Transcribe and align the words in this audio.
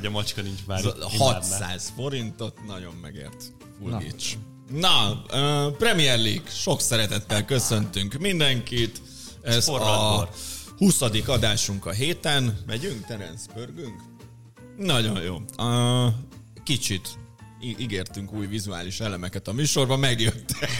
Hogy 0.00 0.08
a 0.08 0.12
macska 0.12 0.42
nincs 0.42 0.60
már. 0.66 0.78
Ez 0.78 0.84
a 0.84 1.08
itt. 1.12 1.18
600 1.18 1.92
forintot 1.96 2.66
nagyon 2.66 2.94
megért. 2.94 3.52
Fulgics. 3.78 4.36
Na, 4.70 5.24
Na 5.28 5.66
uh, 5.66 5.76
Premier 5.76 6.18
League, 6.18 6.50
sok 6.50 6.80
szeretettel 6.80 7.44
köszöntünk 7.44 8.14
mindenkit. 8.14 9.02
Ez 9.42 9.56
a 9.56 9.60
Forradbor. 9.60 10.28
20. 10.78 11.00
adásunk 11.26 11.86
a 11.86 11.90
héten. 11.90 12.58
Megyünk, 12.66 13.06
Terence? 13.06 13.52
Pörgünk? 13.54 14.00
Nagyon 14.76 15.22
jó. 15.22 15.40
Uh, 15.58 16.12
kicsit 16.64 17.08
ígértünk 17.60 18.32
új 18.32 18.46
vizuális 18.46 19.00
elemeket 19.00 19.48
a 19.48 19.52
műsorban, 19.52 19.98
megjöttek. 19.98 20.70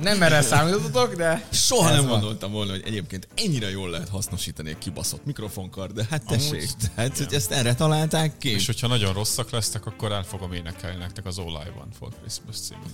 Nem 0.00 0.22
erre 0.22 0.40
számítottatok, 0.42 1.14
de 1.14 1.46
Soha 1.52 1.90
nem 1.90 2.06
van. 2.06 2.08
gondoltam 2.20 2.52
volna, 2.52 2.70
hogy 2.70 2.82
egyébként 2.84 3.28
ennyire 3.34 3.70
jól 3.70 3.90
lehet 3.90 4.08
hasznosítani 4.08 4.68
egy 4.68 4.78
kibaszott 4.78 5.24
mikrofonkar, 5.24 5.92
de 5.92 6.06
hát 6.10 6.26
tessék, 6.26 6.70
hát, 6.96 7.18
hogy 7.18 7.34
ezt 7.34 7.50
erre 7.50 7.74
találták 7.74 8.38
ki. 8.38 8.50
És 8.50 8.66
hogyha 8.66 8.86
nagyon 8.86 9.12
rosszak 9.12 9.50
lesztek, 9.50 9.86
akkor 9.86 10.12
el 10.12 10.22
fogom 10.22 10.52
énekelni 10.52 10.98
nektek 10.98 11.26
az 11.26 11.38
All 11.38 11.62
I 11.66 11.70
Want 11.76 11.96
for 11.98 12.08
Christmas 12.20 12.56
című 12.56 12.84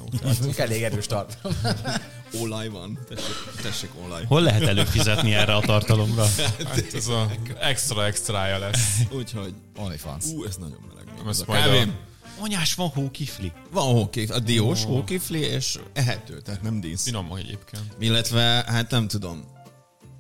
elég 0.56 0.82
erős 0.82 1.06
tartalom. 1.06 1.56
Olaj 2.42 2.68
van, 2.68 2.98
tessék, 3.08 3.34
tessék 3.62 3.90
olaj. 4.04 4.24
Hol 4.24 4.42
lehet 4.42 4.62
előfizetni 4.62 5.34
erre 5.34 5.54
a 5.54 5.60
tartalomra? 5.60 6.26
Hát 6.64 6.94
ez 6.94 7.08
a 7.08 7.30
extra 7.60 8.06
extrája 8.06 8.58
lesz. 8.58 8.98
Úgyhogy, 9.10 9.54
OnlyFans. 9.76 10.24
ú, 10.24 10.44
ez 10.44 10.56
nagyon 10.56 10.78
meleg. 10.88 10.99
Ez 11.28 11.40
a 11.46 11.86
Anyás 12.40 12.74
van 12.74 12.88
hókifli. 12.88 13.52
Van 13.70 13.92
hókif, 13.92 14.30
a 14.30 14.38
diós 14.38 14.84
hókifli, 14.84 15.38
és 15.38 15.78
ehető, 15.92 16.40
tehát 16.40 16.62
nem 16.62 16.80
dísz. 16.80 17.02
Finom 17.02 17.32
egyébként. 17.32 17.84
Illetve, 17.98 18.40
hát 18.66 18.90
nem 18.90 19.08
tudom, 19.08 19.44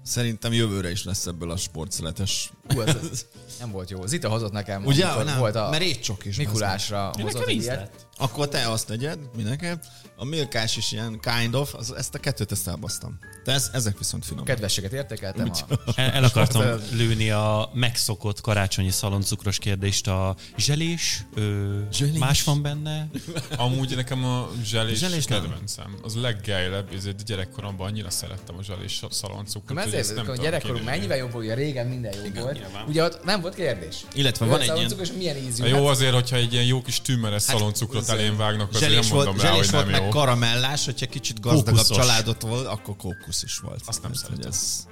szerintem 0.02 0.52
jövőre 0.52 0.90
is 0.90 1.04
lesz 1.04 1.26
ebből 1.26 1.50
a 1.50 1.56
sportszeletes. 1.56 2.52
Hú, 2.68 2.80
ez, 2.80 2.96
ez 3.12 3.26
nem 3.60 3.70
volt 3.70 3.90
jó. 3.90 4.06
Zita 4.06 4.28
hozott 4.28 4.52
nekem, 4.52 4.84
Ugye? 4.84 5.24
Nem, 5.24 5.38
volt 5.38 5.54
a 5.54 5.68
mert 5.70 5.82
étcsok 5.82 6.24
is. 6.24 6.36
Mikulásra 6.36 7.04
hozott 7.04 7.32
Nekem 7.32 7.48
egy 7.48 7.62
ilyet. 7.62 8.06
Akkor 8.16 8.48
te 8.48 8.70
azt 8.70 8.86
tegyed, 8.86 9.18
mindenképp. 9.36 9.82
A 10.16 10.24
milkás 10.24 10.76
is 10.76 10.92
ilyen 10.92 11.20
kind 11.20 11.54
of, 11.54 11.74
az, 11.74 11.94
ezt 11.94 12.14
a 12.14 12.18
kettőt 12.18 12.52
ezt 12.52 12.68
elbasztam. 12.68 13.18
De 13.44 13.52
ez, 13.52 13.70
ezek 13.72 13.98
viszont 13.98 14.24
finom. 14.24 14.44
Kedvességet 14.44 14.92
értékeltem. 14.92 15.50
A... 15.68 15.74
El, 15.96 16.10
el 16.10 16.24
akartam 16.24 16.62
Ez- 16.62 16.80
lőni 16.92 17.30
a 17.30 17.70
megszokott 17.74 18.40
karácsonyi 18.40 18.90
szaloncukros 18.90 19.58
kérdést. 19.58 20.06
A 20.08 20.36
zselés, 20.56 21.24
ö, 21.34 21.78
Zselés. 21.92 22.18
más 22.18 22.42
van 22.44 22.62
benne? 22.62 23.10
Amúgy 23.56 23.96
nekem 23.96 24.24
a 24.24 24.48
zselés, 24.64 24.98
Zselés 24.98 25.24
kedvencem. 25.24 25.98
Az 26.02 26.14
leggeilebb, 26.14 26.92
ezért 26.94 27.24
gyerekkoromban 27.24 27.86
annyira 27.86 28.10
szerettem 28.10 28.56
a 28.58 28.62
zselés 28.62 29.02
szaloncukrot. 29.10 29.78
Ezért, 29.78 30.06
nem 30.06 30.16
hogy 30.16 30.24
tudom 30.24 30.44
gyerekkorunk 30.44 30.84
mennyivel 30.84 31.16
jobb 31.16 31.32
volt, 31.32 31.44
ugye 31.44 31.54
régen 31.54 31.86
minden 31.86 32.14
jó 32.34 32.42
volt. 32.42 32.60
Ugye 32.86 33.04
ott 33.04 33.24
nem 33.24 33.40
volt 33.40 33.49
kérdés. 33.50 34.04
Illetve 34.14 34.46
Volt 34.46 34.66
van 34.66 34.70
egy 34.76 34.78
ilyen... 34.80 35.00
és 35.00 35.12
milyen 35.12 35.36
ízű. 35.36 35.64
Jó, 35.66 35.76
Hát, 35.76 35.86
azért, 35.86 36.14
hogyha 36.14 36.36
egy 36.36 36.52
ilyen 36.52 36.64
jó 36.64 36.82
kis 36.82 37.00
tűmeres 37.00 37.42
szaloncukrot 37.42 38.02
azért 38.02 38.18
elém 38.18 38.36
vágnak, 38.36 38.74
azért 38.74 38.90
nem 38.92 39.00
mondom 39.10 39.24
volt, 39.34 39.42
rá, 39.42 39.50
hogy 39.50 39.70
volt 39.70 39.84
nem 39.84 39.92
meg 39.92 40.02
jó. 40.02 40.08
karamellás, 40.08 40.84
hogyha 40.84 41.06
kicsit 41.06 41.40
gazdagabb 41.40 41.74
Kókuszos. 41.74 41.96
családot 41.96 42.42
volt, 42.42 42.66
akkor 42.66 42.96
kókusz 42.96 43.42
is 43.42 43.58
volt. 43.58 43.82
Azt 43.86 44.02
nem 44.02 44.10
hogy 44.10 44.20
szeretem. 44.20 44.48
Ez 44.50 44.86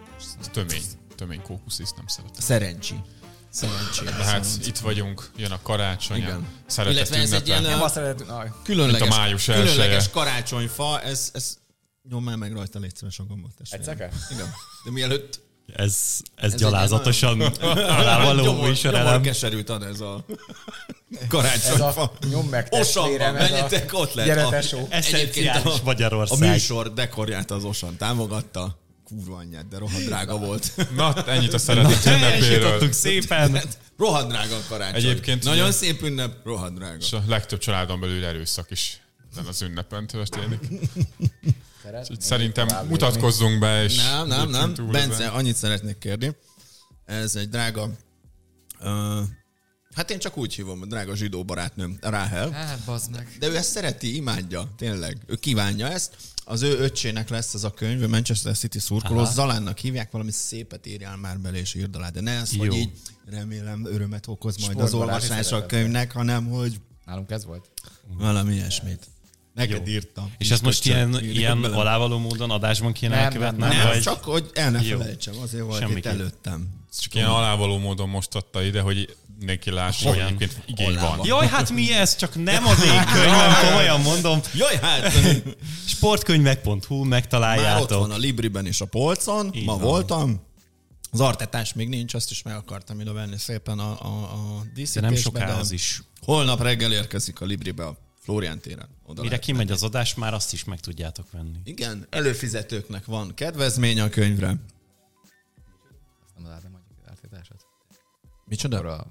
Tömény. 0.53 0.83
Tömény 1.17 1.42
kókusziszt 1.42 1.97
nem 1.97 2.06
szeretem. 2.06 2.41
szerencsi. 2.41 2.95
Szerencsé. 3.51 4.05
De 4.05 4.12
hát 4.12 4.47
itt 4.64 4.79
vagyunk, 4.79 5.31
jön 5.36 5.51
a 5.51 5.59
karácsony, 5.62 6.17
Igen. 6.17 6.47
a 6.67 6.70
szeretet 6.70 6.97
Illetve 6.97 7.17
ez 7.17 7.33
egy 7.33 7.48
ünnepe. 7.48 7.61
ilyen, 7.67 7.79
nem 7.79 7.89
szeretünk. 7.89 8.31
Aj, 8.31 8.51
Különleges, 8.64 9.09
a 9.09 9.17
május 9.17 9.45
különleges 9.45 10.11
karácsonyfa, 10.11 11.01
ez, 11.01 11.31
ez 11.33 11.56
nyomál 12.08 12.36
meg 12.36 12.52
rajta, 12.52 12.79
légy 12.79 12.96
szíves 12.96 13.19
a 13.19 13.25
gombot. 13.25 13.51
Egyszer? 13.70 13.95
Igen. 14.30 14.55
De 14.85 14.90
mielőtt 14.90 15.40
Ez, 15.74 16.20
ez, 16.34 16.52
egy 16.52 16.58
gyalázatosan 16.58 17.40
alávaló 17.40 18.52
műsorelem. 18.62 19.23
keserűt 19.23 19.68
ad 19.70 19.83
ez 19.83 20.01
a 20.01 20.24
Ez 21.20 21.27
karácsonyfa. 21.29 22.12
nyom 22.30 22.46
meg 22.48 22.68
testvérem, 22.68 23.36
ez 23.36 23.51
menjetek, 23.51 23.92
ott 23.92 24.12
lehet. 24.14 24.30
Gyere, 24.34 24.46
A- 24.46 24.51
tesó. 24.51 24.86
Eszenciális 24.90 25.64
a, 25.64 25.74
a 25.74 25.80
Magyarország. 25.84 26.51
műsor 26.51 26.92
dekorját 26.92 27.51
az 27.51 27.64
Osan 27.64 27.96
támogatta. 27.96 28.78
Kurva 29.05 29.36
anyját, 29.36 29.68
de 29.68 29.78
rohadt 29.78 30.05
drága 30.05 30.39
volt. 30.39 30.73
Na, 30.96 31.24
ennyit 31.27 31.52
a 31.55 31.58
szeretet 31.58 32.07
ünnepéről. 32.07 32.92
Szépen. 32.92 33.61
rohadt 33.98 34.28
drága 34.28 34.57
a 34.57 34.61
karácsony. 34.68 34.96
Egyébként 35.01 35.45
Nagyon 35.45 35.62
ugye- 35.62 35.73
szép 35.73 36.02
ünnep, 36.02 36.33
rohadt 36.45 36.74
drága. 36.74 36.96
És 37.01 37.12
a 37.12 37.23
legtöbb 37.27 37.58
családon 37.58 38.01
belül 38.01 38.24
erőszak 38.24 38.70
is 38.70 39.01
ezen 39.33 39.46
az 39.46 39.62
ünnepen 39.62 40.07
történik. 40.07 40.61
Szeretnék 41.89 42.11
Úgyhogy 42.11 42.21
szerintem 42.21 42.87
mutatkozzunk 42.89 43.59
be, 43.59 43.85
és 43.85 43.97
Nem, 43.97 44.27
nem, 44.27 44.51
nem. 44.51 44.75
Bence, 44.91 45.15
ezen. 45.15 45.29
annyit 45.29 45.57
szeretnék 45.57 45.99
kérni. 45.99 46.37
Ez 47.05 47.37
egy 47.37 47.49
drága... 47.49 47.91
Uh, 48.81 49.21
hát 49.95 50.11
én 50.11 50.19
csak 50.19 50.37
úgy 50.37 50.55
hívom, 50.55 50.89
drága 50.89 51.17
zsidó 51.17 51.45
barátnőm, 51.45 51.99
Ráhel. 52.01 52.51
Hát, 52.51 52.79
bazd 52.85 53.11
meg. 53.11 53.37
De 53.39 53.49
ő 53.49 53.57
ezt 53.57 53.71
szereti, 53.71 54.17
imádja, 54.17 54.69
tényleg. 54.77 55.19
Ő 55.27 55.35
kívánja 55.35 55.89
ezt. 55.89 56.17
Az 56.45 56.63
ő 56.63 56.79
öccsének 56.79 57.29
lesz 57.29 57.55
ez 57.55 57.65
a 57.65 57.71
könyv, 57.71 58.03
ő 58.03 58.09
Manchester 58.09 58.57
City 58.57 58.79
szurkoló, 58.79 59.19
Aha. 59.19 59.33
Zalánnak 59.33 59.79
hívják, 59.79 60.11
valami 60.11 60.31
szépet 60.31 60.87
írjál 60.87 61.17
már 61.17 61.39
bele 61.41 61.59
és 61.59 61.75
írd 61.75 61.97
alá. 61.97 62.09
De 62.09 62.20
ne 62.20 62.41
az, 62.41 62.53
Jó. 62.53 62.59
hogy 62.59 62.75
így 62.75 62.91
remélem 63.31 63.87
örömet 63.87 64.27
okoz 64.27 64.57
majd 64.57 64.81
az 64.81 64.89
Sportbaráti 64.89 65.31
olvasás 65.31 65.53
a 65.53 65.67
könyvnek, 65.67 66.13
hanem 66.13 66.47
hogy 66.47 66.81
Nálunk 67.05 67.31
ez 67.31 67.45
volt. 67.45 67.70
valami 68.19 68.55
ilyesmit. 68.55 69.07
Neked 69.58 69.86
Jó. 69.86 69.92
írtam. 69.92 70.33
És 70.39 70.51
ezt 70.51 70.63
most 70.63 70.86
ilyen, 70.86 71.20
ilyen 71.24 71.61
bele. 71.61 71.77
alávaló 71.77 72.19
módon 72.19 72.51
adásban 72.51 72.92
kéne 72.92 73.14
Nem, 73.14 73.24
elkövetnem? 73.24 73.69
nem, 73.69 73.79
Nem, 73.79 73.86
vagy? 73.86 74.01
csak 74.01 74.24
hogy 74.24 74.51
el 74.55 74.70
ne 74.70 74.83
Jó. 74.83 74.98
felejtsem, 74.98 75.35
azért 75.42 75.64
volt 75.64 75.80
Semmi 75.80 75.92
itt 75.96 76.02
kéne. 76.02 76.14
előttem. 76.14 76.69
Ez 76.91 76.98
csak 76.98 77.14
ilyen 77.14 77.29
alávaló 77.29 77.79
módon 77.79 78.08
most 78.08 78.35
adta 78.35 78.63
ide, 78.63 78.80
hogy 78.80 79.17
mindenki 79.39 79.70
lássa, 79.70 80.08
hogy 80.08 80.19
egyébként 80.19 80.63
igény 80.67 80.95
van. 80.98 81.20
Jaj, 81.24 81.46
hát 81.46 81.70
mi 81.70 81.92
ez? 81.92 82.17
Csak 82.17 82.42
nem 82.45 82.67
az 82.67 82.85
én 82.85 83.05
könyvem, 83.13 83.52
komolyan 83.69 84.01
mondom. 84.01 84.41
Jaj, 84.55 84.77
hát! 84.77 85.13
Sportkönyvek.hu, 85.86 86.73
Már 86.75 87.01
ott 87.02 87.07
megtaláljátok. 87.08 87.98
van 88.01 88.11
a 88.11 88.17
Libriben 88.17 88.67
is 88.67 88.80
a 88.80 88.85
polcon, 88.85 89.51
Így 89.55 89.64
ma 89.64 89.73
van. 89.73 89.80
voltam. 89.83 90.46
Az 91.11 91.20
artetás 91.20 91.73
még 91.73 91.89
nincs, 91.89 92.14
azt 92.14 92.30
is 92.30 92.42
meg 92.42 92.55
akartam 92.55 93.01
ide 93.01 93.13
venni 93.13 93.39
szépen 93.39 93.79
a, 93.79 93.90
a, 94.02 94.07
a 94.08 94.61
De 94.63 94.70
díszítésbe. 94.75 95.08
nem 95.08 95.17
soká 95.17 95.58
az 95.58 95.70
is. 95.70 96.02
Holnap 96.20 96.63
reggel 96.63 96.92
érkezik 96.92 97.40
a 97.40 97.45
Libribe 97.45 97.85
a 97.85 97.96
Florián 98.28 98.58
téren. 98.61 98.89
Oda 99.06 99.22
Mire 99.22 99.39
kimegy 99.39 99.58
menni. 99.66 99.70
az 99.77 99.83
adás, 99.83 100.14
már 100.14 100.34
azt 100.34 100.52
is 100.52 100.64
meg 100.64 100.80
tudjátok 100.80 101.30
venni. 101.30 101.58
Igen, 101.64 102.06
előfizetőknek 102.11 103.05
van 103.05 103.34
kedvezmény 103.34 104.00
a 104.00 104.08
könyvre. 104.08 104.48
Azt 104.48 104.56
nem 106.62 106.70
mondjuk 106.70 106.98
az 107.05 107.11
átítását. 107.11 107.66
Micsoda? 108.44 108.77
Akkor 108.77 108.90
a 108.90 109.06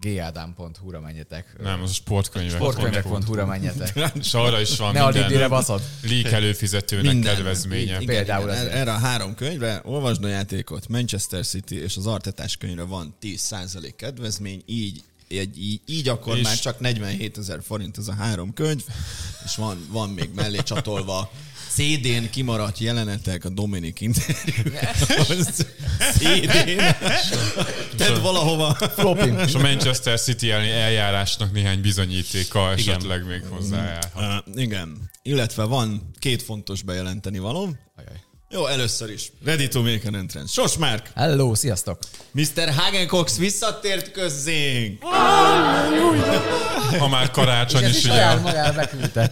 gadám.hu-ra 0.00 1.00
menjetek. 1.00 1.56
Nem, 1.62 1.82
az 1.82 1.90
a 1.90 1.92
sportkönyvek. 1.92 2.54
Sportkönyvek.hu-ra 2.56 3.46
menjetek. 3.46 4.12
És 4.14 4.34
arra 4.34 4.60
is 4.60 4.76
van 4.76 4.92
Ne 4.92 5.02
a 5.04 5.10
minden 5.12 5.48
baszod. 5.48 5.82
leak 6.02 6.32
előfizetőnek 6.32 7.12
Minden. 7.12 7.34
kedvezménye. 7.34 7.82
Igen, 8.00 8.04
Például 8.06 8.48
igen, 8.50 8.66
ez. 8.66 8.72
erre 8.72 8.92
a 8.92 8.98
három 8.98 9.34
könyvre, 9.34 9.80
olvasd 9.84 10.24
a 10.24 10.28
játékot, 10.28 10.88
Manchester 10.88 11.44
City 11.46 11.76
és 11.80 11.96
az 11.96 12.06
Artetás 12.06 12.56
könyvre 12.56 12.82
van 12.82 13.14
10% 13.20 13.92
kedvezmény, 13.96 14.62
így 14.66 15.02
egy, 15.38 15.62
így, 15.62 15.80
így 15.86 16.08
akkor 16.08 16.36
És- 16.36 16.42
már 16.42 16.58
csak 16.58 16.80
47 16.80 17.38
ezer 17.38 17.60
forint 17.66 17.98
ez 17.98 18.08
a 18.08 18.14
három 18.14 18.54
könyv, 18.54 18.82
és 19.44 19.56
van, 19.56 19.86
van 19.90 20.08
még 20.10 20.30
mellé 20.34 20.58
csatolva 20.64 21.30
CD-n 21.74 22.30
kimaradt 22.30 22.78
jelenetek 22.78 23.44
a 23.44 23.48
Dominik 23.48 24.00
interjú. 24.00 24.72
CD-n. 26.12 26.80
Tedd 27.96 28.20
valahova. 28.20 28.74
Flopim. 28.74 29.38
És 29.38 29.54
a 29.54 29.58
Manchester 29.58 30.20
City 30.20 30.50
elleni 30.50 30.70
eljárásnak 30.70 31.52
néhány 31.52 31.80
bizonyítéka 31.80 32.70
esetleg 32.72 33.26
még 33.26 33.42
hozzájárhat. 33.50 34.44
Uh, 34.46 34.60
igen. 34.60 35.10
Illetve 35.22 35.64
van 35.64 36.10
két 36.18 36.42
fontos 36.42 36.82
bejelenteni 36.82 37.38
való. 37.38 37.76
Ajaj. 37.96 38.20
Jó, 38.54 38.66
először 38.66 39.10
is. 39.10 39.32
Ready 39.44 39.68
to 39.68 39.82
make 39.82 40.00
an 40.06 40.14
entrance. 40.14 40.52
Sos 40.52 40.76
Márk! 40.76 41.10
Hello, 41.14 41.54
sziasztok! 41.54 41.98
Mr. 42.32 42.74
Hagencox 42.76 43.36
visszatért 43.36 44.10
közzénk! 44.10 45.02
Ha 46.98 47.08
már 47.08 47.30
karácsony 47.30 47.84
is, 47.84 47.96
is 47.96 48.04
ugye 48.04 48.24
a 48.24 48.40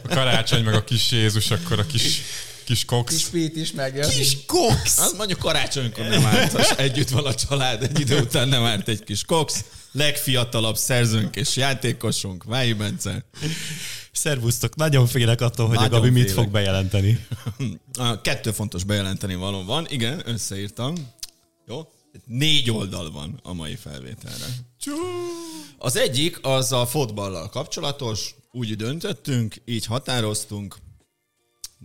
karácsony 0.08 0.64
meg 0.64 0.74
a 0.74 0.84
kis 0.84 1.10
Jézus, 1.10 1.50
akkor 1.50 1.78
a 1.78 1.86
kis, 1.86 2.22
kis 2.64 2.84
Cox. 2.84 3.12
Kis 3.14 3.24
Pete 3.24 3.60
is 3.60 3.72
megjön. 3.72 4.08
Kis 4.08 4.36
Cox! 4.46 4.98
Az 4.98 5.14
mondjuk 5.16 5.38
karácsonykor 5.38 6.04
nem 6.06 6.24
árt, 6.24 6.52
ha 6.52 6.76
együtt 6.76 7.08
van 7.08 7.26
a 7.26 7.34
család, 7.34 7.82
egy 7.82 8.00
idő 8.00 8.20
után 8.20 8.48
nem 8.48 8.64
árt 8.64 8.88
egy 8.88 9.04
kis 9.04 9.24
Cox. 9.24 9.64
Legfiatalabb 9.92 10.76
szerzőnk 10.76 11.36
és 11.36 11.56
játékosunk, 11.56 12.44
Vályi 12.44 12.72
Bence. 12.72 13.24
Szervusztok, 14.12 14.76
nagyon 14.76 15.06
félek 15.06 15.40
attól, 15.40 15.66
hogy 15.66 15.76
Nagyon 15.76 15.92
a 15.92 15.96
Gabi 15.96 16.10
mit 16.10 16.22
félek. 16.22 16.36
fog 16.44 16.52
bejelenteni. 16.52 17.26
Kettő 18.22 18.50
fontos 18.50 18.84
bejelenteni 18.84 19.34
való 19.34 19.64
van. 19.64 19.86
Igen, 19.90 20.22
összeírtam. 20.24 20.94
Jó? 21.66 21.88
Négy 22.26 22.70
oldal 22.70 23.10
van 23.10 23.40
a 23.42 23.52
mai 23.52 23.76
felvételre. 23.76 24.46
Az 25.78 25.96
egyik 25.96 26.38
az 26.42 26.72
a 26.72 26.86
fotballal 26.86 27.48
kapcsolatos. 27.48 28.34
Úgy 28.52 28.76
döntöttünk, 28.76 29.54
így 29.64 29.86
határoztunk. 29.86 30.76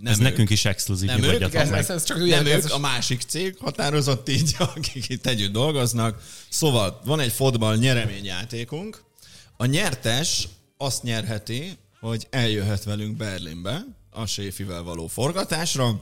Nem 0.02 0.12
Ez 0.14 0.20
ők. 0.20 0.24
nekünk 0.24 0.50
is 0.50 0.66
exkluzív, 0.66 1.10
Nem 1.10 1.24
ők, 1.24 1.54
Ez, 1.54 1.72
ez, 1.72 1.90
ez 1.90 2.04
csak 2.04 2.18
Nem 2.18 2.26
ilyen, 2.26 2.46
ők, 2.46 2.54
ez 2.54 2.72
a 2.72 2.78
másik 2.80 3.22
cég 3.22 3.56
határozott 3.60 4.30
így, 4.30 4.56
akik 4.76 5.10
itt 5.10 5.26
együtt 5.26 5.52
dolgoznak. 5.52 6.22
Szóval 6.50 7.02
van 7.06 7.20
egy 7.20 7.32
fotball 7.32 7.76
nyereményjátékunk. 7.76 9.04
A 9.58 9.66
nyertes 9.66 10.48
azt 10.78 11.04
nyerheti, 11.04 11.78
hogy 12.00 12.28
eljöhet 12.30 12.84
velünk 12.84 13.18
Berlinbe 13.18 13.86
a 14.12 14.26
séfivel 14.26 14.84
való 14.84 15.08
forgatásra. 15.08 16.02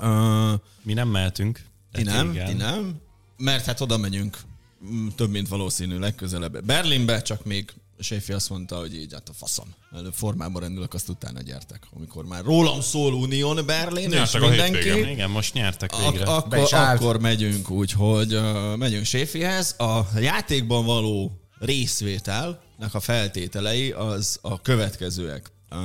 Uh, 0.00 0.52
Mi 0.82 0.92
nem 0.92 1.08
mehetünk. 1.08 1.60
ti 1.92 2.02
nem, 2.02 2.30
igen. 2.30 2.46
ti 2.46 2.52
nem, 2.52 3.00
mert 3.36 3.64
hát 3.64 3.80
oda 3.80 3.96
megyünk 3.96 4.38
mm, 4.86 5.08
több, 5.08 5.30
mint 5.30 5.48
valószínű 5.48 5.98
legközelebb 5.98 6.64
Berlinbe, 6.64 7.22
csak 7.22 7.44
még 7.44 7.72
Séfi 7.98 8.32
azt 8.32 8.50
mondta, 8.50 8.76
hogy 8.78 8.94
így 8.96 9.12
hát 9.12 9.28
a 9.28 9.32
faszom. 9.32 9.74
Előbb 9.92 10.12
formában 10.14 10.62
rendülök, 10.62 10.94
azt 10.94 11.08
utána 11.08 11.40
gyertek. 11.40 11.86
Amikor 11.96 12.24
már 12.24 12.44
rólam 12.44 12.80
szól 12.80 13.14
Unión 13.14 13.66
Berlin, 13.66 14.10
és 14.10 14.14
Nyertek 14.16 14.42
a 14.42 14.48
mindenki. 14.48 14.78
hétvégén. 14.78 15.08
Igen, 15.08 15.30
most 15.30 15.54
nyertek 15.54 15.96
végre. 15.96 16.24
Ak- 16.24 16.52
akkor, 16.52 16.68
akkor 16.72 17.20
megyünk 17.20 17.70
úgy, 17.70 17.92
hogy 17.92 18.34
uh, 18.34 18.76
megyünk 18.76 19.04
Séfihez. 19.04 19.74
A 19.78 20.00
játékban 20.18 20.84
való 20.84 21.32
részvételnek 21.58 22.94
a 22.94 23.00
feltételei 23.00 23.90
az 23.90 24.38
a 24.42 24.60
következőek. 24.60 25.52
Uh, 25.70 25.78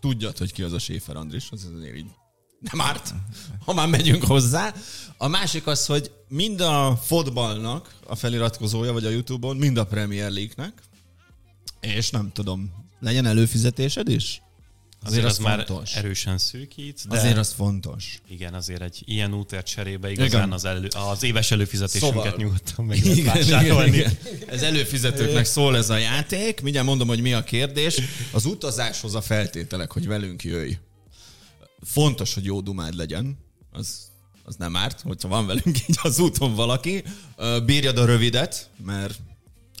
tudjad, 0.00 0.38
hogy 0.38 0.52
ki 0.52 0.62
az 0.62 0.72
a 0.72 0.78
Séfer 0.78 1.16
Andris, 1.16 1.48
az 1.50 1.68
azért 1.76 1.96
így 1.96 2.10
nem 2.60 2.80
árt, 2.80 3.14
ha 3.64 3.72
már 3.72 3.88
megyünk 3.88 4.24
hozzá. 4.24 4.74
A 5.16 5.28
másik 5.28 5.66
az, 5.66 5.86
hogy 5.86 6.10
mind 6.28 6.60
a 6.60 6.98
fotballnak 7.02 7.94
a 8.06 8.14
feliratkozója, 8.14 8.92
vagy 8.92 9.04
a 9.04 9.10
Youtube-on, 9.10 9.56
mind 9.56 9.76
a 9.76 9.84
Premier 9.84 10.30
League-nek, 10.30 10.72
és 11.94 12.10
nem 12.10 12.30
tudom, 12.32 12.72
legyen 13.00 13.26
előfizetésed 13.26 14.08
is? 14.08 14.42
Azért 15.04 15.24
az, 15.24 15.38
már 15.38 15.64
fontos. 15.66 15.94
erősen 15.94 16.38
szűkít, 16.38 17.08
de 17.08 17.16
Azért 17.18 17.36
az 17.36 17.52
fontos. 17.52 18.20
igen, 18.28 18.54
azért 18.54 18.82
egy 18.82 19.02
ilyen 19.04 19.34
útért 19.34 19.66
cserébe 19.66 20.10
igazán 20.10 20.28
Igen. 20.40 20.52
az, 20.52 20.64
elő, 20.64 20.88
az 21.10 21.22
éves 21.22 21.50
előfizetésünket 21.50 22.14
Szóval- 22.22 22.34
nyugodtan 22.36 22.84
meg 22.84 23.04
lehet 23.04 23.24
vásárolni. 23.24 24.04
Ez 24.46 24.62
előfizetőknek 24.62 25.44
szól 25.44 25.76
ez 25.76 25.90
a 25.90 25.96
játék. 25.96 26.60
Mindjárt 26.60 26.86
mondom, 26.86 27.08
hogy 27.08 27.20
mi 27.20 27.32
a 27.32 27.44
kérdés. 27.44 28.00
Az 28.32 28.44
utazáshoz 28.44 29.14
a 29.14 29.20
feltételek, 29.20 29.92
hogy 29.92 30.06
velünk 30.06 30.44
jöjj. 30.44 30.72
Fontos, 31.82 32.34
hogy 32.34 32.44
jó 32.44 32.60
dumád 32.60 32.94
legyen. 32.94 33.38
Az, 33.72 33.98
az 34.44 34.54
nem 34.56 34.76
árt, 34.76 35.00
hogyha 35.00 35.28
van 35.28 35.46
velünk 35.46 35.66
így 35.88 35.98
az 36.02 36.18
úton 36.18 36.54
valaki. 36.54 37.02
Bírjad 37.64 37.98
a 37.98 38.04
rövidet, 38.04 38.70
mert 38.84 39.18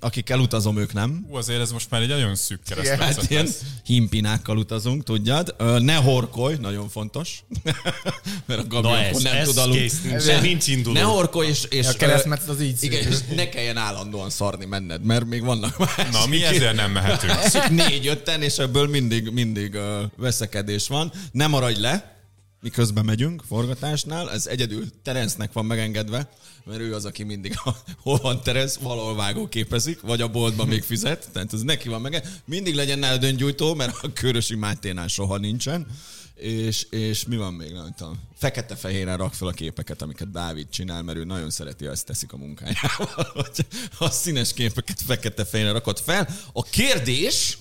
akik 0.00 0.30
elutazom, 0.30 0.76
ők 0.78 0.92
nem. 0.92 1.24
Hú, 1.28 1.36
azért 1.36 1.60
ez 1.60 1.70
most 1.72 1.90
már 1.90 2.00
egy 2.02 2.08
nagyon 2.08 2.34
szűk 2.34 2.60
keresztmetszet 2.66 3.20
Hát 3.20 3.30
ilyen 3.30 3.48
himpinákkal 3.84 4.56
utazunk, 4.56 5.02
tudjad. 5.04 5.54
Ne 5.78 5.94
horkolj, 5.94 6.56
nagyon 6.60 6.88
fontos. 6.88 7.42
Mert 8.46 8.60
a 8.60 8.66
Gabi 8.66 8.88
Na 8.88 8.98
ez, 8.98 9.22
nem 9.22 9.36
ez 9.36 9.46
tud 9.48 9.56
aludni. 9.56 9.90
nincs, 10.04 10.24
Ne- 10.26 10.40
nincs 10.40 10.66
induló. 10.66 10.94
Ne 10.94 11.00
horkolj, 11.00 11.48
és, 11.48 11.64
és 11.68 11.86
A 11.86 11.92
keresztmetszet 11.92 12.48
az 12.48 12.60
így 12.62 12.82
igen, 12.82 13.06
és 13.06 13.16
ne 13.34 13.48
kelljen 13.48 13.76
állandóan 13.76 14.30
szarni 14.30 14.64
menned, 14.64 15.02
mert 15.04 15.24
még 15.24 15.42
vannak 15.44 15.78
másik. 15.78 16.12
Na, 16.12 16.26
mi 16.26 16.44
ezért 16.44 16.74
nem 16.76 16.90
mehetünk. 16.90 17.32
Négy-ötten, 17.70 18.42
és 18.42 18.58
ebből 18.58 18.88
mindig, 18.88 19.30
mindig 19.30 19.78
veszekedés 20.16 20.88
van. 20.88 21.12
Ne 21.32 21.46
maradj 21.46 21.80
le, 21.80 22.17
miközben 22.60 23.04
megyünk 23.04 23.42
forgatásnál, 23.46 24.30
ez 24.30 24.46
egyedül 24.46 24.84
Terencnek 25.02 25.52
van 25.52 25.64
megengedve, 25.64 26.30
mert 26.64 26.80
ő 26.80 26.94
az, 26.94 27.04
aki 27.04 27.22
mindig, 27.22 27.56
ha, 27.58 27.76
hol 28.00 28.18
van 28.18 28.42
Terenc, 28.42 28.74
valahol 28.74 29.16
vágóképezik, 29.16 30.00
vagy 30.00 30.20
a 30.20 30.28
boltban 30.28 30.68
még 30.68 30.82
fizet, 30.82 31.28
tehát 31.32 31.52
ez 31.52 31.62
neki 31.62 31.88
van 31.88 32.00
meg. 32.00 32.26
Mindig 32.44 32.74
legyen 32.74 32.98
nálad 32.98 33.24
öngyújtó, 33.24 33.74
mert 33.74 34.02
a 34.02 34.12
Körösi 34.12 34.54
Máténál 34.54 35.08
soha 35.08 35.36
nincsen. 35.36 35.86
És, 36.34 36.86
és 36.90 37.24
mi 37.24 37.36
van 37.36 37.54
még, 37.54 37.72
nem 37.72 37.94
tudom. 37.96 38.20
Fekete-fehéren 38.36 39.16
rak 39.16 39.34
fel 39.34 39.48
a 39.48 39.52
képeket, 39.52 40.02
amiket 40.02 40.30
Dávid 40.30 40.68
csinál, 40.68 41.02
mert 41.02 41.18
ő 41.18 41.24
nagyon 41.24 41.50
szereti, 41.50 41.84
ha 41.84 41.90
ezt 41.90 42.06
teszik 42.06 42.32
a 42.32 42.36
munkájával, 42.36 43.46
a 43.98 44.10
színes 44.10 44.52
képeket 44.52 45.02
fekete-fehéren 45.02 45.72
rakott 45.72 46.00
fel. 46.00 46.28
A 46.52 46.62
kérdés, 46.62 47.58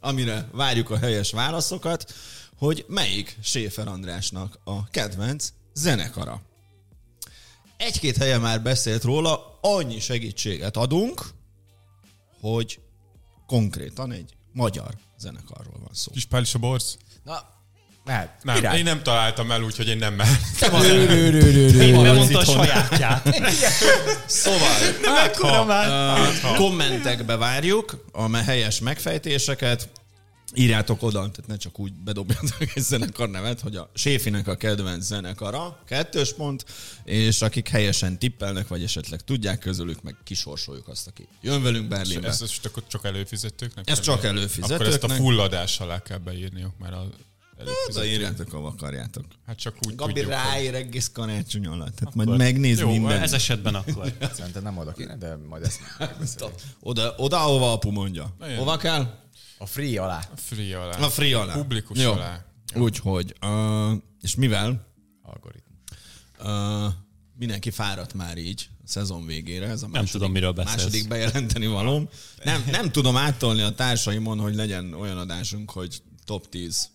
amire 0.00 0.48
várjuk 0.52 0.90
a 0.90 0.98
helyes 0.98 1.30
válaszokat, 1.30 2.14
hogy 2.62 2.84
melyik 2.88 3.36
Séfer 3.42 3.88
Andrásnak 3.88 4.58
a 4.64 4.88
kedvenc 4.90 5.48
zenekara. 5.74 6.42
Egy-két 7.76 8.16
helyen 8.16 8.40
már 8.40 8.62
beszélt 8.62 9.02
róla, 9.02 9.58
annyi 9.60 10.00
segítséget 10.00 10.76
adunk, 10.76 11.22
hogy 12.40 12.80
konkrétan 13.46 14.12
egy 14.12 14.36
magyar 14.52 14.94
zenekarról 15.18 15.78
van 15.78 15.90
szó. 15.92 16.12
Kis 16.12 16.24
Pál 16.24 16.42
is 16.42 16.54
a 16.54 16.58
borz? 16.58 16.96
Na, 17.24 17.44
mehet. 18.04 18.42
Nem, 18.42 18.54
Király. 18.54 18.78
én 18.78 18.84
nem 18.84 19.02
találtam 19.02 19.50
el, 19.50 19.62
úgyhogy 19.62 19.88
én 19.88 19.98
nem 19.98 20.14
mehetem. 20.14 20.80
Rő, 20.82 21.30
rő. 21.30 22.02
Bemondta 22.02 22.38
a 22.38 22.44
sajátját. 22.44 23.28
Szóval, 24.26 24.68
Mekkora 25.02 25.64
már? 25.64 26.18
uh, 26.18 26.56
kommentekbe 26.56 27.36
várjuk 27.36 28.04
a 28.12 28.36
helyes 28.36 28.80
megfejtéseket, 28.80 29.88
írjátok 30.54 31.02
oda, 31.02 31.18
tehát 31.18 31.46
ne 31.46 31.56
csak 31.56 31.78
úgy 31.78 31.92
bedobjatok 31.92 32.60
egy 32.74 32.82
zenekar 32.82 33.30
nevet, 33.30 33.60
hogy 33.60 33.76
a 33.76 33.90
Séfinek 33.94 34.48
a 34.48 34.54
kedvenc 34.56 35.04
zenekara, 35.04 35.78
kettős 35.86 36.32
pont, 36.34 36.64
és 37.04 37.42
akik 37.42 37.68
helyesen 37.68 38.18
tippelnek, 38.18 38.68
vagy 38.68 38.82
esetleg 38.82 39.20
tudják 39.20 39.58
közülük, 39.58 40.02
meg 40.02 40.16
kisorsoljuk 40.24 40.88
azt, 40.88 41.06
aki 41.06 41.28
jön 41.40 41.62
velünk 41.62 41.88
Berlinbe. 41.88 42.28
Ez, 42.28 42.42
ez 42.42 42.60
csak, 42.60 42.86
csak 42.88 43.04
előfizetőknek? 43.04 43.90
Ez 43.90 44.00
csak 44.00 44.14
Akkor 44.14 44.28
előfizetőknek. 44.28 44.86
ezt 44.88 45.02
a 45.04 45.08
fulladás 45.08 45.80
alá 45.80 46.02
kell 46.02 46.18
beírniuk, 46.18 46.78
mert 46.78 46.92
az 46.94 47.06
Oda 47.60 47.70
előfizető. 47.70 48.06
írjátok, 48.06 48.52
ahol 48.52 48.66
akarjátok. 48.66 49.24
Hát 49.46 49.56
csak 49.58 49.74
úgy 49.86 49.94
Gabi 49.94 50.12
tudjuk. 50.12 50.32
hogy- 50.32 50.44
ráír 50.50 50.74
egész 50.74 51.10
karácsony 51.12 51.66
alatt, 51.66 51.96
tehát 51.96 52.14
majd 52.14 52.28
megnéz 52.28 52.78
Jó, 52.78 52.90
minden. 52.90 53.20
ez 53.20 53.32
esetben 53.32 53.74
akkor. 53.74 54.12
Szerintem 54.34 54.62
nem 54.62 54.78
oda 54.78 54.92
kéne, 54.92 55.16
de 55.16 55.36
majd 55.48 55.62
ezt. 55.64 55.80
Oda, 56.80 57.14
oda, 57.16 57.40
ahova 57.44 57.72
apu 57.72 57.90
mondja. 57.90 58.34
Nagyon. 58.38 58.56
Hova 58.56 58.76
kell? 58.76 59.20
A 59.62 59.66
free 59.66 59.98
alá. 59.98 60.18
A 60.32 60.36
free 60.36 60.74
alá. 60.74 60.98
A 60.98 61.10
free 61.10 61.34
alá. 61.34 61.52
Publikus 61.52 61.98
Jó. 61.98 62.12
alá. 62.12 62.44
Úgyhogy, 62.74 63.34
uh, 63.46 63.92
és 64.20 64.34
mivel 64.34 64.86
Algoritmus. 65.22 65.76
uh, 66.40 66.92
mindenki 67.38 67.70
fáradt 67.70 68.14
már 68.14 68.38
így 68.38 68.68
a 68.84 68.88
szezon 68.88 69.26
végére, 69.26 69.66
ez 69.66 69.82
a 69.82 69.88
második, 69.88 70.12
tudom, 70.12 70.32
miről 70.32 70.52
beszélsz. 70.52 70.76
második 70.76 71.08
bejelenteni 71.08 71.66
valóm. 71.66 72.08
Nem, 72.44 72.64
nem 72.70 72.90
tudom 72.90 73.16
áttolni 73.16 73.62
a 73.62 73.74
társaimon, 73.74 74.38
hogy 74.38 74.54
legyen 74.54 74.94
olyan 74.94 75.18
adásunk, 75.18 75.70
hogy 75.70 76.02
top 76.24 76.48
10 76.48 76.90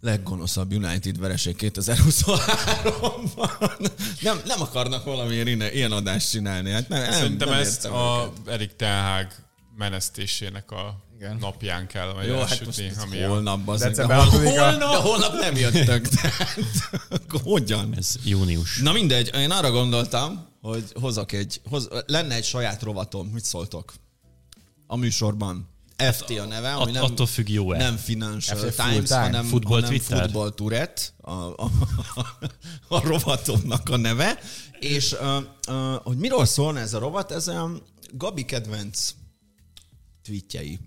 leggonoszabb 0.00 0.72
United 0.72 1.18
vereség 1.18 1.56
2023-ban. 1.58 3.90
Nem, 4.20 4.40
nem 4.46 4.60
akarnak 4.60 5.04
valamiért 5.04 5.46
ilyen, 5.46 5.72
ilyen 5.72 5.92
adást 5.92 6.30
csinálni. 6.30 6.70
Hát 6.70 6.88
nem, 6.88 7.00
nem, 7.00 7.12
Szerintem 7.12 7.48
nem 7.48 7.58
ezt 7.58 7.84
a 7.84 8.32
őket. 8.36 8.52
Erik 8.52 8.76
Ten 8.76 9.02
Hag 9.02 9.26
menesztésének 9.76 10.70
a 10.70 11.04
Igen. 11.16 11.36
napján 11.36 11.86
kell 11.86 12.12
majd 12.12 12.28
Jó, 12.28 12.38
hát 12.38 12.64
most 12.64 12.82
ami 13.02 13.22
a... 13.22 13.28
holnap, 13.28 13.68
az 13.68 13.80
December 13.80 14.18
6-a. 14.30 14.76
De 14.76 14.96
holnap 14.96 15.32
nem 15.40 15.56
jöttök. 15.56 16.08
Tehát, 16.08 16.58
hogyan? 17.42 17.94
Ez 17.96 18.16
június. 18.24 18.78
Na 18.78 18.92
mindegy, 18.92 19.34
én 19.34 19.50
arra 19.50 19.70
gondoltam, 19.70 20.48
hogy 20.60 20.84
hozok 21.00 21.32
egy, 21.32 21.60
hoz, 21.68 21.88
lenne 22.06 22.34
egy 22.34 22.44
saját 22.44 22.82
rovatom, 22.82 23.26
mit 23.26 23.44
szóltok? 23.44 23.92
A 24.86 24.96
műsorban. 24.96 25.74
FT 26.12 26.30
a 26.30 26.44
neve, 26.44 26.72
ami 26.72 26.82
At- 26.82 26.92
nem, 26.92 27.02
attól 27.02 27.26
függ, 27.26 27.48
jó-e? 27.48 27.76
nem 27.76 27.96
Financial 27.96 28.58
FT 28.58 28.76
Times, 28.76 29.08
time? 29.08 29.20
hanem, 29.20 29.44
Football 29.44 29.80
hanem 29.80 29.88
Twitter? 29.90 30.18
Football 30.20 30.50
Tourette, 30.50 31.02
a, 31.20 31.30
a, 31.32 31.70
a 32.88 33.06
rovatomnak 33.06 33.88
a 33.88 33.96
neve. 33.96 34.38
És 34.78 35.12
uh, 35.12 35.36
uh, 35.68 35.94
hogy 35.94 36.16
miről 36.16 36.44
szólna 36.44 36.78
ez 36.78 36.94
a 36.94 36.98
rovat, 36.98 37.32
ez 37.32 37.48
olyan 37.48 37.82
Gabi 38.12 38.44
kedvenc 38.44 39.14
tweetjei, 40.26 40.78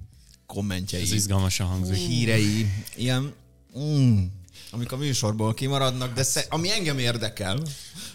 kommentjei 0.46 1.01
Ez 1.01 1.12
izgalmasan 1.12 1.67
hangzik. 1.67 1.96
hírei, 1.96 2.72
ilyen, 2.96 3.34
mm, 3.79 4.24
amik 4.72 4.91
a 4.91 4.98
műsorból 4.98 5.53
kimaradnak, 5.53 6.13
de 6.13 6.24
sze, 6.24 6.46
ami 6.50 6.72
engem 6.72 6.98
érdekel 6.98 7.62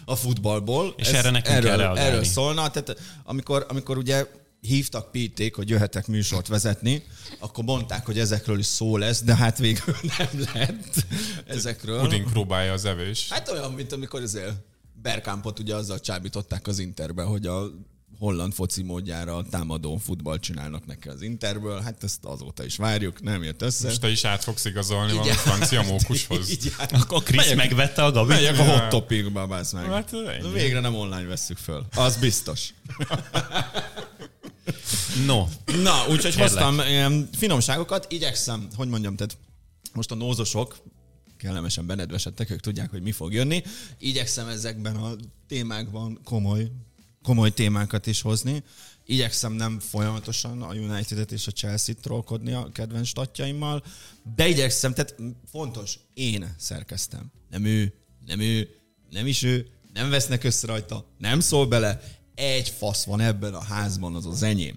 a 0.05 0.15
futballból. 0.15 0.93
És 0.97 1.07
erre 1.07 1.29
nekünk 1.29 1.55
erről, 1.55 1.69
kell 1.69 1.77
reagálni. 1.77 2.09
Erről 2.09 2.23
szólna, 2.23 2.69
tehát 2.69 3.01
amikor, 3.23 3.65
amikor 3.69 3.97
ugye 3.97 4.25
hívtak 4.61 5.11
Pitték, 5.11 5.55
hogy 5.55 5.69
jöhetek 5.69 6.07
műsort 6.07 6.47
vezetni, 6.47 7.03
akkor 7.39 7.63
mondták, 7.63 8.05
hogy 8.05 8.19
ezekről 8.19 8.59
is 8.59 8.65
szó 8.65 8.97
lesz, 8.97 9.21
de 9.21 9.35
hát 9.35 9.57
végül 9.57 9.95
nem 10.17 10.47
lett 10.53 11.05
ezekről. 11.47 11.99
Puding 12.01 12.31
próbálja 12.31 12.73
az 12.73 12.85
evés. 12.85 13.29
Hát 13.29 13.49
olyan, 13.49 13.71
mint 13.71 13.91
amikor 13.91 14.21
azért 14.21 14.53
Bergkampot 15.01 15.59
ugye 15.59 15.75
azzal 15.75 15.99
csábították 15.99 16.67
az 16.67 16.79
Interbe, 16.79 17.23
hogy 17.23 17.45
a 17.45 17.71
holland 18.19 18.53
foci 18.53 18.83
módjára 18.83 19.43
támadó 19.49 19.97
futball 19.97 20.39
csinálnak 20.39 20.85
neki 20.85 21.07
az 21.07 21.21
Interből. 21.21 21.79
Hát 21.81 22.03
ezt 22.03 22.25
azóta 22.25 22.65
is 22.65 22.75
várjuk, 22.75 23.21
nem 23.21 23.43
jött 23.43 23.61
össze. 23.61 23.87
Most 23.87 23.99
te 24.01 24.09
is 24.09 24.23
át 24.23 24.43
fogsz 24.43 24.65
igazolni 24.65 25.11
valami 25.11 25.31
francia 25.31 25.81
mókushoz. 25.91 26.49
Így 26.51 26.71
jár. 26.77 26.89
Akkor 26.93 27.23
Krisz 27.23 27.39
Megyek- 27.41 27.57
megvette 27.57 28.03
a 28.03 28.11
Gabi? 28.11 28.27
Megyek 28.33 28.59
a 28.59 28.63
hot 28.63 28.89
topicba, 28.89 29.47
bász 29.47 29.71
meg. 29.71 29.85
Hát. 29.85 30.11
Végre 30.53 30.79
nem 30.79 30.95
online 30.95 31.25
vesszük 31.27 31.57
föl. 31.57 31.85
Az 31.95 32.17
biztos. 32.17 32.73
No, 35.25 35.47
Na, 35.83 36.01
úgyhogy 36.09 36.35
Kérlek. 36.35 36.39
hoztam 36.39 36.79
ilyen 36.79 37.29
finomságokat, 37.37 38.11
igyekszem, 38.11 38.67
hogy 38.75 38.87
mondjam, 38.87 39.15
tehát 39.15 39.37
Most 39.93 40.11
a 40.11 40.15
nózosok 40.15 40.77
kellemesen 41.37 41.85
benedvesedtek, 41.85 42.49
ők 42.49 42.59
tudják, 42.59 42.89
hogy 42.89 43.01
mi 43.01 43.11
fog 43.11 43.33
jönni. 43.33 43.63
Igyekszem 43.99 44.47
ezekben 44.47 44.95
a 44.95 45.11
témákban 45.47 46.19
komoly, 46.23 46.71
komoly 47.25 47.53
témákat 47.53 48.07
is 48.07 48.21
hozni. 48.21 48.63
Igyekszem 49.05 49.53
nem 49.53 49.79
folyamatosan 49.79 50.61
a 50.61 50.73
United-et 50.73 51.31
és 51.31 51.47
a 51.47 51.51
Chelsea-t 51.51 52.01
trollkodni 52.01 52.53
a 52.53 52.69
kedvenc 52.73 53.07
statjaimmal, 53.07 53.83
de 54.35 54.47
igyekszem, 54.47 54.93
tehát 54.93 55.15
fontos, 55.51 55.99
én 56.13 56.55
szerkeztem. 56.57 57.31
Nem 57.49 57.65
ő, 57.65 57.93
nem 58.25 58.39
ő, 58.39 58.69
nem 59.09 59.27
is 59.27 59.43
ő, 59.43 59.67
nem 59.93 60.09
vesznek 60.09 60.43
össze 60.43 60.67
rajta, 60.67 61.05
nem 61.17 61.39
szól 61.39 61.67
bele, 61.67 62.01
egy 62.35 62.69
fasz 62.69 63.03
van 63.03 63.19
ebben 63.19 63.53
a 63.53 63.63
házban, 63.63 64.15
az 64.15 64.25
az 64.25 64.43
enyém. 64.43 64.75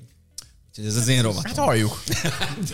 Úgyhogy 0.79 0.93
ez 0.97 0.97
az 1.03 1.09
én 1.09 1.23
rovatom. 1.23 1.45
Hát 1.45 1.57
halljuk. 1.65 2.03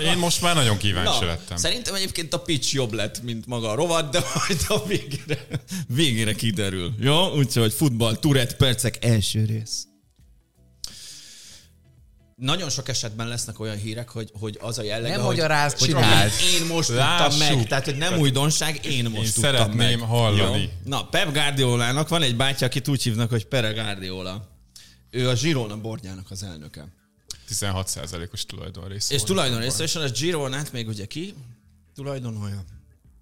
Én 0.00 0.18
most 0.18 0.40
már 0.42 0.54
nagyon 0.54 0.76
kíváncsi 0.76 1.24
lettem. 1.24 1.56
Szerintem 1.56 1.94
egyébként 1.94 2.34
a 2.34 2.38
pitch 2.40 2.74
jobb 2.74 2.92
lett, 2.92 3.22
mint 3.22 3.46
maga 3.46 3.70
a 3.70 3.74
rovat, 3.74 4.10
de 4.10 4.20
majd 4.34 4.60
a 4.68 4.86
végére, 4.86 5.46
végére 5.86 6.34
kiderül. 6.34 6.94
Jó? 6.98 7.36
Úgyhogy 7.36 7.72
futball, 7.72 8.16
Tourette 8.16 8.54
percek, 8.54 9.04
első 9.04 9.44
rész. 9.44 9.86
Nagyon 12.36 12.70
sok 12.70 12.88
esetben 12.88 13.28
lesznek 13.28 13.60
olyan 13.60 13.76
hírek, 13.76 14.08
hogy, 14.08 14.30
hogy 14.40 14.58
az 14.60 14.78
a 14.78 14.82
jelleg, 14.82 15.10
Nem 15.10 15.20
hogy, 15.20 15.28
magyarázd, 15.36 15.78
hogy 15.78 15.88
csináld. 15.88 16.30
én 16.60 16.66
most 16.66 16.88
tudtam 16.88 17.06
Lássuk. 17.06 17.56
meg. 17.56 17.66
Tehát, 17.66 17.84
hogy 17.84 17.96
nem 17.96 18.18
újdonság, 18.18 18.84
én 18.86 19.04
most 19.04 19.16
Én 19.26 19.32
tudtam 19.32 19.42
szeretném 19.52 19.98
meg. 19.98 20.08
hallani. 20.08 20.62
Jó? 20.62 20.68
Na, 20.84 21.04
Pep 21.08 21.32
Guardiolának 21.32 22.08
van 22.08 22.22
egy 22.22 22.36
bátyja, 22.36 22.66
akit 22.66 22.88
úgy 22.88 23.02
hívnak, 23.02 23.30
hogy 23.30 23.44
Pere 23.46 23.72
Guardiola. 23.72 24.48
Ő 25.10 25.28
a 25.28 25.32
Girona 25.34 25.76
bordjának 25.76 26.30
az 26.30 26.42
elnöke. 26.42 26.84
16%-os 27.50 28.46
tulajdonrész. 28.46 29.10
És 29.10 29.16
volt. 29.16 29.28
tulajdonrészesen 29.28 30.02
a 30.02 30.08
Gironát 30.08 30.72
még 30.72 30.88
ugye 30.88 31.06
ki? 31.06 31.34
Tulajdonolja? 31.94 32.64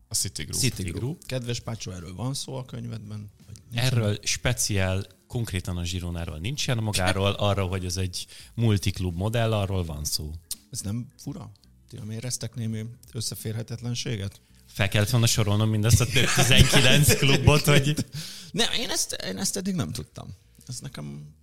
A 0.09 0.15
City 0.15 0.43
Group. 0.43 0.61
City 0.61 0.83
Group. 0.83 1.27
Kedves 1.27 1.61
Pácsó, 1.61 1.91
erről 1.91 2.15
van 2.15 2.35
szó 2.35 2.55
a 2.55 2.65
könyvedben? 2.65 3.31
Erről 3.75 4.19
speciál, 4.23 5.07
konkrétan 5.27 5.77
a 5.77 5.85
Zsironáról 5.85 6.39
nincsen 6.39 6.79
magáról, 6.79 7.31
arról, 7.49 7.69
hogy 7.69 7.85
ez 7.85 7.97
egy 7.97 8.27
multiklub 8.55 9.17
modell, 9.17 9.53
arról 9.53 9.85
van 9.85 10.05
szó. 10.05 10.33
Ez 10.71 10.81
nem 10.81 11.09
fura? 11.19 11.53
Ti 11.89 11.97
nem 11.97 12.11
éreztek 12.11 12.55
némi 12.55 12.85
összeférhetetlenséget? 13.13 14.41
Fel 14.67 14.89
kellett 14.89 15.11
volna 15.11 15.27
sorolnom 15.27 15.69
mindezt 15.69 16.01
a 16.01 16.07
19 16.07 17.15
klubot, 17.19 17.65
hogy 17.65 18.07
Nem, 18.51 18.73
én 18.73 18.91
ezt, 18.91 19.13
én 19.13 19.39
ezt 19.39 19.57
eddig 19.57 19.75
nem 19.75 19.93
tudtam. 19.93 20.29
Ez 20.67 20.79
nekem 20.79 21.35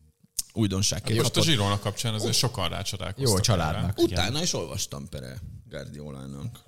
újdonságként 0.60 1.18
Most 1.18 1.30
a 1.30 1.34
kapott. 1.34 1.50
Girona 1.50 1.80
kapcsán 1.80 2.14
azért 2.14 2.34
sokan 2.34 2.70
rácsodálkoztak. 2.70 3.36
Jó 3.38 3.40
családnak. 3.40 3.98
Utána 4.00 4.42
is 4.42 4.54
olvastam 4.54 5.10
Pere 5.10 5.38
Guardiolának. 5.70 6.68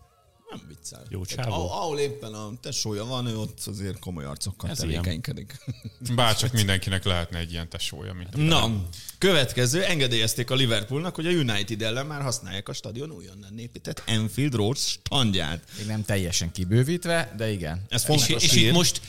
Nem 0.50 0.62
viccel. 0.67 1.03
Jó 1.10 1.25
Tehát 1.25 1.45
csávó. 1.45 1.55
ahol- 1.55 1.71
Ahol 1.71 2.00
éppen 2.00 2.33
a 2.33 2.51
tesója 2.62 3.05
van, 3.05 3.25
ő 3.27 3.38
ott 3.38 3.60
azért 3.65 4.00
komoly 4.00 4.24
arcokkal 4.25 4.69
Ez 4.69 4.77
tevékenykedik. 4.77 5.57
Bárcsak 6.15 6.51
mindenkinek 6.51 7.03
lehetne 7.03 7.38
egy 7.38 7.51
ilyen 7.51 7.69
tesója, 7.69 8.13
mint 8.13 8.36
a 8.36 8.38
Na, 8.38 8.83
következő, 9.17 9.83
engedélyezték 9.83 10.50
a 10.51 10.55
Liverpoolnak, 10.55 11.15
hogy 11.15 11.25
a 11.25 11.29
United 11.29 11.81
ellen 11.81 12.05
már 12.05 12.21
használják 12.21 12.69
a 12.69 12.74
stadion 12.74 13.12
újonnan 13.12 13.57
épített 13.60 14.03
Enfield 14.05 14.53
Road 14.53 14.77
standját. 14.77 15.63
Még 15.77 15.86
nem 15.88 16.03
teljesen 16.05 16.51
kibővítve, 16.51 17.33
de 17.38 17.51
igen. 17.51 17.86
Ez 17.89 18.01
és, 18.01 18.07
fontos 18.07 18.43
és 18.43 18.51
hír. 18.53 18.67
itt 18.67 18.74
most 18.74 19.01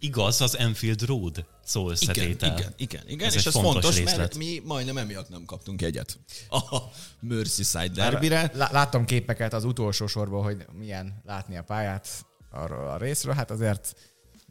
igaz 0.00 0.40
az 0.40 0.58
Enfield 0.58 1.02
Road 1.02 1.44
szó 1.64 1.80
igen, 1.80 1.92
összetétel. 1.92 2.56
igen, 2.58 2.72
igen, 2.76 3.02
igen, 3.06 3.26
Ez 3.28 3.34
és 3.34 3.46
ez 3.46 3.52
fontos 3.52 3.72
fontos, 3.72 3.96
részlet. 3.96 4.16
mert 4.16 4.36
mi 4.36 4.62
majdnem 4.64 4.96
emiatt 4.96 5.28
nem 5.28 5.44
kaptunk 5.44 5.82
egyet 5.82 6.18
a 6.48 6.78
Merseyside 7.20 7.88
derbire. 7.88 8.50
Lá- 8.54 8.72
Láttam 8.72 9.04
képeket 9.04 9.52
az 9.52 9.64
utolsó 9.64 10.06
sorból, 10.06 10.42
hogy 10.42 10.64
milyen 10.78 11.22
látni 11.26 11.56
a 11.56 11.62
pályát 11.62 12.08
arról 12.50 12.88
a 12.88 12.96
részről. 12.96 13.34
Hát 13.34 13.50
azért 13.50 13.94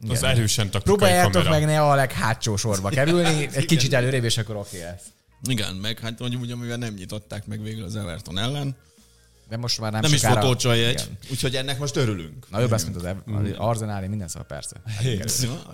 igen. 0.02 0.16
Az 0.16 0.22
erősen 0.22 0.70
taktikai 0.70 0.96
Próbáljátok 0.96 1.32
kamera. 1.32 1.50
meg 1.50 1.64
ne 1.64 1.82
a 1.82 1.94
leghátsó 1.94 2.56
sorba 2.56 2.88
kerülni, 2.88 3.48
egy 3.52 3.64
kicsit 3.64 3.92
előrébb, 3.92 4.24
és 4.24 4.38
akkor 4.38 4.56
oké 4.56 4.82
lesz. 4.82 5.02
Igen, 5.48 5.74
meg 5.74 5.98
hát 5.98 6.18
mondjuk, 6.18 6.42
ugye, 6.42 6.56
mivel 6.56 6.76
nem 6.76 6.94
nyitották 6.94 7.46
meg 7.46 7.62
végül 7.62 7.84
az 7.84 7.96
Everton 7.96 8.38
ellen, 8.38 8.76
De 9.50 9.56
most 9.56 9.80
már 9.80 9.92
nem, 9.92 10.00
nem, 10.00 10.10
nem 10.10 10.18
is 10.18 10.24
sokára- 10.24 10.42
fotócsoljegy, 10.42 10.92
Igen. 10.92 11.18
úgyhogy 11.30 11.56
ennek 11.56 11.78
most 11.78 11.96
örülünk. 11.96 12.46
Na 12.50 12.60
jobb 12.60 12.70
lesz, 12.70 12.84
mint 12.84 12.96
az 12.96 13.04
az 13.04 13.54
Arzenáli, 13.56 14.06
minden 14.06 14.28
szó 14.28 14.40
persze. 14.40 14.76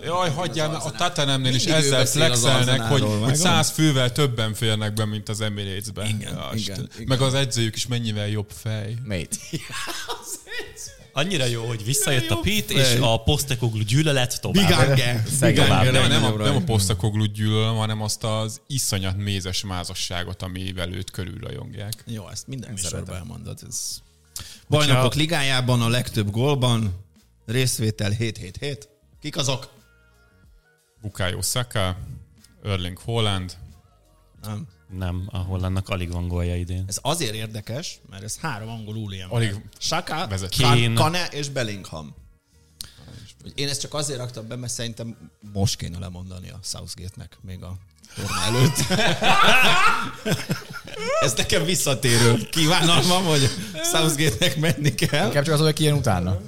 Jaj, 0.03 0.29
hagyjál, 0.29 0.75
a 0.75 0.91
Tatanemnél 0.91 1.53
is 1.55 1.65
ezzel 1.65 2.05
flexelnek, 2.05 2.81
hogy, 2.81 3.01
hogy 3.21 3.35
száz 3.35 3.69
fővel 3.69 4.11
többen 4.11 4.53
férnek 4.53 4.93
be, 4.93 5.05
mint 5.05 5.29
az 5.29 5.41
Emirates-be. 5.41 6.07
Igen, 6.07 6.33
Ja, 6.33 6.49
igen, 6.53 6.89
igen. 6.95 7.07
Meg 7.07 7.21
az 7.21 7.33
edzőjük 7.33 7.75
is 7.75 7.87
mennyivel 7.87 8.27
jobb 8.27 8.49
fej. 8.49 8.95
Mate. 9.03 9.35
Annyira 11.17 11.45
jó, 11.45 11.65
hogy 11.65 11.85
visszajött 11.85 12.29
a 12.29 12.35
Pete, 12.35 12.73
és 12.73 12.97
a 13.01 13.23
Postecoglou 13.23 13.83
gyűlölet 13.83 14.41
tovább. 14.41 14.67
Bigange! 14.67 15.23
Bigange, 15.39 15.67
nem, 15.67 15.93
legnagyobb 15.93 16.39
a, 16.39 16.43
nem 16.43 16.55
a 16.55 16.57
raj. 16.57 16.63
posztakoglút 16.63 17.31
gyűlölöm, 17.31 17.75
hanem 17.75 18.01
azt 18.01 18.23
az 18.23 18.61
iszonyat 18.67 19.17
mézes 19.17 19.63
mázasságot, 19.63 20.41
amivel 20.41 20.93
őt 20.93 21.11
körülrajongják. 21.11 21.93
Jó, 22.05 22.29
ezt 22.29 22.47
minden 22.47 22.71
műsorban 22.71 23.15
elmondod. 23.15 23.59
Ez... 23.67 24.01
Bajnokok 24.67 25.13
ligájában 25.13 25.81
a 25.81 25.87
legtöbb 25.87 26.31
gólban 26.31 27.05
részvétel 27.45 28.11
7-7-7. 28.19 28.83
Kik 29.21 29.37
azok? 29.37 29.69
Bukayo 31.01 31.41
Saka, 31.41 31.97
Erling 32.63 32.97
Haaland, 32.97 33.57
Nem. 34.43 34.67
Nem, 34.89 35.27
ahol 35.31 35.63
annak 35.63 35.89
alig 35.89 36.11
van 36.11 36.27
gólja 36.27 36.55
idén. 36.55 36.83
Ez 36.87 36.97
azért 37.01 37.33
érdekes, 37.33 37.99
mert 38.09 38.23
ez 38.23 38.37
három 38.37 38.69
angol 38.69 38.95
úriember. 38.95 39.37
Alig 39.37 39.55
Saka, 39.77 40.27
Kane. 40.57 40.93
Kane 40.93 41.27
és 41.27 41.49
Bellingham. 41.49 42.15
Én 43.55 43.67
ezt 43.67 43.81
csak 43.81 43.93
azért 43.93 44.19
raktam 44.19 44.47
be, 44.47 44.55
mert 44.55 44.73
szerintem 44.73 45.31
most 45.53 45.75
kéne 45.75 45.99
lemondani 45.99 46.49
a 46.49 46.59
Southgate-nek 46.63 47.37
még 47.41 47.63
a 47.63 47.77
torna 48.15 48.41
előtt. 48.41 48.77
Ez 51.21 51.33
nekem 51.33 51.65
visszatérő 51.65 52.47
kívánalmam, 52.51 53.23
hogy 53.23 53.49
Southgate-nek 53.91 54.57
menni 54.57 54.95
kell. 54.95 55.25
Inkább 55.25 55.43
csak 55.43 55.53
az, 55.53 55.59
hogy 55.59 55.73
kijön 55.73 55.97
utána. 55.97 56.41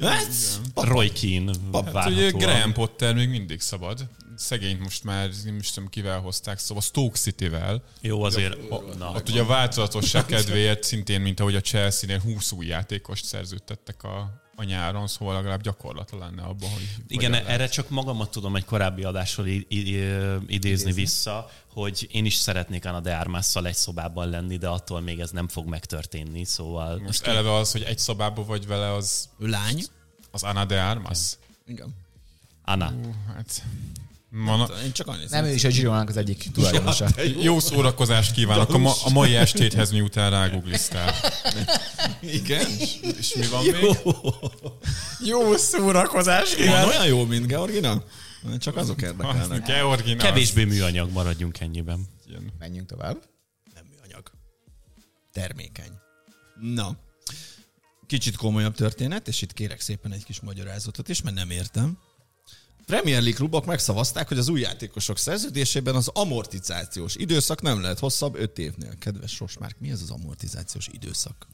Hát, 0.00 0.26
Roy 0.74 1.12
Keane 1.12 1.52
Hát 1.94 2.06
ugye. 2.06 2.30
Graham 2.30 2.72
Potter 2.72 3.14
még 3.14 3.28
mindig 3.28 3.60
szabad. 3.60 4.06
Szegényt 4.36 4.80
most 4.80 5.04
már 5.04 5.28
nem 5.44 5.56
is 5.56 5.70
tudom 5.70 5.88
kivel 5.88 6.18
hozták, 6.18 6.58
szóval 6.58 6.82
Stoke 6.82 7.18
City-vel. 7.18 7.82
Jó, 8.00 8.22
azért... 8.22 8.56
Na, 8.98 9.12
Ott 9.14 9.28
ugye 9.28 9.40
a 9.40 9.46
változatosság 9.46 10.26
kedvéért 10.26 10.82
szintén, 10.82 11.20
mint 11.20 11.40
ahogy 11.40 11.54
a 11.54 11.60
Chelsea-nél 11.60 12.20
20 12.20 12.52
új 12.52 12.66
játékost 12.66 13.24
szerződtettek 13.24 14.02
a, 14.02 14.39
a 14.60 14.64
nyáron, 14.64 15.06
szóval 15.06 15.34
legalább 15.34 15.62
gyakorlata 15.62 16.18
lenne 16.18 16.42
abban, 16.42 16.70
hogy... 16.70 16.88
Igen, 17.08 17.34
erre 17.34 17.66
csak 17.68 17.88
magamat 17.88 18.30
tudom 18.30 18.56
egy 18.56 18.64
korábbi 18.64 19.02
adásról 19.02 19.46
i- 19.46 19.66
i- 19.68 20.04
idézni 20.46 20.92
vissza, 20.92 21.50
hogy 21.72 22.08
én 22.10 22.24
is 22.24 22.34
szeretnék 22.34 22.84
Anna 22.86 23.00
de 23.00 23.16
Armasszal 23.16 23.66
egy 23.66 23.74
szobában 23.74 24.28
lenni, 24.28 24.56
de 24.56 24.68
attól 24.68 25.00
még 25.00 25.20
ez 25.20 25.30
nem 25.30 25.48
fog 25.48 25.66
megtörténni, 25.68 26.44
szóval... 26.44 26.98
Most 26.98 27.26
eleve 27.26 27.54
az, 27.54 27.72
hogy 27.72 27.82
egy 27.82 27.98
szobában 27.98 28.46
vagy 28.46 28.66
vele, 28.66 28.92
az, 28.92 29.28
ő 29.38 29.46
lány. 29.46 29.84
az 30.30 30.42
Ana 30.42 30.64
de 30.64 30.82
Armas. 30.82 31.18
Igen. 31.66 31.94
Anna. 32.64 32.90
Hú, 32.90 33.14
Hát, 33.34 33.62
ma, 34.30 34.68
Én 34.84 34.92
csak 34.92 35.06
annyit 35.06 35.30
Nem, 35.30 35.44
ő 35.44 35.52
is 35.52 35.64
a 35.64 35.68
Gironának 35.68 36.08
az 36.08 36.16
egyik 36.16 36.50
tulajdonosa. 36.52 37.08
jó 37.42 37.60
szórakozást 37.60 38.32
kívánok 38.32 38.74
a, 38.74 38.78
ma, 38.78 38.92
a 39.04 39.10
mai 39.10 39.34
estéthez, 39.34 39.90
miután 39.90 40.30
rágoogliztál. 40.30 41.14
Igen. 42.20 42.66
És 43.18 43.34
mi 43.34 43.46
van 43.46 43.64
még? 43.64 43.96
Jó 45.24 45.56
szórakozás, 45.56 46.54
Van 46.56 46.88
olyan 46.88 47.06
jó, 47.06 47.24
mint 47.24 47.46
Georgina? 47.46 48.02
Csak 48.58 48.76
azok 48.76 49.02
érdekelnek. 49.02 49.66
Georgina. 49.66 50.22
Kevésbé 50.22 50.64
műanyag, 50.64 51.12
maradjunk 51.12 51.60
ennyiben. 51.60 52.08
Ilyen. 52.26 52.52
Menjünk 52.58 52.88
tovább. 52.88 53.22
Nem 53.74 53.84
műanyag. 53.90 54.30
Termékeny. 55.32 55.92
Na. 56.60 56.96
Kicsit 58.06 58.36
komolyabb 58.36 58.74
történet, 58.74 59.28
és 59.28 59.42
itt 59.42 59.52
kérek 59.52 59.80
szépen 59.80 60.12
egy 60.12 60.24
kis 60.24 60.40
magyarázatot 60.40 61.08
is, 61.08 61.22
mert 61.22 61.36
nem 61.36 61.50
értem. 61.50 61.98
Premier 62.90 63.20
League 63.20 63.38
klubok 63.38 63.66
megszavazták, 63.66 64.28
hogy 64.28 64.38
az 64.38 64.48
új 64.48 64.60
játékosok 64.60 65.18
szerződésében 65.18 65.94
az 65.94 66.08
amortizációs 66.08 67.16
időszak 67.16 67.62
nem 67.62 67.80
lehet 67.80 67.98
hosszabb 67.98 68.34
5 68.34 68.58
évnél. 68.58 68.94
Kedves 68.98 69.38
Rosmárk, 69.38 69.76
mi 69.78 69.90
ez 69.90 70.00
az 70.02 70.10
amortizációs 70.10 70.88
időszak? 70.92 71.46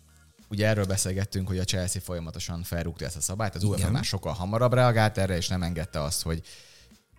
Ugye 0.49 0.67
erről 0.67 0.85
beszélgettünk, 0.85 1.49
hogy 1.49 1.59
a 1.59 1.65
Chelsea 1.65 2.01
folyamatosan 2.01 2.63
felrúgta 2.63 3.05
ezt 3.05 3.17
a 3.17 3.21
szabályt, 3.21 3.55
az 3.55 3.63
UEFA 3.63 3.91
már 3.91 4.05
sokkal 4.05 4.33
hamarabb 4.33 4.73
reagált 4.73 5.19
erre, 5.19 5.37
és 5.37 5.49
nem 5.49 5.63
engedte 5.63 6.03
azt, 6.03 6.23
hogy 6.23 6.41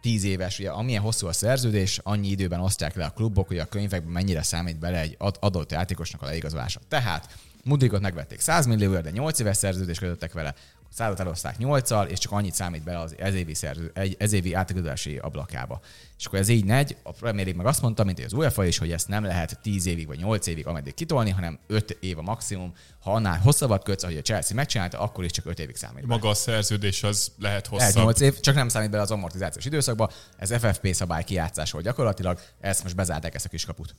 tíz 0.02 0.24
éves, 0.24 0.60
ugye 0.60 0.70
amilyen 0.70 1.02
hosszú 1.02 1.28
a 1.28 1.34
szerződés, 1.34 2.00
annyi 2.04 2.28
időben 2.28 2.60
osztják 2.60 2.96
le 2.96 3.06
a 3.06 3.10
klubok, 3.10 3.48
hogy 3.48 3.60
a 3.60 3.66
könyvekben 3.66 4.12
mennyire 4.12 4.44
számít 4.44 4.80
bele 4.80 5.00
egy 5.00 5.16
ad- 5.18 5.38
adott 5.40 5.72
játékosnak 5.72 6.22
a 6.22 6.26
leigazolása. 6.26 6.80
Tehát 6.88 7.36
Mudrikot 7.68 8.02
megvették 8.02 8.40
100 8.40 8.66
millióért, 8.66 9.04
de 9.04 9.10
8 9.10 9.40
éves 9.40 9.58
szerződést 9.58 10.00
kötöttek 10.00 10.34
vele, 10.34 10.54
százat 10.98 11.20
eloszták 11.20 11.56
8-al, 11.60 12.08
és 12.08 12.20
csak 12.20 12.32
annyit 12.32 12.54
számít 12.54 12.84
bele 12.84 13.00
az 13.00 13.16
ezévi, 13.18 13.54
szerző, 13.54 13.92
ezévi 14.18 14.54
átigazolási 14.54 15.18
ablakába. 15.18 15.80
És 16.18 16.26
akkor 16.26 16.40
ez 16.40 16.48
így 16.48 16.66
negy, 16.66 16.98
a 17.04 17.12
Premier 17.12 17.46
League 17.46 17.64
meg 17.64 17.72
azt 17.72 17.82
mondta, 17.82 18.04
mint 18.04 18.20
az 18.20 18.34
UEFA 18.34 18.66
is, 18.66 18.78
hogy 18.78 18.92
ezt 18.92 19.08
nem 19.08 19.24
lehet 19.24 19.60
10 19.62 19.86
évig 19.86 20.08
vagy 20.08 20.20
8 20.20 20.48
évig 20.48 20.68
ameddig 20.68 20.94
kitolni, 20.94 21.30
hanem 21.30 21.60
5 21.68 21.98
év 22.00 22.18
a 22.18 22.22
maximum. 22.22 22.74
Ha 23.00 23.14
annál 23.14 23.40
hosszabbat 23.40 23.84
kötsz, 23.84 24.04
ahogy 24.04 24.18
a 24.18 24.22
Chelsea 24.22 24.56
megcsinálta, 24.56 25.00
akkor 25.00 25.24
is 25.24 25.32
csak 25.32 25.46
5 25.46 25.60
évig 25.60 25.76
számít. 25.76 25.96
Bele. 25.96 26.08
Maga 26.08 26.30
a 26.30 26.34
szerződés 26.34 27.04
az 27.04 27.32
lehet 27.40 27.68
Lehet 27.70 27.84
hosszabb. 27.84 28.04
8 28.04 28.20
év, 28.20 28.40
csak 28.40 28.56
nem 28.56 28.70
számít 28.70 28.90
bele 28.90 29.04
az 29.04 29.12
amortizációs 29.12 29.66
időszakba. 29.66 30.12
Ez 30.38 30.54
FFP 30.54 30.94
szabály 30.94 31.24
kijátszás 31.24 31.72
volt 31.72 31.86
gyakorlatilag, 31.86 32.40
ezt 32.60 32.84
most 32.84 32.96
bezárták 32.96 33.36
ezt 33.36 33.46
a 33.46 33.50
kis 33.50 33.66
kaput. 33.66 33.96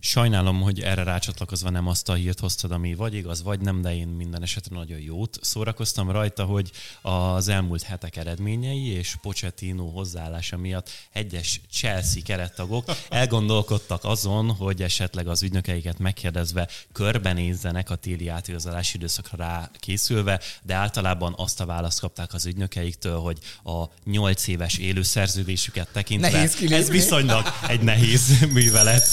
Sajnálom, 0.00 0.60
hogy 0.60 0.80
erre 0.80 1.02
rácsatlakozva 1.02 1.70
nem 1.70 1.86
azt 1.86 2.08
a 2.08 2.14
hírt 2.14 2.40
hoztad, 2.40 2.72
ami 2.72 2.94
vagy 2.94 3.14
igaz, 3.14 3.42
vagy 3.42 3.60
nem, 3.60 3.80
de 3.80 3.94
én 3.94 4.08
minden 4.08 4.42
esetre 4.42 4.76
nagyon 4.76 4.98
jót 4.98 5.38
szórakoztam 5.40 6.10
rajta, 6.10 6.44
hogy 6.44 6.70
az 7.02 7.48
elmúlt 7.48 7.82
hetek 7.82 8.16
eredményei 8.16 8.86
és 8.86 9.16
Pochettino 9.22 9.86
hozzáállása 9.86 10.56
miatt 10.56 10.90
egyes 11.12 11.47
Chelsea 11.72 12.22
kerettagok 12.22 12.84
elgondolkodtak 13.08 14.04
azon, 14.04 14.50
hogy 14.50 14.82
esetleg 14.82 15.28
az 15.28 15.42
ügynökeiket 15.42 15.98
megkérdezve 15.98 16.68
körbenézzenek 16.92 17.90
a 17.90 17.94
téli 17.94 18.28
átigazolási 18.28 18.96
időszakra 18.96 19.36
rá 19.36 19.70
készülve, 19.78 20.40
de 20.62 20.74
általában 20.74 21.34
azt 21.36 21.60
a 21.60 21.66
választ 21.66 22.00
kapták 22.00 22.34
az 22.34 22.46
ügynökeiktől, 22.46 23.18
hogy 23.18 23.38
a 23.64 23.84
8 24.04 24.46
éves 24.46 24.78
élő 24.78 25.02
szerződésüket 25.02 25.88
tekintve 25.92 26.30
Nehéz 26.30 26.54
kilépni. 26.54 26.76
ez 26.76 26.88
viszonylag 26.88 27.46
egy 27.68 27.80
nehéz 27.80 28.40
művelet. 28.52 29.06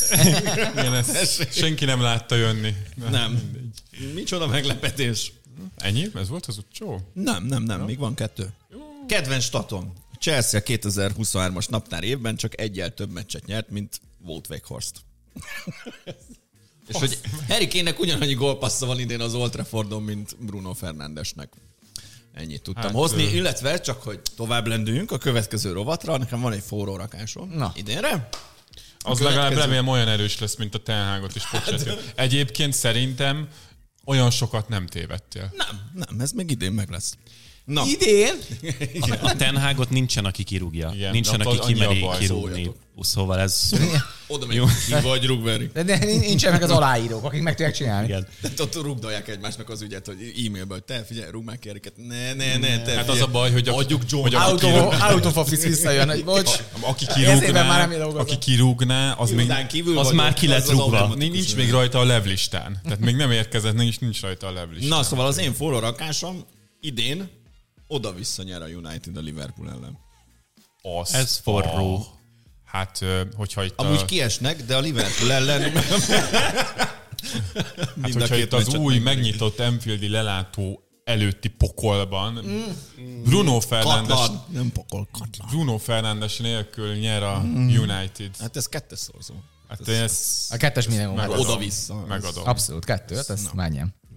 Igen, 0.72 0.94
ezt 0.94 1.54
senki 1.54 1.86
nem 1.86 2.01
látta 2.01 2.36
jönni. 2.36 2.75
Nem. 3.10 3.42
Micsoda 4.13 4.48
meglepetés. 4.48 5.32
Ennyi? 5.77 6.08
Ez 6.15 6.30
volt 6.30 6.46
az 6.46 6.58
utcsó? 6.58 7.01
Nem, 7.13 7.46
nem, 7.46 7.63
nem, 7.63 7.82
még 7.82 7.98
van 7.98 8.13
kettő. 8.13 8.54
Kedvenc 9.08 9.44
statom. 9.44 9.94
Chelsea 10.25 10.60
a 10.60 10.63
2023-as 10.63 11.70
naptár 11.70 12.03
évben 12.03 12.36
csak 12.36 12.60
egyel 12.60 12.94
több 12.94 13.12
meccset 13.12 13.46
nyert, 13.46 13.70
mint 13.70 14.01
Wout 14.25 14.50
Weghorst. 14.50 14.91
És 16.88 16.96
hogy 16.96 17.20
Harry 17.48 17.67
Kane-nek 17.67 18.00
ugyanannyi 18.00 18.34
gólpassza 18.34 18.86
van 18.86 19.00
idén 19.00 19.22
az 19.22 19.34
Old 19.34 19.51
Traffordon, 19.51 20.03
mint 20.03 20.36
Bruno 20.39 20.74
Fernandesnek. 20.74 21.53
Ennyit 22.34 22.62
tudtam 22.62 22.84
Hát, 22.84 22.91
hát, 22.91 23.01
hozni, 23.01 23.24
ö- 23.25 23.34
illetve 23.34 23.79
csak, 23.79 24.01
hogy 24.03 24.22
tovább 24.36 24.67
lendüljünk 24.67 25.12
a 25.12 25.17
következő 25.17 25.72
rovatra, 25.72 26.17
nekem 26.17 26.41
van 26.41 26.53
egy 26.53 26.63
forró 26.63 26.96
rakásom. 26.96 27.50
Na. 27.50 27.72
Idénre? 27.75 28.10
Az 28.10 29.17
következő- 29.17 29.24
legalább 29.29 29.53
remélem 29.53 29.88
olyan 29.88 30.08
erős 30.08 30.39
lesz, 30.39 30.55
mint 30.55 30.75
a 30.75 30.79
Tenhágot 30.79 31.36
és 31.36 31.48
Pochettino. 31.50 31.94
Egyébként 32.15 32.74
szerintem 32.74 33.48
olyan 34.05 34.29
sokat 34.32 34.70
nem 34.70 34.88
tévedtél. 34.88 35.53
Nem, 35.58 35.89
nem, 35.94 36.20
ez 36.20 36.32
még 36.32 36.51
idén 36.51 36.72
meg 36.72 36.89
lesz. 36.89 37.13
Na, 37.65 37.84
Idén? 37.86 38.34
A, 39.00 39.17
a 39.22 39.36
Tenhágot 39.36 39.89
nincsen, 39.89 40.25
aki 40.25 40.43
kirúgja. 40.43 40.91
Igen, 40.95 41.12
nincsen, 41.12 41.39
aki 41.41 41.57
a 41.57 41.65
kimeri 41.65 41.93
kirúgni. 42.19 42.25
szóljatok. 42.25 42.75
Szóval 43.00 43.39
ez... 43.39 43.69
oda 44.27 44.45
megy, 44.45 44.62
ki 44.88 44.93
vagy 45.03 45.25
Rugveri. 45.25 45.69
De, 45.74 45.84
de 45.84 45.98
nincsen 45.98 46.51
meg 46.51 46.62
az 46.63 46.69
aláírók, 46.69 47.24
akik 47.24 47.41
meg 47.41 47.55
tudják 47.55 47.75
csinálni. 47.75 48.07
Igen. 48.07 48.27
Tehát 48.41 48.60
ott 48.60 48.75
rugdalják 48.75 49.27
egymásnak 49.27 49.69
az 49.69 49.81
ügyet, 49.81 50.05
hogy 50.05 50.17
e-mailben, 50.45 50.67
hogy 50.67 50.84
te 50.84 51.03
figyelj, 51.03 51.31
rúg 51.31 51.43
már 51.43 51.60
ki 51.60 51.69
Eriket. 51.69 51.93
Ne, 52.07 52.34
ne, 52.34 52.57
ne, 52.57 52.81
te 52.81 52.91
Hát 52.95 53.10
az 53.10 53.22
a 53.22 53.27
baj, 53.27 53.51
hogy 53.51 53.67
a- 53.67 53.75
Adjuk 53.75 54.01
John. 54.10 54.22
hogy 54.24 54.36
a- 54.36 54.50
Out 54.50 54.63
of, 54.63 55.12
out 55.12 55.25
of 55.25 55.38
office 55.38 55.67
visszajön, 55.67 56.10
hogy 56.10 56.24
bocs. 56.24 56.51
Aki 56.79 57.25
Ezében 57.25 57.65
már 57.65 57.79
nem 57.79 57.89
kirúgná, 57.89 58.19
aki 58.19 58.38
kirúgná, 58.38 59.12
az 59.12 59.31
még, 59.31 59.51
kívül 59.67 59.98
az 59.98 60.12
már 60.12 60.34
ki 60.34 60.48
lett 60.48 60.69
rúgva. 60.69 61.13
nincs 61.15 61.55
még 61.55 61.72
rajta 61.72 62.00
a 62.00 62.03
levlistán. 62.03 62.79
Tehát 62.84 63.00
még 63.00 63.15
nem 63.15 63.31
érkezett, 63.31 63.74
nincs, 63.75 64.00
nincs 64.00 64.22
rajta 64.22 64.48
a 64.48 64.51
levlistán. 64.51 64.89
Na, 64.89 65.03
szóval 65.03 65.25
az 65.25 65.38
én 65.38 65.53
forró 65.53 65.79
rakásom 65.79 66.45
idén 66.79 67.29
oda-vissza 67.88 68.44
nyer 68.44 68.62
a 68.62 68.68
United 68.68 69.18
a 69.18 69.20
Liverpool 69.20 69.70
ellen. 69.70 69.98
Az, 70.82 71.13
Ez 71.13 71.38
forró. 71.38 72.06
Hát, 72.63 73.00
hogyha 73.36 73.63
itt 73.63 73.80
Amúgy 73.80 74.00
a, 74.00 74.06
kiesnek, 74.06 74.65
de 74.65 74.75
a 74.75 74.80
Liverpool 74.80 75.32
ellen 75.32 75.72
hát, 78.01 78.13
hogyha 78.13 78.36
itt 78.36 78.54
az 78.54 78.74
új 78.74 78.98
megnyitott 78.98 79.60
Enfieldi 79.60 80.08
lelátó 80.08 80.80
előtti 81.04 81.48
pokolban 81.48 82.39
Bruno 83.24 83.60
Fernandes, 83.60 84.17
Katlan. 84.17 84.45
Nem 84.52 84.71
pokol, 84.71 85.08
katlan. 85.12 85.48
Bruno 85.50 85.78
Fernandes 85.78 86.38
nélkül 86.38 86.95
nyer 86.95 87.24
a 87.24 87.41
United. 87.56 88.38
Hát 88.39 88.56
ez 88.56 88.67
kettes 88.67 89.00
szorzó. 89.00 89.34
Hát 89.67 89.88
én 89.88 90.02
ezt 90.02 90.54
A 90.54 90.58
kettes 90.58 90.88
minimum. 90.88 91.15
megadom. 91.15 91.39
Oda-vissza. 91.39 92.06
Megadom. 92.08 92.48
Abszolút, 92.48 92.86
kettő, 92.86 93.15
hát 93.15 93.30
ez 93.30 93.50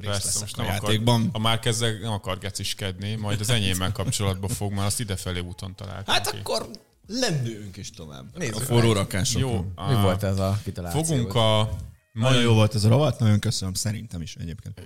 menjen. 0.00 0.20
Persze, 0.20 0.40
most 0.40 0.58
a 0.58 0.62
nem 0.62 0.70
akar, 0.76 0.82
játékban. 0.88 1.28
a 1.32 1.38
már 1.38 1.61
ezzel 1.62 1.92
nem 1.92 2.12
akar 2.12 2.38
geciskedni, 2.38 3.14
majd 3.14 3.40
az 3.40 3.50
enyémmel 3.50 3.92
kapcsolatban 3.92 4.50
fog, 4.50 4.72
mert 4.72 4.87
azt 4.87 5.00
idefelé 5.00 5.40
úton 5.40 5.74
találtam 5.76 6.14
Hát 6.14 6.30
ki. 6.30 6.37
akkor 6.38 6.70
lendüljünk 7.06 7.76
is 7.76 7.90
tovább. 7.90 8.38
Nézzük 8.38 8.54
a 8.56 8.61
forró 8.61 8.92
rakások. 8.92 9.40
Jó, 9.40 9.64
Mi 9.88 9.94
volt 9.94 10.22
ez 10.22 10.38
a 10.38 10.61
kitaláció? 10.64 11.02
fogunk 11.02 11.34
a 11.34 11.70
Nagyon 12.12 12.32
mai, 12.34 12.42
jó 12.42 12.52
volt 12.54 12.74
ez 12.74 12.84
a 12.84 12.88
rovat, 12.88 13.18
nagyon 13.18 13.38
köszönöm, 13.40 13.74
szerintem 13.74 14.22
is 14.22 14.34
egyébként. 14.34 14.80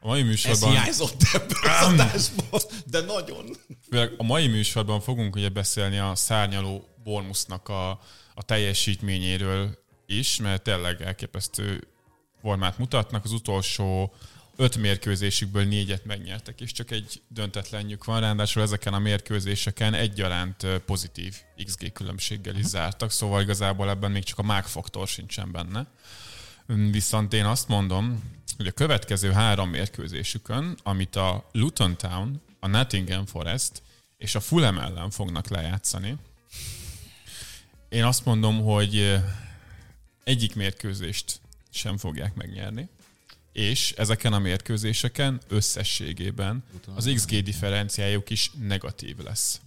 a 0.00 0.06
mai 0.06 0.20
Ez 0.20 0.26
műsorban 0.26 0.70
hiányzott 0.70 1.22
ebből 1.32 1.70
az 1.80 1.86
adásból, 1.86 2.60
de 2.86 3.00
nagyon. 3.00 3.56
A 4.16 4.22
mai 4.22 4.46
műsorban 4.46 5.00
fogunk 5.00 5.36
ugye 5.36 5.48
beszélni 5.48 5.98
a 5.98 6.14
szárnyaló 6.14 6.84
Bormusznak 7.02 7.68
a, 7.68 7.90
a 8.34 8.42
teljesítményéről 8.44 9.78
is, 10.06 10.36
mert 10.36 10.62
tényleg 10.62 11.02
elképesztő 11.02 11.88
formát 12.40 12.78
mutatnak. 12.78 13.24
Az 13.24 13.32
utolsó 13.32 14.14
öt 14.56 14.76
mérkőzésükből 14.76 15.64
négyet 15.64 16.04
megnyertek, 16.04 16.60
és 16.60 16.72
csak 16.72 16.90
egy 16.90 17.22
döntetlenjük 17.28 18.04
van, 18.04 18.20
ráadásul 18.20 18.62
ezeken 18.62 18.94
a 18.94 18.98
mérkőzéseken 18.98 19.94
egyaránt 19.94 20.66
pozitív 20.86 21.36
XG 21.64 21.92
különbséggel 21.92 22.56
is 22.56 22.64
zártak, 22.64 23.10
szóval 23.10 23.42
igazából 23.42 23.88
ebben 23.88 24.10
még 24.10 24.22
csak 24.22 24.38
a 24.38 24.42
mágfaktor 24.42 25.08
sincsen 25.08 25.52
benne. 25.52 25.86
Viszont 26.90 27.32
én 27.32 27.44
azt 27.44 27.68
mondom, 27.68 28.22
hogy 28.56 28.66
a 28.66 28.72
következő 28.72 29.32
három 29.32 29.70
mérkőzésükön, 29.70 30.78
amit 30.82 31.16
a 31.16 31.48
Luton 31.52 31.96
Town, 31.96 32.42
a 32.60 32.66
Nottingham 32.66 33.26
Forest 33.26 33.82
és 34.18 34.34
a 34.34 34.40
Fulham 34.40 34.78
ellen 34.78 35.10
fognak 35.10 35.48
lejátszani, 35.48 36.16
én 37.88 38.04
azt 38.04 38.24
mondom, 38.24 38.60
hogy 38.62 39.20
egyik 40.24 40.54
mérkőzést 40.54 41.39
sem 41.70 41.96
fogják 41.96 42.34
megnyerni, 42.34 42.88
és 43.52 43.92
ezeken 43.92 44.32
a 44.32 44.38
mérkőzéseken 44.38 45.40
összességében 45.48 46.64
az 46.94 47.10
XG 47.14 47.42
differenciájuk 47.42 48.30
is 48.30 48.50
negatív 48.58 49.16
lesz. 49.18 49.60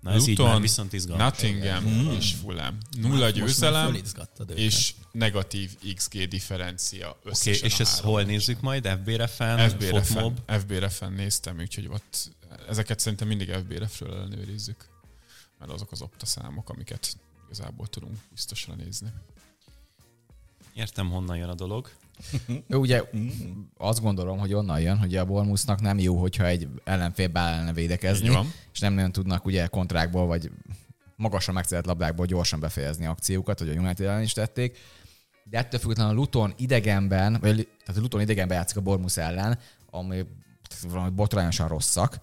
Na 0.00 0.12
ez 0.12 0.26
így 0.26 0.38
már 0.38 0.60
viszont 0.60 0.92
izgalmas. 0.92 1.26
Nottingham 1.26 2.10
és 2.18 2.32
Fulham. 2.32 2.78
Nulla 3.00 3.30
győzelem 3.30 3.86
fölizgattad 3.86 4.50
őket. 4.50 4.62
és 4.62 4.94
negatív 5.12 5.70
XG 5.94 6.28
differencia 6.28 7.18
összesen 7.24 7.54
okay, 7.54 7.68
és 7.68 7.80
ezt 7.80 8.00
hol 8.00 8.22
nézzük 8.22 8.60
majd? 8.60 8.88
FB-refen? 8.88 9.68
FB-refen? 9.68 10.34
FB-refen 10.46 11.12
néztem, 11.12 11.58
úgyhogy 11.58 11.86
ott 11.86 12.30
ezeket 12.68 12.98
szerintem 12.98 13.28
mindig 13.28 13.52
FB-refről 13.52 14.14
ellenőrizzük, 14.14 14.88
mert 15.58 15.72
azok 15.72 15.92
az 15.92 16.02
opta 16.02 16.26
számok, 16.26 16.70
amiket 16.70 17.16
igazából 17.44 17.86
tudunk 17.86 18.16
biztosra 18.30 18.74
nézni. 18.74 19.12
Értem, 20.76 21.10
honnan 21.10 21.36
jön 21.36 21.48
a 21.48 21.54
dolog. 21.54 21.90
Ugye 22.68 23.02
azt 23.76 24.00
gondolom, 24.00 24.38
hogy 24.38 24.54
onnan 24.54 24.80
jön, 24.80 24.98
hogy 24.98 25.16
a 25.16 25.24
Bormusznak 25.24 25.80
nem 25.80 25.98
jó, 25.98 26.16
hogyha 26.16 26.46
egy 26.46 26.68
ellenfél 26.84 27.28
beállna 27.28 27.72
védekezni, 27.72 28.38
és 28.72 28.80
nem 28.80 28.92
nagyon 28.92 29.12
tudnak 29.12 29.44
ugye 29.44 29.66
kontrákból, 29.66 30.26
vagy 30.26 30.50
magasan 31.16 31.54
megszerelt 31.54 31.86
labdákból 31.86 32.26
gyorsan 32.26 32.60
befejezni 32.60 33.06
akciókat, 33.06 33.58
hogy 33.58 33.68
a 33.68 33.72
United 33.72 34.06
ellen 34.06 34.22
is 34.22 34.32
tették. 34.32 34.78
De 35.44 35.58
ettől 35.58 35.80
függetlenül 35.80 36.12
a 36.12 36.16
Luton 36.16 36.54
idegenben, 36.56 37.32
vagy 37.40 37.68
tehát 37.84 38.00
a 38.00 38.00
Luton 38.00 38.20
idegenben 38.20 38.56
játszik 38.56 38.76
a 38.76 38.80
Bormusz 38.80 39.16
ellen, 39.16 39.58
ami 39.90 40.24
valami 40.88 41.10
botrányosan 41.10 41.68
rosszak. 41.68 42.20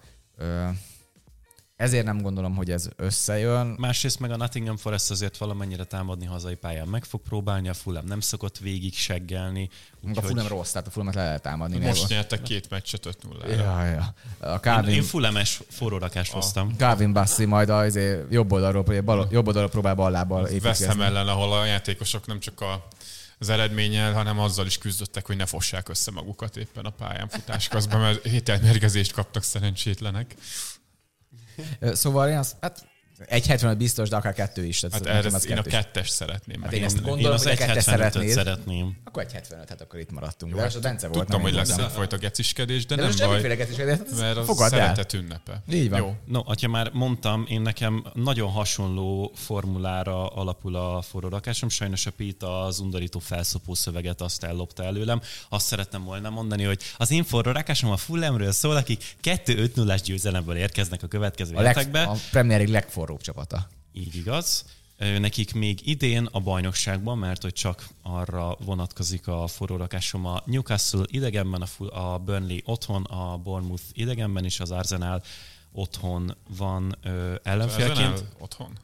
Ezért 1.76 2.04
nem 2.04 2.20
gondolom, 2.20 2.54
hogy 2.56 2.70
ez 2.70 2.88
összejön. 2.96 3.66
Másrészt 3.66 4.18
meg 4.20 4.30
a 4.30 4.36
Nottingham 4.36 4.76
Forest 4.76 5.10
azért 5.10 5.36
valamennyire 5.36 5.84
támadni 5.84 6.24
hazai 6.26 6.54
pályán 6.54 6.88
meg 6.88 7.04
fog 7.04 7.20
próbálni, 7.20 7.68
a 7.68 7.74
Fulham 7.74 8.04
nem 8.04 8.20
szokott 8.20 8.58
végig 8.58 8.94
seggelni. 8.94 9.68
A 9.92 10.08
úgyhogy- 10.08 10.24
Fulham 10.24 10.46
rossz, 10.46 10.70
tehát 10.70 10.86
a 10.86 10.90
Fulhamet 10.90 11.14
le 11.14 11.24
lehet 11.24 11.42
támadni. 11.42 11.78
Most 11.86 12.08
nyertek 12.08 12.42
két 12.42 12.70
meccset 12.70 13.06
5 13.06 13.22
0 13.22 13.48
Ja, 13.48 13.84
ja. 13.84 14.14
A 14.38 14.52
Én, 14.52 14.58
Calvin, 14.60 14.94
én 14.94 15.02
Fulham-es 15.02 15.60
forrórakást 15.70 16.32
hoztam. 16.32 16.74
Calvin 16.76 17.12
Bassi 17.12 17.44
majd 17.44 17.68
a 17.68 17.86
izé, 17.86 18.20
jobb 18.30 18.52
oldalról, 18.52 18.82
bal, 19.00 19.28
jobb 19.30 19.46
oldalról 19.46 19.70
próbál 19.70 19.94
bal 19.94 20.10
lábbal 20.10 20.42
Veszem 20.42 20.56
építkezni. 20.56 21.02
ellen, 21.02 21.28
ahol 21.28 21.52
a 21.52 21.64
játékosok 21.64 22.26
nem 22.26 22.40
csak 22.40 22.60
a, 22.60 22.86
az 23.38 23.48
eredménnyel, 23.48 24.12
hanem 24.12 24.38
azzal 24.38 24.66
is 24.66 24.78
küzdöttek, 24.78 25.26
hogy 25.26 25.36
ne 25.36 25.46
fossák 25.46 25.88
össze 25.88 26.10
magukat 26.10 26.56
éppen 26.56 26.84
a 26.84 26.90
pályán 26.90 27.28
futás 27.28 27.68
közben, 27.68 28.00
mert 28.00 28.26
hételmérgezést 28.32 29.12
kaptak 29.12 29.42
szerencsétlenek. 29.42 30.34
Ö, 31.80 31.94
Szóval 31.94 32.28
én 32.28 32.38
azt, 32.38 32.56
hát 33.18 33.42
1,75 33.46 33.74
biztos, 33.78 34.08
de 34.08 34.16
akár 34.16 34.32
kettő 34.32 34.64
is. 34.64 34.80
Tehát 34.80 34.94
Hát 35.06 35.16
erre 35.16 35.34
az 35.34 35.46
én 35.46 35.58
a 35.58 35.62
kettes 35.62 36.08
szeretném 36.08 36.62
Hát 36.62 36.70
meg. 36.70 36.80
én 36.80 36.84
ezt 36.86 36.96
Én 36.96 37.02
gondolom, 37.02 37.32
az 37.34 37.42
hogy 37.42 37.52
a 37.52 37.56
kettes 37.56 37.84
1.75-öt 37.84 37.98
szeretnéd. 37.98 38.28
szeretném. 38.28 38.96
Akkor 39.04 39.22
egy 39.22 39.32
75, 39.32 39.68
hát 39.68 39.80
akkor 39.80 40.00
itt 40.00 40.10
maradtunk. 40.10 40.52
Jó, 40.52 40.58
de 40.58 40.64
hát 40.64 40.74
most 40.74 40.84
a 40.84 40.88
Bence 40.88 41.06
volt, 41.08 41.20
Tudtam, 41.20 41.40
hogy 41.40 41.50
én 41.50 41.56
lesz 41.56 41.78
egyfajta 41.78 42.16
geciskedés, 42.16 42.86
de, 42.86 42.94
De 42.94 43.00
nem 43.00 43.10
most 43.10 43.24
baj, 43.26 43.56
hát 43.86 44.16
mert 44.18 44.36
az 44.36 44.46
fogadd 44.46 44.72
el. 44.74 44.78
szeretet 44.80 45.12
ünnepe. 45.12 45.62
Így 45.72 45.90
van. 45.90 45.98
Jó. 45.98 46.14
No, 46.24 46.42
ha 46.42 46.68
már 46.68 46.90
mondtam, 46.92 47.44
én 47.48 47.60
nekem 47.60 48.04
nagyon 48.14 48.50
hasonló 48.50 49.32
formulára 49.34 50.26
alapul 50.26 50.76
a 50.76 51.02
forró 51.02 51.28
rakásom. 51.28 51.68
Sajnos 51.68 52.06
a 52.06 52.10
Pita 52.10 52.64
az 52.64 52.78
undorító 52.78 53.18
felszopó 53.18 53.74
szöveget 53.74 54.20
azt 54.20 54.44
ellopta 54.44 54.84
előlem. 54.84 55.20
Azt 55.48 55.66
szerettem 55.66 56.04
volna 56.04 56.30
mondani, 56.30 56.62
hogy 56.64 56.82
az 56.96 57.10
én 57.10 57.24
forró 57.24 57.50
rakásom 57.50 57.90
a 57.90 57.96
Fulhamről 57.96 58.52
szól, 58.52 58.76
akik 58.76 59.04
2-5 59.22 59.74
0 59.74 59.94
győzelemből 59.96 60.56
érkeznek 60.56 61.02
a 61.02 61.06
következő 61.06 61.54
A, 61.54 61.60
leg, 61.60 61.76
a 61.92 62.16
Premier 62.30 62.58
League 62.68 62.72
legforróbb 63.14 63.20
csapata. 63.20 63.68
Így 63.92 64.16
igaz. 64.16 64.64
Nekik 64.98 65.54
még 65.54 65.86
idén 65.86 66.24
a 66.24 66.40
bajnokságban, 66.40 67.18
mert 67.18 67.42
hogy 67.42 67.52
csak 67.52 67.88
arra 68.02 68.56
vonatkozik 68.60 69.28
a 69.28 69.46
forró 69.46 69.76
rakásom, 69.76 70.26
a 70.26 70.42
Newcastle 70.46 71.04
idegenben, 71.06 71.62
a, 71.78 72.18
Burnley 72.18 72.58
otthon, 72.64 73.04
a 73.04 73.36
Bournemouth 73.38 73.82
idegenben, 73.92 74.44
és 74.44 74.60
az 74.60 74.70
Arsenal 74.70 75.22
otthon 75.72 76.36
van 76.48 76.96
ö, 77.02 77.34
ellenfélként. 77.42 78.24
Otthon? 78.38 78.78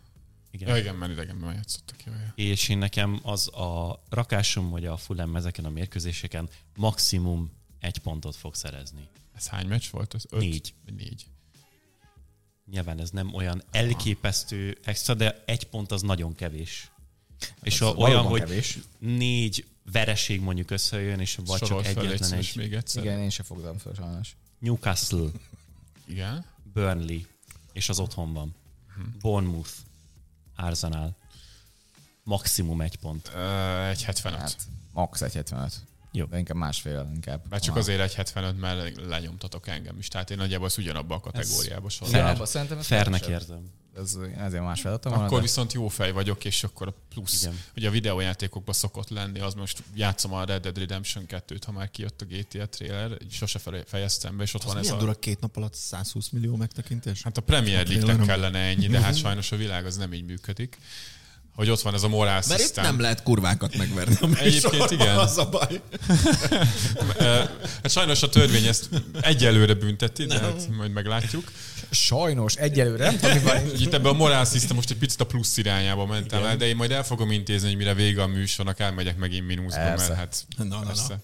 Igen. 0.50 0.68
Ja, 0.68 0.76
igen, 0.76 0.94
mert 0.94 1.12
idegenben 1.12 1.54
játszottak. 1.54 2.04
Jó, 2.04 2.12
jó. 2.12 2.44
És 2.44 2.68
én 2.68 2.78
nekem 2.78 3.20
az 3.22 3.48
a 3.54 4.02
rakásom, 4.08 4.70
hogy 4.70 4.86
a 4.86 4.96
Fulham 4.96 5.36
ezeken 5.36 5.64
a 5.64 5.70
mérkőzéseken 5.70 6.48
maximum 6.76 7.50
egy 7.80 7.98
pontot 7.98 8.36
fog 8.36 8.54
szerezni. 8.54 9.08
Ez 9.36 9.48
hány 9.48 9.66
meccs 9.66 9.90
volt? 9.90 10.14
Ez 10.14 10.24
öt? 10.30 10.40
Négy. 10.40 10.74
Négy. 10.96 11.26
Nyilván 12.70 13.00
ez 13.00 13.10
nem 13.10 13.34
olyan 13.34 13.62
elképesztő 13.70 14.78
extra, 14.84 15.14
de 15.14 15.42
egy 15.46 15.66
pont 15.68 15.92
az 15.92 16.02
nagyon 16.02 16.34
kevés. 16.34 16.90
És 17.62 17.74
Ez 17.74 17.80
a, 17.86 17.90
olyan, 17.90 18.24
hogy 18.24 18.40
kevés. 18.40 18.78
négy 18.98 19.66
vereség 19.92 20.40
mondjuk 20.40 20.70
összejön, 20.70 21.20
és 21.20 21.38
vagy 21.46 21.58
Sorol 21.64 21.82
csak 21.82 21.96
egyetlen 21.96 22.32
egy 22.32 22.38
egy. 22.38 22.56
még 22.56 22.72
egyszer. 22.74 23.02
Igen, 23.04 23.18
én 23.18 23.30
sem 23.30 23.44
fogtam 23.44 23.78
fel 23.78 23.92
sajnos. 23.94 24.36
Newcastle, 24.58 25.28
Igen. 26.06 26.44
Burnley, 26.72 27.18
és 27.72 27.88
az 27.88 27.98
otthon 27.98 28.32
van. 28.32 28.54
Bournemouth, 29.20 29.70
Arsenal. 30.56 31.16
Maximum 32.22 32.80
egy 32.80 32.96
pont. 32.96 33.30
Ö, 33.34 33.86
Egy 33.88 34.02
75. 34.04 34.38
Hát, 34.40 34.56
max 34.92 35.20
1,75. 35.22 35.72
Jó. 36.12 36.24
De 36.24 36.38
inkább 36.38 36.56
másfél, 36.56 37.10
inkább. 37.14 37.42
Mert 37.50 37.62
csak 37.62 37.76
azért 37.76 38.00
egy 38.00 38.14
75, 38.14 38.60
mert 38.60 38.96
lenyomtatok 39.08 39.68
engem 39.68 39.98
is. 39.98 40.08
Tehát 40.08 40.30
én 40.30 40.36
nagyjából 40.36 40.66
ezt 40.66 40.78
ugyanabba 40.78 41.14
a 41.14 41.20
kategóriába 41.20 41.88
sorolom. 41.88 42.44
szerintem 42.44 42.78
ez 42.78 42.86
Fairnek 42.86 43.20
kevesebb. 43.20 43.40
érzem. 43.40 43.64
Ez, 43.96 44.16
ezért 44.38 44.62
más 44.62 44.80
feladtam 44.80 45.12
Akkor 45.12 45.36
de- 45.36 45.40
viszont 45.40 45.72
jó 45.72 45.88
fej 45.88 46.12
vagyok, 46.12 46.44
és 46.44 46.64
akkor 46.64 46.88
a 46.88 46.94
plusz. 47.08 47.42
Igen. 47.42 47.58
Ugye 47.76 47.88
a 47.88 47.90
videójátékokban 47.90 48.74
szokott 48.74 49.08
lenni, 49.08 49.40
az 49.40 49.54
most 49.54 49.82
játszom 49.94 50.32
a 50.32 50.44
Red 50.44 50.62
Dead 50.62 50.78
Redemption 50.78 51.24
2-t, 51.28 51.60
ha 51.66 51.72
már 51.72 51.90
kijött 51.90 52.20
a 52.20 52.24
GTA 52.24 52.66
trailer, 52.68 53.16
sose 53.30 53.58
fe- 53.58 53.88
fejeztem 53.88 54.36
be, 54.36 54.42
és 54.42 54.54
ott 54.54 54.62
Az 54.62 54.66
van 54.72 54.78
ez 54.78 54.90
a... 54.90 54.96
durva 54.96 55.14
két 55.14 55.40
nap 55.40 55.56
alatt 55.56 55.74
120 55.74 56.28
millió 56.28 56.56
megtekintés? 56.56 57.22
Hát 57.22 57.36
a 57.36 57.40
Premier 57.40 57.86
League-nek 57.88 58.26
kellene 58.26 58.58
ennyi, 58.58 58.86
de 58.86 59.00
hát 59.00 59.16
sajnos 59.24 59.52
a 59.52 59.56
világ 59.56 59.86
az 59.86 59.96
nem 59.96 60.12
így 60.12 60.24
működik. 60.24 60.78
Hogy 61.60 61.70
ott 61.70 61.80
van 61.80 61.94
ez 61.94 62.02
a 62.02 62.08
moral 62.08 62.42
Mert 62.48 62.60
itt 62.60 62.76
nem 62.76 63.00
lehet 63.00 63.22
kurvákat 63.22 63.76
megverni. 63.76 64.16
a 64.20 64.38
Egyébként 64.38 64.90
igen. 64.90 65.16
Az 65.18 65.38
a 65.38 65.48
baj. 65.48 65.80
Hát 67.82 67.90
sajnos 67.90 68.22
a 68.22 68.28
törvény 68.28 68.66
ezt 68.66 68.88
egyelőre 69.20 69.74
bünteti, 69.74 70.24
de 70.24 70.38
hát 70.38 70.68
majd 70.76 70.92
meglátjuk. 70.92 71.50
Sajnos, 71.90 72.54
egyelőre 72.54 73.04
nem 73.04 73.18
tudom, 73.18 73.42
van. 73.42 73.66
Itt 73.80 73.92
ebben 73.94 74.12
a 74.12 74.16
morál 74.16 74.44
system 74.44 74.76
most 74.76 74.90
egy 74.90 74.96
picit 74.96 75.20
a 75.20 75.26
plusz 75.26 75.56
irányába 75.56 76.06
mentem 76.06 76.44
el, 76.44 76.56
de 76.56 76.66
én 76.66 76.76
majd 76.76 76.90
el 76.90 77.04
fogom 77.04 77.30
intézni, 77.30 77.68
hogy 77.68 77.76
mire 77.76 77.94
vége 77.94 78.22
a 78.22 78.26
műsornak, 78.26 78.80
elmegyek 78.80 79.16
megint 79.16 79.46
mínuszba, 79.46 79.80
mert 79.82 80.14
hát 80.14 80.46
Na, 80.56 80.64
na, 80.64 80.80
na. 81.08 81.16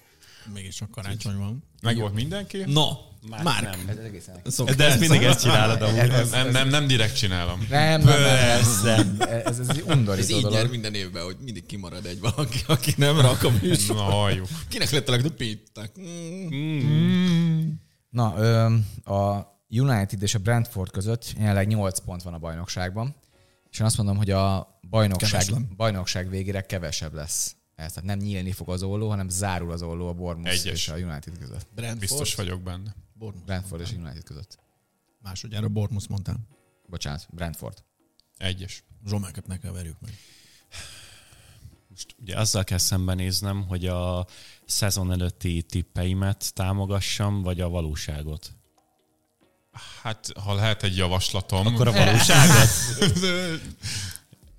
Mégis 0.53 0.75
csak 0.75 0.91
karácsony 0.91 1.37
van. 1.37 1.63
Meg 1.81 1.97
volt 1.97 2.13
mindenki? 2.13 2.63
Na, 2.65 2.99
Már 3.29 3.43
Márk. 3.43 3.63
nem. 3.63 3.89
Ez 3.89 3.97
egészen. 3.97 4.41
De 4.75 4.85
ezt 4.85 4.99
mindig 4.99 5.23
ezt 5.23 5.41
csinálod 5.41 5.81
amúgy. 5.81 5.97
Ez, 5.97 6.09
ez, 6.09 6.29
Nem, 6.31 6.49
nem, 6.49 6.67
nem 6.69 6.87
direkt 6.87 7.15
csinálom. 7.17 7.65
nem, 7.69 8.01
nem, 8.01 8.19
nem, 8.21 8.23
Persze. 8.23 9.05
ez, 9.45 9.59
ez 9.59 9.69
egy 9.69 9.83
Ez 9.87 9.95
undorító 9.95 10.35
így 10.35 10.41
nyer 10.43 10.51
dolog. 10.51 10.69
minden 10.69 10.93
évben, 10.93 11.23
hogy 11.23 11.35
mindig 11.43 11.65
kimarad 11.65 12.05
egy 12.05 12.19
valaki, 12.19 12.59
aki 12.67 12.93
nem 12.97 13.19
rak 13.21 13.43
a 13.43 13.49
műsor. 13.61 13.95
Na, 13.95 14.01
halljuk. 14.01 14.47
Kinek 14.67 14.89
lett 14.89 15.07
a 15.07 15.11
legtöbb 15.11 15.35
pittek? 15.35 15.91
Mm. 16.01 17.69
Na, 18.09 18.33
ö, 18.37 18.75
a 19.13 19.45
United 19.69 20.21
és 20.21 20.35
a 20.35 20.39
Brentford 20.39 20.91
között 20.91 21.33
jelenleg 21.37 21.67
8 21.67 21.99
pont 21.99 22.23
van 22.23 22.33
a 22.33 22.37
bajnokságban, 22.37 23.15
és 23.69 23.79
én 23.79 23.85
azt 23.85 23.97
mondom, 23.97 24.17
hogy 24.17 24.29
a 24.31 24.79
bajnokság, 24.89 25.29
Keveslen. 25.29 25.67
bajnokság 25.75 26.29
végére 26.29 26.61
kevesebb 26.61 27.13
lesz. 27.13 27.55
Ez, 27.75 27.91
tehát 27.93 28.09
nem 28.09 28.17
nyílni 28.19 28.51
fog 28.51 28.69
az 28.69 28.83
olló, 28.83 29.09
hanem 29.09 29.29
zárul 29.29 29.71
az 29.71 29.81
olló 29.81 30.07
a 30.07 30.13
Bournemouth 30.13 30.51
Egyes. 30.59 30.73
és 30.73 30.87
a 30.89 30.95
United 30.95 31.37
között. 31.39 31.67
Brentford, 31.75 31.99
Biztos 31.99 32.35
vagyok 32.35 32.61
benne. 32.61 32.95
Bournemouth. 33.17 33.45
Brentford 33.45 33.81
és 33.81 33.91
United 33.91 34.23
között. 34.23 34.59
Másodjára 35.21 35.67
Bournemouth 35.67 36.09
mondtál. 36.09 36.47
Bocsánat, 36.87 37.27
Brentford. 37.31 37.83
Egyes. 38.37 38.83
Zsomákat 39.05 39.47
ne 39.47 39.57
keverjük 39.57 39.99
meg. 39.99 40.13
Most 41.87 42.15
ugye 42.19 42.39
azzal 42.39 42.63
kell 42.63 42.77
szembenéznem, 42.77 43.67
hogy 43.67 43.85
a 43.85 44.27
szezon 44.65 45.11
előtti 45.11 45.63
tippeimet 45.63 46.53
támogassam, 46.53 47.41
vagy 47.41 47.61
a 47.61 47.69
valóságot. 47.69 48.51
Hát, 50.01 50.31
ha 50.43 50.53
lehet 50.53 50.83
egy 50.83 50.97
javaslatom, 50.97 51.65
Akkor 51.67 51.87
a 51.87 51.91
valóságot? 52.03 52.69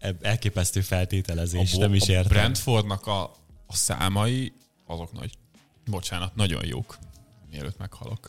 Elképesztő 0.20 0.80
feltételezés, 0.80 1.74
a, 1.74 1.78
nem 1.78 1.94
is 1.94 2.08
a 2.08 2.12
értem. 2.12 2.28
Brentfordnak 2.28 3.06
a, 3.06 3.22
a 3.66 3.74
számai, 3.74 4.52
azok 4.86 5.12
nagy, 5.12 5.38
bocsánat, 5.84 6.34
nagyon 6.34 6.66
jók, 6.66 6.98
mielőtt 7.50 7.78
meghalok. 7.78 8.28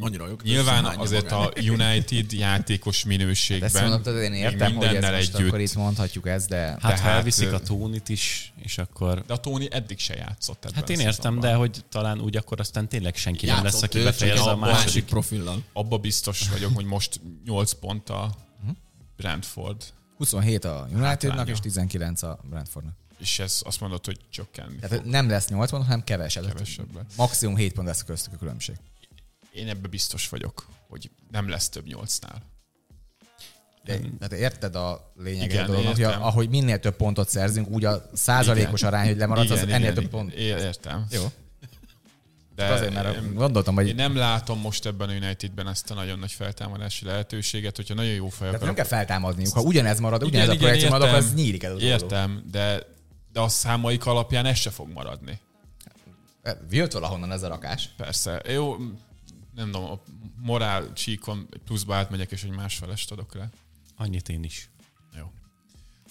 Annyira 0.00 0.28
jók. 0.28 0.42
Nyilván 0.42 0.84
azért 0.84 1.32
a 1.32 1.36
magának. 1.38 1.58
United 1.80 2.32
játékos 2.32 3.02
De 3.02 3.08
minőségben 3.08 3.68
ezt 3.74 3.80
mondom, 3.80 4.16
én 4.22 4.32
értem, 4.32 4.74
hogy 4.74 4.86
ez 4.86 5.02
most 5.10 5.34
együtt. 5.34 5.46
akkor 5.48 5.60
itt 5.60 5.74
mondhatjuk 5.74 6.28
ezt, 6.28 6.48
de 6.48 6.56
Hát 6.56 6.80
ha 6.80 6.88
Tehát, 6.88 7.04
elviszik 7.16 7.48
ö, 7.48 7.54
a 7.54 7.60
tónit 7.60 8.08
is, 8.08 8.52
és 8.62 8.78
akkor... 8.78 9.24
De 9.26 9.32
a 9.32 9.36
Tony 9.36 9.68
eddig 9.70 9.98
se 9.98 10.14
játszott 10.14 10.64
ebben 10.64 10.74
Hát 10.74 10.90
én 10.90 10.98
a 10.98 11.02
értem, 11.02 11.40
de 11.40 11.54
hogy 11.54 11.84
talán 11.88 12.20
úgy 12.20 12.36
akkor 12.36 12.60
aztán 12.60 12.88
tényleg 12.88 13.16
senki 13.16 13.46
nem 13.46 13.54
lesz, 13.54 13.72
Játszott 13.72 13.94
aki 13.94 14.02
befejezze 14.04 14.42
a 14.42 14.52
egy 14.52 14.58
második. 14.58 14.84
másik 14.84 15.04
profillal. 15.04 15.62
Abba 15.72 15.98
biztos 15.98 16.48
vagyok, 16.48 16.74
hogy 16.74 16.84
most 16.84 17.20
8 17.44 17.72
pont 17.72 18.08
a 18.10 18.30
Brentford, 19.16 19.82
27 20.16 20.64
a 20.64 20.68
Unitednak 20.90 21.04
Hátránya. 21.06 21.50
és 21.52 21.58
19 21.60 22.22
a 22.22 22.38
Brentfordnak. 22.50 22.94
És 23.22 23.38
ez 23.38 23.60
azt 23.64 23.80
mondod, 23.80 24.04
hogy 24.04 24.18
csökkenni 24.30 24.76
Tehát 24.78 24.96
fog. 24.96 25.06
nem 25.06 25.28
lesz 25.28 25.48
8 25.48 25.70
pont, 25.70 25.84
hanem 25.84 26.04
kevesebb. 26.04 26.46
Kevesebbet. 26.46 27.04
Maximum 27.16 27.56
7 27.56 27.72
pont 27.72 27.86
lesz 27.86 28.04
köztük 28.04 28.32
a 28.32 28.36
különbség. 28.36 28.76
Én 29.52 29.68
ebbe 29.68 29.88
biztos 29.88 30.28
vagyok, 30.28 30.66
hogy 30.88 31.10
nem 31.30 31.48
lesz 31.48 31.68
több 31.68 31.84
8-nál. 31.88 32.36
De, 33.84 33.98
tehát 34.18 34.32
érted 34.32 34.74
a 34.76 35.12
lényeget 35.16 35.50
Igen, 35.50 35.64
a 35.64 35.66
dolognak, 35.66 35.94
hogy 35.94 36.02
ahogy 36.04 36.48
minél 36.48 36.78
több 36.78 36.96
pontot 36.96 37.28
szerzünk, 37.28 37.68
úgy 37.68 37.84
a 37.84 38.10
százalékos 38.12 38.80
Igen. 38.80 38.92
arány, 38.92 39.06
hogy 39.08 39.16
lemaradsz, 39.16 39.50
az 39.50 39.58
ennél 39.58 39.76
igen, 39.78 39.94
több 39.94 39.96
igen. 39.96 40.08
pont. 40.10 40.32
Értem. 40.32 41.06
Jó. 41.10 41.22
De 42.54 42.64
Azért, 42.66 42.94
mert 42.94 43.16
én- 43.16 43.34
gondoltam, 43.34 43.78
Én 43.78 43.84
hogy 43.86 43.94
nem 43.94 44.16
látom 44.16 44.60
most 44.60 44.86
ebben 44.86 45.08
a 45.08 45.12
Unitedben 45.12 45.68
ezt 45.68 45.90
a 45.90 45.94
nagyon 45.94 46.18
nagy 46.18 46.32
feltámadási 46.32 47.04
lehetőséget, 47.04 47.76
hogyha 47.76 47.94
nagyon 47.94 48.12
jó 48.12 48.28
fej 48.28 48.38
tehát 48.38 48.52
nem 48.52 48.60
akarok. 48.70 48.74
kell 48.76 48.98
feltámadniuk. 48.98 49.52
Ha 49.52 49.60
ugyanez 49.60 50.00
marad, 50.00 50.20
Igen, 50.22 50.30
ugyanez 50.32 50.48
a 50.48 50.52
igen, 50.52 50.62
projekció 50.64 50.88
marad, 50.90 51.06
akkor 51.08 51.18
ez 51.18 51.34
nyílik 51.34 51.62
el 51.62 51.74
az. 51.74 51.82
Értem, 51.82 52.44
de, 52.50 52.82
de 53.32 53.40
a 53.40 53.48
számaik 53.48 54.06
alapján 54.06 54.46
ez 54.46 54.58
se 54.58 54.70
fog 54.70 54.88
maradni. 54.92 55.40
Jött 56.70 56.92
valahonnan 56.92 57.32
ez 57.32 57.42
a 57.42 57.48
rakás. 57.48 57.88
Persze. 57.96 58.42
Jó, 58.46 58.76
nem 59.54 59.70
tudom, 59.70 59.90
a 59.90 60.00
morál 60.36 60.92
csíkon 60.92 61.48
pluszba 61.64 61.94
átmegyek, 61.94 62.30
és 62.30 62.42
egy 62.42 62.50
másfelest 62.50 63.10
adok 63.10 63.34
rá. 63.34 63.48
Annyit 63.96 64.28
én 64.28 64.44
is. 64.44 64.70
Jó. 65.16 65.32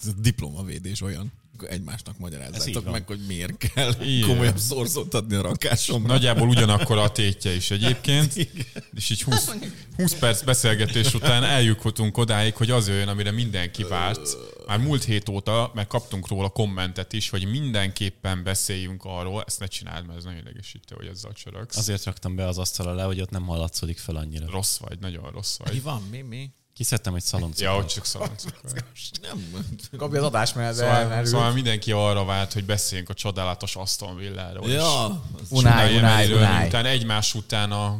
Ez 0.00 0.06
a 0.06 0.12
diplomavédés 0.12 1.00
olyan, 1.00 1.32
akkor 1.62 1.74
egymásnak 1.74 2.18
magyarázzátok 2.18 2.90
meg, 2.90 3.06
hogy 3.06 3.20
miért 3.26 3.56
kell 3.56 3.92
Igen. 4.00 4.28
komolyabb 4.28 4.58
szorzót 4.58 5.14
adni 5.14 5.34
a 5.34 5.42
rakásomra. 5.42 6.12
Nagyjából 6.12 6.48
ugyanakkor 6.48 6.98
a 6.98 7.10
tétje 7.12 7.54
is 7.54 7.70
egyébként, 7.70 8.34
és 8.96 9.10
így 9.10 9.22
20, 9.22 9.50
20 9.96 10.14
perc 10.14 10.42
beszélgetés 10.42 11.14
után 11.14 11.44
eljuthatunk 11.44 12.18
odáig, 12.18 12.54
hogy 12.54 12.70
az 12.70 12.88
jön, 12.88 13.08
amire 13.08 13.30
mindenki 13.30 13.82
várt. 13.82 14.36
Már 14.66 14.78
múlt 14.78 15.04
hét 15.04 15.28
óta, 15.28 15.70
meg 15.74 15.86
kaptunk 15.86 16.28
róla 16.28 16.48
kommentet 16.48 17.12
is, 17.12 17.28
hogy 17.30 17.50
mindenképpen 17.50 18.42
beszéljünk 18.42 19.04
arról, 19.04 19.44
ezt 19.46 19.60
ne 19.60 19.66
csináld, 19.66 20.06
mert 20.06 20.18
ez 20.18 20.24
nagyon 20.24 20.38
idegesítő, 20.40 20.94
hogy 20.94 21.06
ezzel 21.06 21.32
csörögsz. 21.32 21.76
Azért 21.76 22.04
raktam 22.04 22.36
be 22.36 22.46
az 22.46 22.58
asztalra 22.58 22.94
le, 22.94 23.02
hogy 23.02 23.20
ott 23.20 23.30
nem 23.30 23.46
hallatszódik 23.46 23.98
fel 23.98 24.16
annyira. 24.16 24.46
Rossz 24.50 24.76
vagy, 24.78 24.98
nagyon 24.98 25.30
rossz 25.30 25.58
Mi 25.58 25.64
vagy. 25.64 25.82
van? 25.82 26.02
Mi? 26.10 26.20
Mi? 26.20 26.50
Kiszedtem 26.74 27.14
egy 27.14 27.22
szaloncot. 27.22 27.60
Ja, 27.60 27.72
hogy 27.72 27.86
csak 27.86 28.04
szalancok 28.04 28.60
vagy. 28.62 28.82
Nem. 29.22 29.64
Kapja 29.96 30.18
az 30.20 30.26
adás 30.26 30.52
mellett, 30.52 30.74
Szóval, 30.74 31.24
szóval 31.24 31.52
mindenki 31.52 31.92
arra 31.92 32.24
várt, 32.24 32.52
hogy 32.52 32.64
beszéljünk 32.64 33.08
a 33.08 33.14
csodálatos 33.14 33.76
Aston 33.76 34.16
Villáról. 34.16 34.68
Ja, 34.70 35.22
unai, 35.50 35.96
erről, 35.96 36.36
unai. 36.38 36.66
Utána 36.66 36.88
egymás 36.88 37.34
után 37.34 37.72
a 37.72 37.98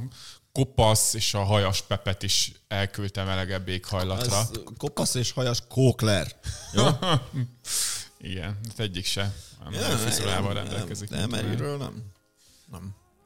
kopasz 0.52 1.14
és 1.14 1.34
a 1.34 1.44
hajas 1.44 1.82
Pepet 1.82 2.22
is 2.22 2.52
elküldte 2.68 3.24
melegebb 3.24 3.68
éghajlatra. 3.68 4.36
Ez 4.36 4.50
kopasz 4.76 5.14
és 5.14 5.32
hajas 5.32 5.58
Kókler. 5.68 6.36
Jó? 6.72 6.84
Igen, 8.18 8.58
hát 8.68 8.78
egyik 8.78 9.04
se. 9.04 9.34
Nem, 9.70 9.96
fizurával 9.96 10.54
rendelkezik. 10.54 11.10
Nem, 11.10 11.30
mint 11.30 11.42
Emeryről 11.42 11.76
nem. 11.76 12.02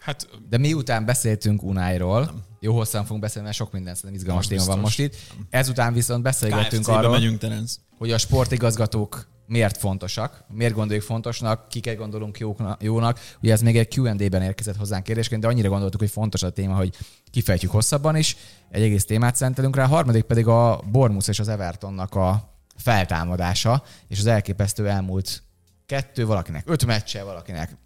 Hát 0.07 0.29
De 0.49 0.59
miután 0.59 1.05
beszéltünk 1.05 1.63
Unájról, 1.63 2.31
jó 2.61 2.75
hosszan 2.75 3.03
fogunk 3.03 3.21
beszélni, 3.21 3.47
mert 3.47 3.59
sok 3.59 3.73
minden 3.73 3.95
szerintem 3.95 4.21
izgalmas 4.21 4.49
Nem 4.49 4.59
téma 4.59 4.71
van 4.71 4.81
most 4.81 4.99
itt. 4.99 5.17
Ezután 5.51 5.93
viszont 5.93 6.23
beszélgettünk 6.23 6.83
KFC-be 6.83 6.97
arról, 6.99 7.11
megyünk, 7.11 7.39
Terence. 7.39 7.77
hogy 7.99 8.11
a 8.11 8.19
sportigazgatók 8.19 9.29
miért 9.47 9.77
fontosak, 9.77 10.45
miért 10.49 10.75
gondoljuk 10.75 11.05
fontosnak, 11.05 11.69
kiket 11.69 11.97
gondolunk 11.97 12.39
jókna- 12.39 12.77
jónak. 12.81 13.21
Ugye 13.43 13.53
ez 13.53 13.61
még 13.61 13.77
egy 13.77 13.97
Q&A-ben 13.99 14.43
érkezett 14.43 14.77
hozzánk 14.77 15.05
kérdésként, 15.05 15.41
de 15.41 15.49
annyira 15.49 15.69
gondoltuk, 15.69 16.01
hogy 16.01 16.11
fontos 16.11 16.43
a 16.43 16.51
téma, 16.51 16.75
hogy 16.75 16.97
kifejtjük 17.31 17.71
hosszabban 17.71 18.17
is. 18.17 18.37
Egy 18.71 18.83
egész 18.83 19.05
témát 19.05 19.37
szentelünk 19.37 19.77
rá. 19.77 19.85
A 19.85 19.89
harmadik 19.89 20.23
pedig 20.23 20.47
a 20.47 20.81
Bormus 20.91 21.29
és 21.29 21.39
az 21.39 21.49
Evertonnak 21.49 22.15
a 22.15 22.53
feltámadása, 22.77 23.83
és 24.09 24.19
az 24.19 24.27
elképesztő 24.27 24.89
elmúlt 24.89 25.43
kettő, 25.87 26.27
valakinek 26.27 26.63
öt 26.67 26.87
meccse, 26.87 27.23
valakinek 27.23 27.77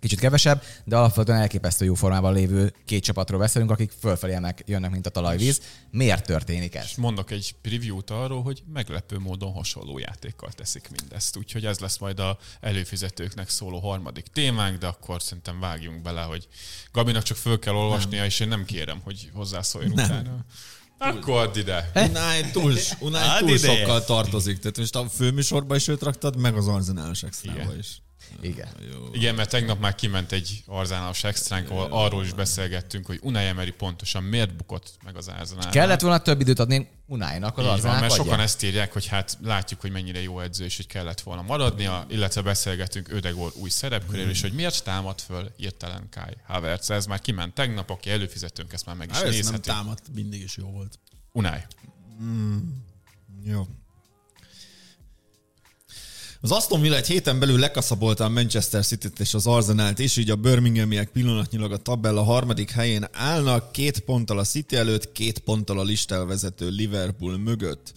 kicsit 0.00 0.18
kevesebb, 0.18 0.62
de 0.84 0.96
alapvetően 0.96 1.38
elképesztő 1.38 1.84
jó 1.84 1.94
formában 1.94 2.32
lévő 2.32 2.74
két 2.84 3.02
csapatról 3.02 3.38
beszélünk, 3.38 3.70
akik 3.70 3.92
fölfelé 4.00 4.38
jönnek, 4.66 4.90
mint 4.90 5.06
a 5.06 5.10
talajvíz. 5.10 5.60
Miért 5.90 6.26
történik 6.26 6.74
ez? 6.74 6.84
és 6.84 6.96
mondok 6.96 7.30
egy 7.30 7.54
preview-t 7.62 8.10
arról, 8.10 8.42
hogy 8.42 8.62
meglepő 8.72 9.18
módon 9.18 9.52
hasonló 9.52 9.98
játékkal 9.98 10.50
teszik 10.52 10.88
mindezt. 11.00 11.36
Úgyhogy 11.36 11.66
ez 11.66 11.78
lesz 11.78 11.98
majd 11.98 12.20
a 12.20 12.38
előfizetőknek 12.60 13.48
szóló 13.48 13.78
harmadik 13.78 14.26
témánk, 14.26 14.78
de 14.78 14.86
akkor 14.86 15.22
szerintem 15.22 15.60
vágjunk 15.60 16.02
bele, 16.02 16.22
hogy 16.22 16.48
Gabinak 16.92 17.22
csak 17.22 17.36
föl 17.36 17.58
kell 17.58 17.74
olvasnia, 17.74 18.24
és 18.24 18.40
én 18.40 18.48
nem 18.48 18.64
kérem, 18.64 19.00
hogy 19.04 19.30
hozzászóljon 19.32 19.92
Nem. 19.94 20.04
utána. 20.04 20.44
Akkor 20.98 21.38
add 21.38 21.58
ide. 21.58 21.90
Unai 21.94 22.50
túl, 22.52 22.74
Unai 23.00 23.38
túl 23.38 23.58
sokkal 23.58 24.04
tartozik. 24.04 24.58
Tehát 24.58 24.78
most 24.78 24.96
a 24.96 25.08
főműsorban 25.08 25.76
is 25.76 25.88
őt 25.88 26.02
raktad, 26.02 26.36
meg 26.36 26.56
az 26.56 26.68
arzenálos 26.68 27.22
extrába 27.22 27.60
Igen. 27.60 27.78
is. 27.78 28.00
Igen. 28.40 28.68
Jó. 28.92 29.08
Igen, 29.12 29.34
mert 29.34 29.50
tegnap 29.50 29.80
már 29.80 29.94
kiment 29.94 30.32
egy 30.32 30.62
arzenálos 30.66 31.24
extránk, 31.24 31.70
ahol 31.70 31.88
arról 31.90 32.24
is 32.24 32.32
beszélgettünk, 32.32 33.06
hogy 33.06 33.18
Unai 33.22 33.46
Emery 33.46 33.70
pontosan 33.70 34.22
miért 34.22 34.56
bukott 34.56 34.92
meg 35.04 35.16
az 35.16 35.28
Arzenálnál. 35.28 35.72
Kellett 35.72 36.00
volna 36.00 36.18
több 36.18 36.40
időt 36.40 36.58
adni 36.58 36.88
Unájnak 37.06 37.58
az 37.58 37.62
Így 37.62 37.64
van, 37.64 37.76
Arzenál 37.76 38.00
mert 38.00 38.14
sokan 38.14 38.40
ezt 38.40 38.62
írják, 38.62 38.92
hogy 38.92 39.06
hát 39.06 39.38
látjuk, 39.42 39.80
hogy 39.80 39.90
mennyire 39.90 40.22
jó 40.22 40.40
edző, 40.40 40.64
és 40.64 40.76
hogy 40.76 40.86
kellett 40.86 41.20
volna 41.20 41.42
maradnia, 41.42 42.06
illetve 42.08 42.42
beszélgetünk 42.42 43.08
Ödegor 43.12 43.52
új 43.54 43.68
szerepköréről, 43.68 44.30
és 44.30 44.40
hogy 44.40 44.52
miért 44.52 44.84
támad 44.84 45.20
föl 45.20 45.52
hirtelen 45.56 46.08
Kai 46.10 46.36
Havertz. 46.46 46.90
Ez 46.90 47.06
már 47.06 47.20
kiment 47.20 47.54
tegnap, 47.54 47.90
aki 47.90 48.10
előfizetőnk, 48.10 48.72
ezt 48.72 48.86
már 48.86 48.96
meg 48.96 49.10
is 49.10 49.16
Hát 49.16 49.24
ez 49.24 49.30
nem 49.30 49.40
nézheti. 49.40 49.68
támadt, 49.68 50.02
mindig 50.14 50.42
is 50.42 50.56
jó 50.56 50.70
volt. 50.70 50.98
Unai. 51.32 51.60
Jó. 53.44 53.66
Az 56.46 56.52
Aston 56.52 56.80
Villa 56.80 56.96
egy 56.96 57.06
héten 57.06 57.38
belül 57.38 57.58
lekaszabolta 57.58 58.24
a 58.24 58.28
Manchester 58.28 58.84
City-t 58.84 59.20
és 59.20 59.34
az 59.34 59.46
Arsenalt 59.46 59.98
is, 59.98 60.16
így 60.16 60.30
a 60.30 60.36
Birminghamiek 60.36 61.08
pillanatnyilag 61.08 61.72
a 61.72 61.76
tabella 61.76 62.22
harmadik 62.22 62.70
helyén 62.70 63.06
állnak, 63.12 63.72
két 63.72 64.00
ponttal 64.00 64.38
a 64.38 64.44
City 64.44 64.76
előtt, 64.76 65.12
két 65.12 65.38
ponttal 65.38 65.78
a 65.78 65.82
listán 65.82 66.26
vezető 66.26 66.68
Liverpool 66.68 67.38
mögött. 67.38 67.92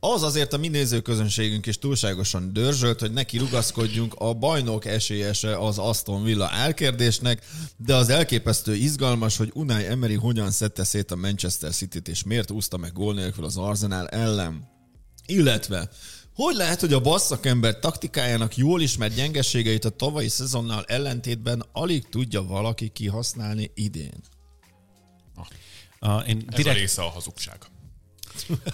Az 0.00 0.22
azért 0.22 0.52
a 0.52 0.58
mi 0.58 0.68
nézőközönségünk 0.68 1.66
is 1.66 1.78
túlságosan 1.78 2.52
dörzsölt, 2.52 3.00
hogy 3.00 3.12
neki 3.12 3.38
rugaszkodjunk 3.38 4.14
a 4.18 4.34
bajnok 4.34 4.84
esélyese 4.84 5.58
az 5.58 5.78
Aston 5.78 6.22
Villa 6.22 6.50
elkérdésnek, 6.50 7.44
de 7.76 7.94
az 7.94 8.08
elképesztő 8.08 8.74
izgalmas, 8.74 9.36
hogy 9.36 9.50
Unai 9.54 9.84
Emery 9.84 10.14
hogyan 10.14 10.50
szedte 10.50 10.84
szét 10.84 11.10
a 11.10 11.16
Manchester 11.16 11.72
City-t, 11.72 12.08
és 12.08 12.22
miért 12.22 12.50
úszta 12.50 12.76
meg 12.76 12.92
gól 12.92 13.14
nélkül 13.14 13.44
az 13.44 13.56
Arsenal 13.56 14.08
ellen. 14.08 14.70
Illetve, 15.26 15.88
hogy 16.34 16.56
lehet, 16.56 16.80
hogy 16.80 16.92
a 16.92 17.00
basszakember 17.00 17.78
taktikájának 17.78 18.56
jól 18.56 18.82
ismert 18.82 19.14
gyengeségeit 19.14 19.84
a 19.84 19.90
tavalyi 19.90 20.28
szezonnal 20.28 20.84
ellentétben 20.86 21.64
alig 21.72 22.08
tudja 22.08 22.42
valaki 22.42 22.88
kihasználni 22.88 23.70
idén? 23.74 24.20
A, 25.98 26.18
én 26.18 26.36
Ez 26.46 26.54
a 26.54 26.56
direkt, 26.56 26.78
része 26.78 27.02
a 27.02 27.08
hazugság. 27.08 27.58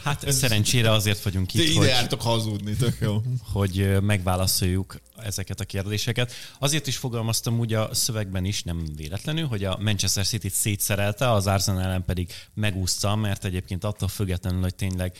hát 0.04 0.32
szerencsére 0.32 0.90
azért 0.90 1.22
vagyunk 1.22 1.46
Ti 1.46 1.62
itt, 1.62 1.68
ide 1.68 1.78
hogy, 1.78 1.86
jártok 1.86 2.22
hazudni, 2.22 2.76
tök 2.76 2.96
jó. 3.00 3.22
hogy 3.52 4.00
megválaszoljuk 4.00 5.00
ezeket 5.22 5.60
a 5.60 5.64
kérdéseket. 5.64 6.32
Azért 6.58 6.86
is 6.86 6.96
fogalmaztam 6.96 7.58
úgy 7.58 7.74
a 7.74 7.94
szövegben 7.94 8.44
is, 8.44 8.62
nem 8.62 8.84
véletlenül, 8.96 9.46
hogy 9.46 9.64
a 9.64 9.78
Manchester 9.80 10.26
City-t 10.26 10.52
szétszerelte, 10.52 11.30
az 11.30 11.46
Arsenal 11.46 11.82
ellen 11.82 12.04
pedig 12.04 12.32
megúszta, 12.54 13.16
mert 13.16 13.44
egyébként 13.44 13.84
attól 13.84 14.08
függetlenül, 14.08 14.60
hogy 14.60 14.74
tényleg 14.74 15.16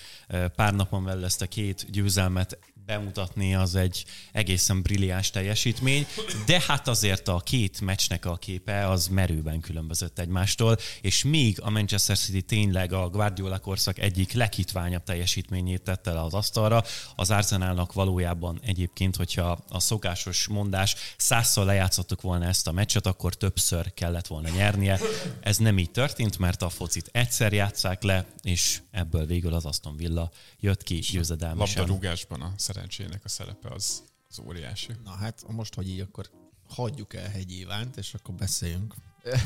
pár 0.56 0.74
napon 0.74 1.04
belül 1.04 1.24
ezt 1.24 1.42
a 1.42 1.46
két 1.46 1.90
győzelmet 1.90 2.58
bemutatni, 2.88 3.54
az 3.54 3.74
egy 3.74 4.04
egészen 4.32 4.82
brilliáns 4.82 5.30
teljesítmény, 5.30 6.06
de 6.46 6.62
hát 6.66 6.88
azért 6.88 7.28
a 7.28 7.40
két 7.44 7.80
meccsnek 7.80 8.24
a 8.24 8.36
képe 8.36 8.88
az 8.88 9.06
merőben 9.06 9.60
különbözött 9.60 10.18
egymástól, 10.18 10.76
és 11.00 11.24
míg 11.24 11.60
a 11.60 11.70
Manchester 11.70 12.18
City 12.18 12.42
tényleg 12.42 12.92
a 12.92 13.08
Guardiola 13.08 13.58
korszak 13.58 13.98
egyik 13.98 14.32
leghitványabb 14.32 15.02
teljesítményét 15.02 15.82
tette 15.82 16.12
le 16.12 16.20
az 16.20 16.34
asztalra, 16.34 16.84
az 17.16 17.30
Arsenalnak 17.30 17.92
valójában 17.92 18.60
egyébként, 18.64 19.16
hogyha 19.16 19.64
a 19.68 19.80
szokásos 19.80 20.46
mondás 20.46 20.96
százszor 21.16 21.64
lejátszottuk 21.64 22.20
volna 22.20 22.44
ezt 22.44 22.66
a 22.66 22.72
meccset, 22.72 23.06
akkor 23.06 23.34
többször 23.34 23.94
kellett 23.94 24.26
volna 24.26 24.48
nyernie. 24.48 25.00
Ez 25.40 25.56
nem 25.56 25.78
így 25.78 25.90
történt, 25.90 26.38
mert 26.38 26.62
a 26.62 26.68
focit 26.68 27.08
egyszer 27.12 27.52
játszák 27.52 28.02
le, 28.02 28.26
és 28.42 28.80
ebből 28.90 29.26
végül 29.26 29.54
az 29.54 29.64
Aston 29.64 29.96
Villa 29.96 30.30
jött 30.60 30.82
ki 30.82 30.94
győzedelmesen. 30.94 31.80
Labdarúgásban 31.80 32.40
a 32.40 32.52
szerencsének 32.78 33.24
a 33.24 33.28
szerepe 33.28 33.68
az, 33.74 34.02
az 34.30 34.38
óriási. 34.46 34.92
Na 35.04 35.10
hát, 35.10 35.44
most, 35.48 35.74
hogy 35.74 35.88
így, 35.88 36.00
akkor 36.00 36.30
hagyjuk 36.68 37.14
el 37.14 37.28
Hegy 37.28 37.52
Évánt, 37.52 37.96
és 37.96 38.14
akkor 38.14 38.34
beszéljünk. 38.34 38.94
De 39.22 39.38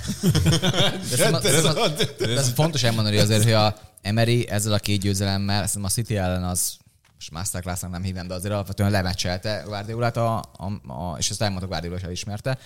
szerintem, 1.17 1.41
szerintem, 1.41 2.07
de 2.19 2.29
ez 2.29 2.53
fontos 2.53 2.83
elmondani 2.83 3.19
azért, 3.19 3.43
hogy 3.43 3.53
a 3.53 3.77
Emery 4.03 4.49
ezzel 4.49 4.73
a 4.73 4.79
két 4.79 5.01
győzelemmel, 5.01 5.67
szerintem 5.67 5.85
a 5.85 5.89
City 5.89 6.17
ellen 6.17 6.45
az 6.45 6.77
most 7.15 7.31
masterclassnak 7.31 7.91
nem 7.91 8.03
hívem, 8.03 8.27
de 8.27 8.35
azért 8.35 8.53
alapvetően 8.53 8.91
lemecselte 8.91 9.63
Guardiolát, 9.67 10.17
a, 10.17 10.37
a, 10.39 10.93
a, 10.93 11.19
és 11.19 11.31
ezt 11.31 11.43
elmondta 11.43 11.67
Guardiola 11.67 11.97
is 11.97 12.03
elismerte. 12.03 12.59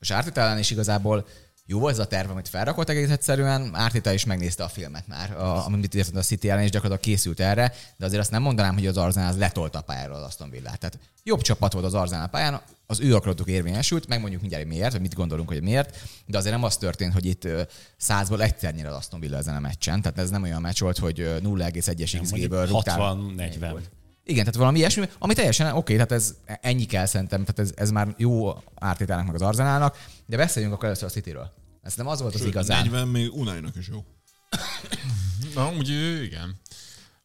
És 0.00 0.10
Arteta 0.10 0.40
ellen 0.40 0.58
is 0.58 0.70
igazából 0.70 1.26
jó 1.66 1.78
volt 1.78 1.92
ez 1.92 1.98
a 1.98 2.06
terv, 2.06 2.30
amit 2.30 2.48
felrakott 2.48 2.88
egész 2.88 3.10
egyszerűen. 3.10 3.74
Arteta 3.74 4.12
is 4.12 4.24
megnézte 4.24 4.64
a 4.64 4.68
filmet 4.68 5.06
már, 5.06 5.36
a, 5.36 5.66
amit 5.66 5.94
írt 5.94 6.16
a 6.16 6.20
City 6.20 6.50
ellen, 6.50 6.62
és 6.62 6.70
gyakorlatilag 6.70 7.12
készült 7.12 7.40
erre, 7.40 7.72
de 7.96 8.06
azért 8.06 8.20
azt 8.20 8.30
nem 8.30 8.42
mondanám, 8.42 8.74
hogy 8.74 8.86
az 8.86 8.96
Arsenal 8.96 9.28
az 9.28 9.38
letolta 9.38 9.78
a 9.78 9.82
pályáról 9.82 10.16
az 10.16 10.22
Aston 10.22 10.50
Villát. 10.50 10.78
Tehát 10.78 10.98
jobb 11.22 11.40
csapat 11.40 11.72
volt 11.72 11.84
az 11.84 11.94
Arsenal 11.94 12.26
pályán, 12.26 12.60
az 12.86 13.00
ő 13.00 13.14
akaratuk 13.14 13.48
érvényesült, 13.48 14.08
megmondjuk 14.08 14.40
mindjárt, 14.40 14.64
hogy 14.64 14.74
miért, 14.74 14.92
vagy 14.92 15.00
mit 15.00 15.14
gondolunk, 15.14 15.48
hogy 15.48 15.62
miért, 15.62 15.96
de 16.26 16.38
azért 16.38 16.54
nem 16.54 16.64
az 16.64 16.76
történt, 16.76 17.12
hogy 17.12 17.24
itt 17.24 17.48
százból 17.96 18.42
egyszer 18.42 18.74
nyer 18.74 18.86
az 18.86 18.94
Aston 18.94 19.20
Villa 19.20 19.36
ezen 19.36 19.56
a 19.56 19.60
meccsen, 19.60 20.02
tehát 20.02 20.18
ez 20.18 20.30
nem 20.30 20.42
olyan 20.42 20.60
meccs 20.60 20.80
volt, 20.80 20.98
hogy 20.98 21.20
ö, 21.20 21.36
0,1-es 21.42 22.18
XG-ből 22.22 22.66
rúgtál. 22.66 23.18
60-40. 23.36 23.78
Igen, 24.28 24.44
tehát 24.44 24.54
valami 24.54 24.78
ilyesmi, 24.78 25.08
ami 25.18 25.34
teljesen 25.34 25.74
oké, 25.74 25.94
tehát 25.94 26.12
ez 26.12 26.34
ennyi 26.44 26.84
kell 26.84 27.06
szerintem, 27.06 27.44
tehát 27.44 27.58
ez, 27.58 27.72
ez 27.76 27.90
már 27.90 28.14
jó 28.18 28.62
ártétának 28.74 29.26
meg 29.26 29.34
az 29.34 29.42
Arzenálnak, 29.42 29.96
de 30.26 30.36
beszéljünk 30.36 30.74
akkor 30.74 30.84
először 30.84 31.08
a 31.08 31.10
Cityről. 31.10 31.52
Ez 31.82 31.94
nem 31.94 32.06
az 32.06 32.20
volt 32.20 32.34
az 32.34 32.44
igazán. 32.44 32.82
40 32.82 33.08
még 33.08 33.34
Unainak 33.34 33.76
is 33.76 33.88
jó. 33.88 34.04
Na, 35.54 35.72
úgy 35.72 35.88
igen. 36.22 36.60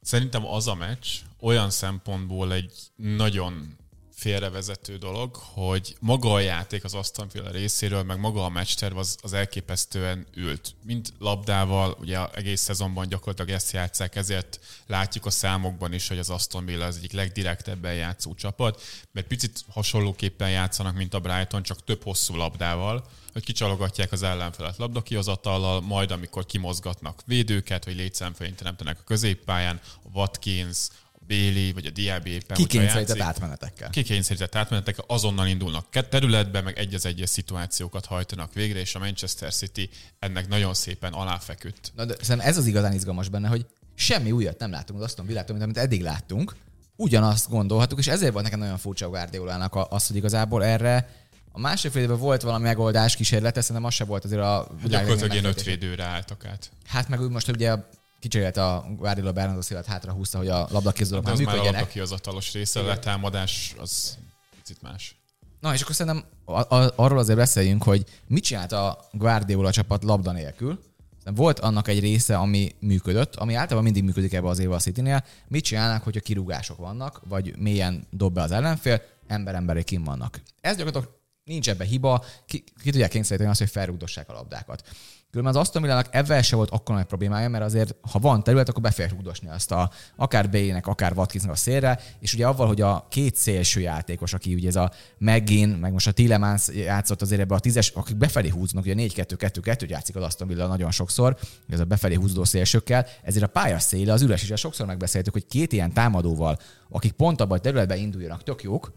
Szerintem 0.01 0.45
az 0.45 0.67
a 0.67 0.75
meccs 0.75 1.07
olyan 1.39 1.69
szempontból 1.69 2.53
egy 2.53 2.71
nagyon 2.95 3.77
félrevezető 4.21 4.97
dolog, 4.97 5.35
hogy 5.35 5.95
maga 5.99 6.33
a 6.33 6.39
játék 6.39 6.83
az 6.83 6.93
Aston 6.93 7.27
Villa 7.33 7.51
részéről, 7.51 8.03
meg 8.03 8.19
maga 8.19 8.45
a 8.45 8.49
meccsterv 8.49 8.97
az, 8.97 9.17
az 9.21 9.33
elképesztően 9.33 10.27
ült. 10.35 10.75
Mint 10.83 11.13
labdával, 11.19 11.97
ugye 11.99 12.27
egész 12.33 12.61
szezonban 12.61 13.07
gyakorlatilag 13.07 13.51
ezt 13.51 13.71
játszák, 13.71 14.15
ezért 14.15 14.59
látjuk 14.87 15.25
a 15.25 15.29
számokban 15.29 15.93
is, 15.93 16.07
hogy 16.07 16.17
az 16.17 16.29
Aston 16.29 16.65
Villa 16.65 16.85
az 16.85 16.97
egyik 16.97 17.11
legdirektebben 17.11 17.93
játszó 17.93 18.33
csapat, 18.33 18.81
mert 19.11 19.27
picit 19.27 19.63
hasonlóképpen 19.69 20.49
játszanak, 20.49 20.95
mint 20.95 21.13
a 21.13 21.19
Brighton, 21.19 21.63
csak 21.63 21.83
több 21.83 22.03
hosszú 22.03 22.35
labdával, 22.35 23.05
hogy 23.33 23.43
kicsalogatják 23.43 24.11
az 24.11 24.23
ellenfelet 24.23 24.77
labdakihozatallal, 24.77 25.81
majd 25.81 26.11
amikor 26.11 26.45
kimozgatnak 26.45 27.21
védőket, 27.25 27.85
vagy 27.85 27.95
létszámfején 27.95 28.55
teremtenek 28.55 28.99
a 28.99 29.03
középpályán, 29.03 29.79
a 30.03 30.09
Watkins, 30.13 30.87
Bailey, 31.31 31.73
vagy 31.73 31.85
a 31.85 31.89
Diaby 31.89 32.29
éppen, 32.29 32.57
Kikényszerített 32.57 33.19
átmenetekkel. 33.19 33.89
kikényszerített 33.89 34.55
átmenetek 34.55 34.97
azonnal 35.07 35.47
indulnak 35.47 35.85
területbe, 36.09 36.61
meg 36.61 36.77
egy 36.77 36.93
az 36.93 37.05
egyes 37.05 37.29
szituációkat 37.29 38.05
hajtanak 38.05 38.53
végre, 38.53 38.79
és 38.79 38.95
a 38.95 38.99
Manchester 38.99 39.53
City 39.53 39.89
ennek 40.19 40.47
nagyon 40.47 40.73
szépen 40.73 41.13
aláfeküdt. 41.13 41.91
Na, 41.95 42.05
de 42.05 42.15
szerintem 42.21 42.49
ez 42.49 42.57
az 42.57 42.65
igazán 42.65 42.93
izgalmas 42.93 43.29
benne, 43.29 43.47
hogy 43.47 43.65
semmi 43.95 44.31
újat 44.31 44.59
nem 44.59 44.71
látunk 44.71 44.99
az 44.99 45.05
Aston 45.05 45.25
Villától, 45.25 45.51
mint 45.57 45.63
amit 45.63 45.77
eddig 45.77 46.01
láttunk. 46.01 46.55
Ugyanazt 46.95 47.49
gondolhatuk, 47.49 47.99
és 47.99 48.07
ezért 48.07 48.31
volt 48.31 48.43
nekem 48.43 48.59
nagyon 48.59 48.77
furcsa 48.77 49.09
Guardiolának 49.09 49.75
a- 49.75 49.87
az, 49.89 50.07
hogy 50.07 50.15
igazából 50.15 50.63
erre 50.63 51.19
A 51.53 51.59
másik 51.59 51.91
fél 51.91 52.01
évben 52.01 52.17
volt 52.17 52.41
valami 52.41 52.63
megoldás 52.63 53.15
kísérlet, 53.15 53.55
szerintem 53.55 53.83
az 53.85 53.93
se 53.93 54.03
volt 54.03 54.25
azért 54.25 54.41
a 54.41 54.67
Gyakorlatilag 54.87 55.31
ilyen 55.31 55.45
ötvédőre 55.45 56.03
álltak 56.03 56.45
át. 56.45 56.71
Hát 56.85 57.07
meg 57.07 57.21
úgy 57.21 57.29
most 57.29 57.47
ugye 57.49 57.75
kicserélt 58.21 58.57
a 58.57 58.85
Guardiola 58.97 59.31
Bernardo 59.31 59.61
Silva 59.61 59.83
hátra 59.87 60.11
húzta, 60.11 60.37
hogy 60.37 60.47
a 60.47 60.67
labdakézdőlök 60.71 61.23
De 61.23 61.29
már 61.29 61.39
az 61.39 61.45
már 61.45 61.55
a 61.55 61.57
működjenek. 61.57 61.89
kihozatalos 61.89 62.53
része, 62.53 62.79
a 62.79 62.83
letámadás 62.83 63.75
az 63.79 64.17
picit 64.57 64.81
más. 64.81 65.15
Na 65.59 65.73
és 65.73 65.81
akkor 65.81 65.95
szerintem 65.95 66.23
a- 66.45 66.75
a- 66.75 66.93
arról 66.95 67.17
azért 67.19 67.37
beszéljünk, 67.37 67.83
hogy 67.83 68.03
mit 68.27 68.43
csinált 68.43 68.71
a 68.71 69.05
Guardiola 69.11 69.71
csapat 69.71 70.03
labda 70.03 70.31
nélkül. 70.31 70.79
Szerintem 71.17 71.43
Volt 71.43 71.59
annak 71.59 71.87
egy 71.87 71.99
része, 71.99 72.37
ami 72.37 72.75
működött, 72.79 73.35
ami 73.35 73.53
általában 73.53 73.83
mindig 73.83 74.03
működik 74.03 74.33
ebbe 74.33 74.47
az 74.47 74.59
éve 74.59 74.75
a 74.75 74.79
City-nél. 74.79 75.23
Mit 75.47 75.63
csinálnak, 75.63 76.03
hogyha 76.03 76.19
kirúgások 76.21 76.77
vannak, 76.77 77.21
vagy 77.27 77.57
mélyen 77.57 78.07
dob 78.11 78.33
be 78.33 78.41
az 78.41 78.51
ellenfél, 78.51 79.01
ember-emberé 79.27 79.83
kim 79.83 80.03
vannak. 80.03 80.41
Ez 80.61 80.75
gyakorlatilag 80.77 81.19
nincs 81.43 81.69
ebbe 81.69 81.83
hiba, 81.83 82.23
ki, 82.45 82.63
ki 82.83 82.91
tudják 82.91 83.09
kényszeríteni 83.09 83.49
azt, 83.49 83.59
hogy 83.59 83.69
felrúgdossák 83.69 84.29
a 84.29 84.33
labdákat. 84.33 84.83
Különben 85.31 85.55
az 85.55 85.61
Aston 85.61 85.81
Villának 85.81 86.07
ebben 86.11 86.43
se 86.43 86.55
volt 86.55 86.69
akkor 86.69 86.95
nagy 86.95 87.05
problémája, 87.05 87.49
mert 87.49 87.63
azért, 87.63 87.95
ha 88.11 88.19
van 88.19 88.43
terület, 88.43 88.69
akkor 88.69 88.81
be 88.81 88.91
fogják 88.91 89.11
rúgdosni 89.11 89.49
azt 89.49 89.71
a, 89.71 89.91
akár 90.15 90.49
Bale-nek, 90.49 90.87
akár 90.87 91.13
Watkinsnak 91.13 91.51
a 91.51 91.55
szélre, 91.55 91.99
és 92.19 92.33
ugye 92.33 92.47
avval, 92.47 92.67
hogy 92.67 92.81
a 92.81 93.07
két 93.09 93.35
szélső 93.35 93.79
játékos, 93.79 94.33
aki 94.33 94.53
ugye 94.53 94.67
ez 94.67 94.75
a 94.75 94.91
McGinn, 95.17 95.69
meg 95.69 95.91
most 95.91 96.07
a 96.07 96.11
Tillemans 96.11 96.67
játszott 96.67 97.21
azért 97.21 97.41
ebbe 97.41 97.55
a 97.55 97.59
tízes, 97.59 97.89
akik 97.89 98.15
befelé 98.15 98.49
húznak, 98.49 98.83
ugye 98.83 98.93
4-2-2-2 98.97 99.89
játszik 99.89 100.15
az 100.15 100.23
Aston 100.23 100.47
Villa 100.47 100.67
nagyon 100.67 100.91
sokszor, 100.91 101.37
ez 101.69 101.79
a 101.79 101.85
befelé 101.85 102.15
húzódó 102.15 102.43
szélsőkkel, 102.43 103.07
ezért 103.23 103.43
a 103.43 103.47
pálya 103.47 103.79
széle 103.79 104.13
az 104.13 104.21
üres, 104.21 104.49
és 104.49 104.59
sokszor 104.59 104.85
megbeszéltük, 104.85 105.33
hogy 105.33 105.45
két 105.45 105.73
ilyen 105.73 105.93
támadóval, 105.93 106.57
akik 106.89 107.11
pont 107.11 107.41
abban 107.41 107.57
a 107.57 107.61
területben 107.61 107.97
induljanak, 107.97 108.43
tök 108.43 108.63
jók, 108.63 108.91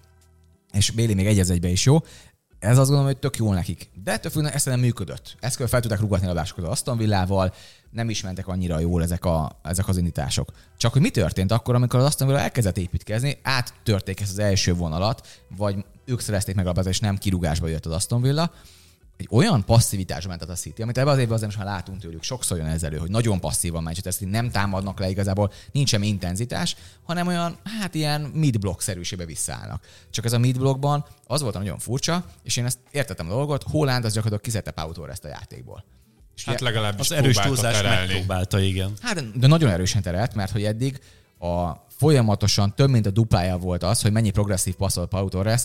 és 0.72 0.90
Béli 0.90 1.14
még 1.14 1.26
egy 1.26 1.50
egybe 1.50 1.68
is 1.68 1.84
jó, 1.84 1.98
ez 2.64 2.78
azt 2.78 2.88
gondolom, 2.88 3.04
hogy 3.04 3.16
tök 3.16 3.36
jó 3.36 3.52
nekik. 3.52 3.90
De 4.04 4.12
ettől 4.12 4.30
függően 4.30 4.52
ezt 4.52 4.66
nem 4.66 4.80
működött. 4.80 5.36
Ezt 5.40 5.56
fel 5.56 5.80
tudták 5.80 6.00
rugatni 6.00 6.24
a 6.24 6.28
labdásokat 6.28 6.64
az 6.64 6.70
Aston 6.70 6.96
Villával, 6.96 7.54
nem 7.90 8.10
is 8.10 8.22
mentek 8.22 8.48
annyira 8.48 8.78
jól 8.78 9.02
ezek, 9.02 9.24
a, 9.24 9.58
ezek 9.62 9.88
az 9.88 9.96
indítások. 9.96 10.52
Csak 10.76 10.92
hogy 10.92 11.02
mi 11.02 11.10
történt 11.10 11.52
akkor, 11.52 11.74
amikor 11.74 12.00
az 12.00 12.06
Aston 12.06 12.26
Villa 12.26 12.40
elkezdett 12.40 12.78
építkezni, 12.78 13.38
áttörték 13.42 14.20
ezt 14.20 14.30
az 14.30 14.38
első 14.38 14.74
vonalat, 14.74 15.42
vagy 15.56 15.84
ők 16.04 16.20
szerezték 16.20 16.54
meg 16.54 16.66
a 16.66 16.72
és 16.80 17.00
nem 17.00 17.16
kirúgásba 17.16 17.66
jött 17.68 17.86
az 17.86 17.92
Aston 17.92 18.22
Villa, 18.22 18.50
egy 19.16 19.28
olyan 19.30 19.64
passzivitásba 19.64 20.28
ment 20.28 20.42
a 20.42 20.54
City, 20.54 20.82
amit 20.82 20.98
ebben 20.98 21.12
az 21.12 21.18
évben 21.18 21.34
azért 21.34 21.54
most 21.54 21.64
már 21.64 21.74
látunk 21.74 22.00
tőlük, 22.00 22.22
sokszor 22.22 22.56
jön 22.56 22.66
ez 22.66 22.82
elő, 22.82 22.96
hogy 22.96 23.10
nagyon 23.10 23.40
passzívan 23.40 23.82
Manchester 23.82 24.12
City, 24.12 24.30
nem 24.30 24.50
támadnak 24.50 24.98
le 24.98 25.08
igazából, 25.08 25.52
nincs 25.72 25.88
semmi 25.88 26.06
intenzitás, 26.06 26.76
hanem 27.04 27.26
olyan, 27.26 27.56
hát 27.80 27.94
ilyen 27.94 28.20
mid-block 28.20 28.80
szerűsébe 28.80 29.24
visszaállnak. 29.24 29.84
Csak 30.10 30.24
ez 30.24 30.32
a 30.32 30.38
mid-blockban 30.38 31.04
az 31.26 31.40
volt 31.42 31.54
a 31.54 31.58
nagyon 31.58 31.78
furcsa, 31.78 32.24
és 32.42 32.56
én 32.56 32.64
ezt 32.64 32.78
értettem 32.90 33.26
a 33.26 33.30
dolgot, 33.30 33.62
Holland 33.62 34.04
az 34.04 34.12
gyakorlatilag 34.12 34.40
kizette 34.44 34.70
Pau 34.70 34.92
Torres-t 34.92 35.24
a 35.24 35.28
játékból. 35.28 35.84
És 36.36 36.44
Hát 36.44 36.60
legalábbis 36.60 37.10
Az 37.10 37.16
erős 37.16 37.36
túlzás 37.36 37.74
terelni. 37.76 38.06
megpróbálta, 38.12 38.60
igen. 38.60 38.92
Hát, 39.00 39.38
de 39.38 39.46
nagyon 39.46 39.70
erősen 39.70 40.02
terelt, 40.02 40.34
mert 40.34 40.50
hogy 40.52 40.64
eddig 40.64 41.00
a 41.38 41.72
folyamatosan 42.04 42.74
több 42.74 42.90
mint 42.90 43.06
a 43.06 43.10
duplája 43.10 43.56
volt 43.56 43.82
az, 43.82 44.02
hogy 44.02 44.12
mennyi 44.12 44.30
progresszív 44.30 44.74
passzol 44.74 45.06
Pau 45.06 45.28
Torres 45.28 45.64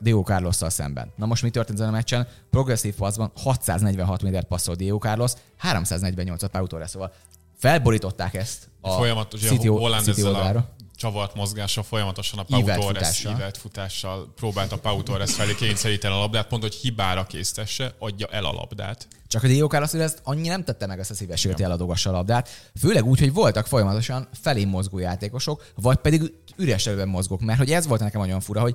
Diego, 0.00 0.22
Carlos-szal 0.22 0.70
szemben. 0.70 1.12
Na 1.16 1.26
most 1.26 1.42
mi 1.42 1.50
történt 1.50 1.78
ezen 1.78 1.88
a 1.88 1.96
meccsen? 1.96 2.28
Progresszív 2.50 2.94
passzban 2.94 3.32
646 3.36 4.22
méter 4.22 4.44
passzol 4.44 4.74
Diego 4.74 4.98
Carlos, 4.98 5.32
348 5.56 6.50
Pau 6.50 6.66
Torres, 6.66 6.90
szóval 6.90 7.12
felborították 7.58 8.34
ezt 8.34 8.68
a 8.80 8.90
Folyamatos, 8.90 9.40
City, 9.40 9.66
Holland 9.66 10.04
City 10.04 10.22
oldalára. 10.22 10.58
a 10.58 10.84
csavart 10.96 11.34
mozgással 11.34 11.82
folyamatosan 11.82 12.38
a 12.38 12.42
Pau 12.42 12.60
Ívelt 12.60 12.80
Torres 12.80 13.06
futással. 13.06 13.32
ívelt 13.32 13.56
futással 13.56 14.32
próbálta 14.36 14.78
Pau 14.78 15.02
Torres 15.02 15.34
felé 15.34 15.54
kényszeríteni 15.54 16.14
a 16.14 16.18
labdát, 16.18 16.46
pont, 16.46 16.62
hogy 16.62 16.74
hibára 16.74 17.26
késztesse, 17.26 17.94
adja 17.98 18.26
el 18.26 18.44
a 18.44 18.52
labdát. 18.52 19.08
Csak 19.30 19.42
a 19.42 19.46
Diego 19.46 19.66
Carlos 19.66 19.94
ezt 19.94 20.20
annyi 20.24 20.48
nem 20.48 20.64
tette 20.64 20.86
meg 20.86 20.98
ezt 20.98 21.10
a 21.10 21.14
szívességet, 21.14 21.56
hogy 21.56 21.66
eladogassa 21.66 22.10
a 22.10 22.12
labdát. 22.12 22.48
Főleg 22.80 23.04
úgy, 23.04 23.18
hogy 23.18 23.32
voltak 23.32 23.66
folyamatosan 23.66 24.28
felé 24.32 24.64
mozgó 24.64 24.98
játékosok, 24.98 25.66
vagy 25.74 25.96
pedig 25.96 26.32
üres 26.56 26.82
területen 26.82 27.10
mozgók. 27.10 27.40
Mert 27.40 27.58
hogy 27.58 27.70
ez 27.70 27.86
volt 27.86 28.00
nekem 28.00 28.20
nagyon 28.20 28.40
fura, 28.40 28.60
hogy 28.60 28.74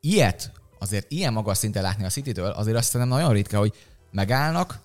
ilyet, 0.00 0.52
azért 0.78 1.10
ilyen 1.10 1.32
magas 1.32 1.58
szinten 1.58 1.82
látni 1.82 2.04
a 2.04 2.08
City-től, 2.08 2.50
azért 2.50 2.76
azt 2.76 2.88
szerintem 2.88 3.16
nagyon 3.16 3.32
ritka, 3.32 3.58
hogy 3.58 3.72
megállnak, 4.10 4.80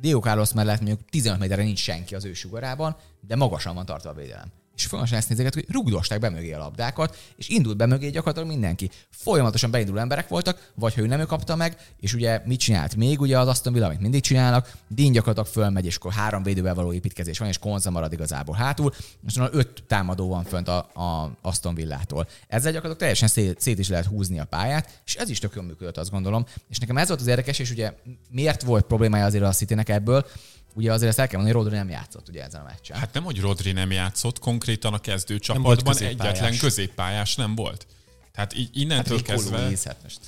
Diego 0.00 0.20
Carlos 0.20 0.52
mellett 0.52 0.80
mondjuk 0.80 1.08
15 1.10 1.40
méterre 1.40 1.62
nincs 1.62 1.78
senki 1.78 2.14
az 2.14 2.24
ő 2.24 2.32
sugarában, 2.32 2.96
de 3.20 3.36
magasan 3.36 3.74
van 3.74 3.86
tartva 3.86 4.10
a 4.10 4.14
védelem. 4.14 4.52
És 4.76 4.86
folyamatosan 4.86 5.18
ezt 5.18 5.28
nézeget, 5.28 5.54
hogy 5.54 5.66
rugdosták 5.68 6.20
be 6.20 6.30
mögé 6.30 6.52
a 6.52 6.58
labdákat, 6.58 7.16
és 7.36 7.48
indult 7.48 7.76
be 7.76 7.86
mögé 7.86 8.10
gyakorlatilag 8.10 8.48
mindenki. 8.48 8.90
Folyamatosan 9.10 9.70
beinduló 9.70 9.98
emberek 9.98 10.28
voltak, 10.28 10.70
vagy 10.74 10.94
ha 10.94 11.00
ő 11.00 11.06
nem 11.06 11.20
ő 11.20 11.24
kapta 11.24 11.56
meg, 11.56 11.76
és 12.00 12.14
ugye 12.14 12.42
mit 12.44 12.58
csinált 12.58 12.96
még 12.96 13.20
ugye 13.20 13.38
az 13.38 13.48
Aston 13.48 13.72
Villa, 13.72 13.86
amit 13.86 14.00
mindig 14.00 14.22
csinálnak, 14.22 14.72
Dean 14.88 15.12
gyakorlatilag 15.12 15.48
fölmegy, 15.48 15.84
és 15.84 15.96
akkor 15.96 16.12
három 16.12 16.42
védővel 16.42 16.74
való 16.74 16.92
építkezés 16.92 17.38
van, 17.38 17.48
és 17.48 17.58
Konza 17.58 17.90
marad 17.90 18.12
igazából 18.12 18.54
hátul, 18.54 18.94
és 19.26 19.36
öt 19.50 19.82
támadó 19.86 20.28
van 20.28 20.44
fönt 20.44 20.68
a, 20.68 20.76
a 20.78 21.36
Aston 21.42 21.74
Villától. 21.74 22.28
Ezzel 22.48 22.72
gyakorlatilag 22.72 22.96
teljesen 22.96 23.28
szét, 23.28 23.60
szét 23.60 23.78
is 23.78 23.88
lehet 23.88 24.06
húzni 24.06 24.38
a 24.38 24.44
pályát, 24.44 25.00
és 25.04 25.14
ez 25.14 25.28
is 25.28 25.38
tök 25.38 25.54
jól 25.54 25.64
működött, 25.64 25.96
azt 25.96 26.10
gondolom. 26.10 26.46
És 26.68 26.78
nekem 26.78 26.96
ez 26.96 27.08
volt 27.08 27.20
az 27.20 27.26
érdekes, 27.26 27.58
és 27.58 27.70
ugye 27.70 27.92
miért 28.30 28.62
volt 28.62 28.84
problémája 28.84 29.24
azért 29.24 29.44
a 29.44 29.52
Citynek 29.52 29.88
ebből, 29.88 30.26
Ugye 30.74 30.92
azért 30.92 31.10
ezt 31.10 31.18
el 31.18 31.26
kell 31.26 31.40
mondani, 31.40 31.56
hogy 31.56 31.64
Rodri 31.70 31.78
nem 31.78 31.96
játszott 31.98 32.28
ugye 32.28 32.44
ezen 32.44 32.60
a 32.60 32.64
meccsen. 32.64 32.98
Hát 32.98 33.12
nem, 33.12 33.22
hogy 33.22 33.40
Rodri 33.40 33.72
nem 33.72 33.90
játszott, 33.90 34.38
konkrétan 34.38 34.88
a 34.88 34.90
volt 34.90 35.02
kezdőcsapatban 35.02 35.76
középpályás. 35.84 36.38
egyetlen 36.38 36.58
középpályás 36.58 37.34
nem 37.34 37.54
volt. 37.54 37.86
Tehát 38.32 38.54
így 38.56 38.70
innentől 38.72 39.16
Rico 39.16 39.32
kezdve... 39.32 39.64
Luiz, 39.64 39.84
hát 39.84 39.96
most. 40.02 40.20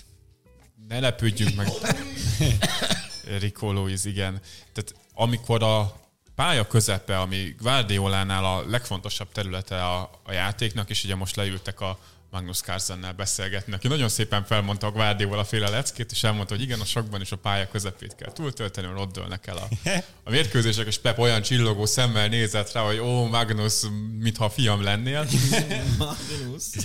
Ne 0.88 1.00
lepődjünk 1.00 1.54
meg. 1.54 1.68
Rico 3.40 3.72
Lewis, 3.72 4.04
igen. 4.04 4.40
Tehát 4.72 4.94
amikor 5.14 5.62
a 5.62 6.00
pálya 6.34 6.66
közepe, 6.66 7.18
ami 7.18 7.54
Guardiolánál 7.58 8.44
a 8.44 8.64
legfontosabb 8.68 9.32
területe 9.32 9.84
a, 9.84 10.10
a 10.24 10.32
játéknak, 10.32 10.90
és 10.90 11.04
ugye 11.04 11.14
most 11.14 11.36
leültek 11.36 11.80
a 11.80 11.98
Magnus 12.36 12.60
Carlsennel 12.60 13.12
beszélgetni, 13.12 13.72
aki 13.72 13.88
nagyon 13.88 14.08
szépen 14.08 14.44
felmondta 14.44 14.86
a 14.86 14.90
Guardiola 14.90 15.44
féle 15.44 15.68
leckét, 15.68 16.10
és 16.10 16.24
elmondta, 16.24 16.54
hogy 16.54 16.62
igen, 16.62 16.80
a 16.80 16.84
sakban 16.84 17.20
is 17.20 17.32
a 17.32 17.36
pálya 17.36 17.68
közepét 17.68 18.14
kell 18.14 18.32
túltölteni, 18.32 18.86
mert 18.86 19.00
ott 19.00 19.12
dőlnek 19.12 19.46
el 19.46 19.56
a, 19.56 19.68
a 20.24 20.30
mérkőzések, 20.30 20.86
és 20.86 20.98
Pep 20.98 21.18
olyan 21.18 21.42
csillogó 21.42 21.86
szemmel 21.86 22.28
nézett 22.28 22.72
rá, 22.72 22.80
hogy 22.80 22.98
ó, 22.98 23.24
Magnus, 23.26 23.74
mintha 24.18 24.50
fiam 24.50 24.82
lennél. 24.82 25.26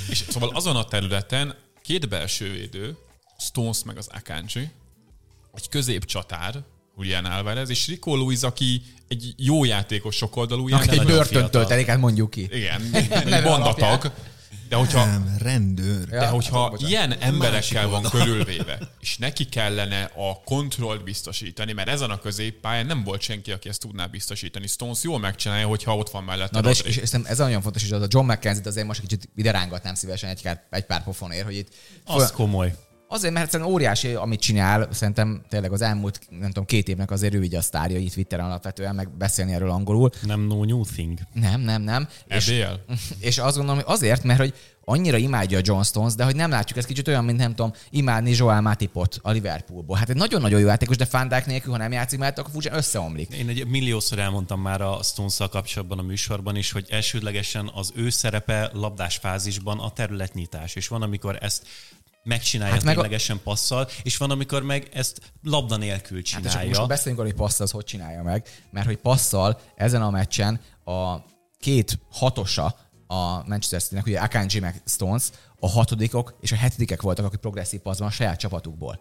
És 0.10 0.24
szóval 0.30 0.50
azon 0.54 0.76
a 0.76 0.86
területen 0.86 1.56
két 1.84 2.10
belső 2.10 2.52
védő, 2.52 2.98
Stones 3.40 3.84
meg 3.84 3.98
az 3.98 4.08
Akanji, 4.12 4.70
egy 5.54 5.70
középcsatár, 5.70 6.64
Julian 6.98 7.26
Alvarez, 7.26 7.70
és 7.70 7.88
Rico 7.88 8.16
Luiz, 8.16 8.44
aki 8.44 8.82
egy 9.08 9.34
jó 9.38 9.64
játékos 9.64 10.16
sokoldalú, 10.16 10.74
Aki 10.74 11.00
egy 11.00 11.26
fiatal. 11.28 11.66
telik, 11.66 11.86
hát 11.86 12.00
mondjuk 12.00 12.30
ki. 12.30 12.50
igen, 12.52 12.82
egy 13.34 13.44
mondatag. 13.44 14.12
De 14.72 14.78
hogyha, 14.78 15.06
Nem, 15.06 15.36
rendőr. 15.40 16.06
de 16.06 16.16
Ja, 16.16 16.30
hogyha 16.30 16.70
bocsánat. 16.70 16.90
ilyen 16.90 17.14
emberekkel 17.20 17.88
van 17.88 18.04
körülvéve, 18.04 18.80
és 19.00 19.18
neki 19.18 19.46
kellene 19.46 20.04
a 20.04 20.42
kontrollt 20.46 21.04
biztosítani, 21.04 21.74
mert 21.74 21.90
ezen 21.90 22.10
a 22.10 22.20
középpályán 22.20 22.86
nem 22.86 23.04
volt 23.04 23.22
senki, 23.22 23.52
aki 23.52 23.70
ezt 23.70 23.80
tudná 23.80 24.06
biztosítani. 24.06 24.68
Stones 24.68 25.04
jól 25.04 25.20
megcsinálja, 25.20 25.68
hogyha 25.68 25.96
ott 25.96 26.10
van 26.10 26.24
mellette 26.24 26.56
Na 26.56 26.62
de 26.62 26.70
és, 26.70 26.82
és, 26.82 26.98
és 26.98 27.12
ez 27.12 27.38
nagyon 27.38 27.62
fontos, 27.62 27.82
hogy 27.84 27.92
az 27.92 28.02
a 28.02 28.08
John 28.10 28.32
McKenzie-t 28.32 28.68
azért 28.68 28.88
most 28.88 29.00
egy 29.00 29.08
kicsit 29.08 29.30
ide 29.36 29.52
rángatnám 29.52 29.96
szívesen 29.96 30.30
egy, 30.30 30.42
kár, 30.42 30.64
egy 30.70 30.86
pár 30.86 31.04
pofonért, 31.04 31.46
hogy 31.46 31.56
itt 31.56 31.74
Az 32.06 32.32
komoly. 32.32 32.76
Azért, 33.13 33.34
mert 33.34 33.50
szerintem 33.50 33.76
óriási, 33.76 34.13
amit 34.13 34.39
csinál, 34.39 34.88
szerintem 34.91 35.41
tényleg 35.50 35.71
az 35.71 35.82
elmúlt, 35.82 36.19
nem 36.30 36.47
tudom, 36.47 36.65
két 36.65 36.88
évnek 36.88 37.12
azért 37.12 37.34
ő 37.34 37.43
így 37.43 37.56
a 37.56 37.62
sztárja 37.62 37.97
itt 37.97 38.13
Twitteren 38.13 38.45
alapvetően, 38.45 38.95
meg 38.95 39.17
beszélni 39.17 39.54
erről 39.54 39.69
angolul. 39.69 40.10
Nem 40.21 40.39
no 40.39 40.63
new 40.63 40.84
thing. 40.84 41.19
Nem, 41.34 41.62
nem, 41.62 41.82
nem. 41.82 42.08
És, 42.28 42.47
EBL? 42.47 42.93
és 43.28 43.38
azt 43.38 43.56
gondolom, 43.56 43.82
hogy 43.84 43.93
azért, 43.93 44.24
mert 44.24 44.39
hogy 44.39 44.54
annyira 44.86 45.17
imádja 45.17 45.58
a 45.58 45.62
John 45.63 45.82
Stones, 45.82 46.15
de 46.15 46.24
hogy 46.24 46.36
nem 46.36 46.50
látjuk, 46.50 46.78
ez 46.78 46.86
kicsit 46.86 47.08
olyan, 47.08 47.26
mint 47.26 47.38
nem 47.38 47.56
tudom, 47.56 47.74
imádni 47.89 48.36
Joel 48.36 48.62
Matipot 48.62 49.19
a 49.21 49.32
Liverpoolból. 49.32 49.97
Hát 49.97 50.10
egy 50.10 50.15
nagyon-nagyon 50.15 50.60
jó 50.60 50.67
játékos, 50.67 50.97
de 50.97 51.06
Fandák 51.06 51.45
nélkül, 51.45 51.71
ha 51.71 51.78
nem 51.78 51.91
játszik 51.91 52.19
mellett, 52.19 52.39
akkor 52.39 52.52
furcsán 52.52 52.76
összeomlik. 52.76 53.34
Én 53.34 53.50
egy 53.50 53.67
milliószor 53.67 54.19
elmondtam 54.19 54.62
már 54.62 54.82
a 54.82 55.00
stones 55.04 55.38
kapcsolatban 55.38 56.00
a 56.00 56.02
műsorban 56.02 56.56
is, 56.56 56.71
hogy 56.71 56.86
elsődlegesen 56.89 57.71
az 57.74 57.91
ő 57.95 58.10
szerepe 58.10 58.69
labdás 58.74 59.17
fázisban 59.17 59.80
a 59.80 59.89
területnyitás, 59.89 60.76
és 60.76 60.88
van, 60.88 61.02
amikor 61.02 61.38
ezt 61.41 61.67
megcsinálja 62.24 62.74
Hát 62.74 62.84
hát 62.84 62.90
meg 62.90 62.98
a- 62.98 63.02
ténylegesen 63.02 63.40
passzal, 63.44 63.88
és 64.04 64.18
van, 64.18 64.32
amikor 64.32 64.64
meg 64.64 64.90
ezt 64.94 65.34
labda 65.44 65.76
nélkül 65.78 66.16
Hát 66.18 66.26
csinálja. 66.26 66.78
most 66.78 66.88
beszéljünk 66.88 67.20
arról, 67.24 67.32
hogy 67.32 67.42
passzal 67.46 67.66
az 67.66 67.72
hogy 67.72 67.84
csinálja 67.84 68.24
meg, 68.24 68.48
mert 68.72 68.86
hogy 68.86 68.98
passzal 68.98 69.60
ezen 69.76 70.02
a 70.02 70.10
meccsen 70.10 70.60
a 70.86 71.15
két 71.60 72.00
hatosa 72.12 72.76
a 73.08 73.48
Manchester 73.48 73.82
City-nek, 73.82 74.06
ugye 74.06 74.19
Akanji 74.19 74.60
meg 74.60 74.82
Stones, 74.86 75.30
a 75.60 75.69
hatodikok 75.69 76.38
és 76.42 76.52
a 76.52 76.56
hetedikek 76.56 77.02
voltak, 77.02 77.26
akik 77.26 77.40
progresszív 77.40 77.80
passzban 77.80 78.08
a 78.08 78.12
saját 78.12 78.40
csapatukból. 78.40 79.00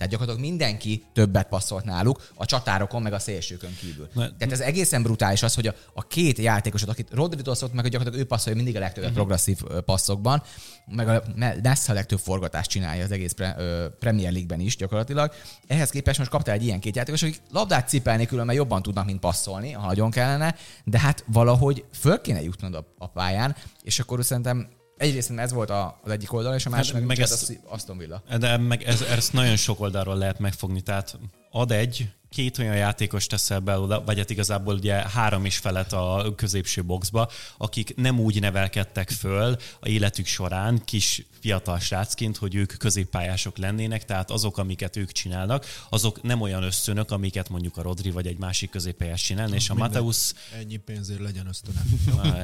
Tehát 0.00 0.14
gyakorlatilag 0.14 0.50
mindenki 0.50 1.04
többet 1.12 1.48
passzolt 1.48 1.84
náluk, 1.84 2.30
a 2.34 2.44
csatárokon, 2.44 3.02
meg 3.02 3.12
a 3.12 3.18
szélsőkön 3.18 3.76
kívül. 3.80 4.08
Na- 4.12 4.36
Tehát 4.38 4.52
ez 4.52 4.60
egészen 4.60 5.02
brutális 5.02 5.42
az, 5.42 5.54
hogy 5.54 5.66
a, 5.66 5.74
a 5.94 6.06
két 6.06 6.38
játékosot, 6.38 6.88
akit 6.88 7.08
Rodri-tól 7.12 7.54
szokott 7.54 7.74
meg, 7.74 7.82
hogy 7.82 7.92
gyakorlatilag 7.92 8.26
ő 8.26 8.28
passzolja 8.28 8.56
mindig 8.56 8.76
a 8.76 8.78
legtöbbet 8.78 9.10
uh-huh. 9.10 9.24
progresszív 9.24 9.62
passzokban, 9.84 10.42
meg 10.86 11.08
a 11.08 11.22
messze 11.62 11.92
a 11.92 11.94
legtöbb 11.94 12.18
forgatást 12.18 12.70
csinálja 12.70 13.04
az 13.04 13.10
egész 13.10 13.32
pre, 13.32 13.54
ö, 13.58 13.86
Premier 13.98 14.32
League-ben 14.32 14.60
is 14.60 14.76
gyakorlatilag. 14.76 15.32
Ehhez 15.66 15.90
képest 15.90 16.18
most 16.18 16.30
kaptál 16.30 16.54
egy 16.54 16.64
ilyen 16.64 16.80
két 16.80 16.96
játékos, 16.96 17.22
akik 17.22 17.40
labdát 17.50 17.88
cipelni 17.88 18.26
különben 18.26 18.56
jobban 18.56 18.82
tudnak, 18.82 19.06
mint 19.06 19.20
passzolni, 19.20 19.72
ha 19.72 19.86
nagyon 19.86 20.10
kellene, 20.10 20.54
de 20.84 20.98
hát 20.98 21.24
valahogy 21.26 21.84
föl 21.92 22.20
kéne 22.20 22.42
jutnod 22.42 22.74
a, 22.74 22.94
a 22.98 23.08
pályán, 23.08 23.56
és 23.82 23.98
akkor 23.98 24.24
szerintem 24.24 24.68
egyrészt 25.00 25.30
ez 25.30 25.52
volt 25.52 25.70
az 25.70 26.10
egyik 26.10 26.32
oldal, 26.32 26.54
és 26.54 26.66
a 26.66 26.70
másik 26.70 26.92
Hát 26.92 27.00
meg, 27.00 27.08
meg 27.08 27.16
meg 27.18 27.26
ez- 27.26 27.32
az 27.42 27.58
Aston 27.68 27.98
Villa. 27.98 28.22
De 28.38 28.56
meg 28.56 28.82
ez, 28.82 29.00
ezt 29.02 29.32
nagyon 29.32 29.56
sok 29.56 29.80
oldalról 29.80 30.16
lehet 30.16 30.38
megfogni, 30.38 30.80
tehát 30.80 31.18
ad 31.50 31.72
egy, 31.72 32.10
két 32.30 32.58
olyan 32.58 32.76
játékos 32.76 33.26
teszel 33.26 33.60
be 33.60 33.78
oda, 33.78 34.02
vagy 34.04 34.18
hát 34.18 34.30
igazából 34.30 34.74
ugye 34.74 34.94
három 34.94 35.44
is 35.44 35.56
felett 35.56 35.92
a 35.92 36.32
középső 36.36 36.84
boxba, 36.84 37.30
akik 37.56 37.96
nem 37.96 38.20
úgy 38.20 38.40
nevelkedtek 38.40 39.10
föl 39.10 39.56
a 39.80 39.88
életük 39.88 40.26
során 40.26 40.82
kis 40.84 41.24
fiatal 41.40 41.78
srácként, 41.78 42.36
hogy 42.36 42.54
ők 42.54 42.76
középpályások 42.78 43.58
lennének, 43.58 44.04
tehát 44.04 44.30
azok, 44.30 44.58
amiket 44.58 44.96
ők 44.96 45.12
csinálnak, 45.12 45.66
azok 45.88 46.22
nem 46.22 46.40
olyan 46.40 46.62
ösztönök, 46.62 47.10
amiket 47.10 47.48
mondjuk 47.48 47.76
a 47.76 47.82
Rodri 47.82 48.10
vagy 48.10 48.26
egy 48.26 48.38
másik 48.38 48.70
középpályás 48.70 49.22
csinálna, 49.22 49.54
és 49.54 49.70
a. 49.70 49.74
Mateusz 49.74 50.34
Ennyi 50.58 50.76
pénzért 50.76 51.20
legyen 51.20 51.46
ösztöne. 51.46 51.82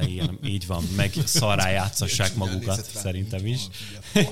Igen, 0.07 0.39
így 0.43 0.67
van, 0.67 0.83
meg 0.95 1.13
szarrá 1.25 1.69
játszassák 1.69 2.35
magukat, 2.35 2.85
szerintem 2.93 3.45
is. 3.45 3.61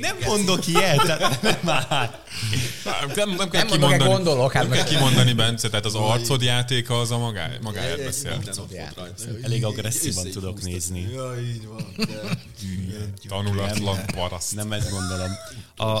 Nem 0.00 0.16
mondok 0.26 0.66
ilyet, 0.66 1.06
nem 1.42 1.58
már. 1.60 2.22
Nem, 3.14 3.30
nem, 3.30 3.50
kell 3.50 3.64
Nem 3.64 3.78
mondok, 3.78 4.01
kimondani, 4.02 4.24
gondolok, 4.24 4.52
hát 4.52 4.68
nem 4.68 4.72
kell 4.72 4.84
kimondani, 4.84 5.32
Bence, 5.32 5.68
tehát 5.68 5.84
az 5.84 5.94
arcod 5.94 6.42
játéka 6.42 7.00
az 7.00 7.10
a 7.10 7.18
magá, 7.18 7.50
magáért 7.62 8.04
beszél. 8.04 8.40
Volt 8.44 8.70
rajta. 8.96 9.24
Elég 9.42 9.64
agresszívan 9.64 10.30
tudok 10.30 10.62
nézni. 10.62 11.08
Ja, 11.12 11.34
így 11.40 11.66
van. 11.66 11.94
De... 11.96 12.38
Tanulatlan 13.28 13.98
paraszt. 14.14 14.54
Nem 14.54 14.72
ezt 14.72 14.90
gondolom. 14.90 15.30
A, 15.76 16.00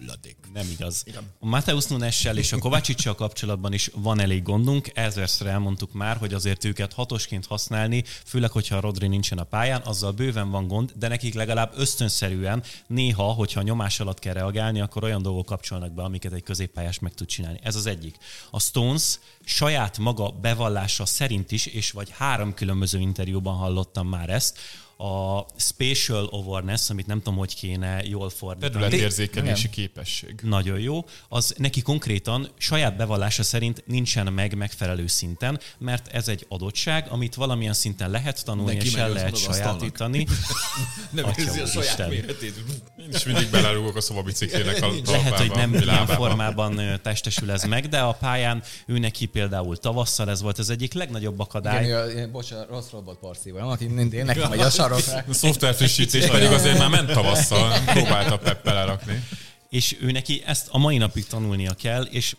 Hulladék. 0.00 0.36
nem 0.52 0.66
igaz. 0.70 1.04
A 1.38 1.46
Mateusz 1.46 1.86
Nunessel 1.86 2.36
és 2.36 2.52
a 2.52 2.58
Kovácsicsal 2.58 3.14
kapcsolatban 3.14 3.72
is 3.72 3.90
van 3.94 4.20
elég 4.20 4.42
gondunk, 4.42 4.90
ezerszer 4.94 5.46
elmondtuk 5.46 5.92
már, 5.92 6.16
hogy 6.16 6.34
azért 6.34 6.64
őket 6.64 6.92
hatosként 6.92 7.46
használni, 7.46 8.04
főleg, 8.24 8.50
hogyha 8.50 8.76
a 8.76 8.80
Rodri 8.80 9.06
nincsen 9.06 9.38
a 9.38 9.44
pályán, 9.44 9.80
azzal 9.84 10.12
bőven 10.12 10.50
van 10.50 10.68
gond, 10.68 10.92
de 10.96 11.08
nekik 11.08 11.34
legalább 11.34 11.72
ösztönszerűen 11.76 12.62
néha, 12.86 13.32
hogyha 13.32 13.62
nyomás 13.62 14.00
alatt 14.00 14.18
kell 14.18 14.34
reagálni, 14.34 14.80
akkor 14.80 15.04
olyan 15.04 15.22
dolgok 15.22 15.46
kapcsolnak 15.46 15.92
be, 15.92 16.02
amiket 16.02 16.32
egy 16.32 16.42
középpályás 16.42 16.98
meg 16.98 17.14
tud 17.14 17.26
csinálni. 17.26 17.58
Ez 17.62 17.76
az 17.76 17.86
egyik. 17.86 18.16
A 18.50 18.60
Stones 18.60 19.18
saját 19.44 19.98
maga 19.98 20.30
bevallása 20.30 21.06
szerint 21.06 21.52
is, 21.52 21.66
és 21.66 21.90
vagy 21.90 22.10
három 22.10 22.54
különböző 22.54 22.98
interjúban 22.98 23.56
hallottam 23.56 24.08
már 24.08 24.30
ezt, 24.30 24.58
a 25.00 25.46
spatial 25.56 26.28
awareness, 26.30 26.90
amit 26.90 27.06
nem 27.06 27.18
tudom, 27.18 27.38
hogy 27.38 27.54
kéne 27.54 28.02
jól 28.04 28.30
fordítani. 28.30 28.72
Területérzékelési 28.72 29.70
képesség. 29.70 30.40
Nagyon 30.42 30.78
jó. 30.78 31.04
Az 31.28 31.54
neki 31.58 31.82
konkrétan 31.82 32.50
saját 32.58 32.96
bevallása 32.96 33.42
szerint 33.42 33.82
nincsen 33.86 34.32
meg 34.32 34.56
megfelelő 34.56 35.06
szinten, 35.06 35.60
mert 35.78 36.08
ez 36.08 36.28
egy 36.28 36.46
adottság, 36.48 37.06
amit 37.08 37.34
valamilyen 37.34 37.72
szinten 37.72 38.10
lehet 38.10 38.44
tanulni, 38.44 38.74
Neki 38.74 38.86
és 38.86 38.94
el 38.94 39.08
lehet 39.12 39.36
sajátítani. 39.36 40.26
Nem 41.10 41.24
érzi 41.36 41.60
a 41.60 41.66
saját 41.66 41.76
úristen. 41.76 42.08
méretét. 42.08 42.54
Én 42.98 43.08
is 43.12 43.24
mindig 43.24 43.50
belerúgok 43.50 43.96
a 43.96 44.00
szobabiciklének 44.00 44.82
a 44.82 44.90
Lehet, 45.04 45.38
hogy 45.38 45.50
nem 45.50 45.74
ilyen 45.74 46.06
formában 46.06 47.00
testesül 47.02 47.50
ez 47.50 47.64
meg, 47.64 47.88
de 47.88 48.00
a 48.00 48.12
pályán 48.12 48.62
ő 48.86 48.98
neki 48.98 49.26
például 49.26 49.76
tavasszal 49.76 50.30
ez 50.30 50.42
volt 50.42 50.58
az 50.58 50.70
egyik 50.70 50.92
legnagyobb 50.92 51.38
akadály. 51.38 51.84
Igen, 51.84 52.10
ilyen, 52.10 52.30
bocsánat, 52.30 52.68
rossz 52.68 52.90
robot 52.90 53.20
nem? 53.20 53.68
Aki 53.68 53.86
mindig 53.86 54.22
nekem 54.22 54.50
megy 54.50 54.60
a 54.60 54.70
sarokra. 54.98 55.24
A 55.28 55.34
szoftverfrissítés 55.34 56.26
pedig 56.26 56.48
azért 56.48 56.78
már 56.78 56.88
ment 56.88 57.12
tavasszal, 57.12 57.78
próbálta 57.86 58.38
Peppel 58.38 58.74
lerakni. 58.74 59.24
és 59.68 59.96
ő 60.00 60.10
neki 60.10 60.42
ezt 60.46 60.68
a 60.70 60.78
mai 60.78 60.96
napig 60.96 61.26
tanulnia 61.26 61.74
kell, 61.74 62.02
és 62.02 62.34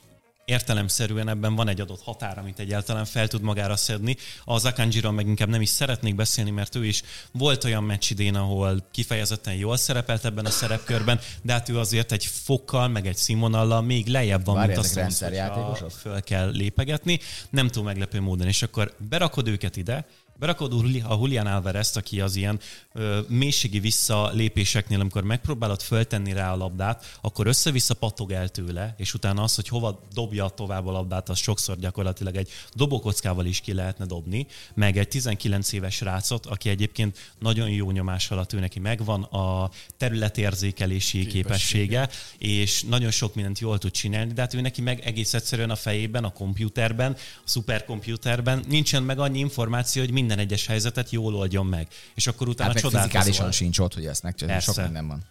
értelemszerűen 0.45 1.29
ebben 1.29 1.55
van 1.55 1.67
egy 1.67 1.81
adott 1.81 2.01
határ, 2.03 2.37
amit 2.37 2.59
egyáltalán 2.59 3.05
fel 3.05 3.27
tud 3.27 3.41
magára 3.41 3.75
szedni. 3.75 4.17
Az 4.43 4.65
Akanjiról 4.65 5.11
meg 5.11 5.27
inkább 5.27 5.47
nem 5.47 5.61
is 5.61 5.69
szeretnék 5.69 6.15
beszélni, 6.15 6.49
mert 6.49 6.75
ő 6.75 6.85
is 6.85 7.03
volt 7.31 7.63
olyan 7.63 7.83
meccs 7.83 8.11
idén, 8.11 8.35
ahol 8.35 8.87
kifejezetten 8.91 9.53
jól 9.53 9.77
szerepelt 9.77 10.25
ebben 10.25 10.45
a 10.45 10.49
szerepkörben, 10.49 11.19
de 11.41 11.53
hát 11.53 11.69
ő 11.69 11.79
azért 11.79 12.11
egy 12.11 12.25
fokkal, 12.25 12.87
meg 12.87 13.07
egy 13.07 13.15
színvonallal 13.15 13.81
még 13.81 14.07
lejjebb 14.07 14.45
van, 14.45 14.55
Várj, 14.55 14.67
mint 14.67 14.79
a 14.79 14.83
ezek 14.83 14.91
Stones, 14.91 15.19
hogyha 15.19 15.35
rendszerjátékosok? 15.35 15.99
föl 15.99 16.21
kell 16.21 16.49
lépegetni. 16.51 17.19
Nem 17.49 17.67
túl 17.67 17.83
meglepő 17.83 18.21
módon, 18.21 18.47
és 18.47 18.61
akkor 18.61 18.95
berakod 19.09 19.47
őket 19.47 19.77
ide, 19.77 20.05
Berakod 20.41 20.73
a 21.03 21.15
Julian 21.15 21.47
Alvarez-t, 21.47 21.97
aki 21.97 22.21
az 22.21 22.35
ilyen 22.35 22.59
ö, 22.93 23.19
mélységi 23.27 23.79
visszalépéseknél, 23.79 24.99
amikor 24.99 25.23
megpróbálod 25.23 25.81
föltenni 25.81 26.33
rá 26.33 26.53
a 26.53 26.55
labdát, 26.55 27.17
akkor 27.21 27.47
össze-vissza 27.47 27.93
patog 27.93 28.31
el 28.31 28.49
tőle, 28.49 28.95
és 28.97 29.13
utána 29.13 29.43
az, 29.43 29.55
hogy 29.55 29.67
hova 29.67 30.01
dobja 30.13 30.47
tovább 30.47 30.87
a 30.87 30.91
labdát, 30.91 31.29
az 31.29 31.37
sokszor 31.37 31.77
gyakorlatilag 31.77 32.35
egy 32.35 32.49
dobókockával 32.73 33.45
is 33.45 33.59
ki 33.59 33.73
lehetne 33.73 34.05
dobni, 34.05 34.47
meg 34.73 34.97
egy 34.97 35.07
19 35.07 35.71
éves 35.71 36.01
rácot, 36.01 36.45
aki 36.45 36.69
egyébként 36.69 37.33
nagyon 37.39 37.69
jó 37.69 37.91
nyomás 37.91 38.31
alatt 38.31 38.53
ő 38.53 38.59
neki 38.59 38.79
megvan 38.79 39.23
a 39.23 39.69
területérzékelési 39.97 41.25
képessége, 41.25 42.09
és 42.37 42.83
nagyon 42.83 43.11
sok 43.11 43.35
mindent 43.35 43.59
jól 43.59 43.77
tud 43.77 43.91
csinálni, 43.91 44.33
de 44.33 44.41
hát 44.41 44.53
ő 44.53 44.61
neki 44.61 44.81
meg 44.81 44.99
egész 44.99 45.33
egyszerűen 45.33 45.69
a 45.69 45.75
fejében, 45.75 46.23
a 46.23 46.33
kompjúterben, 46.33 47.11
a 47.15 47.49
szuperkompjúterben 47.49 48.63
nincsen 48.67 49.03
meg 49.03 49.19
annyi 49.19 49.39
információ, 49.39 50.01
hogy 50.01 50.11
minden 50.11 50.29
egyes 50.39 50.65
helyzetet 50.65 51.09
jól 51.09 51.35
oldjon 51.35 51.65
meg. 51.65 51.87
És 52.15 52.27
akkor 52.27 52.47
utána 52.47 52.71
Hát 52.71 52.81
csodálkozol. 52.81 53.09
fizikálisan 53.09 53.51
sincs 53.51 53.79
ott, 53.79 53.93
hogy 53.93 54.05
ezt 54.05 54.23
megcsinálja. 54.23 54.61
Sok 54.61 54.75
minden 54.75 55.07
van. 55.07 55.29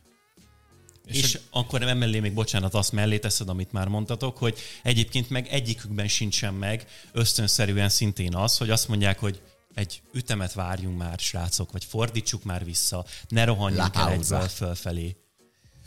És, 1.07 1.22
és 1.22 1.38
akkor 1.51 1.82
emellé 1.82 2.20
még, 2.20 2.34
bocsánat, 2.34 2.74
azt 2.74 2.92
mellé 2.92 3.18
teszed, 3.18 3.48
amit 3.48 3.72
már 3.72 3.88
mondtatok, 3.88 4.38
hogy 4.38 4.59
egyébként 4.82 5.30
meg 5.30 5.46
egyikükben 5.48 6.09
sincsen 6.09 6.55
meg 6.55 6.86
ösztönszerűen 7.12 7.88
szintén 7.88 8.34
az, 8.34 8.57
hogy 8.57 8.70
azt 8.70 8.88
mondják, 8.88 9.18
hogy 9.18 9.40
egy 9.74 10.03
ütemet 10.12 10.53
várjunk 10.53 10.98
már, 10.98 11.18
srácok, 11.18 11.72
vagy 11.72 11.84
fordítsuk 11.84 12.44
már 12.44 12.64
vissza, 12.64 13.05
ne 13.28 13.44
rohanjunk 13.44 13.96
el 13.96 14.09
egyből 14.09 14.48
fölfelé. 14.48 15.16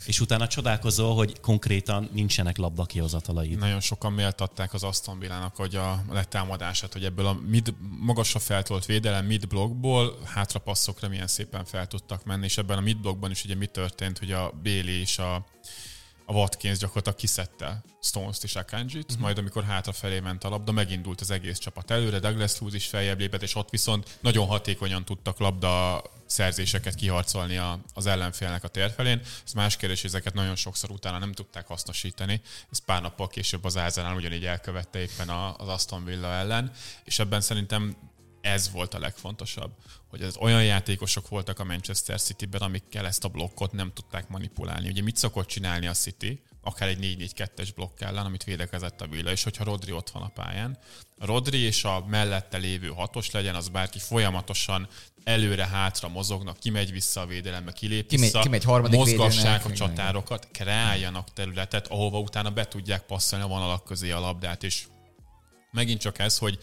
És 0.06 0.20
utána 0.20 0.46
csodálkozol, 0.46 1.14
hogy 1.14 1.40
konkrétan 1.40 2.08
nincsenek 2.12 2.56
labdakihozatalaid. 2.56 3.58
Nagyon 3.58 3.80
sokan 3.80 4.12
méltatták 4.12 4.74
az 4.74 4.82
Aston 4.82 5.18
Villának, 5.18 5.56
hogy 5.56 5.74
a 5.74 6.04
letámadását, 6.10 6.92
hogy 6.92 7.04
ebből 7.04 7.26
a 7.26 7.32
mid, 7.46 7.74
magasra 8.00 8.38
feltolt 8.38 8.86
védelem 8.86 9.26
mid 9.26 9.48
blokkból 9.48 10.18
hátra 10.24 10.58
passzokra 10.58 11.08
milyen 11.08 11.26
szépen 11.26 11.64
fel 11.64 11.86
tudtak 11.86 12.24
menni, 12.24 12.44
és 12.44 12.58
ebben 12.58 12.78
a 12.78 12.80
mid 12.80 12.96
blokkban 12.96 13.30
is 13.30 13.44
ugye 13.44 13.54
mi 13.54 13.66
történt, 13.66 14.18
hogy 14.18 14.32
a 14.32 14.52
Béli 14.62 15.00
és 15.00 15.18
a, 15.18 15.34
a 16.26 16.32
Watkins 16.32 16.78
gyakorlatilag 16.78 17.18
kiszedte 17.18 17.84
Stones-t 18.00 18.44
és 18.44 18.56
Akanjit, 18.56 19.04
uh-huh. 19.04 19.20
majd 19.20 19.38
amikor 19.38 19.64
hátrafelé 19.64 20.20
ment 20.20 20.44
a 20.44 20.48
labda, 20.48 20.72
megindult 20.72 21.20
az 21.20 21.30
egész 21.30 21.58
csapat 21.58 21.90
előre, 21.90 22.18
Douglas 22.18 22.58
Hughes 22.58 22.74
is 22.74 22.86
feljebb 22.86 23.18
lépett, 23.18 23.42
és 23.42 23.54
ott 23.54 23.70
viszont 23.70 24.18
nagyon 24.20 24.46
hatékonyan 24.46 25.04
tudtak 25.04 25.38
labda 25.38 26.02
szerzéseket 26.34 26.94
kiharcolni 26.94 27.56
a, 27.56 27.80
az 27.94 28.06
ellenfélnek 28.06 28.64
a 28.64 28.68
térfelén. 28.68 29.20
Ez 29.44 29.52
más 29.52 29.76
kérdés, 29.76 30.04
ezeket 30.04 30.34
nagyon 30.34 30.56
sokszor 30.56 30.90
utána 30.90 31.18
nem 31.18 31.32
tudták 31.32 31.66
hasznosítani. 31.66 32.40
Ez 32.70 32.78
pár 32.78 33.02
nappal 33.02 33.28
később 33.28 33.64
az 33.64 33.76
Arsenal 33.76 34.16
ugyanígy 34.16 34.44
elkövette 34.44 34.98
éppen 34.98 35.28
az 35.28 35.68
Aston 35.68 36.04
Villa 36.04 36.32
ellen, 36.32 36.72
és 37.04 37.18
ebben 37.18 37.40
szerintem 37.40 37.96
ez 38.40 38.70
volt 38.70 38.94
a 38.94 38.98
legfontosabb, 38.98 39.70
hogy 40.08 40.22
ez 40.22 40.36
olyan 40.36 40.64
játékosok 40.64 41.28
voltak 41.28 41.58
a 41.58 41.64
Manchester 41.64 42.20
City-ben, 42.20 42.60
amikkel 42.60 43.06
ezt 43.06 43.24
a 43.24 43.28
blokkot 43.28 43.72
nem 43.72 43.92
tudták 43.92 44.28
manipulálni. 44.28 44.88
Ugye 44.88 45.02
mit 45.02 45.16
szokott 45.16 45.46
csinálni 45.46 45.86
a 45.86 45.92
City, 45.92 46.42
akár 46.64 46.88
egy 46.88 47.16
4-4-2-es 47.36 47.68
blokk 47.74 48.00
ellen, 48.00 48.24
amit 48.24 48.44
védekezett 48.44 49.00
a 49.00 49.06
Villa, 49.06 49.30
és 49.30 49.42
hogyha 49.42 49.64
Rodri 49.64 49.92
ott 49.92 50.10
van 50.10 50.22
a 50.22 50.28
pályán, 50.28 50.78
a 51.18 51.26
Rodri 51.26 51.58
és 51.58 51.84
a 51.84 52.04
mellette 52.06 52.56
lévő 52.56 52.88
hatos 52.88 53.30
legyen, 53.30 53.54
az 53.54 53.68
bárki 53.68 53.98
folyamatosan 53.98 54.88
előre-hátra 55.24 56.08
mozognak, 56.08 56.58
kimegy 56.58 56.92
vissza 56.92 57.20
a 57.20 57.26
védelembe, 57.26 57.72
kilép 57.72 58.08
Kimegy- 58.08 58.32
vissza, 58.32 58.42
kimegy 58.42 58.64
harmadik 58.64 58.98
mozgassák 58.98 59.64
a 59.64 59.72
csatárokat, 59.72 60.48
kreáljanak 60.52 61.32
területet, 61.32 61.86
ahova 61.86 62.18
utána 62.18 62.50
be 62.50 62.68
tudják 62.68 63.02
passzolni 63.02 63.44
a 63.44 63.48
vonalak 63.48 63.84
közé 63.84 64.10
a 64.10 64.20
labdát, 64.20 64.62
és 64.62 64.84
megint 65.70 66.00
csak 66.00 66.18
ez, 66.18 66.38
hogy 66.38 66.58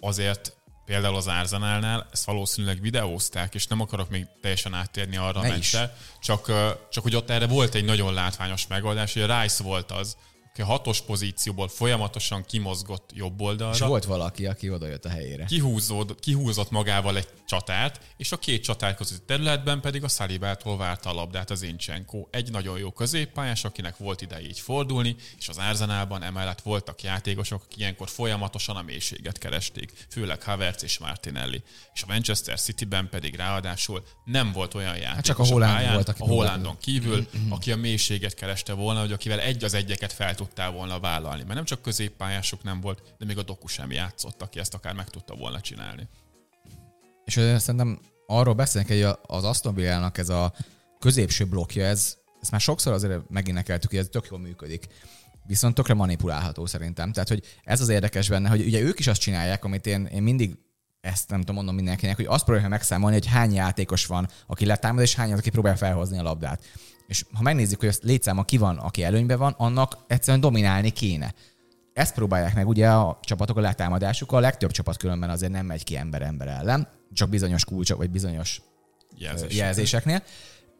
azért 0.00 0.56
például 0.86 1.16
az 1.16 1.26
Arsenalnál 1.26 2.08
ezt 2.12 2.24
valószínűleg 2.24 2.80
videózták, 2.80 3.54
és 3.54 3.66
nem 3.66 3.80
akarok 3.80 4.10
még 4.10 4.26
teljesen 4.40 4.74
áttérni 4.74 5.16
arra 5.16 5.40
Ne 5.40 5.48
a 5.48 5.50
meccsre, 5.50 5.96
csak, 6.20 6.52
csak 6.90 7.02
hogy 7.02 7.16
ott 7.16 7.30
erre 7.30 7.46
volt 7.46 7.74
egy 7.74 7.84
nagyon 7.84 8.14
látványos 8.14 8.66
megoldás, 8.66 9.12
hogy 9.12 9.22
a 9.22 9.40
Rice 9.40 9.62
volt 9.62 9.90
az, 9.90 10.16
aki 10.56 10.64
a 10.64 10.72
hatos 10.72 11.00
pozícióból 11.00 11.68
folyamatosan 11.68 12.44
kimozgott 12.44 13.10
jobb 13.14 13.40
És 13.40 13.46
oldalra, 13.46 13.86
volt 13.86 14.04
valaki, 14.04 14.46
aki 14.46 14.70
oda 14.70 14.86
jött 14.86 15.04
a 15.04 15.08
helyére. 15.08 15.44
kihúzód, 15.44 16.20
kihúzott 16.20 16.70
magával 16.70 17.16
egy 17.16 17.28
csatát, 17.46 18.00
és 18.16 18.32
a 18.32 18.36
két 18.36 18.62
csatár 18.62 18.94
közötti 18.94 19.24
területben 19.26 19.80
pedig 19.80 20.04
a 20.04 20.08
Szalibától 20.08 20.76
várta 20.76 21.10
a 21.10 21.12
labdát 21.12 21.50
az 21.50 21.62
Incsenko. 21.62 22.26
Egy 22.30 22.50
nagyon 22.50 22.78
jó 22.78 22.90
középpályás, 22.90 23.64
akinek 23.64 23.96
volt 23.96 24.20
ideje 24.20 24.46
így 24.46 24.60
fordulni, 24.60 25.16
és 25.38 25.48
az 25.48 25.56
Arzenálban 25.58 26.22
emellett 26.22 26.60
voltak 26.60 27.02
játékosok, 27.02 27.62
akik 27.64 27.78
ilyenkor 27.78 28.08
folyamatosan 28.08 28.76
a 28.76 28.82
mélységet 28.82 29.38
keresték, 29.38 29.92
főleg 30.08 30.42
Havertz 30.42 30.82
és 30.82 30.98
Martinelli. 30.98 31.62
És 31.94 32.02
a 32.02 32.06
Manchester 32.06 32.60
Cityben 32.60 33.08
pedig 33.08 33.34
ráadásul 33.34 34.04
nem 34.24 34.52
volt 34.52 34.74
olyan 34.74 34.96
játékos 34.96 35.22
csak 35.22 35.38
a 35.38 35.44
Holland 35.44 35.74
pályán, 35.74 35.94
volt, 35.94 36.08
aki 36.08 36.22
a 36.22 36.26
Hollandon 36.26 36.76
kívül, 36.80 37.26
aki 37.48 37.72
a 37.72 37.76
mélységet 37.76 38.34
kereste 38.34 38.72
volna, 38.72 39.00
hogy 39.00 39.12
akivel 39.12 39.40
egy 39.40 39.64
az 39.64 39.74
egyeket 39.74 40.12
fel 40.12 40.34
tudtál 40.46 40.70
volna 40.70 41.00
vállalni. 41.00 41.42
Mert 41.42 41.54
nem 41.54 41.64
csak 41.64 41.82
középpályások 41.82 42.62
nem 42.62 42.80
volt, 42.80 43.14
de 43.18 43.24
még 43.24 43.38
a 43.38 43.42
Doku 43.42 43.66
sem 43.66 43.90
játszott, 43.90 44.42
aki 44.42 44.58
ezt 44.58 44.74
akár 44.74 44.94
meg 44.94 45.08
tudta 45.08 45.34
volna 45.34 45.60
csinálni. 45.60 46.08
És 47.24 47.32
szerintem 47.32 47.98
arról 48.26 48.54
beszélnek, 48.54 48.90
hogy 48.92 49.18
az 49.26 49.44
Aston 49.44 49.74
Villa-nak 49.74 50.18
ez 50.18 50.28
a 50.28 50.54
középső 50.98 51.44
blokkja, 51.44 51.84
ez, 51.84 52.16
ezt 52.40 52.50
már 52.50 52.60
sokszor 52.60 52.92
azért 52.92 53.30
meginnekeltük, 53.30 53.90
hogy 53.90 53.98
ez 53.98 54.08
tök 54.10 54.26
jól 54.30 54.40
működik. 54.40 54.86
Viszont 55.46 55.74
tökre 55.74 55.94
manipulálható 55.94 56.66
szerintem. 56.66 57.12
Tehát, 57.12 57.28
hogy 57.28 57.42
ez 57.64 57.80
az 57.80 57.88
érdekes 57.88 58.28
benne, 58.28 58.48
hogy 58.48 58.60
ugye 58.60 58.80
ők 58.80 58.98
is 58.98 59.06
azt 59.06 59.20
csinálják, 59.20 59.64
amit 59.64 59.86
én, 59.86 60.04
én 60.04 60.22
mindig 60.22 60.58
ezt 61.00 61.28
nem 61.30 61.40
tudom 61.40 61.54
mondom 61.54 61.74
mindenkinek, 61.74 62.16
hogy 62.16 62.24
azt 62.24 62.44
próbálják 62.44 62.70
megszámolni, 62.70 63.16
hogy 63.16 63.26
hány 63.26 63.54
játékos 63.54 64.06
van, 64.06 64.28
aki 64.46 64.66
letámad, 64.66 65.02
és 65.02 65.14
hány 65.14 65.32
az, 65.32 65.38
aki 65.38 65.50
próbál 65.50 65.76
felhozni 65.76 66.18
a 66.18 66.22
labdát. 66.22 66.64
És 67.06 67.24
ha 67.32 67.42
megnézzük, 67.42 67.80
hogy 67.80 67.88
a 67.88 67.92
létszáma 68.02 68.44
ki 68.44 68.56
van, 68.56 68.76
aki 68.76 69.02
előnyben 69.02 69.38
van, 69.38 69.54
annak 69.58 69.96
egyszerűen 70.06 70.40
dominálni 70.40 70.90
kéne. 70.90 71.34
Ezt 71.92 72.14
próbálják 72.14 72.54
meg 72.54 72.68
ugye 72.68 72.90
a 72.90 73.18
csapatok 73.22 73.56
a 73.56 73.60
letámadásukkal, 73.60 74.38
a 74.38 74.40
legtöbb 74.40 74.70
csapat 74.70 74.96
különben 74.96 75.30
azért 75.30 75.52
nem 75.52 75.66
megy 75.66 75.84
ki 75.84 75.96
ember-ember 75.96 76.48
ellen, 76.48 76.88
csak 77.12 77.28
bizonyos 77.28 77.64
kulcsok, 77.64 77.98
vagy 77.98 78.10
bizonyos 78.10 78.62
Jelzés. 79.18 79.56
jelzéseknél. 79.56 80.22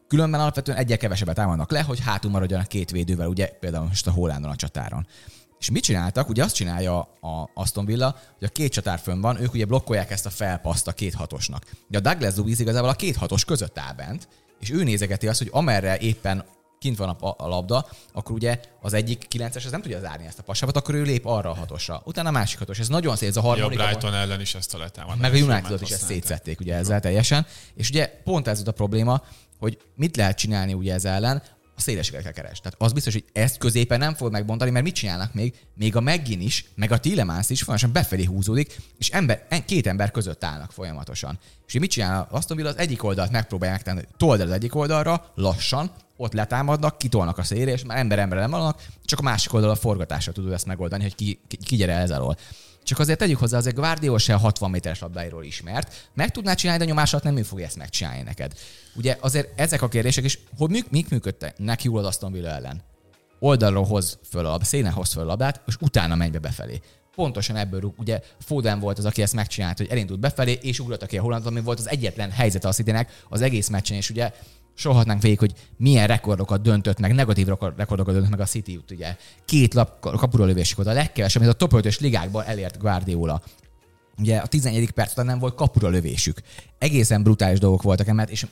Különben 0.07 0.39
alapvetően 0.39 0.77
egyel 0.77 0.97
kevesebbet 0.97 1.35
támadnak 1.35 1.71
le, 1.71 1.81
hogy 1.81 1.99
hátul 1.99 2.31
maradjanak 2.31 2.67
két 2.67 2.91
védővel, 2.91 3.27
ugye 3.27 3.47
például 3.47 3.85
most 3.85 4.07
a 4.07 4.11
Hollandon 4.11 4.51
a 4.51 4.55
csatáron. 4.55 5.07
És 5.59 5.69
mit 5.69 5.83
csináltak? 5.83 6.29
Ugye 6.29 6.43
azt 6.43 6.55
csinálja 6.55 6.99
a 6.99 7.49
Aston 7.53 7.85
Villa, 7.85 8.15
hogy 8.37 8.47
a 8.47 8.51
két 8.51 8.71
csatár 8.71 8.99
fönn 8.99 9.21
van, 9.21 9.41
ők 9.41 9.53
ugye 9.53 9.65
blokkolják 9.65 10.11
ezt 10.11 10.25
a 10.25 10.29
felpaszt 10.29 10.87
a 10.87 10.91
két 10.91 11.13
hatosnak. 11.13 11.65
De 11.87 11.97
a 11.97 12.01
Douglas 12.01 12.35
Luiz 12.35 12.59
igazából 12.59 12.89
a 12.89 12.93
két 12.93 13.15
hatos 13.15 13.45
között 13.45 13.79
áll 13.79 13.93
bent, 13.93 14.27
és 14.59 14.71
ő 14.71 14.83
nézegeti 14.83 15.27
azt, 15.27 15.37
hogy 15.37 15.49
amerre 15.51 15.97
éppen 15.97 16.45
kint 16.79 16.97
van 16.97 17.09
a, 17.09 17.47
labda, 17.47 17.87
akkor 18.13 18.35
ugye 18.35 18.59
az 18.81 18.93
egyik 18.93 19.25
9-es 19.35 19.65
az 19.65 19.71
nem 19.71 19.81
tudja 19.81 19.99
zárni 19.99 20.25
ezt 20.25 20.39
a 20.39 20.43
passávat, 20.43 20.77
akkor 20.77 20.95
ő 20.95 21.01
lép 21.01 21.25
arra 21.25 21.49
a 21.49 21.55
hatosra. 21.55 22.01
Utána 22.05 22.29
a 22.29 22.31
másik 22.31 22.59
hatos. 22.59 22.79
Ez 22.79 22.87
nagyon 22.87 23.15
szép, 23.15 23.29
ez 23.29 23.37
a 23.37 23.55
Ja, 23.57 23.65
a. 23.65 23.67
Brighton 23.67 24.13
ellen 24.13 24.41
is 24.41 24.55
ezt 24.55 24.73
a 24.73 24.77
letámadást. 24.77 25.21
Meg 25.21 25.33
a 25.33 25.37
Unitedot 25.37 25.81
is 25.81 25.89
ezt 25.89 26.05
szétszették 26.05 26.59
ugye 26.59 26.75
ezzel 26.75 26.99
teljesen. 26.99 27.45
És 27.75 27.89
ugye 27.89 28.21
pont 28.23 28.47
ez 28.47 28.55
volt 28.55 28.67
a 28.67 28.71
probléma, 28.71 29.23
hogy 29.59 29.77
mit 29.95 30.15
lehet 30.15 30.37
csinálni 30.37 30.73
ugye 30.73 30.93
ez 30.93 31.05
ellen, 31.05 31.43
a 31.77 31.81
szélességet 31.81 32.23
kell 32.23 32.31
keresni. 32.31 32.57
Tehát 32.57 32.81
az 32.81 32.93
biztos, 32.93 33.13
hogy 33.13 33.25
ezt 33.33 33.57
középen 33.57 33.99
nem 33.99 34.15
fog 34.15 34.31
megbontani, 34.31 34.71
mert 34.71 34.85
mit 34.85 34.95
csinálnak 34.95 35.33
még? 35.33 35.53
Még 35.73 35.95
a 35.95 35.99
Meggin 35.99 36.41
is, 36.41 36.65
meg 36.75 36.91
a 36.91 36.97
Tillemans 36.97 37.49
is 37.49 37.61
folyamatosan 37.61 37.91
befelé 37.93 38.23
húzódik, 38.23 38.77
és 38.97 39.09
ember, 39.09 39.47
két 39.65 39.87
ember 39.87 40.11
között 40.11 40.43
állnak 40.43 40.71
folyamatosan. 40.71 41.39
És 41.67 41.73
mit 41.73 41.89
csinál 41.89 42.27
Aston 42.31 42.57
Villa? 42.57 42.69
Az 42.69 42.77
egyik 42.77 43.03
oldalt 43.03 43.31
megpróbálják 43.31 43.83
tenni, 43.83 44.01
told 44.17 44.41
az 44.41 44.51
egyik 44.51 44.75
oldalra, 44.75 45.31
lassan, 45.35 45.91
ott 46.15 46.33
letámadnak, 46.33 46.97
kitolnak 46.97 47.37
a 47.37 47.43
szélre, 47.43 47.71
és 47.71 47.85
már 47.85 47.97
ember 47.97 48.19
emberre 48.19 48.41
nem 48.41 48.51
vannak, 48.51 48.85
csak 49.05 49.19
a 49.19 49.23
másik 49.23 49.53
oldal 49.53 49.69
a 49.69 49.75
forgatásra 49.75 50.31
tudod 50.31 50.51
ezt 50.51 50.65
megoldani, 50.65 51.03
hogy 51.03 51.15
ki, 51.15 51.39
ki, 51.47 51.57
ki 51.57 51.75
gyere 51.75 51.93
ez 51.93 52.11
alól. 52.11 52.37
Csak 52.83 52.99
azért 52.99 53.19
tegyük 53.19 53.39
hozzá, 53.39 53.57
azért 53.57 53.75
Guardiola 53.75 54.17
se 54.17 54.33
a 54.33 54.37
60 54.37 54.69
méteres 54.69 54.99
labdáiról 54.99 55.43
ismert. 55.43 56.09
Meg 56.13 56.31
tudná 56.31 56.53
csinálni, 56.53 56.83
de 56.83 56.89
nyomás 56.89 57.13
alatt 57.13 57.25
nem 57.25 57.37
ő 57.37 57.41
fogja 57.41 57.65
ezt 57.65 57.75
megcsinálni 57.75 58.21
neked. 58.21 58.53
Ugye 58.97 59.17
azért 59.19 59.59
ezek 59.59 59.81
a 59.81 59.87
kérdések 59.87 60.23
is, 60.23 60.39
hogy 60.57 60.69
mik, 60.69 60.89
mik 60.89 61.09
működnek 61.09 61.83
jól 61.83 61.99
az 61.99 62.05
Aston 62.05 62.31
Villa 62.31 62.49
ellen? 62.49 62.81
Oldalról 63.39 63.83
hoz 63.83 64.19
föl 64.29 64.45
a 64.45 64.63
szélen 64.63 64.91
hoz 64.91 65.11
föl 65.11 65.23
a 65.23 65.25
labdát, 65.25 65.61
és 65.67 65.75
utána 65.79 66.15
menj 66.15 66.29
be 66.29 66.39
befelé. 66.39 66.79
Pontosan 67.15 67.55
ebből 67.55 67.93
ugye 67.97 68.21
Foden 68.39 68.79
volt 68.79 68.97
az, 68.97 69.05
aki 69.05 69.21
ezt 69.21 69.33
megcsinált, 69.33 69.77
hogy 69.77 69.87
elindult 69.87 70.19
befelé, 70.19 70.57
és 70.61 70.79
ugrott 70.79 71.05
ki 71.05 71.17
a 71.17 71.21
Hollandot, 71.21 71.51
ami 71.51 71.61
volt 71.61 71.79
az 71.79 71.89
egyetlen 71.89 72.31
helyzet 72.31 72.65
a 72.65 72.71
Citynek 72.71 73.23
az 73.29 73.41
egész 73.41 73.67
meccsen, 73.67 73.97
és 73.97 74.09
ugye 74.09 74.31
sorolhatnánk 74.73 75.21
végig, 75.21 75.39
hogy 75.39 75.53
milyen 75.77 76.07
rekordokat 76.07 76.61
döntött 76.61 76.99
meg, 76.99 77.13
negatív 77.13 77.47
rekor- 77.47 77.77
rekordokat 77.77 78.13
döntött 78.13 78.31
meg 78.31 78.39
a 78.39 78.45
City, 78.45 78.79
ugye 78.91 79.15
két 79.45 79.73
lap 79.73 79.99
kapura 79.99 80.45
lövésig 80.45 80.75
volt, 80.75 80.87
a 80.87 80.93
legkevesebb, 80.93 81.41
ez 81.41 81.47
a 81.47 81.53
top 81.53 81.71
5-ös 81.73 81.99
ligákban 81.99 82.43
elért 82.45 82.77
Guardiola. 82.77 83.41
Ugye 84.17 84.37
a 84.37 84.47
11. 84.47 84.91
perc 84.91 85.11
után 85.11 85.25
nem 85.25 85.39
volt 85.39 85.55
kapura 85.55 85.89
lövésük. 85.89 86.41
Egészen 86.77 87.23
brutális 87.23 87.59
dolgok 87.59 87.81
voltak 87.81 88.07
emellett, 88.07 88.31
és 88.31 88.45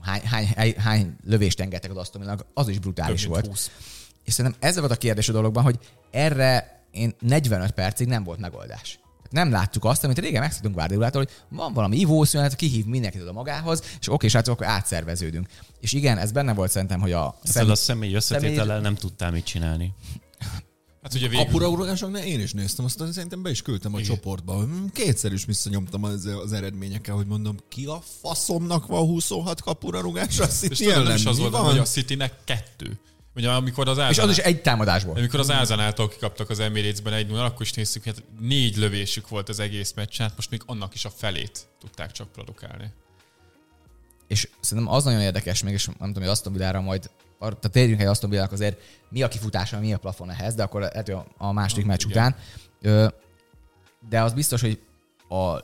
hány, 0.00 0.20
hány, 0.20 0.46
hány, 0.56 0.74
hány 0.78 1.16
lövést 1.24 1.60
engedtek 1.60 1.96
az 1.96 2.10
Villának, 2.12 2.46
az 2.54 2.68
is 2.68 2.78
brutális 2.78 3.24
volt. 3.24 3.46
20. 3.46 3.70
És 4.24 4.32
szerintem 4.32 4.68
ez 4.68 4.78
volt 4.78 4.90
a 4.90 4.96
kérdés 4.96 5.28
a 5.28 5.32
dologban, 5.32 5.62
hogy 5.62 5.78
erre 6.10 6.82
én 6.90 7.14
45 7.20 7.70
percig 7.70 8.06
nem 8.06 8.24
volt 8.24 8.38
megoldás. 8.38 8.98
Nem 9.30 9.50
láttuk 9.50 9.84
azt, 9.84 10.04
amit 10.04 10.18
régen 10.18 10.40
megszoktunk 10.40 10.74
Guardiolától, 10.74 11.22
hogy 11.22 11.58
van 11.58 11.72
valami 11.72 11.96
ivószünet, 11.96 12.56
kihív 12.56 12.84
mindenkit 12.84 13.22
oda 13.22 13.32
magához, 13.32 13.82
és 14.00 14.12
oké, 14.12 14.28
srácok, 14.28 14.54
akkor 14.54 14.66
átszerveződünk. 14.66 15.48
És 15.80 15.92
igen, 15.92 16.18
ez 16.18 16.32
benne 16.32 16.54
volt 16.54 16.70
szerintem, 16.70 17.00
hogy 17.00 17.12
a 17.12 17.38
Ezzel 17.42 17.70
a 17.70 17.74
személy 17.74 18.14
összetétellel 18.14 18.80
nem 18.80 18.94
tudtál 18.94 19.30
mit 19.30 19.44
csinálni. 19.44 19.94
Hát 21.02 21.14
ugye 21.14 21.28
végül, 21.28 21.44
Kapuraugásoknál 21.44 22.24
én 22.24 22.40
is 22.40 22.52
néztem, 22.52 22.84
aztán 22.84 23.12
szerintem 23.12 23.42
be 23.42 23.50
is 23.50 23.62
küldtem 23.62 23.94
a 23.94 23.98
Igen. 23.98 24.14
csoportba. 24.14 24.66
Kétszer 24.92 25.32
is 25.32 25.44
visszanyomtam 25.44 26.04
az, 26.04 26.24
az 26.44 26.52
eredményekkel, 26.52 27.14
hogy 27.14 27.26
mondom, 27.26 27.56
ki 27.68 27.84
a 27.84 28.02
faszomnak 28.20 28.86
van 28.86 29.06
26 29.06 29.60
kapurarugásra? 29.60 30.44
Azt 30.44 30.64
és 30.64 30.80
itt 30.80 30.88
tudod, 30.88 31.06
nem 31.06 31.16
is 31.16 31.24
az 31.24 31.38
volt, 31.38 31.54
hogy 31.54 31.78
a 31.78 31.82
Citynek 31.82 32.34
kettő. 32.44 32.98
Ugye 33.34 33.50
amikor 33.50 33.88
az 33.88 33.96
és 33.96 34.02
Arsenal, 34.04 34.30
az 34.30 34.38
is 34.38 34.44
egy 34.44 34.62
támadásból. 34.62 35.16
amikor 35.16 35.40
az 35.40 35.50
Arsenaltól 35.50 36.08
kikaptak 36.08 36.50
az 36.50 36.58
Emiratesben 36.58 37.12
egy 37.12 37.26
0 37.26 37.44
akkor 37.44 37.62
is 37.62 37.72
néztük, 37.72 38.04
hát 38.04 38.22
négy 38.40 38.76
lövésük 38.76 39.28
volt 39.28 39.48
az 39.48 39.58
egész 39.58 39.92
meccsen, 39.92 40.26
hát 40.26 40.36
most 40.36 40.50
még 40.50 40.62
annak 40.66 40.94
is 40.94 41.04
a 41.04 41.10
felét 41.10 41.66
tudták 41.80 42.12
csak 42.12 42.32
produkálni. 42.32 42.92
És 44.30 44.48
szerintem 44.60 44.94
az 44.94 45.04
nagyon 45.04 45.20
érdekes 45.20 45.62
még, 45.62 45.72
és 45.72 45.86
nem 45.86 45.94
tudom, 45.98 46.22
hogy 46.22 46.32
Aston 46.32 46.52
Villára 46.52 46.80
majd, 46.80 47.10
tehát 47.38 47.70
térjünk 47.70 48.00
egy 48.00 48.06
Aston 48.06 48.30
Villának 48.30 48.52
azért, 48.52 48.80
mi 49.08 49.22
a 49.22 49.28
kifutása, 49.28 49.80
mi 49.80 49.92
a 49.92 49.98
plafon 49.98 50.30
ehhez, 50.30 50.54
de 50.54 50.62
akkor 50.62 50.80
lehet, 50.80 51.08
a- 51.36 51.52
második 51.52 51.84
meccs 51.84 52.04
igen. 52.04 52.34
után. 52.80 53.12
De 54.08 54.22
az 54.22 54.32
biztos, 54.32 54.60
hogy 54.60 54.80
a, 55.28 55.60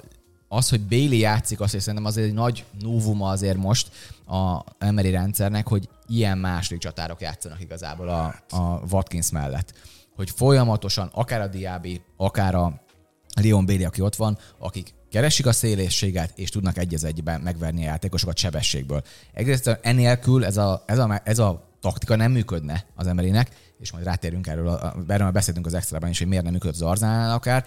az, 0.48 0.68
hogy 0.68 0.80
Bailey 0.80 1.18
játszik, 1.18 1.60
azt 1.60 1.78
szerintem 1.78 2.04
azért 2.04 2.26
egy 2.26 2.34
nagy 2.34 2.64
novuma 2.80 3.28
azért 3.28 3.56
most 3.56 3.90
a 4.26 4.64
Emery 4.78 5.10
rendszernek, 5.10 5.68
hogy 5.68 5.88
ilyen 6.06 6.38
második 6.38 6.80
csatárok 6.80 7.20
játszanak 7.20 7.60
igazából 7.60 8.08
a, 8.08 8.34
a 8.56 8.80
Watkins 8.90 9.30
mellett. 9.30 9.72
Hogy 10.16 10.30
folyamatosan, 10.30 11.10
akár 11.12 11.40
a 11.40 11.46
Diaby, 11.46 12.00
akár 12.16 12.54
a 12.54 12.80
Leon 13.40 13.66
Bailey, 13.66 13.86
aki 13.86 14.00
ott 14.00 14.16
van, 14.16 14.38
akik 14.58 14.94
keresik 15.10 15.46
a 15.46 15.52
szélességet, 15.52 16.38
és 16.38 16.50
tudnak 16.50 16.78
egy 16.78 17.04
egyben 17.04 17.40
megverni 17.40 17.82
a 17.82 17.86
játékosokat 17.86 18.36
sebességből. 18.36 19.02
Egyrészt 19.32 19.78
enélkül 19.82 20.44
ez 20.44 20.56
a, 20.56 20.84
ez 20.86 20.98
a, 20.98 21.20
ez 21.24 21.38
a 21.38 21.74
taktika 21.80 22.16
nem 22.16 22.32
működne 22.32 22.86
az 22.94 23.06
Emerynek, 23.06 23.50
és 23.80 23.92
majd 23.92 24.04
rátérünk 24.04 24.46
erről, 24.46 24.68
erről 25.08 25.24
már 25.24 25.32
beszéltünk 25.32 25.66
az 25.66 25.74
extrában 25.74 26.10
is, 26.10 26.18
hogy 26.18 26.26
miért 26.26 26.44
nem 26.44 26.52
működött 26.52 26.74
az 26.74 26.82
Arzánál 26.82 27.34
akár, 27.34 27.64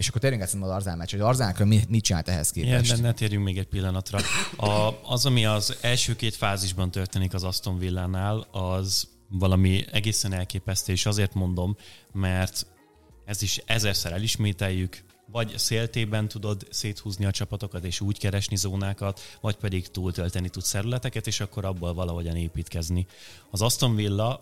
és 0.00 0.08
akkor 0.08 0.20
térjünk 0.20 0.42
át 0.42 0.54
az 0.60 0.68
Arzán 0.68 0.96
meccs, 0.96 1.10
hogy 1.10 1.20
Arzánál 1.20 1.64
mit, 1.64 1.88
mit 1.88 2.04
csinált 2.04 2.28
ehhez 2.28 2.50
Igen, 2.54 2.68
képest. 2.70 3.00
de 3.00 3.06
ne 3.06 3.12
térjünk 3.12 3.44
még 3.44 3.58
egy 3.58 3.66
pillanatra. 3.66 4.18
A, 4.56 5.00
az, 5.02 5.26
ami 5.26 5.46
az 5.46 5.76
első 5.80 6.16
két 6.16 6.34
fázisban 6.34 6.90
történik 6.90 7.34
az 7.34 7.44
Aston 7.44 7.78
Villánál, 7.78 8.46
az 8.50 9.08
valami 9.28 9.84
egészen 9.92 10.32
elképesztő, 10.32 10.92
és 10.92 11.06
azért 11.06 11.34
mondom, 11.34 11.76
mert 12.12 12.66
ez 13.24 13.42
is 13.42 13.62
ezerszer 13.66 14.12
elismételjük, 14.12 15.04
vagy 15.32 15.58
széltében 15.58 16.28
tudod 16.28 16.66
széthúzni 16.70 17.24
a 17.24 17.30
csapatokat, 17.30 17.84
és 17.84 18.00
úgy 18.00 18.18
keresni 18.18 18.56
zónákat, 18.56 19.20
vagy 19.40 19.56
pedig 19.56 19.88
túltölteni 19.90 20.48
tudsz 20.48 20.70
területeket, 20.70 21.26
és 21.26 21.40
akkor 21.40 21.64
abból 21.64 21.94
valahogyan 21.94 22.36
építkezni. 22.36 23.06
Az 23.50 23.62
Aston 23.62 23.94
Villa 23.94 24.40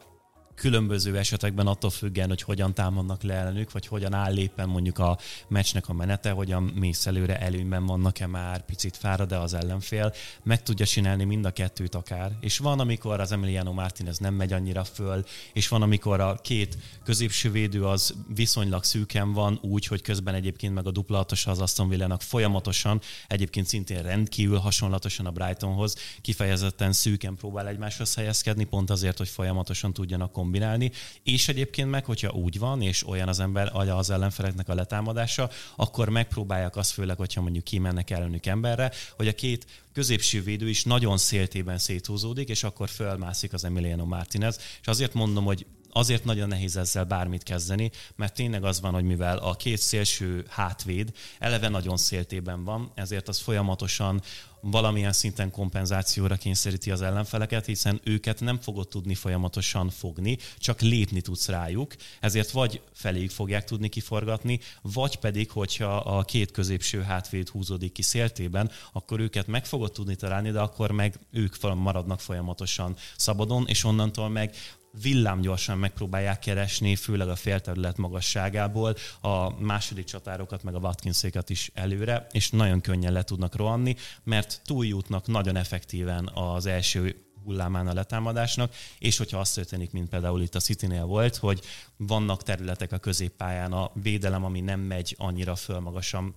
különböző 0.59 1.17
esetekben 1.17 1.67
attól 1.67 1.91
függően, 1.91 2.29
hogy 2.29 2.43
hogyan 2.43 2.75
támadnak 2.75 3.23
le 3.23 3.35
ellenük, 3.35 3.73
vagy 3.73 3.87
hogyan 3.87 4.15
áll 4.15 4.37
éppen 4.37 4.69
mondjuk 4.69 4.99
a 4.99 5.19
meccsnek 5.49 5.89
a 5.89 5.93
menete, 5.93 6.31
hogyan 6.31 6.63
mész 6.63 7.07
előre, 7.07 7.41
előnyben 7.41 7.87
vannak-e 7.87 8.27
már, 8.27 8.65
picit 8.65 8.97
fárad 8.97 9.29
de 9.29 9.37
az 9.37 9.55
ellenfél, 9.55 10.13
meg 10.43 10.63
tudja 10.63 10.87
csinálni 10.87 11.25
mind 11.25 11.45
a 11.45 11.51
kettőt 11.51 11.95
akár. 11.95 12.37
És 12.41 12.59
van, 12.59 12.81
amikor 12.81 13.21
az 13.21 13.33
Emiliano 13.33 13.73
Martinez 13.73 14.19
nem 14.19 14.35
megy 14.35 14.53
annyira 14.53 14.85
föl, 14.85 15.25
és 15.53 15.69
van, 15.69 15.83
amikor 15.83 16.21
a 16.21 16.35
két 16.35 16.79
középső 17.05 17.51
védő 17.51 17.85
az 17.85 18.15
viszonylag 18.35 18.85
szűken 18.85 19.33
van, 19.33 19.59
úgy, 19.63 19.87
hogy 19.87 20.03
közben 20.03 20.35
egyébként 20.35 20.75
meg 20.75 20.87
a 20.87 20.91
dupla 20.91 21.27
az 21.45 21.59
Aston 21.59 21.89
Villának 21.89 22.23
folyamatosan, 22.23 23.01
egyébként 23.27 23.67
szintén 23.67 24.03
rendkívül 24.03 24.59
hasonlatosan 24.59 25.27
a 25.27 25.31
Brightonhoz, 25.31 25.97
kifejezetten 26.21 26.93
szűken 26.93 27.37
próbál 27.37 27.69
egymáshoz 27.69 28.15
helyezkedni, 28.15 28.65
pont 28.65 28.91
azért, 28.91 29.19
hogy 29.19 29.29
folyamatosan 29.29 29.93
tudjanak 29.93 30.33
kombinálni, 30.49 30.91
és 31.23 31.49
egyébként 31.49 31.91
meg, 31.91 32.05
hogyha 32.05 32.31
úgy 32.31 32.59
van, 32.59 32.83
és 32.83 33.07
olyan 33.07 33.29
az 33.29 33.41
ember 33.41 33.71
agya 33.73 33.97
az 33.97 34.11
ellenfeleknek 34.11 34.69
a 34.69 34.75
letámadása, 34.75 35.51
akkor 35.77 36.09
megpróbálják 36.09 36.77
azt 36.77 36.91
főleg, 36.91 37.17
hogyha 37.17 37.41
mondjuk 37.41 37.65
kimennek 37.65 38.11
ellenük 38.11 38.47
emberre, 38.47 38.93
hogy 39.17 39.29
a 39.29 39.35
két 39.35 39.67
középső 39.93 40.43
védő 40.43 40.69
is 40.69 40.85
nagyon 40.85 41.19
széltében 41.19 41.79
széthúzódik, 41.79 42.49
és 42.49 42.65
akkor 42.65 42.89
fölmászik 42.89 43.53
az 43.53 43.65
Emiliano 43.65 44.05
Martinez, 44.05 44.59
és 44.81 44.87
azért 44.87 45.15
mondom, 45.15 45.45
hogy 45.45 45.67
azért 45.93 46.25
nagyon 46.25 46.49
nehéz 46.49 46.77
ezzel 46.77 47.05
bármit 47.05 47.43
kezdeni, 47.43 47.91
mert 48.17 48.35
tényleg 48.35 48.65
az 48.65 48.81
van, 48.81 48.93
hogy 48.93 49.05
mivel 49.05 49.39
a 49.39 49.55
két 49.55 49.79
szélső 49.79 50.45
hátvéd 50.49 51.13
eleve 51.39 51.69
nagyon 51.69 51.97
széltében 51.97 52.65
van, 52.65 52.93
ezért 52.95 53.29
az 53.29 53.39
folyamatosan 53.39 54.23
valamilyen 54.61 55.13
szinten 55.13 55.51
kompenzációra 55.51 56.37
kényszeríti 56.37 56.91
az 56.91 57.03
ellenfeleket, 57.03 57.67
hiszen 57.67 58.01
őket 58.05 58.41
nem 58.41 58.59
fogod 58.59 58.89
tudni 58.89 59.15
folyamatosan 59.15 59.91
fogni, 59.91 60.39
csak 60.59 60.81
lépni 60.81 61.21
tudsz 61.21 61.49
rájuk, 61.49 61.95
ezért 62.21 62.51
vagy 62.51 62.81
feléjük 62.93 63.31
fogják 63.31 63.65
tudni 63.65 63.89
kiforgatni, 63.89 64.61
vagy 64.83 65.17
pedig, 65.17 65.51
hogyha 65.51 65.97
a 65.97 66.23
két 66.23 66.51
középső 66.51 67.03
hátvéd 67.03 67.49
húzódik 67.49 67.93
ki 67.93 68.03
széltében, 68.03 68.71
akkor 68.93 69.21
őket 69.21 69.47
meg 69.47 69.67
fogod 69.67 69.93
tudni 69.93 70.17
találni, 70.17 70.51
de 70.51 70.61
akkor 70.61 70.91
meg 70.91 71.19
ők 71.31 71.57
maradnak 71.75 72.21
folyamatosan 72.21 72.97
szabadon, 73.17 73.67
és 73.67 73.85
onnantól 73.85 74.29
meg 74.29 74.55
villámgyorsan 75.03 75.79
megpróbálják 75.79 76.39
keresni, 76.39 76.97
főleg 76.97 77.29
a 77.29 77.37
félterület 77.37 77.97
magasságából 77.97 78.95
a 79.21 79.61
második 79.61 80.05
csatárokat, 80.05 80.63
meg 80.63 80.75
a 80.75 80.79
Watkinsékat 80.79 81.51
is 81.51 81.71
előre, 81.75 82.27
és 82.31 82.51
nagyon 82.51 82.81
könnyen 82.81 83.13
le 83.13 83.23
tudnak 83.23 83.57
rohanni, 83.57 83.97
mert 84.25 84.61
túljutnak 84.65 85.27
nagyon 85.27 85.57
effektíven 85.57 86.31
az 86.35 86.67
első 86.67 87.29
hullámán 87.45 87.87
a 87.87 87.93
letámadásnak, 87.93 88.75
és 88.99 89.17
hogyha 89.17 89.39
azt 89.39 89.55
történik, 89.55 89.91
mint 89.91 90.09
például 90.09 90.43
itt 90.43 90.55
a 90.55 90.61
city 90.61 90.87
volt, 90.87 91.37
hogy 91.37 91.61
vannak 91.97 92.43
területek 92.43 92.93
a 92.93 92.99
középpályán, 92.99 93.73
a 93.73 93.91
védelem, 93.95 94.45
ami 94.45 94.61
nem 94.61 94.81
megy 94.81 95.15
annyira 95.19 95.57
fölmagasan, 95.57 96.35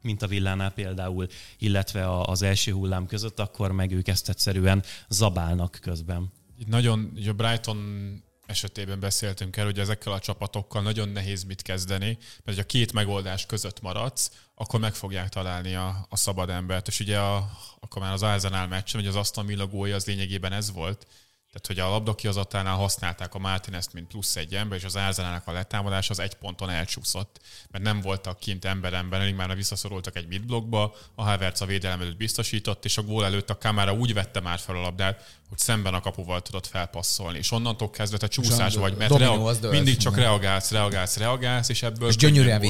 mint 0.00 0.22
a 0.22 0.26
villánál 0.26 0.70
például, 0.70 1.26
illetve 1.58 2.20
az 2.20 2.42
első 2.42 2.72
hullám 2.72 3.06
között, 3.06 3.40
akkor 3.40 3.72
meg 3.72 3.92
ők 3.92 4.08
ezt 4.08 4.28
egyszerűen 4.28 4.82
zabálnak 5.08 5.78
közben. 5.80 6.32
Itt 6.58 6.68
nagyon, 6.68 7.12
ugye 7.14 7.32
Brighton 7.32 8.22
esetében 8.46 9.00
beszéltünk 9.00 9.56
el, 9.56 9.64
hogy 9.64 9.78
ezekkel 9.78 10.12
a 10.12 10.18
csapatokkal 10.18 10.82
nagyon 10.82 11.08
nehéz 11.08 11.44
mit 11.44 11.62
kezdeni, 11.62 12.18
mert 12.44 12.58
ha 12.58 12.64
két 12.64 12.92
megoldás 12.92 13.46
között 13.46 13.80
maradsz, 13.80 14.30
akkor 14.54 14.80
meg 14.80 14.94
fogják 14.94 15.28
találni 15.28 15.74
a, 15.74 16.06
a 16.08 16.16
szabad 16.16 16.50
embert. 16.50 16.88
És 16.88 17.00
ugye 17.00 17.18
a, 17.18 17.50
akkor 17.80 18.02
már 18.02 18.12
az 18.12 18.22
Arsenal 18.22 18.66
meccsen, 18.66 19.00
hogy 19.00 19.08
az 19.08 19.16
Aston 19.16 19.46
Villa 19.46 19.66
gólja 19.66 19.94
az 19.94 20.06
lényegében 20.06 20.52
ez 20.52 20.72
volt, 20.72 21.06
tehát, 21.54 21.66
hogy 21.66 21.78
a 21.78 21.94
labdakihozatánál 21.94 22.74
használták 22.74 23.34
a 23.34 23.38
Martinezt, 23.38 23.92
mint 23.92 24.06
plusz 24.06 24.36
egy 24.36 24.54
ember, 24.54 24.78
és 24.78 24.84
az 24.84 24.96
Arzenálnak 24.96 25.46
a 25.46 25.52
letámadás 25.52 26.10
az 26.10 26.18
egy 26.18 26.34
ponton 26.34 26.70
elcsúszott, 26.70 27.40
mert 27.70 27.84
nem 27.84 28.00
voltak 28.00 28.38
kint 28.38 28.64
ember 28.64 28.92
ember, 28.92 29.20
elég 29.20 29.34
már 29.34 29.56
visszaszorultak 29.56 30.16
egy 30.16 30.26
midblockba, 30.26 30.94
a 31.14 31.22
Havertz 31.22 31.60
a 31.60 31.66
védelem 31.66 32.00
előtt 32.00 32.16
biztosított, 32.16 32.84
és 32.84 32.98
a 32.98 33.02
gól 33.02 33.24
előtt 33.24 33.50
a 33.50 33.58
kamera 33.58 33.92
úgy 33.92 34.14
vette 34.14 34.40
már 34.40 34.58
fel 34.58 34.76
a 34.76 34.80
labdát, 34.80 35.40
hogy 35.48 35.58
szemben 35.58 35.94
a 35.94 36.00
kapuval 36.00 36.42
tudott 36.42 36.66
felpasszolni. 36.66 37.38
És 37.38 37.50
onnantól 37.50 37.90
kezdve 37.90 38.18
te 38.18 38.26
csúszás 38.26 38.74
vagy, 38.74 38.96
mert 38.96 39.16
reag- 39.16 39.70
mindig 39.70 39.96
csak 39.96 40.16
reagálsz, 40.16 40.70
reagálsz, 40.70 41.16
reagálsz, 41.16 41.68
és 41.68 41.82
ebből 41.82 42.08
és 42.08 42.16
gyönyörűen 42.16 42.60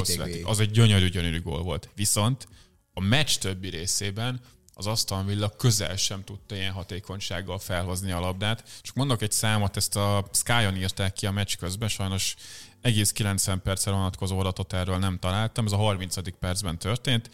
Az 0.43 0.59
egy 0.59 0.71
gyönyörű, 0.71 1.09
gyönyörű 1.09 1.41
gól 1.41 1.63
volt. 1.63 1.89
Viszont 1.95 2.47
a 2.93 3.01
meccs 3.01 3.35
többi 3.35 3.69
részében 3.69 4.41
az 4.77 4.87
Aston 4.87 5.25
Villa 5.25 5.49
közel 5.49 5.95
sem 5.95 6.23
tudta 6.23 6.55
ilyen 6.55 6.71
hatékonysággal 6.71 7.59
felhozni 7.59 8.11
a 8.11 8.19
labdát. 8.19 8.63
Csak 8.81 8.95
mondok 8.95 9.21
egy 9.21 9.31
számot, 9.31 9.77
ezt 9.77 9.95
a 9.95 10.25
Sky-on 10.31 10.75
írták 10.75 11.13
ki 11.13 11.25
a 11.25 11.31
meccs 11.31 11.55
közben, 11.57 11.89
sajnos 11.89 12.35
egész 12.81 13.11
90 13.11 13.61
percre 13.61 13.91
vonatkozó 13.91 14.39
adatot 14.39 14.73
erről 14.73 14.97
nem 14.97 15.19
találtam, 15.19 15.65
ez 15.65 15.71
a 15.71 15.77
30. 15.77 16.37
percben 16.39 16.77
történt. 16.77 17.29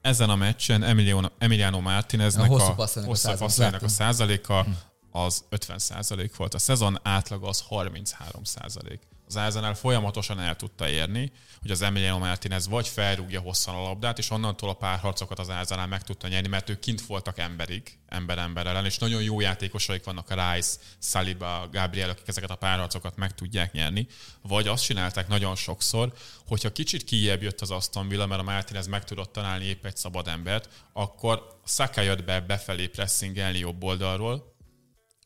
Ezen 0.00 0.30
a 0.30 0.36
meccsen 0.36 0.82
Emiliano, 0.82 1.28
Emiliano 1.38 1.80
Martineznek 1.80 2.50
a, 2.50 2.54
a 2.54 2.74
hosszabb 3.04 3.38
passzainak 3.38 3.82
a 3.82 3.88
százaléka 3.88 4.62
hm. 4.62 4.70
az 5.10 5.44
50 5.48 5.78
százalék 5.78 6.36
volt. 6.36 6.54
A 6.54 6.58
szezon 6.58 6.98
átlag 7.02 7.44
az 7.44 7.60
33 7.60 8.44
százalék 8.44 9.00
az 9.26 9.36
Arsenal 9.36 9.74
folyamatosan 9.74 10.40
el 10.40 10.56
tudta 10.56 10.88
érni, 10.88 11.32
hogy 11.60 11.70
az 11.70 11.82
Emiliano 11.82 12.18
Martinez 12.18 12.68
vagy 12.68 12.88
felrúgja 12.88 13.40
hosszan 13.40 13.74
a 13.74 13.82
labdát, 13.82 14.18
és 14.18 14.30
onnantól 14.30 14.68
a 14.68 14.74
párharcokat 14.74 15.38
az 15.38 15.48
Arsenal 15.48 15.86
meg 15.86 16.02
tudta 16.02 16.28
nyerni, 16.28 16.48
mert 16.48 16.70
ők 16.70 16.78
kint 16.78 17.06
voltak 17.06 17.38
emberig, 17.38 17.98
ember-ember 18.08 18.66
ellen, 18.66 18.84
és 18.84 18.98
nagyon 18.98 19.22
jó 19.22 19.40
játékosaik 19.40 20.04
vannak 20.04 20.30
a 20.30 20.54
Rice, 20.54 20.78
Saliba, 20.98 21.68
Gabriel, 21.72 22.10
akik 22.10 22.28
ezeket 22.28 22.50
a 22.50 22.56
párharcokat 22.56 23.16
meg 23.16 23.34
tudják 23.34 23.72
nyerni. 23.72 24.06
Vagy 24.42 24.68
azt 24.68 24.84
csinálták 24.84 25.28
nagyon 25.28 25.56
sokszor, 25.56 26.12
hogyha 26.46 26.72
kicsit 26.72 27.04
kijebb 27.04 27.42
jött 27.42 27.60
az 27.60 27.70
Aston 27.70 28.08
Villa, 28.08 28.26
mert 28.26 28.40
a 28.40 28.44
Martinez 28.44 28.86
meg 28.86 29.04
tudott 29.04 29.32
találni 29.32 29.64
épp 29.64 29.84
egy 29.84 29.96
szabad 29.96 30.28
embert, 30.28 30.68
akkor 30.92 31.60
Saka 31.66 32.00
jött 32.00 32.24
be 32.24 32.40
befelé 32.40 32.86
pressingelni 32.86 33.58
jobb 33.58 33.84
oldalról, 33.84 34.53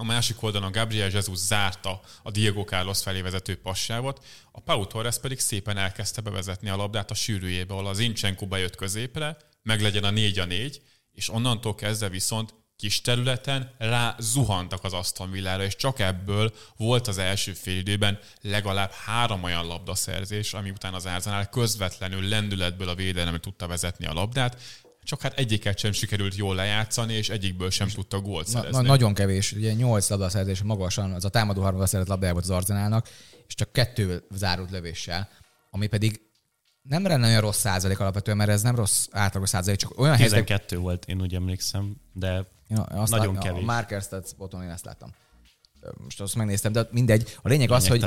a 0.01 0.05
másik 0.05 0.43
oldalon 0.43 0.73
Gabriel 0.73 1.11
Jesus 1.11 1.39
zárta 1.39 2.01
a 2.23 2.31
Diego 2.31 2.65
Carlos 2.65 3.03
felé 3.03 3.21
vezető 3.21 3.57
passávot, 3.57 4.25
a 4.53 4.61
Pau 4.61 4.87
Torres 4.87 5.19
pedig 5.19 5.39
szépen 5.39 5.77
elkezdte 5.77 6.21
bevezetni 6.21 6.69
a 6.69 6.77
labdát 6.77 7.11
a 7.11 7.15
sűrűjébe, 7.15 7.73
ahol 7.73 7.87
az 7.87 7.99
Incsenko 7.99 8.47
bejött 8.47 8.77
középre, 8.77 9.37
meg 9.63 9.81
legyen 9.81 10.05
a 10.05 10.11
4 10.11 10.39
a 10.39 10.45
4, 10.45 10.83
és 11.13 11.29
onnantól 11.29 11.75
kezdve 11.75 12.09
viszont 12.09 12.55
kis 12.77 13.01
területen 13.01 13.75
rá 13.79 14.17
zuhantak 14.19 14.85
az 14.85 14.93
Aston 14.93 15.31
Villára, 15.31 15.65
és 15.65 15.77
csak 15.77 15.99
ebből 15.99 16.53
volt 16.77 17.09
az 17.09 17.19
első 17.19 17.53
időben 17.65 18.19
legalább 18.41 18.91
három 18.91 19.43
olyan 19.43 19.67
labdaszerzés, 19.67 20.55
ami 20.55 20.71
után 20.71 20.95
az 20.95 21.07
Arsenal 21.07 21.45
közvetlenül 21.45 22.29
lendületből 22.29 22.89
a 22.89 22.95
védelemre 22.95 23.41
tudta 23.41 23.67
vezetni 23.67 24.07
a 24.07 24.13
labdát, 24.13 24.57
csak 25.09 25.21
hát 25.21 25.39
egyiket 25.39 25.79
sem 25.79 25.93
sikerült 25.93 26.35
jól 26.35 26.55
lejátszani, 26.55 27.13
és 27.13 27.29
egyikből 27.29 27.71
sem 27.71 27.89
tudta 27.89 28.21
gólt 28.21 28.47
szerezni. 28.47 28.77
Na, 28.77 28.83
na, 28.83 28.89
nagyon 28.89 29.15
kevés, 29.15 29.53
ugye 29.53 29.73
8 29.73 30.09
labdaszerzés 30.09 30.63
magasan, 30.63 31.13
az 31.13 31.25
a 31.25 31.29
támadó 31.29 31.63
harmadba 31.63 31.87
szerzett 31.87 32.09
labdája 32.09 32.33
volt 32.33 32.45
az 32.45 32.51
Arzenálnak, 32.51 33.09
és 33.47 33.55
csak 33.55 33.73
kettő 33.73 34.27
zárult 34.31 34.71
lövéssel, 34.71 35.29
ami 35.71 35.87
pedig 35.87 36.21
nem 36.83 37.03
lenne 37.03 37.27
olyan 37.27 37.41
rossz 37.41 37.59
százalék 37.59 38.01
alapvetően, 38.01 38.37
mert 38.37 38.51
ez 38.51 38.63
nem 38.63 38.75
rossz 38.75 39.07
átlagos 39.11 39.49
százalék, 39.49 39.79
csak 39.79 40.01
olyan 40.01 40.17
12 40.17 40.55
helyzet... 40.55 40.79
volt, 40.79 41.05
én 41.05 41.21
úgy 41.21 41.35
emlékszem, 41.35 41.97
de 42.13 42.47
ja, 42.69 42.83
azt 42.83 43.11
nagyon 43.11 43.35
lát, 43.35 43.43
kevés. 43.43 43.63
A 43.63 43.65
Marker 43.65 44.03
Stats 44.03 44.31
én 44.53 44.71
ezt 44.71 44.85
láttam. 44.85 45.15
Most 46.05 46.21
azt 46.21 46.35
megnéztem, 46.35 46.73
de 46.73 46.89
mindegy. 46.91 47.37
A 47.43 47.49
lényeg 47.49 47.71
az, 47.71 47.89
hogy 47.89 48.05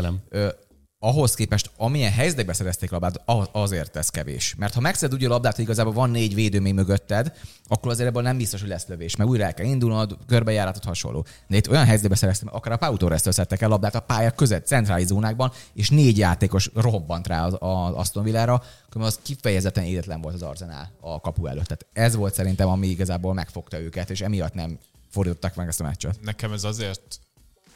ahhoz 1.04 1.34
képest, 1.34 1.72
amilyen 1.78 2.12
helyzetekbe 2.12 2.54
szerezték 2.54 2.92
labdát, 2.92 3.22
azért 3.52 3.96
ez 3.96 4.10
kevés. 4.10 4.56
Mert 4.58 4.74
ha 4.74 4.80
megszed 4.80 5.14
úgy 5.14 5.26
a 5.26 5.30
labdát, 5.30 5.56
hogy 5.56 5.64
igazából 5.64 5.94
van 5.94 6.10
négy 6.10 6.34
védő 6.34 6.60
még 6.60 6.74
mögötted, 6.74 7.34
akkor 7.66 7.92
azért 7.92 8.10
ebből 8.10 8.22
nem 8.22 8.38
biztos, 8.38 8.60
hogy 8.60 8.70
lesz 8.70 8.88
lövés, 8.88 9.16
mert 9.16 9.30
újra 9.30 9.44
el 9.44 9.54
kell 9.54 9.66
indulnod, 9.66 10.18
körbejáratot 10.28 10.84
hasonló. 10.84 11.26
De 11.48 11.58
itt 11.58 11.70
olyan 11.70 11.86
helyzetbe 11.86 12.16
szereztem, 12.16 12.50
akár 12.52 12.74
a 12.74 12.78
Pau 12.78 12.98
torres 12.98 13.26
el 13.26 13.70
labdát 13.70 13.96
a 13.96 14.00
pálya 14.00 14.32
között, 14.32 14.66
centrális 14.66 15.06
zónákban, 15.06 15.52
és 15.74 15.90
négy 15.90 16.18
játékos 16.18 16.70
robbant 16.74 17.28
rá 17.28 17.46
az, 17.46 17.54
az 17.60 17.94
Aston 17.94 18.24
Villára, 18.24 18.64
az 18.90 19.20
kifejezetten 19.22 19.84
éretlen 19.84 20.22
volt 20.22 20.36
az 20.36 20.42
Arzenál 20.42 20.92
a 21.00 21.20
kapu 21.20 21.46
előtt. 21.46 21.66
Tehát 21.66 21.86
ez 21.94 22.16
volt 22.16 22.34
szerintem, 22.34 22.68
ami 22.68 22.88
igazából 22.88 23.34
megfogta 23.34 23.80
őket, 23.80 24.10
és 24.10 24.22
emiatt 24.22 24.54
nem 24.54 24.80
fordították 25.10 25.56
meg 25.56 25.68
ezt 25.68 25.80
a 25.80 25.84
meccset. 25.84 26.20
Nekem 26.22 26.52
ez 26.52 26.64
azért 26.64 27.20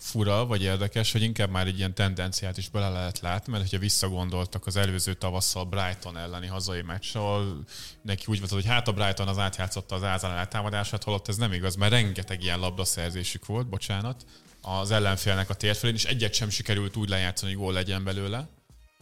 fura, 0.06 0.45
vagy 0.45 0.62
érdekes, 0.62 1.12
hogy 1.12 1.22
inkább 1.22 1.49
már 1.49 1.68
egy 1.68 1.78
ilyen 1.78 1.93
tendenciát 1.93 2.58
is 2.58 2.70
bele 2.70 2.89
lehet 2.89 3.20
látni, 3.20 3.51
mert 3.51 3.64
hogyha 3.64 3.80
visszagondoltak 3.80 4.66
az 4.66 4.76
előző 4.76 5.14
tavasszal 5.14 5.64
Brighton 5.64 6.18
elleni 6.18 6.47
hazai 6.47 6.82
meccs, 6.82 7.16
ahol 7.16 7.64
neki 8.01 8.24
úgy 8.28 8.39
volt, 8.39 8.51
hogy 8.51 8.66
hát 8.66 8.88
a 8.88 8.93
Brighton 8.93 9.28
az 9.28 9.38
átjátszotta 9.38 9.95
az 9.95 10.03
Ázán 10.03 10.38
eltámadását, 10.38 11.03
holott 11.03 11.28
ez 11.28 11.36
nem 11.36 11.53
igaz, 11.53 11.76
mert 11.76 11.91
rengeteg 11.91 12.43
ilyen 12.43 12.60
labdaszerzésük 12.60 13.45
volt, 13.45 13.68
bocsánat, 13.68 14.26
az 14.62 14.91
ellenfélnek 14.91 15.49
a 15.49 15.53
térfelén, 15.53 15.95
és 15.95 16.06
egyet 16.06 16.34
sem 16.34 16.49
sikerült 16.49 16.95
úgy 16.95 17.10
lejátszani, 17.10 17.53
hogy 17.53 17.62
gól 17.62 17.74
legyen 17.74 18.03
belőle. 18.03 18.47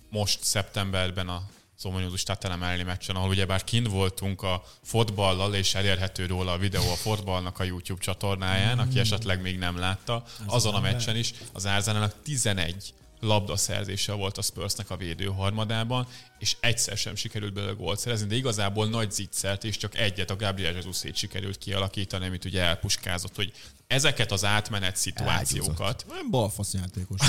Most 0.10 0.44
szeptemberben 0.44 1.28
a 1.28 1.42
szomonyúzus 1.76 2.24
Tatelem 2.24 2.64
elleni 2.64 2.84
meccsen, 2.84 3.16
ahol 3.16 3.30
ugyebár 3.30 3.64
kint 3.64 3.88
voltunk 3.88 4.42
a 4.42 4.64
fotballal, 4.84 5.54
és 5.54 5.76
elérhető 5.76 6.26
róla 6.26 6.52
a 6.52 6.58
videó 6.58 6.92
a 6.92 6.96
fotballnak 6.96 7.60
a 7.60 7.64
YouTube 7.64 8.02
csatornáján, 8.02 8.80
aki 8.80 9.00
esetleg 9.00 9.42
még 9.42 9.58
nem 9.58 9.78
látta, 9.78 10.24
azon 10.46 10.74
a 10.74 10.80
meccsen 10.80 11.16
is. 11.16 11.34
Az 11.54 11.66
Árzánának 11.66 12.22
11 12.24 12.94
labdaszerzése 13.24 14.14
volt 14.14 14.38
a 14.38 14.42
Spursnek 14.42 14.90
a 14.90 14.98
védő 14.98 15.26
harmadában, 15.26 16.08
és 16.40 16.56
egyszer 16.60 16.98
sem 16.98 17.16
sikerült 17.16 17.54
belőle 17.54 17.72
gólt 17.72 18.00
szerezni, 18.00 18.28
de 18.28 18.36
igazából 18.36 18.88
nagy 18.88 19.12
zicsert, 19.12 19.64
és 19.64 19.78
csak 19.78 19.98
egyet 19.98 20.30
a 20.30 20.36
Gabriel 20.36 20.74
jesus 20.74 21.02
sikerült 21.14 21.58
kialakítani, 21.58 22.26
amit 22.26 22.46
ugye 22.46 22.62
elpuskázott, 22.62 23.36
hogy 23.36 23.52
ezeket 23.88 24.32
az 24.32 24.46
átmenet 24.46 24.96
szituációkat... 24.96 26.06
Nem 26.08 26.30
balfasz 26.30 26.74
játékos, 26.74 27.20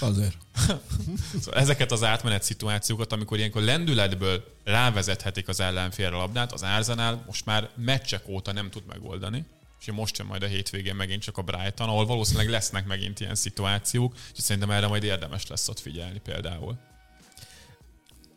azért. 0.00 0.36
szóval 1.42 1.60
ezeket 1.60 1.92
az 1.92 2.02
átmenet 2.02 2.42
szituációkat, 2.42 3.12
amikor 3.12 3.38
ilyenkor 3.38 3.62
lendületből 3.62 4.44
rávezethetik 4.64 5.48
az 5.48 5.60
ellenfélre 5.60 6.16
a 6.16 6.18
labdát, 6.18 6.52
az 6.52 6.62
Arsenal 6.62 7.22
most 7.26 7.46
már 7.46 7.70
meccsek 7.76 8.28
óta 8.28 8.52
nem 8.52 8.70
tud 8.70 8.86
megoldani 8.86 9.44
és 9.80 9.92
most 9.92 10.18
jön 10.18 10.26
majd 10.26 10.42
a 10.42 10.46
hétvégén 10.46 10.94
megint 10.94 11.22
csak 11.22 11.38
a 11.38 11.42
Brighton, 11.42 11.88
ahol 11.88 12.06
valószínűleg 12.06 12.48
lesznek 12.48 12.86
megint 12.86 13.20
ilyen 13.20 13.34
szituációk, 13.34 14.14
és 14.36 14.42
szerintem 14.42 14.70
erre 14.70 14.86
majd 14.86 15.02
érdemes 15.02 15.46
lesz 15.46 15.68
ott 15.68 15.78
figyelni 15.78 16.18
például. 16.18 16.78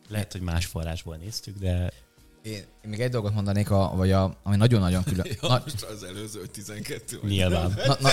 Lehet, 0.08 0.32
hogy 0.32 0.40
más 0.40 0.66
forrásból 0.66 1.16
néztük, 1.16 1.58
de 1.58 1.92
Én, 2.44 2.52
én 2.52 2.90
még 2.90 3.00
egy 3.00 3.10
dolgot 3.10 3.34
mondanék, 3.34 3.70
a, 3.70 3.92
vagy 3.94 4.12
a, 4.12 4.36
ami 4.42 4.56
nagyon-nagyon 4.56 5.04
külön... 5.04 5.26
Ja, 5.42 5.48
Na, 5.48 5.62
most 5.64 5.82
az 5.82 6.02
előző 6.02 6.46
12. 6.46 7.18
vagy. 7.20 7.30
nyilván. 7.30 7.74
na, 7.86 7.96
na, 8.00 8.10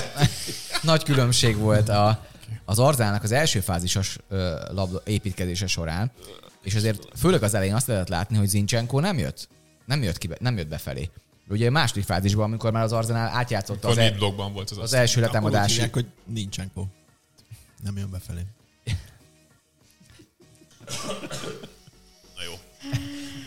nagy 0.82 1.04
különbség 1.04 1.58
volt 1.58 1.90
a, 1.90 2.26
az 2.66 2.80
Arzának 2.80 3.24
az 3.24 3.32
első 3.32 3.60
fázisos 3.60 4.18
ö, 4.30 4.56
labda 4.74 5.02
építkezése 5.06 5.68
során, 5.68 6.12
és 6.64 6.76
azért 6.76 7.08
főleg 7.18 7.44
az 7.44 7.54
elején 7.54 7.74
azt 7.74 7.88
lehetett 7.88 8.10
látni, 8.10 8.38
hogy 8.38 8.48
Zincsenko 8.48 9.00
nem 9.00 9.18
jött. 9.18 9.48
Nem 9.86 10.04
jött, 10.04 10.18
ki, 10.18 10.28
be- 10.28 10.38
nem 10.40 10.58
jött 10.58 10.68
befelé. 10.68 11.10
Ugye 11.50 11.68
a 11.68 11.72
második 11.72 12.04
fázisban, 12.04 12.44
amikor 12.44 12.72
már 12.72 12.84
az 12.84 12.94
Arzenál 12.94 13.28
átjátszotta 13.28 13.88
az, 13.88 13.98
el, 13.98 14.18
volt 14.54 14.70
az, 14.70 14.78
az 14.78 14.94
első 14.94 15.24
Akkor 15.24 15.44
úgy 15.44 15.52
hogy 15.94 16.06
nincsen 16.26 16.72
po. 16.74 16.86
Nem 17.84 17.98
jön 17.98 18.10
befelé. 18.10 18.42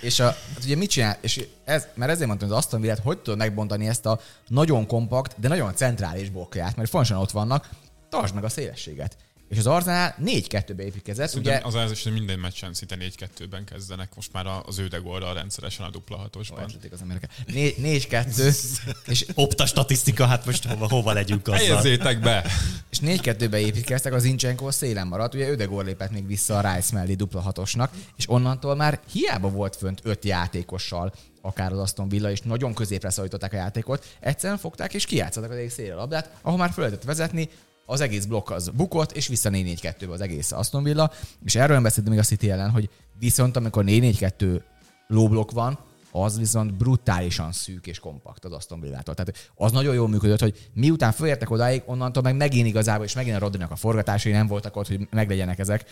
És 0.04 0.20
a, 0.20 0.24
hát 0.24 0.64
ugye 0.64 0.76
mit 0.76 0.90
csinál? 0.90 1.16
És 1.20 1.46
ez, 1.64 1.86
mert 1.94 2.10
ezért 2.10 2.26
mondtam, 2.26 2.48
hogy 2.48 2.56
az 2.56 2.64
Aston 2.64 2.80
Villát 2.80 2.98
hogy 2.98 3.18
tudod 3.18 3.38
megbontani 3.38 3.88
ezt 3.88 4.06
a 4.06 4.20
nagyon 4.48 4.86
kompakt, 4.86 5.40
de 5.40 5.48
nagyon 5.48 5.74
centrális 5.74 6.30
blokkját, 6.30 6.76
mert 6.76 6.88
fontosan 6.88 7.18
ott 7.18 7.30
vannak, 7.30 7.68
tartsd 8.08 8.34
meg 8.34 8.44
a 8.44 8.48
szélességet. 8.48 9.16
És 9.48 9.58
az 9.58 9.66
Arzenál 9.66 10.16
4-2-be 10.24 10.82
építkezett, 10.82 11.34
ugye 11.34 11.56
Ugye... 11.56 11.60
Az 11.64 11.74
az 11.74 11.90
is, 11.90 12.02
hogy 12.02 12.12
minden 12.12 12.38
meccsen 12.38 12.74
szinte 12.74 12.96
4-2-ben 13.00 13.64
kezdenek, 13.64 14.14
most 14.14 14.32
már 14.32 14.46
az 14.66 14.78
Ödegorral 14.78 15.34
rendszeresen 15.34 15.86
a 15.86 15.90
dupla 15.90 16.16
hatosban. 16.16 16.60
Elcsütik 16.60 16.92
az 16.92 17.00
amerikai. 17.00 17.28
Né- 17.46 17.76
4-2, 18.08 18.56
és, 19.06 19.26
Opta 19.34 19.66
statisztika, 19.66 20.26
hát 20.26 20.46
most 20.46 20.64
hova, 20.64 20.88
hova 20.88 21.12
legyünk 21.12 21.48
azzal. 21.48 21.58
Helyezzétek 21.58 22.20
be! 22.20 22.44
és 22.90 22.98
4-2-be 23.02 23.58
építkeztek, 23.58 24.12
az 24.12 24.22
Zincsenko 24.22 24.70
szélen 24.70 25.06
maradt, 25.06 25.34
ugye 25.34 25.48
Ödegor 25.48 25.84
lépett 25.84 26.10
még 26.10 26.26
vissza 26.26 26.58
a 26.58 26.74
Rice 26.74 26.94
mellé 26.94 27.14
dupla 27.14 27.40
hatosnak, 27.40 27.92
és 28.16 28.30
onnantól 28.30 28.74
már 28.74 29.00
hiába 29.12 29.48
volt 29.48 29.76
fönt 29.76 30.00
öt 30.02 30.24
játékossal, 30.24 31.12
akár 31.42 31.72
az 31.72 31.78
Aston 31.78 32.08
Villa, 32.08 32.30
és 32.30 32.40
nagyon 32.40 32.74
középre 32.74 33.10
szorították 33.10 33.52
a 33.52 33.56
játékot, 33.56 34.16
egyszerűen 34.20 34.58
fogták 34.58 34.94
és 34.94 35.04
kijátszottak 35.04 35.50
az 35.50 35.56
egész 35.56 35.74
szélre 35.74 35.94
a 35.94 35.96
labdát, 35.96 36.30
ahol 36.42 36.58
már 36.58 36.70
fel 36.70 36.84
lehetett 36.84 37.04
vezetni, 37.04 37.48
az 37.86 38.00
egész 38.00 38.24
blokk 38.24 38.50
az 38.50 38.68
bukott, 38.68 39.12
és 39.12 39.26
vissza 39.26 39.50
4-4-2-be 39.52 40.12
az 40.12 40.20
egész 40.20 40.52
Aston 40.52 40.82
Villa, 40.82 41.10
és 41.44 41.54
erről 41.54 41.74
nem 41.74 41.82
beszéltem 41.82 42.12
még 42.12 42.22
a 42.22 42.26
City 42.26 42.50
ellen, 42.50 42.70
hogy 42.70 42.88
viszont 43.18 43.56
amikor 43.56 43.84
4-4-2 43.86 44.60
lóblokk 45.06 45.50
van, 45.50 45.78
az 46.12 46.38
viszont 46.38 46.74
brutálisan 46.74 47.52
szűk 47.52 47.86
és 47.86 47.98
kompakt 47.98 48.44
az 48.44 48.52
Aston 48.52 48.80
Villától. 48.80 49.14
Tehát 49.14 49.52
az 49.54 49.72
nagyon 49.72 49.94
jól 49.94 50.08
működött, 50.08 50.40
hogy 50.40 50.70
miután 50.72 51.12
fölértek 51.12 51.50
odáig, 51.50 51.82
onnantól 51.86 52.22
meg 52.22 52.36
megint 52.36 52.66
igazából, 52.66 53.04
és 53.04 53.14
megint 53.14 53.36
a 53.36 53.38
Rodrinak 53.38 53.70
a 53.70 53.76
forgatásai 53.76 54.32
nem 54.32 54.46
voltak 54.46 54.76
ott, 54.76 54.88
hogy 54.88 55.08
meglegyenek 55.10 55.58
ezek. 55.58 55.84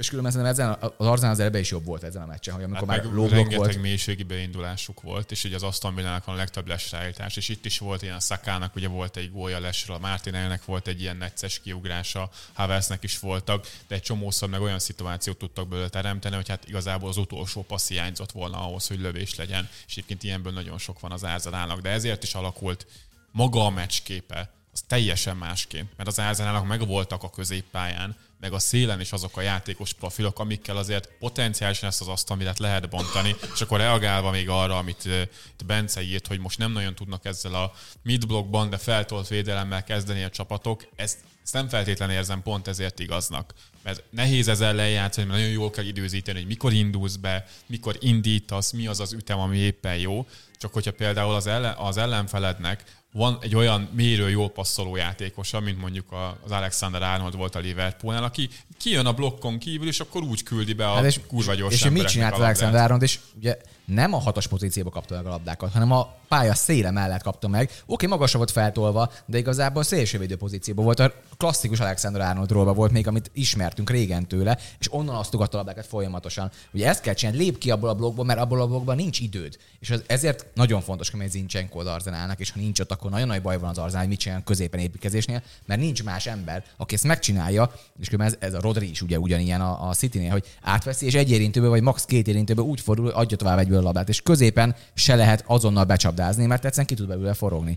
És 0.00 0.08
különben 0.08 0.32
szerintem 0.32 0.54
ezen 0.54 0.92
az 0.96 1.06
Arzenál 1.06 1.32
az 1.32 1.40
elbe 1.40 1.58
is 1.58 1.70
jobb 1.70 1.84
volt 1.84 2.02
ezen 2.02 2.22
a 2.22 2.26
meccsen, 2.26 2.54
hogy 2.54 2.62
amikor 2.62 2.88
Hát 2.88 3.04
már 3.04 3.30
rengeteg 3.30 3.58
volt. 3.58 3.80
mélységi 3.80 4.22
beindulásuk 4.22 5.00
volt, 5.00 5.30
és 5.30 5.44
ugye 5.44 5.54
az 5.54 5.62
Aston 5.62 5.94
Villának 5.94 6.24
van 6.24 6.34
a 6.34 6.38
legtöbb 6.38 6.66
lesrállítás, 6.66 7.36
és 7.36 7.48
itt 7.48 7.64
is 7.64 7.78
volt 7.78 8.02
ilyen 8.02 8.14
a 8.14 8.20
Szakának, 8.20 8.76
ugye 8.76 8.88
volt 8.88 9.16
egy 9.16 9.32
gólya 9.32 9.60
lesről, 9.60 9.96
a 9.96 9.98
Martinelnek 9.98 10.64
volt 10.64 10.86
egy 10.86 11.00
ilyen 11.00 11.16
necces 11.16 11.60
kiugrása, 11.60 12.30
Haversnek 12.52 13.02
is 13.02 13.18
voltak, 13.18 13.70
de 13.88 13.94
egy 13.94 14.02
csomószor 14.02 14.48
meg 14.48 14.60
olyan 14.60 14.78
szituációt 14.78 15.38
tudtak 15.38 15.68
belőle 15.68 15.88
teremteni, 15.88 16.34
hogy 16.34 16.48
hát 16.48 16.68
igazából 16.68 17.08
az 17.08 17.16
utolsó 17.16 17.62
passz 17.62 17.88
hiányzott 17.88 18.32
volna 18.32 18.66
ahhoz, 18.66 18.86
hogy 18.86 19.00
lövés 19.00 19.34
legyen, 19.34 19.68
és 19.86 19.92
egyébként 19.92 20.22
ilyenből 20.22 20.52
nagyon 20.52 20.78
sok 20.78 21.00
van 21.00 21.12
az 21.12 21.24
Árzanának, 21.24 21.80
de 21.80 21.90
ezért 21.90 22.22
is 22.22 22.34
alakult 22.34 22.86
maga 23.30 23.64
a 23.64 23.70
meccsképe, 23.70 24.50
az 24.72 24.82
teljesen 24.86 25.36
másként, 25.36 25.90
mert 25.96 26.08
az 26.08 26.20
Árzanának 26.20 26.66
meg 26.66 26.86
voltak 26.86 27.22
a 27.22 27.30
középpályán, 27.30 28.16
meg 28.40 28.52
a 28.52 28.58
szélen 28.58 29.00
is 29.00 29.12
azok 29.12 29.36
a 29.36 29.40
játékos 29.40 29.92
profilok, 29.92 30.38
amikkel 30.38 30.76
azért 30.76 31.08
potenciálisan 31.18 31.88
ezt 31.88 32.00
az 32.00 32.08
asztalmidet 32.08 32.58
lehet 32.58 32.88
bontani, 32.88 33.36
és 33.54 33.60
akkor 33.60 33.78
reagálva 33.78 34.30
még 34.30 34.48
arra, 34.48 34.78
amit 34.78 35.04
itt 35.04 35.64
Bence 35.66 36.02
írt, 36.02 36.26
hogy 36.26 36.38
most 36.38 36.58
nem 36.58 36.72
nagyon 36.72 36.94
tudnak 36.94 37.24
ezzel 37.24 37.54
a 37.54 37.72
midblockban, 38.02 38.70
de 38.70 38.76
feltolt 38.78 39.28
védelemmel 39.28 39.84
kezdeni 39.84 40.22
a 40.22 40.30
csapatok, 40.30 40.86
ezt, 40.96 41.18
ezt 41.42 41.52
nem 41.52 41.68
feltétlenül 41.68 42.14
érzem 42.14 42.42
pont 42.42 42.68
ezért 42.68 42.98
igaznak. 42.98 43.54
Mert 43.82 44.02
nehéz 44.10 44.48
ezzel 44.48 44.74
lejátszani, 44.74 45.26
mert 45.26 45.38
nagyon 45.38 45.54
jól 45.54 45.70
kell 45.70 45.84
időzíteni, 45.84 46.38
hogy 46.38 46.46
mikor 46.46 46.72
indulsz 46.72 47.16
be, 47.16 47.46
mikor 47.66 47.96
indítasz, 48.00 48.72
mi 48.72 48.86
az 48.86 49.00
az 49.00 49.12
ütem, 49.12 49.38
ami 49.38 49.56
éppen 49.56 49.96
jó. 49.96 50.26
Csak 50.58 50.72
hogyha 50.72 50.92
például 50.92 51.34
az, 51.34 51.46
ellen, 51.46 51.74
az 51.74 51.96
ellenfelednek 51.96 52.84
van 53.12 53.38
egy 53.40 53.54
olyan 53.54 53.88
mérő, 53.92 54.30
jól 54.30 54.50
passzoló 54.50 54.96
játékosa, 54.96 55.60
mint 55.60 55.80
mondjuk 55.80 56.12
az 56.44 56.50
Alexander 56.50 57.02
Arnold 57.02 57.36
volt 57.36 57.54
a 57.54 57.58
Liverpoolnál, 57.58 58.24
aki 58.24 58.48
kijön 58.78 59.06
a 59.06 59.12
blokkon 59.12 59.58
kívül, 59.58 59.88
és 59.88 60.00
akkor 60.00 60.22
úgy 60.22 60.42
küldi 60.42 60.72
be 60.72 60.90
a 60.90 60.94
Hát 60.94 61.04
és, 61.04 61.20
kurva 61.26 61.54
gyors 61.54 61.74
és 61.74 61.90
mit 61.90 62.06
csinált. 62.06 62.34
Alexander 62.34 62.82
Arnold, 62.82 63.02
és 63.02 63.18
ugye 63.36 63.58
nem 63.94 64.14
a 64.14 64.18
hatos 64.18 64.46
pozícióba 64.46 64.90
kapta 64.90 65.14
meg 65.14 65.26
a 65.26 65.28
labdákat, 65.28 65.72
hanem 65.72 65.92
a 65.92 66.14
pálya 66.28 66.54
széle 66.54 66.90
mellett 66.90 67.22
kapta 67.22 67.48
meg. 67.48 67.70
Oké, 67.86 68.06
magasra 68.06 68.38
volt 68.38 68.50
feltolva, 68.50 69.12
de 69.26 69.38
igazából 69.38 69.82
szélsővédő 69.82 70.36
pozícióban 70.36 70.84
volt. 70.84 71.00
A 71.00 71.12
klasszikus 71.36 71.80
Alexander 71.80 72.20
Arnoldról 72.20 72.72
volt 72.74 72.92
még, 72.92 73.06
amit 73.06 73.30
ismertünk 73.34 73.90
régen 73.90 74.28
tőle, 74.28 74.58
és 74.78 74.92
onnan 74.92 75.16
osztogatta 75.16 75.54
a 75.54 75.56
labdákat 75.56 75.86
folyamatosan. 75.86 76.50
Ugye 76.72 76.88
ezt 76.88 77.00
kell 77.00 77.14
csinálni, 77.14 77.38
lép 77.42 77.58
ki 77.58 77.70
abból 77.70 77.88
a 77.88 77.94
blokkból, 77.94 78.24
mert 78.24 78.40
abból 78.40 78.60
a 78.60 78.66
blokkban 78.66 78.96
nincs 78.96 79.20
időd. 79.20 79.56
És 79.80 79.90
az, 79.90 80.02
ezért 80.06 80.46
nagyon 80.54 80.80
fontos, 80.80 81.10
hogy 81.10 81.30
Zincsenko 81.30 81.78
az 81.78 81.86
Arzenálnak, 81.86 82.40
és 82.40 82.50
ha 82.50 82.60
nincs 82.60 82.80
ott, 82.80 82.90
akkor 82.92 83.10
nagyon 83.10 83.26
nagy 83.26 83.42
baj 83.42 83.58
van 83.58 83.70
az 83.70 83.78
Arzenál, 83.78 84.00
hogy 84.00 84.10
mit 84.10 84.18
csinál 84.18 84.42
középen 84.42 84.80
építkezésnél, 84.80 85.42
mert 85.66 85.80
nincs 85.80 86.04
más 86.04 86.26
ember, 86.26 86.64
aki 86.76 86.94
ezt 86.94 87.04
megcsinálja, 87.04 87.72
és 88.00 88.08
különben 88.08 88.36
ez, 88.40 88.48
ez 88.48 88.54
a 88.54 88.60
Rodri 88.60 88.90
is 88.90 89.02
ugye 89.02 89.18
ugyanilyen 89.18 89.60
a, 89.60 89.88
a 89.88 89.94
City-nél, 89.94 90.30
hogy 90.30 90.44
átveszi, 90.62 91.06
és 91.06 91.14
egy 91.14 91.30
érintőbe, 91.30 91.68
vagy 91.68 91.82
max. 91.82 92.04
két 92.04 92.28
érintőbe 92.28 92.62
úgy 92.62 92.80
fordul, 92.80 93.04
hogy 93.04 93.14
adja 93.16 93.36
tovább 93.36 93.58
egyből 93.58 93.79
a 93.80 93.82
labdát, 93.82 94.08
és 94.08 94.20
középen 94.22 94.74
se 94.94 95.14
lehet 95.14 95.44
azonnal 95.46 95.84
becsapdázni, 95.84 96.46
mert 96.46 96.64
egyszerűen 96.64 96.86
ki 96.86 96.94
tud 96.94 97.08
belőle 97.08 97.34
forogni. 97.34 97.76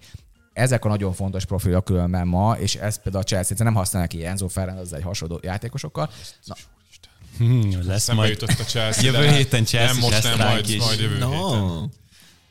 Ezek 0.54 0.86
a 0.86 0.88
nagyon 0.88 1.14
fontos 1.14 1.46
profilok 1.46 1.86
különben 1.86 2.28
ma, 2.28 2.56
és 2.60 2.76
ez 2.76 2.96
például 3.02 3.24
a 3.24 3.28
Chelsea 3.28 3.58
nem 3.60 3.74
használnak 3.74 4.10
ki 4.10 4.26
Enzo 4.26 4.48
Fernandez 4.48 4.94
egy 4.94 5.04
hasonló 5.04 5.40
játékosokkal. 5.42 6.10
Na, 6.46 6.56
Hmm, 7.38 7.88
lesz 7.88 8.04
Szembe 8.04 8.22
majd. 8.22 8.34
jutott 8.34 8.60
a 8.60 8.64
Chelsea. 8.64 9.04
Jövő 9.04 9.28
héten 9.30 9.66
Chelsea 9.66 9.92
Nem 9.94 10.02
most, 10.02 10.24
lesz 10.24 10.38
nem 10.38 10.48
majd, 10.48 10.70
is. 10.70 10.78
majd 10.78 11.00
jövő 11.00 11.14
héten. 11.14 11.30
No. 11.30 11.84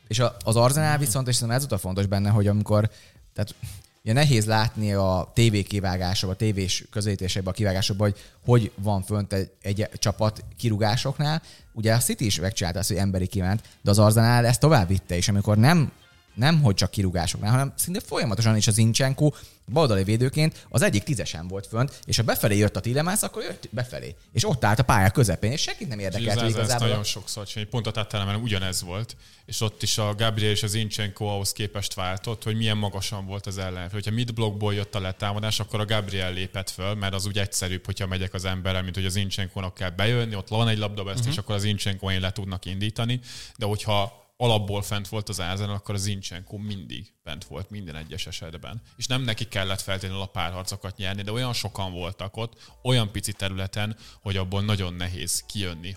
És 0.07 0.19
a- 0.19 0.35
az 0.43 0.55
Arzenál 0.55 0.97
viszont, 0.97 1.27
és 1.27 1.35
szerintem 1.35 1.57
ez 1.63 1.71
a 1.71 1.77
fontos 1.77 2.05
benne, 2.05 2.29
hogy 2.29 2.47
amikor, 2.47 2.89
tehát 3.33 3.55
ugye 4.03 4.13
nehéz 4.13 4.45
látni 4.45 4.93
a 4.93 5.31
TV 5.33 5.55
kivágásokban, 5.67 6.35
a 6.35 6.37
tévés 6.37 6.85
közvetítésekben, 6.91 7.53
a 7.53 7.55
kivágásokban, 7.55 8.09
hogy 8.09 8.19
hogy 8.45 8.71
van 8.75 9.03
fönt 9.03 9.33
egy, 9.33 9.51
egy 9.61 9.89
csapat 9.93 10.43
kirugásoknál. 10.57 11.41
Ugye 11.73 11.93
a 11.93 11.97
City 11.97 12.25
is 12.25 12.39
megcsinálta 12.39 12.79
ezt, 12.79 12.87
hogy 12.87 12.97
emberi 12.97 13.27
kiment, 13.27 13.61
de 13.81 13.89
az 13.89 13.99
Arzenál 13.99 14.45
ezt 14.45 14.59
tovább 14.59 14.87
vitte, 14.87 15.15
és 15.15 15.27
amikor 15.27 15.57
nem 15.57 15.91
nem 16.33 16.61
hogy 16.61 16.75
csak 16.75 16.91
kirúgásoknál, 16.91 17.51
hanem 17.51 17.73
szinte 17.77 17.99
folyamatosan 17.99 18.57
is 18.57 18.67
az 18.67 18.77
Incsenko 18.77 19.31
baloldali 19.67 20.03
védőként 20.03 20.65
az 20.69 20.81
egyik 20.81 21.03
tízesen 21.03 21.47
volt 21.47 21.67
fönt, 21.67 21.99
és 22.05 22.17
ha 22.17 22.23
befelé 22.23 22.57
jött 22.57 22.75
a 22.75 22.79
Tilemans, 22.79 23.21
akkor 23.21 23.43
jött 23.43 23.67
befelé. 23.71 24.15
És 24.31 24.47
ott 24.47 24.63
állt 24.63 24.79
a 24.79 24.83
pálya 24.83 25.09
közepén, 25.09 25.51
és 25.51 25.61
senkit 25.61 25.87
nem 25.87 25.99
érdekelt, 25.99 26.29
Ez, 26.29 26.35
hogy 26.37 26.49
ez, 26.49 26.55
igazából... 26.55 26.87
nagyon 26.87 27.03
sokszor 27.03 27.45
csinálni. 27.45 27.69
Pont 27.69 27.87
a 27.87 27.91
Tattelemmel 27.91 28.35
ugyanez 28.35 28.81
volt, 28.83 29.15
és 29.45 29.61
ott 29.61 29.83
is 29.83 29.97
a 29.97 30.15
Gabriel 30.15 30.51
és 30.51 30.63
az 30.63 30.73
Inchenko 30.73 31.25
ahhoz 31.25 31.51
képest 31.51 31.93
váltott, 31.93 32.43
hogy 32.43 32.57
milyen 32.57 32.77
magasan 32.77 33.25
volt 33.25 33.45
az 33.47 33.57
ellen. 33.57 33.89
Hogyha 33.91 34.11
midblockból 34.11 34.73
jött 34.73 34.95
a 34.95 34.99
letámadás, 34.99 35.59
akkor 35.59 35.79
a 35.79 35.85
Gabriel 35.85 36.33
lépett 36.33 36.69
föl, 36.69 36.93
mert 36.93 37.13
az 37.13 37.25
úgy 37.25 37.37
egyszerűbb, 37.37 37.85
hogyha 37.85 38.07
megyek 38.07 38.33
az 38.33 38.45
emberrel, 38.45 38.83
mint 38.83 38.95
hogy 38.95 39.05
az 39.05 39.15
Inchenkónak 39.15 39.73
kell 39.73 39.89
bejönni, 39.89 40.35
ott 40.35 40.47
van 40.47 40.67
egy 40.67 40.77
labdavesztés, 40.77 41.21
Mhm. 41.21 41.29
uh-huh. 41.29 41.43
akkor 41.43 41.55
az 41.55 41.63
Inchenkoin 41.63 42.19
le 42.19 42.31
tudnak 42.31 42.65
indítani, 42.65 43.19
de 43.57 43.65
hogyha 43.65 44.21
alapból 44.37 44.81
fent 44.81 45.07
volt 45.07 45.29
az 45.29 45.39
Arsenal, 45.39 45.75
akkor 45.75 45.95
az 45.95 46.01
Zinchenko 46.01 46.57
mindig 46.57 47.13
bent 47.23 47.45
volt 47.45 47.69
minden 47.69 47.95
egyes 47.95 48.27
esetben. 48.27 48.81
És 48.95 49.07
nem 49.07 49.21
neki 49.21 49.47
kellett 49.47 49.81
feltétlenül 49.81 50.21
a 50.21 50.25
párharcokat 50.25 50.97
nyerni, 50.97 51.21
de 51.21 51.31
olyan 51.31 51.53
sokan 51.53 51.91
voltak 51.91 52.37
ott, 52.37 52.71
olyan 52.83 53.11
pici 53.11 53.33
területen, 53.33 53.97
hogy 54.21 54.37
abból 54.37 54.61
nagyon 54.61 54.93
nehéz 54.93 55.43
kijönni 55.47 55.95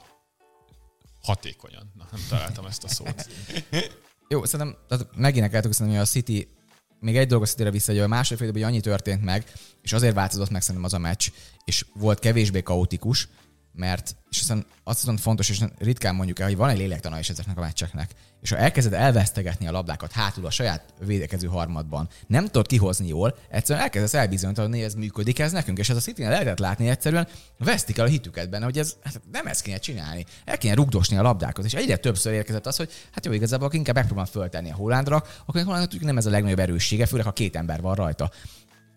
hatékonyan. 1.22 1.92
Na, 1.94 2.06
nem 2.10 2.20
találtam 2.28 2.66
ezt 2.66 2.84
a 2.84 2.88
szót. 2.88 3.28
Jó, 4.28 4.44
szerintem 4.44 4.76
megint 5.14 5.44
el 5.44 5.50
kellett 5.50 5.76
hogy 5.76 5.96
a 5.96 6.04
City 6.04 6.48
még 7.00 7.16
egy 7.16 7.32
a 7.32 7.38
City-re 7.38 7.70
vissza, 7.70 7.92
hogy 7.92 8.00
a 8.00 8.06
második 8.06 8.38
fél 8.38 8.48
időben, 8.48 8.62
hogy 8.62 8.72
annyi 8.72 8.82
történt 8.82 9.22
meg, 9.22 9.52
és 9.82 9.92
azért 9.92 10.14
változott 10.14 10.50
meg 10.50 10.62
szerintem 10.62 10.84
az 10.84 10.94
a 10.94 10.98
meccs, 10.98 11.28
és 11.64 11.86
volt 11.94 12.18
kevésbé 12.18 12.62
kaotikus, 12.62 13.28
mert, 13.76 14.16
és 14.30 14.40
aztán 14.40 14.66
azt 14.84 15.00
hiszem 15.00 15.16
fontos, 15.16 15.48
és 15.48 15.60
ritkán 15.78 16.14
mondjuk 16.14 16.38
el, 16.38 16.46
hogy 16.46 16.56
van 16.56 16.68
egy 16.68 16.78
lélektana 16.78 17.18
is 17.18 17.30
ezeknek 17.30 17.56
a 17.56 17.60
meccseknek. 17.60 18.10
És 18.40 18.50
ha 18.50 18.56
elkezded 18.56 18.92
elvesztegetni 18.92 19.66
a 19.66 19.72
labdákat 19.72 20.12
hátul 20.12 20.46
a 20.46 20.50
saját 20.50 20.94
védekező 21.00 21.46
harmadban, 21.46 22.08
nem 22.26 22.44
tudod 22.44 22.66
kihozni 22.66 23.08
jól, 23.08 23.36
egyszerűen 23.48 23.84
elkezdesz 23.84 24.14
elbizonyítani, 24.14 24.76
hogy 24.76 24.86
ez 24.86 24.94
működik 24.94 25.38
ez 25.38 25.52
nekünk, 25.52 25.78
és 25.78 25.88
ez 25.88 25.96
a 25.96 26.00
city 26.00 26.22
lehetett 26.22 26.58
látni 26.58 26.88
egyszerűen, 26.88 27.28
vesztik 27.58 27.98
el 27.98 28.04
a 28.04 28.08
hitüket 28.08 28.50
benne, 28.50 28.64
hogy 28.64 28.78
ez 28.78 28.96
hát 29.02 29.20
nem 29.32 29.46
ezt 29.46 29.62
kéne 29.62 29.78
csinálni, 29.78 30.24
el 30.44 30.58
kéne 30.58 30.74
rugdosni 30.74 31.16
a 31.16 31.22
labdákat, 31.22 31.64
és 31.64 31.74
egyre 31.74 31.96
többször 31.96 32.32
érkezett 32.32 32.66
az, 32.66 32.76
hogy 32.76 32.90
hát 33.12 33.26
jó, 33.26 33.32
igazából 33.32 33.68
inkább 33.72 33.94
megpróbálom 33.94 34.30
föltenni 34.30 34.70
a 34.70 34.74
Hollandra, 34.74 35.16
akkor 35.16 35.62
Hollandnak 35.62 35.88
tudjuk 35.88 36.04
nem 36.04 36.16
ez 36.16 36.26
a 36.26 36.30
legnagyobb 36.30 36.58
erőssége, 36.58 37.06
főleg 37.06 37.26
ha 37.26 37.32
két 37.32 37.56
ember 37.56 37.80
van 37.80 37.94
rajta. 37.94 38.30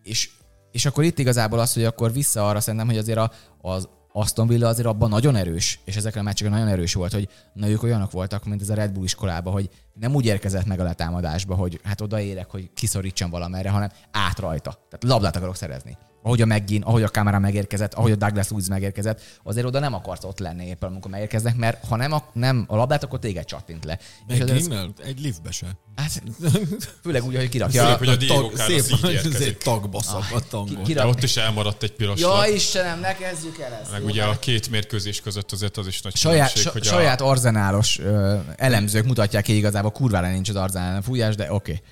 És, 0.04 0.30
és 0.72 0.86
akkor 0.86 1.04
itt 1.04 1.20
igazából 1.20 1.60
az, 1.60 1.74
hogy 1.74 1.84
akkor 1.84 2.14
vissza 2.14 2.48
arra 2.48 2.60
szerintem, 2.60 2.88
hogy 2.88 2.98
azért 2.98 3.18
a, 3.18 3.32
az 3.62 3.90
Aston 4.12 4.48
Villa 4.48 4.68
azért 4.68 4.88
abban 4.88 5.10
nagyon 5.10 5.36
erős, 5.36 5.80
és 5.86 5.96
ezekre 5.96 6.20
a 6.20 6.24
meccseken 6.24 6.52
nagyon 6.52 6.68
erős 6.68 6.94
volt, 6.94 7.14
hogy 7.14 7.30
na 7.54 7.68
ők 7.68 7.84
olyanok 7.84 8.12
voltak, 8.12 8.46
mint 8.46 8.62
ez 8.62 8.70
a 8.70 8.74
Red 8.74 8.92
Bull 8.92 9.04
iskolában, 9.04 9.54
hogy 9.54 9.70
nem 9.94 10.16
úgy 10.16 10.26
érkezett 10.26 10.66
meg 10.66 10.80
a 10.80 10.84
letámadásba, 10.84 11.56
hogy 11.56 11.80
hát 11.84 12.02
odaérek, 12.02 12.50
hogy 12.50 12.70
kiszorítsam 12.74 13.30
valamerre, 13.30 13.70
hanem 13.70 13.90
át 14.12 14.40
rajta. 14.40 14.72
Tehát 14.72 15.04
labdát 15.04 15.36
akarok 15.36 15.56
szerezni 15.56 15.98
ahogy 16.22 16.42
a 16.42 16.46
McGinn, 16.46 16.82
ahogy 16.82 17.04
a 17.04 17.10
kamera 17.10 17.40
megérkezett, 17.40 17.94
ahogy 17.94 18.12
a 18.12 18.16
Douglas 18.16 18.50
Luiz 18.50 18.68
megérkezett, 18.68 19.22
azért 19.44 19.66
oda 19.66 19.80
nem 19.80 19.94
akarsz 19.94 20.24
ott 20.24 20.40
lenni 20.40 20.66
éppen, 20.66 20.90
amikor 20.90 21.12
megérkeznek, 21.12 21.56
mert 21.56 21.86
ha 21.86 21.96
nem 21.96 22.12
a, 22.12 22.24
nem 22.34 22.66
a 22.68 22.76
labdát, 22.76 23.04
akkor 23.04 23.20
téged 23.20 23.46
csattint 23.46 23.86
le. 23.86 24.00
Az, 24.28 24.70
egy 25.04 25.20
liftbe 25.20 25.52
se. 25.52 25.68
Hát, 25.96 26.24
főleg 27.04 27.24
úgy, 27.24 27.36
hogy 27.36 27.50
kirakja. 27.50 27.88
Szép, 27.88 27.98
hogy 27.98 28.08
a 28.08 28.16
Diego 28.16 28.42
tag, 28.42 28.58
szép, 28.58 28.84
így 28.92 29.12
érkezik. 29.12 29.38
szép 29.38 29.64
tagba 29.64 30.02
angol. 30.52 30.82
kirak... 30.84 31.04
De 31.04 31.10
ott 31.10 31.24
is 31.24 31.38
elmaradt 31.38 31.84
egy 31.84 31.92
piros 31.92 32.20
Ja, 32.20 32.28
lap. 32.28 32.48
Istenem, 32.48 33.00
ne 33.00 33.16
kezdjük 33.16 33.60
el 33.60 33.74
ezt. 33.82 33.92
Meg 33.92 34.02
jó? 34.02 34.08
ugye 34.08 34.24
a 34.24 34.40
két 34.40 34.70
mérkőzés 34.70 35.22
között 35.22 35.52
azért 35.52 35.78
az 35.78 35.88
is 35.88 36.02
nagy 36.02 36.16
saját, 36.16 36.52
különbség, 36.52 36.72
hogy 36.72 36.84
saját 36.84 37.22
a, 37.22 37.30
arzenálos 37.30 38.00
ö, 38.00 38.38
elemzők 38.56 39.06
mutatják 39.06 39.44
ki 39.44 39.56
igazából 39.56 39.92
kurvára 39.92 40.30
nincs 40.30 40.50
az 40.50 40.56
arzenál 40.56 41.02
fújás, 41.02 41.36
de 41.36 41.54
oké. 41.54 41.72
Okay. 41.72 41.84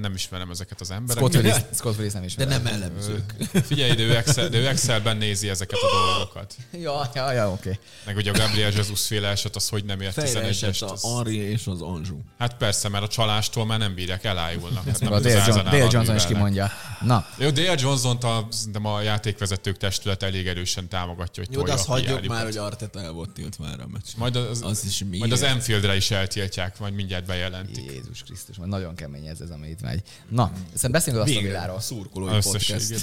Nem 0.00 0.12
ismerem 0.14 0.50
ezeket 0.50 0.80
az 0.80 0.86
Scott 0.86 0.98
embereket. 0.98 1.34
Willis, 1.34 1.54
Scott 1.74 1.96
Willis 1.96 2.12
nem 2.12 2.22
De 2.22 2.26
ismer. 2.28 2.48
nem 2.48 2.66
elemzők. 2.66 3.34
Figyelj, 3.66 3.94
de 3.94 4.02
ő, 4.02 4.16
Excel, 4.16 4.48
de 4.48 4.58
ő 4.58 4.66
Excelben 4.66 5.16
nézi 5.16 5.48
ezeket 5.48 5.78
a 5.78 6.14
dolgokat. 6.14 6.54
Ja, 6.72 7.10
ja, 7.14 7.32
ja, 7.32 7.50
oké. 7.50 7.78
Meg 8.04 8.16
ugye 8.16 8.30
a 8.30 8.34
Gabriel 8.38 8.70
Jesus 8.70 9.06
féle 9.06 9.28
eset, 9.28 9.56
az 9.56 9.68
hogy 9.68 9.84
nem 9.84 10.00
ért 10.00 10.12
Fejre 10.12 10.28
11 10.28 10.64
esett 10.64 10.88
a 10.88 10.92
az... 10.92 11.02
Henri 11.02 11.36
és 11.36 11.66
az 11.66 11.80
Anjou. 11.80 12.18
Hát 12.38 12.56
persze, 12.56 12.88
mert 12.88 13.04
a 13.04 13.08
csalástól 13.08 13.66
már 13.66 13.78
nem 13.78 13.94
bírják, 13.94 14.24
elájulnak. 14.24 14.84
Hát 14.86 15.00
nem 15.00 15.12
A 15.12 15.20
Dale, 15.20 15.44
John, 15.46 15.64
Dale 15.64 15.86
Johnson 15.90 16.16
is 16.16 16.26
kimondja. 16.26 16.70
Na, 17.00 17.26
Jó, 17.38 17.50
Dale 17.50 17.74
Johnson-t 17.78 18.24
a, 18.24 18.46
szerintem 18.50 18.84
a 18.86 19.00
játékvezetők 19.00 19.76
testület 19.76 20.22
elég 20.22 20.46
erősen 20.46 20.88
támogatja, 20.88 21.44
hogy 21.46 21.54
Jó, 21.54 21.62
de 21.62 21.72
azt 21.72 21.88
a 21.88 21.90
hagyjuk 21.90 22.08
PR-jukat. 22.16 22.36
már, 22.36 22.44
hogy 22.44 22.56
Arteta 22.56 23.00
el 23.00 23.12
volt 23.12 23.30
tiltva 23.30 23.66
erre 23.68 23.82
a 23.82 23.86
meccs. 23.86 24.04
Majd 24.16 24.36
az, 24.36 24.62
Az 24.62 24.84
is 24.84 24.98
miért? 25.04 25.18
majd 25.18 25.32
az 25.32 25.42
Enfieldre 25.42 25.96
is 25.96 26.10
eltiltják, 26.10 26.78
majd 26.78 26.94
mindjárt 26.94 27.26
bejelentik. 27.26 27.90
Jézus 27.92 28.22
Krisztus, 28.22 28.56
majd 28.56 28.70
nagyon 28.70 28.94
kemény 28.94 29.26
ez, 29.26 29.40
ez 29.40 29.50
ami 29.50 29.68
itt 29.68 29.80
megy. 29.80 30.02
Na, 30.28 30.52
szerintem 30.64 30.90
beszéljünk 30.90 31.24
az 31.24 31.30
Aston 31.30 31.44
Villáról. 31.48 31.76
a 31.76 31.80
szurkolói 31.80 32.38
podcast. 32.42 32.94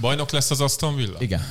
Bajnok 0.00 0.30
lesz 0.30 0.50
az 0.50 0.60
Aston 0.60 0.96
Villa? 0.96 1.16
Igen. 1.20 1.42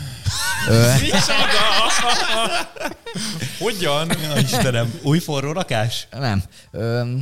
Hogyan? 3.60 4.12
Ja, 4.22 4.38
Istenem, 4.38 5.00
új 5.02 5.20
forró 5.20 5.52
rakás? 5.52 6.08
nem. 6.12 6.44
Ö, 6.72 7.14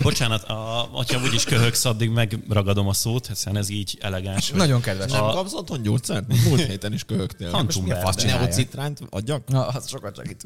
Bocsánat, 0.00 0.42
a, 0.42 0.88
hogyha 0.92 1.20
úgyis 1.22 1.44
köhögsz, 1.44 1.84
addig 1.84 2.10
megragadom 2.10 2.88
a 2.88 2.92
szót, 2.92 3.26
hiszen 3.26 3.56
ez 3.56 3.68
így 3.68 3.98
elegáns. 4.00 4.50
nagyon 4.50 4.80
kedves. 4.80 5.12
Nem 5.12 5.22
A- 5.24 5.32
kapsz 5.32 5.52
otthon 5.52 5.82
gyógyszert? 5.82 6.44
Múlt 6.44 6.60
héten 6.66 6.92
is 6.92 7.04
köhögtél. 7.04 7.50
Hantum 7.50 7.82
mi 7.84 7.90
a 7.90 7.94
Verde. 7.94 8.10
fasz 8.10 8.20
csinálja? 8.20 8.40
Neocitránt 8.40 9.00
adjak? 9.10 9.48
Na, 9.48 9.66
az 9.66 9.88
sokat 9.88 10.16
segít. 10.16 10.42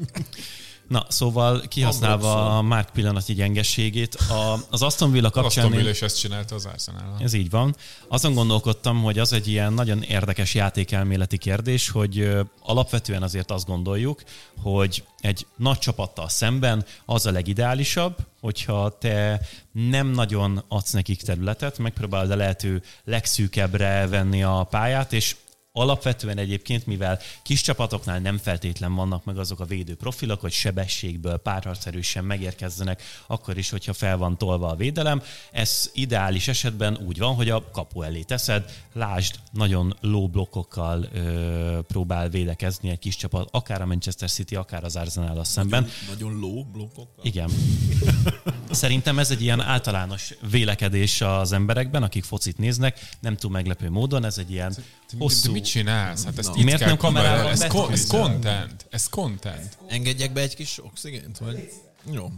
Na, 0.87 1.05
szóval 1.09 1.61
kihasználva 1.67 2.57
a 2.57 2.61
Mark 2.61 2.89
pillanatnyi 2.89 3.33
gyengességét, 3.33 4.15
a, 4.15 4.59
az 4.69 4.81
Aston 4.81 5.11
Villa 5.11 5.29
kapcsán... 5.29 5.63
Aston 5.63 5.77
Villa 5.79 5.89
is 5.89 6.01
ezt 6.01 6.19
csinálta 6.19 6.55
az 6.55 6.65
arsenal 6.65 7.17
Ez 7.19 7.33
így 7.33 7.49
van. 7.49 7.75
Azon 8.07 8.33
gondolkodtam, 8.33 9.03
hogy 9.03 9.19
az 9.19 9.33
egy 9.33 9.47
ilyen 9.47 9.73
nagyon 9.73 10.01
érdekes 10.01 10.53
játékelméleti 10.53 11.37
kérdés, 11.37 11.89
hogy 11.89 12.29
alapvetően 12.61 13.23
azért 13.23 13.51
azt 13.51 13.65
gondoljuk, 13.65 14.23
hogy 14.61 15.03
egy 15.19 15.45
nagy 15.55 15.77
csapattal 15.77 16.29
szemben 16.29 16.85
az 17.05 17.25
a 17.25 17.31
legideálisabb, 17.31 18.15
hogyha 18.41 18.97
te 18.97 19.41
nem 19.71 20.07
nagyon 20.07 20.63
adsz 20.67 20.91
nekik 20.91 21.21
területet, 21.21 21.77
megpróbálod 21.77 22.31
a 22.31 22.35
lehető 22.35 22.83
legszűkebbre 23.03 24.07
venni 24.07 24.43
a 24.43 24.67
pályát, 24.69 25.13
és 25.13 25.35
Alapvetően 25.77 26.37
egyébként, 26.37 26.85
mivel 26.85 27.19
kis 27.41 27.61
csapatoknál 27.61 28.19
nem 28.19 28.37
feltétlen 28.37 28.95
vannak 28.95 29.25
meg 29.25 29.37
azok 29.37 29.59
a 29.59 29.65
védő 29.65 29.95
profilok, 29.95 30.41
hogy 30.41 30.51
sebességből 30.51 31.37
párharcerősen 31.37 32.23
megérkezzenek, 32.23 33.03
akkor 33.27 33.57
is, 33.57 33.69
hogyha 33.69 33.93
fel 33.93 34.17
van 34.17 34.37
tolva 34.37 34.69
a 34.69 34.75
védelem. 34.75 35.21
Ez 35.51 35.91
ideális 35.93 36.47
esetben 36.47 36.97
úgy 37.07 37.17
van, 37.17 37.35
hogy 37.35 37.49
a 37.49 37.71
kapu 37.71 38.01
elé 38.01 38.21
teszed, 38.21 38.73
lásd, 38.93 39.35
nagyon 39.51 39.95
low 40.01 40.27
blokkokkal 40.27 41.07
ö, 41.13 41.79
próbál 41.87 42.29
védekezni 42.29 42.89
egy 42.89 42.99
kis 42.99 43.15
csapat, 43.15 43.49
akár 43.51 43.81
a 43.81 43.85
Manchester 43.85 44.29
City, 44.29 44.55
akár 44.55 44.83
az 44.83 44.95
arsenal 44.95 45.43
szemben. 45.43 45.89
Nagyon 46.07 46.39
ló 46.39 46.63
blokkokkal. 46.63 47.25
Igen. 47.25 47.49
Szerintem 48.71 49.19
ez 49.19 49.31
egy 49.31 49.41
ilyen 49.41 49.61
általános 49.61 50.33
vélekedés 50.51 51.21
az 51.21 51.51
emberekben, 51.51 52.03
akik 52.03 52.23
focit 52.23 52.57
néznek, 52.57 53.09
nem 53.19 53.35
túl 53.35 53.51
meglepő 53.51 53.89
módon, 53.89 54.25
ez 54.25 54.37
egy 54.37 54.51
ilyen 54.51 54.75
De 55.11 55.17
hosszú... 55.19 55.51
mit 55.51 55.65
csinálsz? 55.65 56.23
Hát 56.23 56.37
ezt 56.37 56.49
Na. 56.49 56.55
itt 56.57 56.63
Miért 56.63 56.79
kell 56.79 56.87
nem 56.87 56.97
kamerával 56.97 57.51
ez, 57.51 57.67
ko- 57.67 57.91
ez 57.91 58.07
content. 58.07 58.85
Ez 58.89 59.09
content. 59.09 59.77
Engedjek 59.87 60.33
be 60.33 60.41
egy 60.41 60.55
kis 60.55 60.83
oxigént, 60.83 61.37
vagy? 61.37 61.69
Jó. 62.11 62.31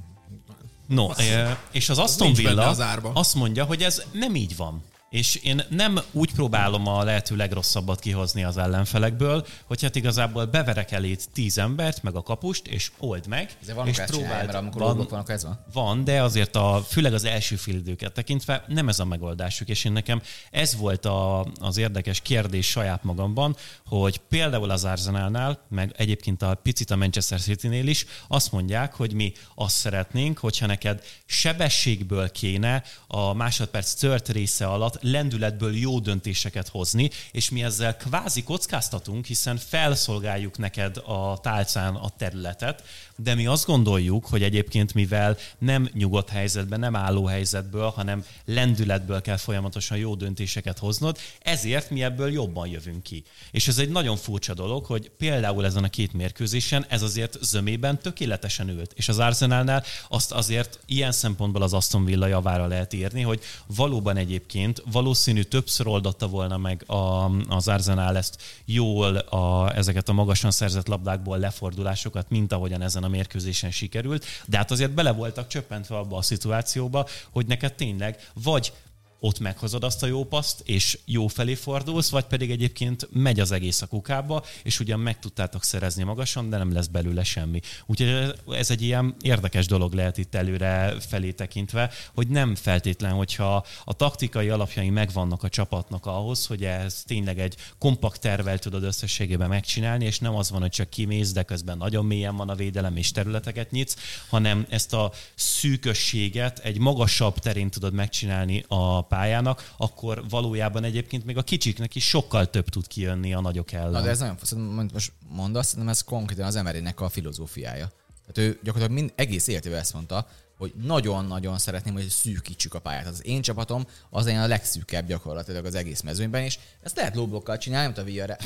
No, 0.87 1.11
eh, 1.11 1.57
és 1.71 1.89
az 1.89 1.97
Aston 1.97 2.33
Villa 2.33 2.67
az 2.67 2.79
árba. 2.79 3.11
azt 3.13 3.35
mondja, 3.35 3.63
hogy 3.63 3.83
ez 3.83 4.03
nem 4.11 4.35
így 4.35 4.55
van. 4.55 4.83
És 5.09 5.35
én 5.35 5.61
nem 5.69 5.99
úgy 6.11 6.31
próbálom 6.31 6.87
a 6.87 7.03
lehető 7.03 7.35
legrosszabbat 7.35 7.99
kihozni 7.99 8.43
az 8.43 8.57
ellenfelekből, 8.57 9.45
hogy 9.65 9.81
hát 9.81 9.95
igazából 9.95 10.45
beverek 10.45 10.91
elét 10.91 11.29
tíz 11.33 11.57
embert, 11.57 12.03
meg 12.03 12.15
a 12.15 12.21
kapust, 12.21 12.67
és 12.67 12.91
old 12.97 13.27
meg. 13.27 13.57
De 13.65 13.73
van, 13.73 13.87
és 13.87 14.01
csinálja, 14.07 14.45
mert 14.45 14.53
amikor 14.53 14.81
van, 14.81 15.07
van, 15.09 15.23
ez 15.27 15.43
van. 15.43 15.65
van, 15.73 16.03
de 16.03 16.23
azért 16.23 16.55
a, 16.55 16.83
főleg 16.87 17.13
az 17.13 17.23
első 17.23 17.55
félidőket 17.55 18.13
tekintve 18.13 18.63
nem 18.67 18.89
ez 18.89 18.99
a 18.99 19.05
megoldásuk, 19.05 19.67
és 19.67 19.85
én 19.85 19.91
nekem 19.91 20.21
ez 20.51 20.75
volt 20.75 21.05
a, 21.05 21.47
az 21.59 21.77
érdekes 21.77 22.21
kérdés 22.21 22.69
saját 22.69 23.03
magamban, 23.03 23.55
hogy 23.85 24.17
például 24.17 24.69
az 24.69 24.85
Arsenalnál, 24.85 25.59
meg 25.69 25.93
egyébként 25.97 26.41
a 26.41 26.59
picit 26.63 26.91
a 26.91 26.95
Manchester 26.95 27.39
City-nél 27.39 27.87
is 27.87 28.05
azt 28.27 28.51
mondják, 28.51 28.93
hogy 28.93 29.13
mi 29.13 29.31
azt 29.55 29.75
szeretnénk, 29.75 30.37
hogyha 30.37 30.65
neked 30.65 31.03
sebességből 31.25 32.31
kéne 32.31 32.83
a 33.07 33.33
másodperc 33.33 33.93
tört 33.93 34.29
része 34.29 34.65
alatt 34.65 34.98
lendületből 35.01 35.75
jó 35.75 35.99
döntéseket 35.99 36.67
hozni, 36.67 37.09
és 37.31 37.49
mi 37.49 37.63
ezzel 37.63 37.97
kvázi 37.97 38.43
kockáztatunk, 38.43 39.25
hiszen 39.25 39.57
felszolgáljuk 39.57 40.57
neked 40.57 40.97
a 40.97 41.39
tálcán 41.41 41.95
a 41.95 42.09
területet, 42.09 42.83
de 43.23 43.35
mi 43.35 43.45
azt 43.45 43.65
gondoljuk, 43.65 44.25
hogy 44.25 44.43
egyébként 44.43 44.93
mivel 44.93 45.37
nem 45.57 45.89
nyugodt 45.93 46.29
helyzetben, 46.29 46.79
nem 46.79 46.95
álló 46.95 47.25
helyzetből, 47.25 47.89
hanem 47.89 48.23
lendületből 48.45 49.21
kell 49.21 49.37
folyamatosan 49.37 49.97
jó 49.97 50.15
döntéseket 50.15 50.77
hoznod, 50.77 51.17
ezért 51.39 51.89
mi 51.89 52.03
ebből 52.03 52.31
jobban 52.31 52.67
jövünk 52.67 53.03
ki. 53.03 53.23
És 53.51 53.67
ez 53.67 53.77
egy 53.77 53.89
nagyon 53.89 54.15
furcsa 54.15 54.53
dolog, 54.53 54.85
hogy 54.85 55.11
például 55.17 55.65
ezen 55.65 55.83
a 55.83 55.89
két 55.89 56.13
mérkőzésen 56.13 56.85
ez 56.87 57.01
azért 57.01 57.37
zömében 57.41 57.99
tökéletesen 57.99 58.69
ült. 58.69 58.93
És 58.95 59.09
az 59.09 59.19
Arsenalnál 59.19 59.83
azt 60.07 60.31
azért 60.31 60.79
ilyen 60.85 61.11
szempontból 61.11 61.61
az 61.61 61.73
Aston 61.73 62.05
Villa 62.05 62.27
javára 62.27 62.67
lehet 62.67 62.93
írni, 62.93 63.21
hogy 63.21 63.41
valóban 63.75 64.17
egyébként 64.17 64.83
valószínű 64.91 65.41
többször 65.41 65.87
oldotta 65.87 66.27
volna 66.27 66.57
meg 66.57 66.83
a, 66.87 67.25
az 67.47 67.67
Arsenal 67.67 68.17
ezt 68.17 68.41
jól 68.65 69.15
a, 69.15 69.75
ezeket 69.75 70.09
a 70.09 70.13
magasan 70.13 70.51
szerzett 70.51 70.87
labdákból 70.87 71.37
lefordulásokat, 71.37 72.29
mint 72.29 72.53
ahogyan 72.53 72.81
ezen 72.81 73.03
a 73.03 73.08
mérkőzésen 73.09 73.71
sikerült, 73.71 74.25
de 74.45 74.57
hát 74.57 74.71
azért 74.71 74.91
bele 74.91 75.11
voltak 75.11 75.47
csöppentve 75.47 75.97
abba 75.97 76.17
a 76.17 76.21
szituációba, 76.21 77.07
hogy 77.29 77.45
neked 77.45 77.73
tényleg 77.73 78.29
vagy 78.33 78.73
ott 79.19 79.39
meghozod 79.39 79.83
azt 79.83 80.03
a 80.03 80.07
jó 80.07 80.23
paszt, 80.23 80.61
és 80.65 80.99
jó 81.05 81.27
felé 81.27 81.55
fordulsz, 81.55 82.09
vagy 82.09 82.25
pedig 82.25 82.51
egyébként 82.51 83.07
megy 83.11 83.39
az 83.39 83.51
egész 83.51 83.81
a 83.81 83.87
kukába, 83.87 84.43
és 84.63 84.79
ugyan 84.79 84.99
meg 84.99 85.19
tudtátok 85.19 85.63
szerezni 85.63 86.03
magasan, 86.03 86.49
de 86.49 86.57
nem 86.57 86.73
lesz 86.73 86.87
belőle 86.87 87.23
semmi. 87.23 87.59
Úgyhogy 87.85 88.35
ez 88.49 88.71
egy 88.71 88.81
ilyen 88.81 89.15
érdekes 89.21 89.65
dolog 89.65 89.93
lehet 89.93 90.17
itt 90.17 90.35
előre 90.35 90.95
felé 90.99 91.31
tekintve, 91.31 91.91
hogy 92.13 92.27
nem 92.27 92.55
feltétlen, 92.55 93.11
hogyha 93.11 93.65
a 93.83 93.93
taktikai 93.93 94.49
alapjai 94.49 94.89
megvannak 94.89 95.43
a 95.43 95.49
csapatnak 95.49 96.05
ahhoz, 96.05 96.45
hogy 96.45 96.63
ez 96.63 97.03
tényleg 97.05 97.39
egy 97.39 97.55
kompakt 97.77 98.21
tervel 98.21 98.59
tudod 98.59 98.83
összességében 98.83 99.49
megcsinálni, 99.49 100.05
és 100.05 100.19
nem 100.19 100.35
az 100.35 100.51
van, 100.51 100.61
hogy 100.61 100.71
csak 100.71 100.89
kimész, 100.89 101.31
de 101.31 101.43
közben 101.43 101.77
nagyon 101.77 102.05
mélyen 102.05 102.35
van 102.35 102.49
a 102.49 102.55
védelem 102.55 102.95
és 102.95 103.11
területeket 103.11 103.71
nyitsz, 103.71 103.95
hanem 104.29 104.65
ezt 104.69 104.93
a 104.93 105.11
szűkösséget 105.35 106.59
egy 106.59 106.77
magasabb 106.77 107.39
terén 107.39 107.69
tudod 107.69 107.93
megcsinálni 107.93 108.65
a 108.67 109.01
pályának, 109.09 109.73
akkor 109.77 110.23
valójában 110.29 110.83
egyébként 110.83 111.25
még 111.25 111.37
a 111.37 111.41
kicsiknek 111.41 111.95
is 111.95 112.07
sokkal 112.07 112.49
több 112.49 112.69
tud 112.69 112.87
kijönni 112.87 113.33
a 113.33 113.41
nagyok 113.41 113.71
ellen. 113.71 113.91
Na 113.91 114.01
de 114.01 114.09
ez 114.09 114.19
nagyon 114.19 114.37
amit 114.53 114.93
most 114.93 115.11
mondasz, 115.29 115.73
nem 115.73 115.89
ez 115.89 116.01
konkrétan 116.01 116.45
az 116.45 116.55
emerének 116.55 116.99
a 116.99 117.09
filozófiája. 117.09 117.91
Tehát 118.27 118.49
ő 118.49 118.59
gyakorlatilag 118.63 119.01
mind, 119.01 119.13
egész 119.15 119.47
életében 119.47 119.79
ezt 119.79 119.93
mondta, 119.93 120.27
hogy 120.59 120.73
nagyon-nagyon 120.83 121.57
szeretném, 121.57 121.93
hogy 121.93 122.07
szűkítsük 122.07 122.73
a 122.73 122.79
pályát. 122.79 123.07
Az 123.07 123.25
én 123.25 123.41
csapatom 123.41 123.85
az 124.09 124.25
a 124.25 124.47
legszűkebb 124.47 125.07
gyakorlatilag 125.07 125.65
az 125.65 125.75
egész 125.75 126.01
mezőnyben, 126.01 126.41
és 126.41 126.59
ezt 126.81 126.95
lehet 126.95 127.15
lóblokkal 127.15 127.57
csinálni, 127.57 127.93
mint 127.95 127.97
a 127.97 128.25
VR 128.25 128.37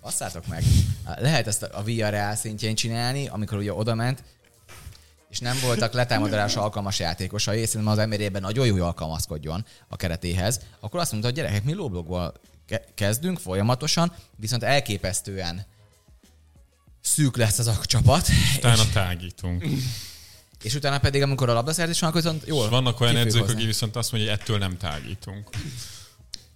Passzátok 0.00 0.46
meg. 0.52 0.62
Lehet 1.18 1.46
ezt 1.46 1.62
a 1.62 1.82
VR 1.82 2.36
szintjén 2.36 2.74
csinálni, 2.74 3.28
amikor 3.28 3.58
ugye 3.58 3.72
oda 3.72 3.94
ment, 3.94 4.22
és 5.32 5.38
nem 5.38 5.58
voltak 5.62 5.92
letámadásra 5.92 6.62
alkalmas 6.62 6.98
játékosai, 6.98 7.60
és 7.60 7.68
szerintem 7.68 7.92
az 7.92 7.98
emerében 7.98 8.42
nagyon 8.42 8.66
jó, 8.66 8.84
alkalmazkodjon 8.84 9.64
a 9.88 9.96
keretéhez, 9.96 10.60
akkor 10.80 11.00
azt 11.00 11.10
mondta, 11.10 11.28
hogy 11.28 11.38
gyerekek, 11.38 11.64
mi 11.64 11.74
lóblokból 11.74 12.34
kezdünk 12.94 13.38
folyamatosan, 13.38 14.12
viszont 14.36 14.62
elképesztően 14.62 15.66
szűk 17.00 17.36
lesz 17.36 17.58
az 17.58 17.66
a 17.66 17.78
csapat. 17.84 18.28
Utána 18.56 18.82
tágítunk. 18.92 19.64
És 20.62 20.74
utána 20.74 20.98
pedig, 20.98 21.22
amikor 21.22 21.48
a 21.48 21.52
labdaszerzés 21.52 22.00
van, 22.00 22.08
akkor 22.08 22.22
viszont 22.22 22.46
jól 22.46 22.64
És 22.64 22.70
vannak 22.70 23.00
olyan 23.00 23.16
edzők, 23.16 23.48
akik 23.48 23.66
viszont 23.66 23.96
azt 23.96 24.12
mondja, 24.12 24.30
hogy 24.30 24.40
ettől 24.40 24.58
nem 24.58 24.76
tágítunk. 24.76 25.50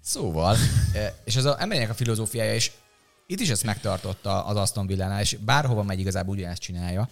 Szóval, 0.00 0.56
eh, 0.92 1.12
és 1.24 1.36
az 1.36 1.46
embernek 1.46 1.90
a 1.90 1.94
filozófiája 1.94 2.54
is, 2.54 2.72
itt 3.26 3.40
is 3.40 3.48
ezt 3.48 3.64
megtartotta 3.64 4.44
az 4.44 4.56
Aston 4.56 4.86
Villánál, 4.86 5.20
és 5.20 5.36
bárhova 5.40 5.82
megy 5.82 5.98
igazából 5.98 6.36
ugyanezt 6.36 6.60
csinálja. 6.60 7.08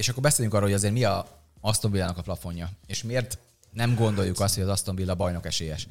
És 0.00 0.08
akkor 0.08 0.22
beszéljünk 0.22 0.54
arról, 0.54 0.68
hogy 0.68 0.76
azért 0.76 0.92
mi 0.92 1.04
a 1.04 1.42
Aston 1.60 1.90
Villának 1.90 2.18
a 2.18 2.22
plafonja, 2.22 2.70
és 2.86 3.02
miért 3.02 3.38
nem 3.70 3.94
gondoljuk 3.94 4.40
azt, 4.40 4.54
hogy 4.54 4.62
az 4.62 4.68
Aston 4.68 4.94
Villa 4.94 5.14
bajnok 5.14 5.46
esélyes. 5.46 5.86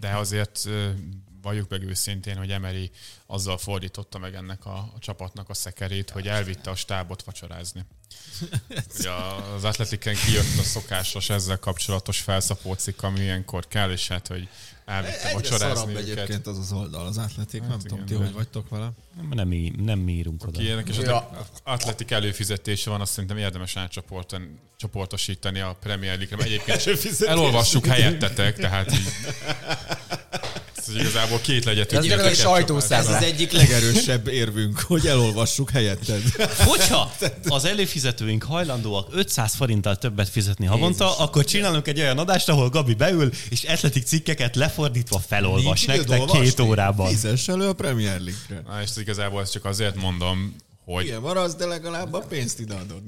De 0.00 0.16
azért 0.16 0.68
valljuk 1.42 1.68
meg 1.68 1.82
őszintén, 1.82 2.36
hogy 2.36 2.50
Emery 2.50 2.90
azzal 3.26 3.58
fordította 3.58 4.18
meg 4.18 4.34
ennek 4.34 4.66
a, 4.66 4.76
a 4.76 4.98
csapatnak 4.98 5.48
a 5.48 5.54
szekerét, 5.54 6.10
hogy 6.10 6.28
elvitte 6.28 6.70
a 6.70 6.74
stábot 6.74 7.22
vacsorázni. 7.22 7.84
Ugye 8.98 9.10
az 9.54 9.64
atletiken 9.64 10.14
kijött 10.14 10.58
a 10.58 10.62
szokásos 10.62 11.30
ezzel 11.30 11.58
kapcsolatos 11.58 12.20
felszapócik, 12.20 13.02
ami 13.02 13.20
ilyenkor 13.20 13.68
kell, 13.68 13.90
és 13.90 14.08
hát, 14.08 14.26
hogy 14.26 14.48
elvitte 14.88 15.14
Egyre 15.22 15.32
vacsorázni 15.32 15.74
szarabb 15.76 15.88
őket. 15.88 16.02
egyébként 16.02 16.46
az 16.46 16.58
az 16.58 16.72
oldal, 16.72 17.06
az 17.06 17.18
átletik. 17.18 17.60
Hát 17.60 17.68
nem 17.70 17.78
tudom, 17.78 17.94
igen, 17.96 18.06
ti 18.06 18.14
de- 18.14 18.24
hogy 18.24 18.32
vagytok 18.32 18.68
vele. 18.68 18.90
Nem, 19.16 19.28
nem, 19.34 19.48
mi, 19.48 19.72
nem 19.78 19.98
mi 19.98 20.12
írunk 20.12 20.42
oda. 20.42 20.58
Ki 20.58 20.64
ilyenek, 20.64 20.88
és 20.88 20.96
Ja. 20.98 21.46
atletik 21.64 22.10
előfizetése 22.10 22.90
van, 22.90 23.00
azt 23.00 23.12
szerintem 23.12 23.38
érdemes 23.38 23.76
átcsoporton- 23.76 24.48
csoportosítani 24.76 25.60
a 25.60 25.76
Premier 25.80 26.16
League-re. 26.18 26.44
Egyébként 26.44 27.20
elolvassuk 27.32 27.86
helyettetek, 27.94 28.56
tehát 28.56 28.92
így, 28.92 29.08
ez 30.88 30.94
igazából 31.00 31.40
két 31.40 31.64
legyet. 31.64 31.92
Ez 31.92 32.04
egy 32.04 32.34
sajtószám. 32.36 33.00
Ez 33.00 33.08
az 33.08 33.22
egyik 33.22 33.52
legerősebb 33.52 34.28
érvünk, 34.28 34.78
hogy 34.80 35.06
elolvassuk 35.06 35.70
helyetted. 35.70 36.22
Hogyha 36.66 37.12
az 37.48 37.64
előfizetőink 37.64 38.42
hajlandóak 38.42 39.08
500 39.12 39.54
forinttal 39.54 39.96
többet 39.96 40.28
fizetni 40.28 40.66
havonta, 40.66 41.04
Jézus. 41.04 41.20
akkor 41.20 41.44
csinálunk 41.44 41.88
egy 41.88 42.00
olyan 42.00 42.18
adást, 42.18 42.48
ahol 42.48 42.68
Gabi 42.68 42.94
beül, 42.94 43.30
és 43.50 43.64
atletik 43.64 44.04
cikkeket 44.06 44.56
lefordítva 44.56 45.18
felolvas 45.18 45.84
Nincs 45.84 46.06
nektek 46.08 46.24
két 46.40 46.60
órában. 46.60 47.08
Fizess 47.08 47.48
elő 47.48 47.68
a 47.68 47.72
Premier 47.72 48.20
League-re. 48.20 48.62
Na, 48.66 48.82
és 48.82 48.90
igazából 48.96 49.40
ezt 49.40 49.52
csak 49.52 49.64
azért 49.64 49.94
mondom, 49.96 50.56
hogy, 50.84 51.04
Igen, 51.04 51.20
maradsz, 51.20 51.54
de 51.54 51.66
legalább 51.66 52.12
a 52.12 52.18
pénzt 52.18 52.60
ideadod. 52.60 53.02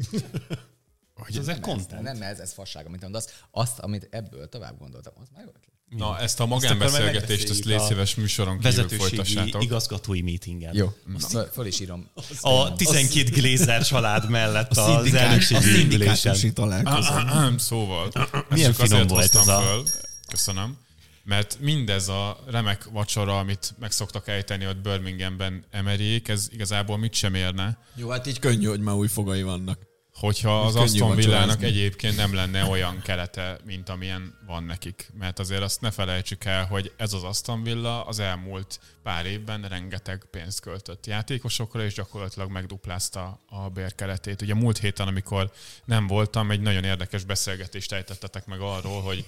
hogy 1.15 1.37
Ez 1.37 1.49
egy 1.49 1.55
Ez, 1.55 1.61
content. 1.61 2.03
nem, 2.03 2.23
ez, 2.23 2.39
ez 2.39 2.53
fasság, 2.53 2.87
amit 2.87 3.01
mondasz. 3.03 3.27
Azt, 3.51 3.79
amit 3.79 4.09
ebből 4.11 4.49
tovább 4.49 4.79
gondoltam, 4.79 5.13
az 5.21 5.27
meg 5.37 5.45
volt. 5.45 5.59
Na, 5.97 6.19
ezt 6.19 6.41
a 6.41 6.47
magánbeszélgetést, 6.47 7.21
ezt 7.21 7.29
megbeszéljük 7.29 7.65
légy 7.65 7.75
a 7.77 7.81
szíves 7.87 8.15
műsoron 8.15 8.55
kívül 8.59 8.71
Vezetőségi 8.71 9.17
folytassátok. 9.17 9.63
igazgatói 9.63 10.23
meetingen. 10.23 10.75
Jó, 10.75 10.93
azt 11.15 11.31
föl, 11.31 11.45
föl 11.53 11.67
is 11.67 11.81
írom. 11.81 12.11
A 12.41 12.73
12 12.75 13.31
Glazer 13.31 13.85
család 13.85 14.31
mellett 14.31 14.77
A, 14.77 14.99
az 14.99 15.15
elnökségi 15.15 15.95
ülésen. 15.95 16.55
találkozón. 16.55 17.59
szóval, 17.59 18.09
ezt 18.15 18.33
Milyen 18.49 18.73
csak 18.73 18.87
finom 18.87 19.01
azért 19.01 19.09
volt 19.11 19.23
hoztam 19.23 19.41
ez 19.41 19.49
a- 19.49 19.61
föl, 19.61 19.83
köszönöm, 20.29 20.77
mert 21.25 21.57
mindez 21.61 22.09
a 22.09 22.45
remek 22.47 22.85
vacsora, 22.93 23.39
amit 23.39 23.75
meg 23.79 23.91
szoktak 23.93 24.29
ejteni 24.29 24.67
ott 24.67 24.77
Birminghamben 24.77 25.65
emerék, 25.71 26.29
ez 26.29 26.49
igazából 26.51 26.99
mit 26.99 27.15
sem 27.15 27.35
érne, 27.35 27.79
Jó, 27.95 28.09
hát 28.09 28.27
így 28.27 28.39
könnyű, 28.39 28.67
hogy 28.67 28.81
már 28.81 28.95
új 28.95 29.09
fogai 29.09 29.43
vannak. 29.43 29.79
Hogyha 30.21 30.61
az 30.61 30.77
Aston 30.77 31.17
Villának 31.17 31.63
egyébként 31.63 32.17
nem 32.17 32.35
lenne 32.35 32.65
olyan 32.65 33.01
kerete, 33.03 33.59
mint 33.65 33.89
amilyen 33.89 34.39
van 34.47 34.65
nekik. 34.65 35.11
Mert 35.19 35.39
azért 35.39 35.63
azt 35.63 35.81
ne 35.81 35.91
felejtsük 35.91 36.45
el, 36.45 36.67
hogy 36.67 36.93
ez 36.97 37.13
az 37.13 37.23
Aston 37.23 37.63
Villa 37.63 38.05
az 38.05 38.19
elmúlt 38.19 38.81
pár 39.03 39.27
évben 39.27 39.63
rengeteg 39.63 40.27
pénzt 40.31 40.61
költött 40.61 41.07
játékosokra, 41.07 41.85
és 41.85 41.95
gyakorlatilag 41.95 42.51
megduplázta 42.51 43.41
a 43.49 43.69
bérkeretét. 43.69 44.43
Ugye 44.43 44.55
múlt 44.55 44.79
héten, 44.79 45.07
amikor 45.07 45.51
nem 45.85 46.07
voltam, 46.07 46.51
egy 46.51 46.61
nagyon 46.61 46.85
érdekes 46.85 47.25
beszélgetést 47.25 47.93
ejtettetek 47.93 48.47
meg 48.47 48.61
arról, 48.61 49.03
hogy 49.03 49.25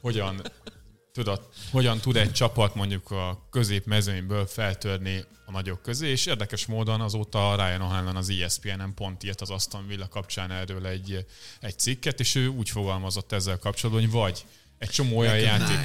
hogyan 0.00 0.42
tudod, 1.12 1.48
hogyan 1.70 1.98
tud 1.98 2.16
egy 2.16 2.32
csapat 2.32 2.74
mondjuk 2.74 3.10
a 3.10 3.46
középmezőnyből 3.50 4.46
feltörni 4.46 5.24
a 5.46 5.50
nagyok 5.50 5.82
közé, 5.82 6.08
és 6.08 6.26
érdekes 6.26 6.66
módon 6.66 7.00
azóta 7.00 7.54
Ryan 7.56 7.80
O'Hanlon 7.80 8.16
az 8.16 8.30
ESPN-en 8.30 8.94
pont 8.94 9.24
írt 9.24 9.40
az 9.40 9.50
Aston 9.50 9.86
Villa 9.86 10.08
kapcsán 10.08 10.50
erről 10.50 10.86
egy, 10.86 11.26
egy 11.60 11.78
cikket, 11.78 12.20
és 12.20 12.34
ő 12.34 12.46
úgy 12.46 12.68
fogalmazott 12.68 13.32
ezzel 13.32 13.58
kapcsolatban, 13.58 14.04
hogy 14.04 14.12
vagy 14.12 14.44
egy 14.82 14.90
csomó 14.90 15.18
olyan 15.18 15.38
játék. 15.38 15.78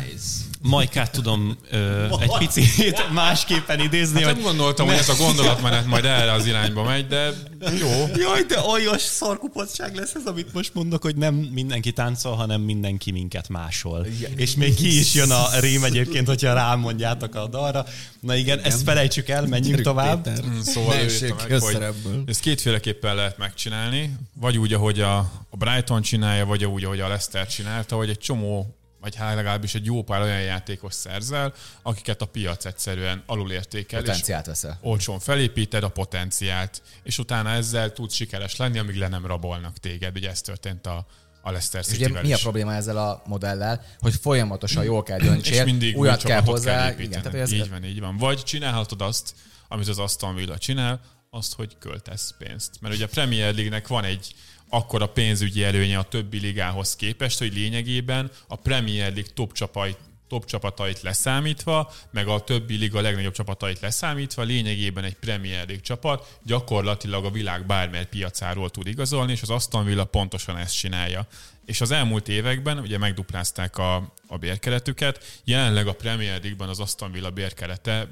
Majkát 0.61 1.11
tudom 1.11 1.57
ö, 1.71 2.03
egy 2.19 2.37
picit 2.37 3.09
másképpen 3.13 3.79
idézni, 3.79 4.21
Hát 4.21 4.25
hogy 4.25 4.35
nem 4.35 4.43
gondoltam, 4.43 4.87
hogy 4.87 4.95
ez 4.95 5.09
a 5.09 5.15
gondolatmenet 5.15 5.85
majd 5.85 6.05
erre 6.05 6.31
az 6.31 6.45
irányba 6.45 6.83
megy, 6.83 7.07
de 7.07 7.33
jó. 7.79 7.89
Jaj, 8.15 8.43
de 8.43 8.59
olyas 8.59 9.01
szarkupottság 9.01 9.95
lesz 9.95 10.13
ez, 10.13 10.25
amit 10.25 10.53
most 10.53 10.73
mondok, 10.73 11.01
hogy 11.01 11.15
nem 11.15 11.35
mindenki 11.35 11.91
táncol, 11.91 12.35
hanem 12.35 12.61
mindenki 12.61 13.11
minket 13.11 13.49
másol. 13.49 14.07
És 14.35 14.55
még 14.55 14.75
ki 14.75 14.99
is 14.99 15.13
jön 15.13 15.31
a 15.31 15.59
rém 15.59 15.83
egyébként, 15.83 16.27
hogyha 16.27 16.53
rám 16.53 16.79
mondjátok 16.79 17.35
a 17.35 17.47
dalra. 17.47 17.85
Na 18.19 18.35
igen, 18.35 18.59
ezt 18.59 18.83
felejtsük 18.83 19.29
el, 19.29 19.41
menjünk 19.41 19.65
Gyerünk, 19.65 19.83
tovább. 19.83 20.23
Péter. 20.23 20.43
Szóval 20.63 20.99
írta 20.99 21.35
ki 21.35 21.51
meg, 21.51 21.61
hogy 21.61 21.77
ezt 22.25 22.39
kétféleképpen 22.39 23.15
lehet 23.15 23.37
megcsinálni, 23.37 24.17
vagy 24.33 24.57
úgy, 24.57 24.73
ahogy 24.73 24.99
a, 25.01 25.17
a 25.49 25.57
Brighton 25.57 26.01
csinálja, 26.01 26.45
vagy 26.45 26.65
úgy, 26.65 26.83
ahogy 26.83 26.99
a 26.99 27.07
Leicester 27.07 27.47
csinálta, 27.47 27.95
hogy 27.95 28.09
egy 28.09 28.19
csomó 28.19 28.77
vagy 29.07 29.15
hát 29.15 29.35
legalábbis 29.35 29.75
egy 29.75 29.85
jó 29.85 30.03
pár 30.03 30.21
olyan 30.21 30.41
játékos 30.41 30.93
szerzel, 30.93 31.53
akiket 31.81 32.21
a 32.21 32.25
piac 32.25 32.65
egyszerűen 32.65 33.23
alulértékel, 33.25 33.99
Potenciált 33.99 34.45
veszel. 34.45 34.77
olcsón 34.81 35.19
felépíted 35.19 35.83
a 35.83 35.89
potenciált, 35.89 36.81
és 37.03 37.17
utána 37.17 37.49
ezzel 37.49 37.93
tudsz 37.93 38.13
sikeres 38.13 38.55
lenni, 38.55 38.79
amíg 38.79 38.95
le 38.95 39.07
nem 39.07 39.25
rabolnak 39.25 39.77
téged. 39.77 40.15
Ugye 40.17 40.29
ez 40.29 40.41
történt 40.41 40.85
a, 40.87 41.05
a 41.41 41.51
Leicester 41.51 41.81
És 41.87 41.93
ugye 41.93 42.21
mi 42.21 42.33
a 42.33 42.37
probléma 42.37 42.73
ezzel 42.73 42.97
a 42.97 43.21
modellel, 43.25 43.85
hogy 43.99 44.15
folyamatosan 44.15 44.83
jól 44.83 45.03
kell 45.03 45.19
döntsél, 45.19 45.53
És 45.53 45.63
mindig 45.63 45.97
újat 45.97 46.17
új 46.17 46.31
kell 46.31 46.41
hozzá. 46.41 46.89
kell 46.89 46.99
igen, 46.99 47.21
tehát 47.21 47.39
ez, 47.39 47.51
így 47.51 47.69
van, 47.69 47.83
így 47.83 47.99
van. 47.99 48.17
Vagy 48.17 48.43
csinálhatod 48.43 49.01
azt, 49.01 49.33
amit 49.67 49.87
az 49.87 49.99
Aston 49.99 50.35
Villa 50.35 50.57
csinál, 50.57 50.99
azt, 51.29 51.53
hogy 51.53 51.77
költesz 51.79 52.33
pénzt. 52.37 52.81
Mert 52.81 52.95
ugye 52.95 53.05
a 53.05 53.07
Premier 53.07 53.53
League-nek 53.53 53.87
van 53.87 54.03
egy 54.03 54.35
akkora 54.69 55.07
pénzügyi 55.07 55.63
előnye 55.63 55.97
a 55.97 56.03
többi 56.03 56.39
ligához 56.39 56.95
képest, 56.95 57.39
hogy 57.39 57.53
lényegében 57.53 58.31
a 58.47 58.55
Premier 58.55 59.13
League 59.13 59.31
top 59.33 59.53
csapai 59.53 59.95
top 60.27 60.45
csapatait 60.45 61.01
leszámítva, 61.01 61.91
meg 62.11 62.27
a 62.27 62.43
többi 62.43 62.75
liga 62.75 63.01
legnagyobb 63.01 63.33
csapatait 63.33 63.79
leszámítva, 63.79 64.43
lényegében 64.43 65.03
egy 65.03 65.15
Premier 65.15 65.65
League 65.65 65.83
csapat 65.83 66.39
gyakorlatilag 66.43 67.25
a 67.25 67.31
világ 67.31 67.65
bármely 67.65 68.05
piacáról 68.05 68.69
tud 68.69 68.87
igazolni, 68.87 69.31
és 69.31 69.41
az 69.41 69.49
Aston 69.49 69.85
Villa 69.85 70.05
pontosan 70.05 70.57
ezt 70.57 70.77
csinálja. 70.77 71.27
És 71.65 71.81
az 71.81 71.91
elmúlt 71.91 72.27
években 72.27 72.79
ugye 72.79 72.97
megduplázták 72.97 73.77
a, 73.77 74.13
a 74.27 74.37
bérkeretüket, 74.37 75.41
jelenleg 75.43 75.87
a 75.87 75.93
Premier 75.93 76.39
League-ben 76.39 76.69
az 76.69 76.79
Aston 76.79 77.11
Villa 77.11 77.29
bérkerete 77.29 78.07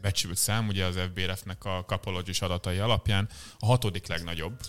becsült 0.00 0.36
szám, 0.36 0.68
ugye 0.68 0.84
az 0.84 0.98
FBRF-nek 1.10 1.64
a 1.64 1.84
Capologis 1.86 2.40
adatai 2.40 2.78
alapján 2.78 3.28
a 3.58 3.66
hatodik 3.66 4.06
legnagyobb. 4.06 4.60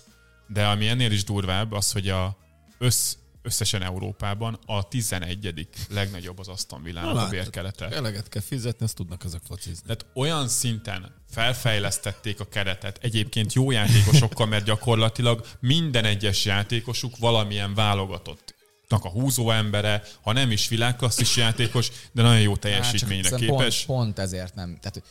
De 0.47 0.65
ami 0.65 0.87
ennél 0.87 1.11
is 1.11 1.23
durvább, 1.23 1.71
az, 1.71 1.91
hogy 1.91 2.09
a 2.09 2.37
össz, 2.77 3.15
összesen 3.41 3.81
Európában 3.81 4.59
a 4.65 4.87
11. 4.87 5.67
legnagyobb 5.89 6.39
az 6.39 6.47
Aston 6.47 6.83
Villának 6.83 7.11
a 7.11 7.13
látod. 7.13 7.29
bérkerete. 7.29 7.89
Eleget 7.89 8.29
kell 8.29 8.41
fizetni, 8.41 8.85
azt 8.85 8.95
tudnak 8.95 9.23
ezek 9.23 9.41
focizni. 9.47 9.81
Tehát 9.85 10.05
olyan 10.13 10.47
szinten 10.47 11.15
felfejlesztették 11.29 12.39
a 12.39 12.45
keretet, 12.45 12.99
egyébként 13.01 13.53
jó 13.53 13.71
játékosokkal, 13.71 14.47
mert 14.47 14.65
gyakorlatilag 14.65 15.45
minden 15.59 16.05
egyes 16.05 16.45
játékosuk 16.45 17.17
valamilyen 17.17 17.73
válogatott 17.73 18.55
a 18.89 19.09
húzó 19.09 19.51
embere, 19.51 20.03
ha 20.21 20.31
nem 20.31 20.51
is 20.51 20.67
világklasszis 20.67 21.35
játékos, 21.37 21.91
de 22.11 22.21
nagyon 22.21 22.41
jó 22.41 22.55
teljesítményre 22.55 23.29
csak 23.29 23.39
képes. 23.39 23.85
Pont, 23.85 23.99
pont 23.99 24.19
ezért 24.19 24.55
nem. 24.55 24.77
Tehát, 24.81 25.03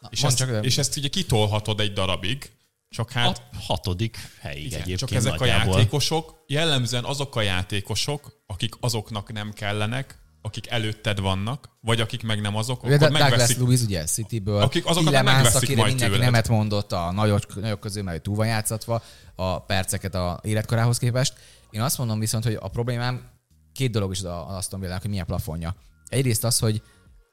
na, 0.00 0.08
És 0.10 0.22
ezt, 0.22 0.36
csak, 0.36 0.64
és 0.64 0.78
ezt 0.78 0.96
ugye 0.96 1.08
kitolhatod 1.08 1.80
egy 1.80 1.92
darabig, 1.92 2.50
csak 2.92 3.10
hát 3.10 3.42
A 3.52 3.56
hatodik 3.66 4.16
helyig 4.40 4.64
igen, 4.66 4.80
egyébként 4.80 4.98
csak 4.98 5.18
ezek 5.18 5.38
nagyjából. 5.38 5.72
a 5.74 5.76
játékosok, 5.76 6.44
jellemzően 6.46 7.04
azok 7.04 7.36
a 7.36 7.40
játékosok, 7.40 8.42
akik 8.46 8.74
azoknak 8.80 9.32
nem 9.32 9.52
kellenek, 9.52 10.18
akik 10.42 10.70
előtted 10.70 11.20
vannak, 11.20 11.68
vagy 11.80 12.00
akik 12.00 12.22
meg 12.22 12.40
nem 12.40 12.56
azok, 12.56 12.76
akkor 12.82 12.98
Douglas 12.98 13.20
megveszik. 13.20 13.58
Lewis 13.58 13.80
ugye 13.82 14.04
Cityből, 14.04 14.60
Akik- 14.62 14.84
azokat 14.86 15.04
Tillemans, 15.08 15.24
meg 15.34 15.42
megveszik 15.42 15.62
akire 15.62 15.80
majd 15.80 15.88
mindenki 15.88 16.14
tőled. 16.14 16.32
nemet 16.32 16.48
mondott 16.48 16.92
a 16.92 17.10
nagyok, 17.12 17.60
nagyok 17.60 17.80
közül, 17.80 18.02
mert 18.02 18.22
túl 18.22 18.36
van 18.36 18.46
játszatva 18.46 19.02
a 19.34 19.58
perceket 19.58 20.14
a 20.14 20.40
életkorához 20.42 20.98
képest. 20.98 21.34
Én 21.70 21.80
azt 21.80 21.98
mondom 21.98 22.18
viszont, 22.18 22.44
hogy 22.44 22.58
a 22.60 22.68
problémám 22.68 23.30
két 23.72 23.90
dolog 23.90 24.10
is 24.12 24.18
az 24.18 24.24
Aston 24.24 24.80
Villa-nak, 24.80 25.00
hogy 25.02 25.10
milyen 25.10 25.26
plafonja. 25.26 25.74
Egyrészt 26.06 26.44
az, 26.44 26.58
hogy 26.58 26.82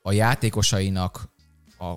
a 0.01 0.11
játékosainak, 0.11 1.29
a 1.79 1.93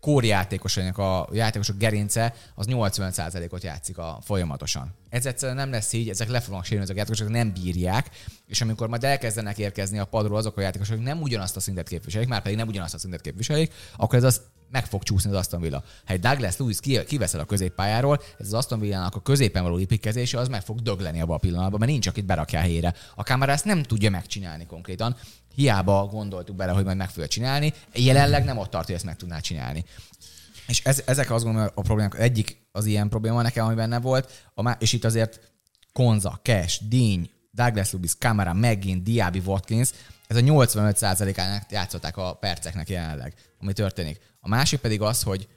kórjátékosainak 0.00 0.98
a 0.98 1.28
játékosok 1.32 1.76
gerince 1.76 2.34
az 2.54 2.66
85%-ot 2.68 3.62
játszik 3.62 3.98
a 3.98 4.18
folyamatosan. 4.24 4.94
Ez 5.08 5.26
egyszerűen 5.26 5.56
nem 5.56 5.70
lesz 5.70 5.92
így, 5.92 6.08
ezek 6.08 6.28
le 6.28 6.40
fognak 6.40 6.64
sérülni, 6.64 6.84
ezek 6.84 6.96
a 6.96 6.98
játékosok 6.98 7.28
nem 7.28 7.52
bírják, 7.52 8.10
és 8.46 8.60
amikor 8.60 8.88
majd 8.88 9.04
elkezdenek 9.04 9.58
érkezni 9.58 9.98
a 9.98 10.04
padról 10.04 10.36
azok 10.36 10.56
a 10.56 10.60
játékosok, 10.60 10.94
akik 10.94 11.06
nem 11.06 11.22
ugyanazt 11.22 11.56
a 11.56 11.60
szintet 11.60 11.88
képviselik, 11.88 12.28
már 12.28 12.42
pedig 12.42 12.56
nem 12.56 12.68
ugyanazt 12.68 12.94
a 12.94 12.98
szintet 12.98 13.20
képviselik, 13.20 13.72
akkor 13.96 14.18
ez 14.18 14.24
az 14.24 14.40
meg 14.70 14.86
fog 14.86 15.02
csúszni 15.02 15.30
az 15.30 15.36
Aston 15.36 15.60
Villa. 15.60 15.82
Ha 16.06 16.12
egy 16.12 16.20
Douglas 16.20 16.56
Lewis 16.56 16.80
ki- 16.80 17.04
kiveszel 17.04 17.40
a 17.40 17.44
középpályáról, 17.44 18.20
ez 18.38 18.46
az 18.46 18.52
Aston 18.52 18.80
Villa-nak 18.80 19.14
a 19.14 19.20
középen 19.20 19.62
való 19.62 19.78
építkezése, 19.78 20.38
az 20.38 20.48
meg 20.48 20.62
fog 20.62 20.80
dögleni 20.80 21.20
abban 21.20 21.34
a 21.34 21.38
pillanatban, 21.38 21.78
mert 21.78 21.90
nincs, 21.90 22.06
akit 22.06 22.24
berakja 22.24 22.58
helyére. 22.58 22.94
A 23.14 23.22
kamera 23.22 23.52
ezt 23.52 23.64
nem 23.64 23.82
tudja 23.82 24.10
megcsinálni 24.10 24.66
konkrétan. 24.66 25.16
Hiába 25.54 26.06
gondoltuk 26.06 26.56
bele, 26.56 26.72
hogy 26.72 26.84
majd 26.84 26.96
meg 26.96 27.10
fogja 27.10 27.28
csinálni, 27.28 27.72
jelenleg 27.94 28.44
nem 28.44 28.58
ott 28.58 28.70
tart, 28.70 28.86
hogy 28.86 28.94
ezt 28.94 29.04
meg 29.04 29.16
tudná 29.16 29.38
csinálni. 29.38 29.84
És 30.66 30.84
ez, 30.84 31.02
ezek 31.06 31.30
azt 31.30 31.44
gondolom 31.44 31.70
a 31.74 31.80
problémák. 31.80 32.18
Egyik 32.18 32.68
az 32.72 32.86
ilyen 32.86 33.08
probléma 33.08 33.42
nekem, 33.42 33.66
ami 33.66 33.74
benne 33.74 33.98
volt, 33.98 34.50
a 34.54 34.62
má, 34.62 34.76
és 34.78 34.92
itt 34.92 35.04
azért 35.04 35.40
Konza, 35.92 36.40
Cash, 36.42 36.82
Díny, 36.88 37.30
Douglas 37.50 37.92
Lubis, 37.92 38.14
Camara, 38.14 38.52
megint 38.52 39.02
Diaby, 39.02 39.42
Watkins, 39.44 39.90
ez 40.26 40.36
a 40.36 40.40
85%-ának 40.40 41.70
játszották 41.70 42.16
a 42.16 42.34
perceknek 42.34 42.88
jelenleg, 42.88 43.34
ami 43.60 43.72
történik. 43.72 44.20
A 44.40 44.48
másik 44.48 44.80
pedig 44.80 45.00
az, 45.00 45.22
hogy 45.22 45.48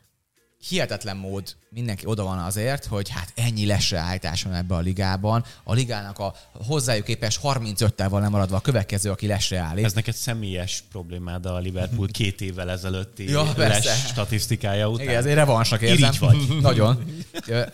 hihetetlen 0.68 1.18
mód 1.18 1.56
mindenki 1.70 2.06
oda 2.06 2.24
van 2.24 2.38
azért, 2.38 2.86
hogy 2.86 3.10
hát 3.10 3.32
ennyi 3.36 3.66
lesre 3.66 3.98
állítás 3.98 4.44
van 4.44 4.54
ebbe 4.54 4.76
a 4.76 4.80
ligában. 4.80 5.46
A 5.64 5.74
ligának 5.74 6.20
a 6.20 6.34
hozzájuk 6.66 7.06
képes 7.06 7.40
35-tel 7.44 8.08
van 8.10 8.22
lemaradva 8.22 8.56
a 8.56 8.62
következő, 8.62 9.10
aki 9.12 9.28
lesre 9.28 9.60
állít. 9.60 9.86
Ez 9.86 9.94
neked 9.94 10.14
személyes 10.14 10.84
problémád 10.92 11.46
a 11.46 11.58
Liverpool 11.58 12.08
két 12.08 12.42
évvel 12.42 12.70
ezelőtti 12.72 13.30
Ja, 13.30 13.44
persze. 13.56 13.90
les 13.90 14.06
statisztikája 14.06 14.90
után. 14.90 15.06
Igen, 15.06 15.18
ezért 15.18 15.36
revansnak 15.36 15.82
érzem. 15.82 16.10
Irigy 16.10 16.20
vagy. 16.20 16.58
Nagyon. 16.62 17.06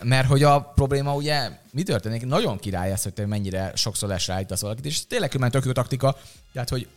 Mert 0.02 0.26
hogy 0.28 0.42
a 0.42 0.60
probléma 0.60 1.14
ugye, 1.14 1.50
mi 1.70 1.82
történik? 1.82 2.26
Nagyon 2.26 2.58
király 2.58 2.90
ez, 2.92 3.02
hogy 3.02 3.12
te 3.12 3.26
mennyire 3.26 3.72
sokszor 3.74 4.08
lesre 4.08 4.34
állítasz 4.34 4.60
valakit, 4.60 4.86
és 4.86 5.06
tényleg 5.06 5.28
különben 5.30 5.60
tök 5.60 5.64
jó 5.64 5.72
taktika, 5.72 6.16
tehát 6.52 6.68
hogy 6.68 6.88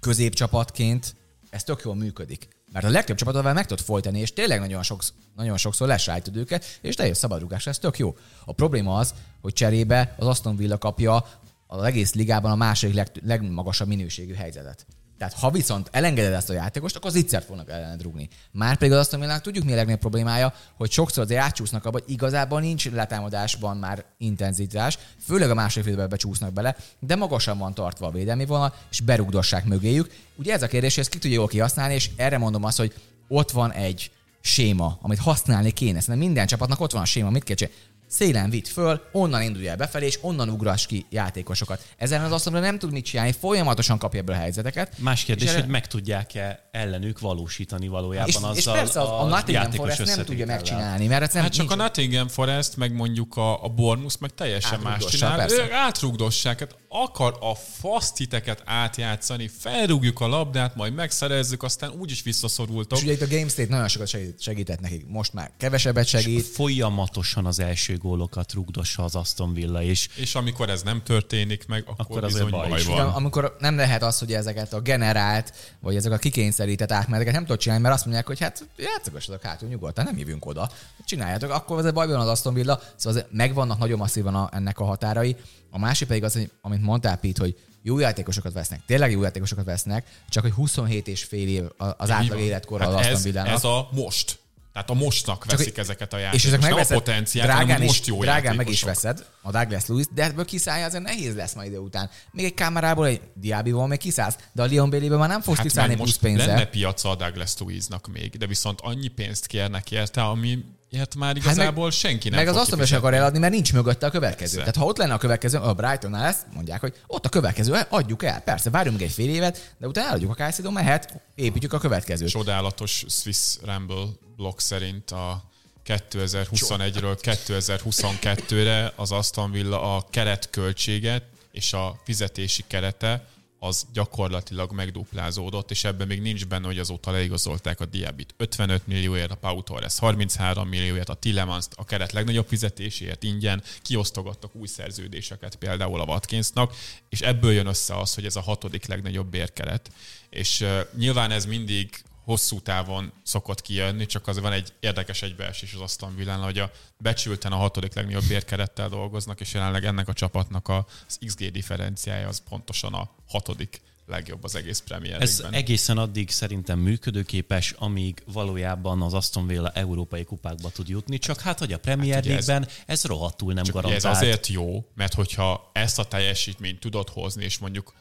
középcsapatként 0.00 1.14
ez 1.50 1.64
tök 1.64 1.80
jól 1.84 1.94
működik. 1.94 2.48
Mert 2.72 2.84
a 2.84 2.90
legtöbb 2.90 3.16
csapatodval 3.16 3.52
meg 3.52 3.66
tudod 3.66 3.84
folytani, 3.84 4.18
és 4.18 4.32
tényleg 4.32 4.60
nagyon, 4.60 4.82
sokszor, 4.82 5.14
nagyon 5.36 5.56
sokszor 5.56 5.88
lesrájtod 5.88 6.36
őket, 6.36 6.64
és 6.80 6.94
teljes 6.94 7.16
szabadrugásra, 7.16 7.70
ez 7.70 7.78
tök 7.78 7.98
jó. 7.98 8.16
A 8.44 8.52
probléma 8.52 8.96
az, 8.96 9.14
hogy 9.40 9.52
cserébe 9.52 10.14
az 10.18 10.26
Aston 10.26 10.56
Villa 10.56 10.78
kapja 10.78 11.26
az 11.66 11.82
egész 11.82 12.14
ligában 12.14 12.50
a 12.50 12.56
második 12.56 12.94
leg, 12.94 13.10
legmagasabb 13.22 13.88
minőségű 13.88 14.34
helyzetet. 14.34 14.86
Tehát 15.18 15.34
ha 15.34 15.50
viszont 15.50 15.88
elengeded 15.92 16.32
ezt 16.32 16.50
a 16.50 16.52
játékost, 16.52 16.96
akkor 16.96 17.10
az 17.10 17.16
ittszert 17.16 17.44
fognak 17.44 17.70
ellened 17.70 18.02
rúgni. 18.02 18.28
Már 18.52 18.76
pedig 18.76 18.92
az 18.92 18.98
Aston 18.98 19.20
Villának 19.20 19.42
tudjuk 19.42 19.64
mi 19.64 19.72
a 19.72 19.74
legnagyobb 19.74 20.00
problémája, 20.00 20.54
hogy 20.76 20.90
sokszor 20.90 21.22
azért 21.22 21.40
átcsúsznak 21.40 21.84
abba, 21.84 21.98
hogy 22.00 22.12
igazából 22.12 22.60
nincs 22.60 22.90
letámadásban 22.90 23.76
már 23.76 24.04
intenzitás, 24.18 24.98
főleg 25.24 25.50
a 25.50 25.54
második 25.54 25.88
félben 25.88 26.08
becsúsznak 26.08 26.52
bele, 26.52 26.76
de 26.98 27.16
magasan 27.16 27.58
van 27.58 27.74
tartva 27.74 28.06
a 28.06 28.10
védelmi 28.10 28.46
vonal, 28.46 28.74
és 28.90 29.00
berugdossák 29.00 29.64
mögéjük. 29.64 30.10
Ugye 30.36 30.52
ez 30.52 30.62
a 30.62 30.66
kérdés, 30.66 30.94
hogy 30.94 31.02
ezt 31.02 31.12
ki 31.12 31.18
tudja 31.18 31.36
jól 31.36 31.48
kihasználni, 31.48 31.94
és 31.94 32.10
erre 32.16 32.38
mondom 32.38 32.64
azt, 32.64 32.78
hogy 32.78 32.94
ott 33.28 33.50
van 33.50 33.72
egy 33.72 34.10
séma, 34.40 34.98
amit 35.02 35.18
használni 35.18 35.70
kéne. 35.70 36.00
Szerintem 36.00 36.24
minden 36.26 36.46
csapatnak 36.46 36.80
ott 36.80 36.92
van 36.92 37.02
a 37.02 37.04
séma, 37.04 37.30
mit 37.30 37.44
kell 37.44 37.56
csinálni? 37.56 37.80
Szélen 38.08 38.50
vitt 38.50 38.68
föl, 38.68 39.00
onnan 39.12 39.42
indulj 39.42 39.68
el 39.68 39.76
befelé, 39.76 40.06
és 40.06 40.18
onnan 40.20 40.48
ugrass 40.48 40.86
ki 40.86 41.06
játékosokat. 41.10 41.82
Ezen 41.96 42.22
az 42.22 42.32
azt 42.32 42.50
nem 42.50 42.78
tud 42.78 42.92
mit 42.92 43.04
csinálni, 43.04 43.32
folyamatosan 43.32 43.98
kapja 43.98 44.20
ebből 44.20 44.34
a 44.34 44.38
helyzeteket. 44.38 44.98
Más 44.98 45.24
kérdés, 45.24 45.44
És 45.44 45.50
erre- 45.50 45.62
hogy 45.62 45.70
meg 45.70 45.86
tudják-e 45.86 46.68
ellenük 46.70 47.20
valósítani 47.20 47.88
valójában 47.88 48.28
és, 48.28 48.34
azzal 48.34 48.54
és 48.56 48.64
persze 48.64 49.00
a, 49.00 49.20
a 49.22 49.26
Nottingham 49.26 49.64
játékos 49.64 49.94
Forest 49.94 50.16
nem 50.16 50.24
tudja 50.24 50.46
megcsinálni, 50.46 51.06
mert 51.06 51.22
ez 51.22 51.32
nem 51.32 51.42
Hát 51.42 51.52
csak 51.52 51.66
nincs- 51.68 51.80
a 51.80 51.82
Nottingham 51.84 52.28
Forest, 52.28 52.76
meg 52.76 52.92
mondjuk 52.92 53.36
a, 53.36 53.64
a 53.64 53.68
Bournemouth 53.68 54.16
meg 54.20 54.30
teljesen 54.34 54.80
más 54.80 55.04
csinál. 55.04 55.36
persze. 55.36 55.62
Ők 55.62 55.70
átrugdossák, 55.72 56.58
hát 56.58 56.76
akar 56.88 57.36
a 57.40 57.54
fasztiteket 57.54 58.62
átjátszani, 58.64 59.50
felrúgjuk 59.58 60.20
a 60.20 60.26
labdát, 60.26 60.76
majd 60.76 60.94
megszerezzük, 60.94 61.62
aztán 61.62 61.90
úgyis 61.90 62.22
visszaszorultok. 62.22 62.98
És 62.98 63.04
ugye 63.04 63.12
itt 63.12 63.20
a 63.20 63.26
Game 63.26 63.48
State 63.48 63.68
nagyon 63.70 63.88
sokat 63.88 64.08
segít, 64.08 64.40
segített 64.40 64.80
nekik. 64.80 65.06
Most 65.06 65.32
már 65.32 65.50
kevesebbet 65.56 66.06
segít. 66.06 66.46
Folyamatosan 66.46 67.46
az 67.46 67.58
első 67.60 67.96
gólokat 67.98 68.52
rugdossa 68.52 69.04
az 69.04 69.14
Aston 69.14 69.54
Villa, 69.54 69.82
és 69.82 70.08
És 70.14 70.34
amikor 70.34 70.70
ez 70.70 70.82
nem 70.82 71.02
történik 71.02 71.66
meg, 71.66 71.82
akkor, 71.86 71.94
Akkor 71.98 72.24
azért 72.24 72.44
bizony 72.44 72.60
baj 72.60 72.68
baj, 72.68 72.78
is 72.78 72.86
van. 72.86 73.08
amikor 73.08 73.56
nem 73.58 73.76
lehet 73.76 74.02
az, 74.02 74.18
hogy 74.18 74.32
ezeket 74.32 74.72
a 74.72 74.80
generált, 74.80 75.52
vagy 75.80 75.96
ezek 75.96 76.12
a 76.12 76.16
kikényszerített 76.16 76.92
átmeneteket 76.92 77.34
nem 77.34 77.42
tudod 77.42 77.58
csinálni, 77.60 77.82
mert 77.82 77.94
azt 77.94 78.04
mondják, 78.04 78.26
hogy 78.26 78.40
hát 78.40 78.68
játszogassatok 78.76 79.42
hátul 79.42 79.68
nyugodtan, 79.68 80.04
nem 80.04 80.18
jövünk 80.18 80.46
oda. 80.46 80.70
Csináljátok, 81.04 81.50
akkor 81.50 81.78
az 81.78 81.92
baj 81.92 82.06
van 82.06 82.20
az 82.20 82.28
Aston 82.28 82.54
Villa, 82.54 82.80
szóval 82.96 83.26
megvannak 83.30 83.78
nagyon 83.78 83.98
masszívan 83.98 84.34
a, 84.34 84.48
ennek 84.52 84.78
a 84.78 84.84
határai. 84.84 85.36
A 85.70 85.78
másik 85.78 86.08
pedig 86.08 86.24
az, 86.24 86.32
hogy, 86.32 86.50
amit 86.60 86.82
mondtál, 86.82 87.16
Pete, 87.16 87.42
hogy 87.42 87.56
jó 87.82 87.98
játékosokat 87.98 88.52
vesznek, 88.52 88.80
tényleg 88.86 89.10
jó 89.10 89.22
játékosokat 89.22 89.64
vesznek, 89.64 90.06
csak 90.28 90.42
hogy 90.42 90.52
27 90.52 91.08
és 91.08 91.24
fél 91.24 91.48
év 91.48 91.64
az 91.96 92.10
átlag 92.10 92.38
életkora 92.40 92.84
hát 92.84 92.92
az 92.92 92.98
Aston 92.98 93.14
ez, 93.14 93.22
Villának. 93.22 93.52
ez 93.52 93.64
a 93.64 93.88
most. 93.92 94.37
Tehát 94.78 94.90
a 94.90 95.04
mostnak 95.04 95.46
Csak 95.46 95.58
veszik 95.58 95.72
egy- 95.72 95.78
ezeket 95.78 96.12
a 96.12 96.16
És 96.16 96.22
játékosokat. 96.22 96.54
ezek 96.54 96.60
Nem 96.60 96.72
a 96.72 96.74
megveszed, 96.74 96.96
potenciált, 97.04 97.50
drágán, 97.50 97.80
is, 97.82 97.86
most 97.86 98.06
jó 98.06 98.20
drágán 98.20 98.56
meg 98.56 98.68
is 98.68 98.82
veszed 98.82 99.26
a 99.42 99.50
Douglas 99.50 99.86
Lewis, 99.86 100.04
de 100.14 100.24
ebből 100.24 100.44
kiszállja 100.44 100.86
azért 100.86 101.02
nehéz 101.02 101.34
lesz 101.34 101.54
majd 101.54 101.68
idő 101.68 101.78
után. 101.78 102.10
Még 102.32 102.44
egy 102.44 102.54
kamerából, 102.54 103.06
egy 103.06 103.20
Diabival 103.34 103.86
még 103.86 103.98
kiszállsz, 103.98 104.36
de 104.52 104.62
a 104.62 104.66
Leon 104.66 104.90
Bailey-ből 104.90 105.18
már 105.18 105.28
nem 105.28 105.40
fogsz 105.40 105.56
Hát 105.56 105.66
kiszállni 105.66 105.94
most 105.94 106.18
pénzzel. 106.18 106.46
lenne 106.46 106.64
piaca 106.66 107.10
a 107.10 107.14
Douglas 107.14 107.52
Louise-nak 107.58 108.06
még, 108.06 108.36
de 108.36 108.46
viszont 108.46 108.80
annyi 108.80 109.08
pénzt 109.08 109.46
kérnek 109.46 109.90
érte, 109.90 110.22
ami 110.22 110.58
ilyet 110.90 111.14
már 111.14 111.36
igazából 111.36 111.84
meg, 111.84 111.92
senki 111.92 112.28
nem 112.28 112.38
Meg 112.38 112.48
az 112.48 112.56
azt 112.56 112.86
sem 112.86 112.98
akar 112.98 113.14
eladni, 113.14 113.38
mert 113.38 113.52
nincs 113.52 113.72
mögötte 113.72 114.06
a 114.06 114.10
következő. 114.10 114.56
Persze. 114.56 114.72
Tehát 114.72 114.76
ha 114.76 114.84
ott 114.84 114.96
lenne 114.96 115.12
a 115.12 115.18
következő, 115.18 115.58
a 115.58 115.74
Brightonnál 115.74 116.26
ezt 116.26 116.46
mondják, 116.54 116.80
hogy 116.80 116.94
ott 117.06 117.26
a 117.26 117.28
következő, 117.28 117.80
adjuk 117.88 118.22
el. 118.22 118.40
Persze, 118.40 118.70
várjunk 118.70 119.02
egy 119.02 119.12
fél 119.12 119.28
évet, 119.28 119.74
de 119.78 119.86
utána 119.86 120.08
eladjuk 120.08 120.30
a 120.30 120.34
Caicedo, 120.34 120.70
mehet, 120.70 121.20
építjük 121.34 121.72
a 121.72 121.78
következőt. 121.78 122.28
Csodálatos 122.28 123.04
Swiss 123.08 123.56
Ramble 123.64 124.06
blog 124.36 124.60
szerint 124.60 125.10
a 125.10 125.42
2021-ről 125.86 127.18
2022-re 127.22 128.92
az 128.96 129.12
Aston 129.12 129.50
Villa 129.50 129.96
a 129.96 130.06
keretköltséget 130.10 131.22
és 131.52 131.72
a 131.72 132.00
fizetési 132.04 132.64
kerete 132.66 133.26
az 133.58 133.86
gyakorlatilag 133.92 134.72
megduplázódott, 134.72 135.70
és 135.70 135.84
ebben 135.84 136.06
még 136.06 136.20
nincs 136.20 136.46
benne, 136.46 136.66
hogy 136.66 136.78
azóta 136.78 137.10
leigazolták 137.10 137.80
a 137.80 137.84
Diabit 137.84 138.34
55 138.36 138.86
millióért, 138.86 139.30
a 139.30 139.34
Pau 139.34 139.62
Torres 139.62 139.98
33 139.98 140.68
millióért, 140.68 141.08
a 141.08 141.14
Tillemans 141.14 141.66
a 141.74 141.84
keret 141.84 142.12
legnagyobb 142.12 142.48
fizetéséért 142.48 143.22
ingyen, 143.22 143.62
kiosztogattak 143.82 144.54
új 144.54 144.66
szerződéseket 144.66 145.56
például 145.56 146.00
a 146.00 146.04
Watkinsnak, 146.04 146.74
és 147.08 147.20
ebből 147.20 147.52
jön 147.52 147.66
össze 147.66 147.96
az, 147.96 148.14
hogy 148.14 148.24
ez 148.24 148.36
a 148.36 148.40
hatodik 148.40 148.86
legnagyobb 148.86 149.30
bérkeret. 149.30 149.90
És 150.30 150.60
uh, 150.60 150.80
nyilván 150.96 151.30
ez 151.30 151.46
mindig 151.46 152.02
hosszú 152.28 152.60
távon 152.60 153.12
szokott 153.22 153.60
kijönni, 153.62 154.06
csak 154.06 154.26
az 154.26 154.38
van 154.40 154.52
egy 154.52 154.72
érdekes 154.80 155.22
egybeesés 155.22 155.74
az 155.74 155.80
Aston 155.80 156.16
Villán, 156.16 156.40
hogy 156.40 156.58
a 156.58 156.70
becsülten 156.98 157.52
a 157.52 157.56
hatodik 157.56 157.94
legnagyobb 157.94 158.24
bérkerettel 158.28 158.88
dolgoznak, 158.88 159.40
és 159.40 159.54
jelenleg 159.54 159.84
ennek 159.84 160.08
a 160.08 160.12
csapatnak 160.12 160.68
az 160.68 161.18
XG 161.26 161.50
differenciája 161.50 162.28
az 162.28 162.42
pontosan 162.48 162.94
a 162.94 163.10
hatodik 163.28 163.80
legjobb 164.06 164.44
az 164.44 164.54
egész 164.54 164.78
Premier 164.78 165.22
Ez 165.22 165.44
egészen 165.50 165.98
addig 165.98 166.30
szerintem 166.30 166.78
működőképes, 166.78 167.74
amíg 167.78 168.22
valójában 168.32 169.02
az 169.02 169.14
Aston 169.14 169.46
Villa 169.46 169.70
európai 169.70 170.24
kupákba 170.24 170.70
tud 170.70 170.88
jutni, 170.88 171.18
csak 171.18 171.40
hát, 171.40 171.58
hogy 171.58 171.72
a 171.72 171.78
Premier 171.78 172.14
Hát 172.14 172.24
ugye 172.24 172.36
ez- 172.36 172.68
ez 172.86 173.04
rohadtul 173.04 173.52
nem 173.52 173.64
garantált. 173.70 174.04
ez 174.04 174.16
azért 174.16 174.46
jó, 174.46 174.84
mert 174.94 175.14
hogyha 175.14 175.70
ezt 175.72 175.98
a 175.98 176.04
teljesítményt 176.04 176.80
tudod 176.80 177.08
hozni, 177.08 177.44
és 177.44 177.58
mondjuk 177.58 177.92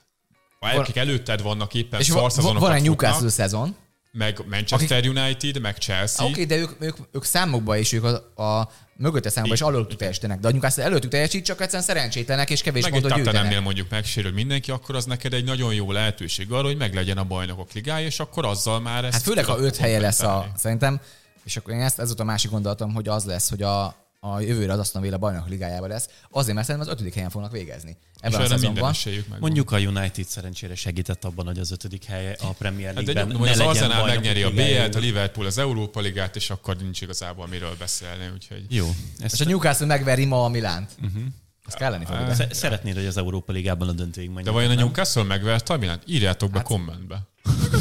ha 0.59 0.67
akik 0.67 0.95
előtted 0.95 1.41
vannak 1.41 1.73
éppen 1.73 1.99
És 1.99 2.09
van, 2.09 2.19
szarszezonokat 2.19 2.61
van 2.67 2.77
egy 2.77 2.83
Newcastle 2.83 3.29
szezon, 3.29 3.75
meg 4.17 4.41
Manchester 4.49 5.07
United, 5.07 5.61
meg 5.61 5.77
Chelsea, 5.77 6.25
Oké, 6.25 6.33
okay, 6.33 6.45
de 6.45 6.55
ők, 6.55 6.71
ők, 6.79 6.97
ők 7.11 7.23
számokba 7.23 7.77
és 7.77 7.91
ők 7.93 8.03
a, 8.03 8.43
a 8.43 8.71
mögötte 8.95 9.29
számokba 9.29 9.53
is 9.53 9.61
alultuk 9.61 9.97
teljesítenek, 9.97 10.39
de 10.39 10.47
a 10.47 10.51
Newcastle 10.51 10.83
előttük 10.83 11.11
teljesít, 11.11 11.45
csak 11.45 11.61
egyszerűen 11.61 11.83
szerencsétlenek 11.83 12.49
és 12.49 12.61
kevés 12.61 12.83
meg 12.83 12.91
pontot 12.91 13.13
gyűjtenek. 13.13 13.61
Mondjuk 13.61 13.89
megsérül 13.89 14.31
mindenki, 14.31 14.71
akkor 14.71 14.95
az 14.95 15.05
neked 15.05 15.33
egy 15.33 15.43
nagyon 15.43 15.73
jó 15.73 15.91
lehetőség 15.91 16.51
arra, 16.51 16.67
hogy 16.67 16.77
meglegyen 16.77 17.17
a 17.17 17.23
bajnokok 17.23 17.71
ligája, 17.73 18.05
és 18.05 18.19
akkor 18.19 18.45
azzal 18.45 18.79
már 18.79 19.03
ezt 19.03 19.13
Hát 19.13 19.21
főleg, 19.21 19.45
ha 19.45 19.59
öt 19.59 19.77
helye 19.77 19.99
lesz 19.99 20.21
a, 20.21 20.51
szerintem, 20.55 21.01
és 21.43 21.57
akkor 21.57 21.73
én 21.73 21.81
ezt, 21.81 21.99
ez 21.99 22.07
volt 22.07 22.19
a 22.19 22.23
másik 22.23 22.51
gondolatom, 22.51 22.93
hogy 22.93 23.07
az 23.07 23.25
lesz, 23.25 23.49
hogy 23.49 23.61
a, 23.61 24.06
a 24.31 24.37
a 24.37 24.39
jövőre 24.39 24.71
az 24.71 24.79
Aston 24.79 25.01
Villa 25.01 25.17
bajnok 25.17 25.47
ligájában 25.47 25.89
lesz, 25.89 26.09
azért, 26.31 26.55
mert 26.55 26.67
szerintem 26.67 26.89
az 26.89 26.95
ötödik 26.97 27.13
helyen 27.13 27.29
fognak 27.29 27.51
végezni. 27.51 27.89
És 27.89 28.21
Ebben 28.21 28.39
a 28.39 28.43
erre 28.43 28.57
minden 28.57 28.93
szezonban. 28.93 29.23
meg. 29.29 29.39
Mondjuk 29.39 29.71
a 29.71 29.77
United 29.77 30.25
szerencsére 30.25 30.75
segített 30.75 31.25
abban, 31.25 31.45
hogy 31.45 31.59
az 31.59 31.71
ötödik 31.71 32.03
helye 32.03 32.35
a 32.41 32.47
Premier 32.47 32.93
Hát 32.93 33.03
de 33.03 33.13
League-ben 33.13 33.37
hogy 33.37 33.47
ne 33.47 33.63
az 33.63 33.69
Arsenal 33.69 34.05
megnyeri 34.05 34.43
a. 34.43 34.49
BL-t, 34.49 34.95
a 34.95 34.99
Liverpool 34.99 35.45
az 35.47 35.57
Európa 35.57 35.99
Ligát, 35.99 36.35
és 36.35 36.49
akkor 36.49 36.77
nincs 36.77 37.01
igazából 37.01 37.47
miről 37.47 37.75
beszélni, 37.79 38.29
úgyhogy... 38.33 38.65
Jó. 38.69 38.87
És 39.17 39.23
Ezt 39.23 39.41
a 39.41 39.45
Newcastle 39.45 39.85
megveri 39.85 40.25
ma 40.25 40.43
a 40.43 40.47
Milánt. 40.47 40.91
Uh-huh. 41.03 41.23
Az 41.65 41.73
kelleni 41.73 42.05
fog 42.05 42.47
szeretnéd, 42.51 42.95
hogy 42.95 43.05
az 43.05 43.17
Európa 43.17 43.51
Ligában 43.51 43.87
a 43.87 43.91
döntőig 43.91 44.27
menjen. 44.27 44.45
De 44.45 44.51
vajon 44.51 44.71
a 44.71 44.73
Newcastle 44.73 45.23
megverte 45.23 45.73
a 45.73 45.77
Milánt? 45.77 46.03
Írjátok 46.05 46.51
be 46.51 46.61
kommentbe. 46.61 47.21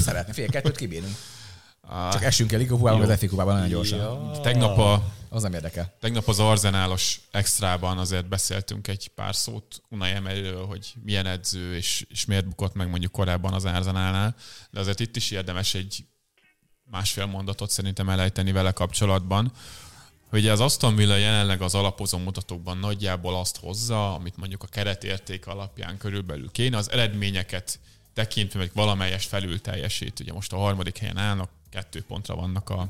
Szeretne, 0.00 0.32
fél 0.32 0.48
kettőt 0.48 0.76
kibírunk. 0.76 1.16
Csak 1.88 2.24
esünk 2.24 2.52
el 2.52 2.58
Ligapubában, 2.58 3.10
az 3.10 3.18
FA 3.18 3.28
kupában 3.28 3.54
nagyon 3.54 3.68
gyorsan. 3.68 3.98
Ja. 3.98 4.40
Tegnap, 4.42 4.78
a, 4.78 5.02
Az 5.28 5.42
nem 5.42 5.52
érdekel. 5.52 5.94
tegnap 6.00 6.28
az 6.28 6.38
Arzenálos 6.38 7.20
extrában 7.30 7.98
azért 7.98 8.28
beszéltünk 8.28 8.88
egy 8.88 9.08
pár 9.08 9.34
szót 9.34 9.82
Unai 9.88 10.10
Emeryről, 10.10 10.66
hogy 10.66 10.94
milyen 11.02 11.26
edző, 11.26 11.76
és, 11.76 12.06
és 12.08 12.24
miért 12.24 12.48
bukott 12.48 12.74
meg 12.74 12.88
mondjuk 12.88 13.12
korábban 13.12 13.52
az 13.52 13.64
Arzenálnál, 13.64 14.34
de 14.70 14.80
azért 14.80 15.00
itt 15.00 15.16
is 15.16 15.30
érdemes 15.30 15.74
egy 15.74 16.04
másfél 16.90 17.26
mondatot 17.26 17.70
szerintem 17.70 18.08
elejteni 18.08 18.52
vele 18.52 18.70
kapcsolatban, 18.70 19.52
hogy 20.28 20.48
az 20.48 20.60
Aston 20.60 20.96
Villa 20.96 21.16
jelenleg 21.16 21.62
az 21.62 21.74
alapozó 21.74 22.18
mutatókban 22.18 22.78
nagyjából 22.78 23.36
azt 23.36 23.56
hozza, 23.56 24.14
amit 24.14 24.36
mondjuk 24.36 24.62
a 24.62 24.66
keretérték 24.66 25.46
alapján 25.46 25.98
körülbelül 25.98 26.50
kéne, 26.50 26.76
az 26.76 26.90
eredményeket 26.90 27.78
tekintve 28.14 28.58
meg 28.58 28.70
valamelyes 28.74 29.24
felül 29.24 29.60
teljesít. 29.60 30.20
Ugye 30.20 30.32
most 30.32 30.52
a 30.52 30.56
harmadik 30.56 30.98
helyen 30.98 31.16
állnak, 31.16 31.50
kettő 31.76 32.02
pontra 32.02 32.34
vannak 32.34 32.70
a, 32.70 32.88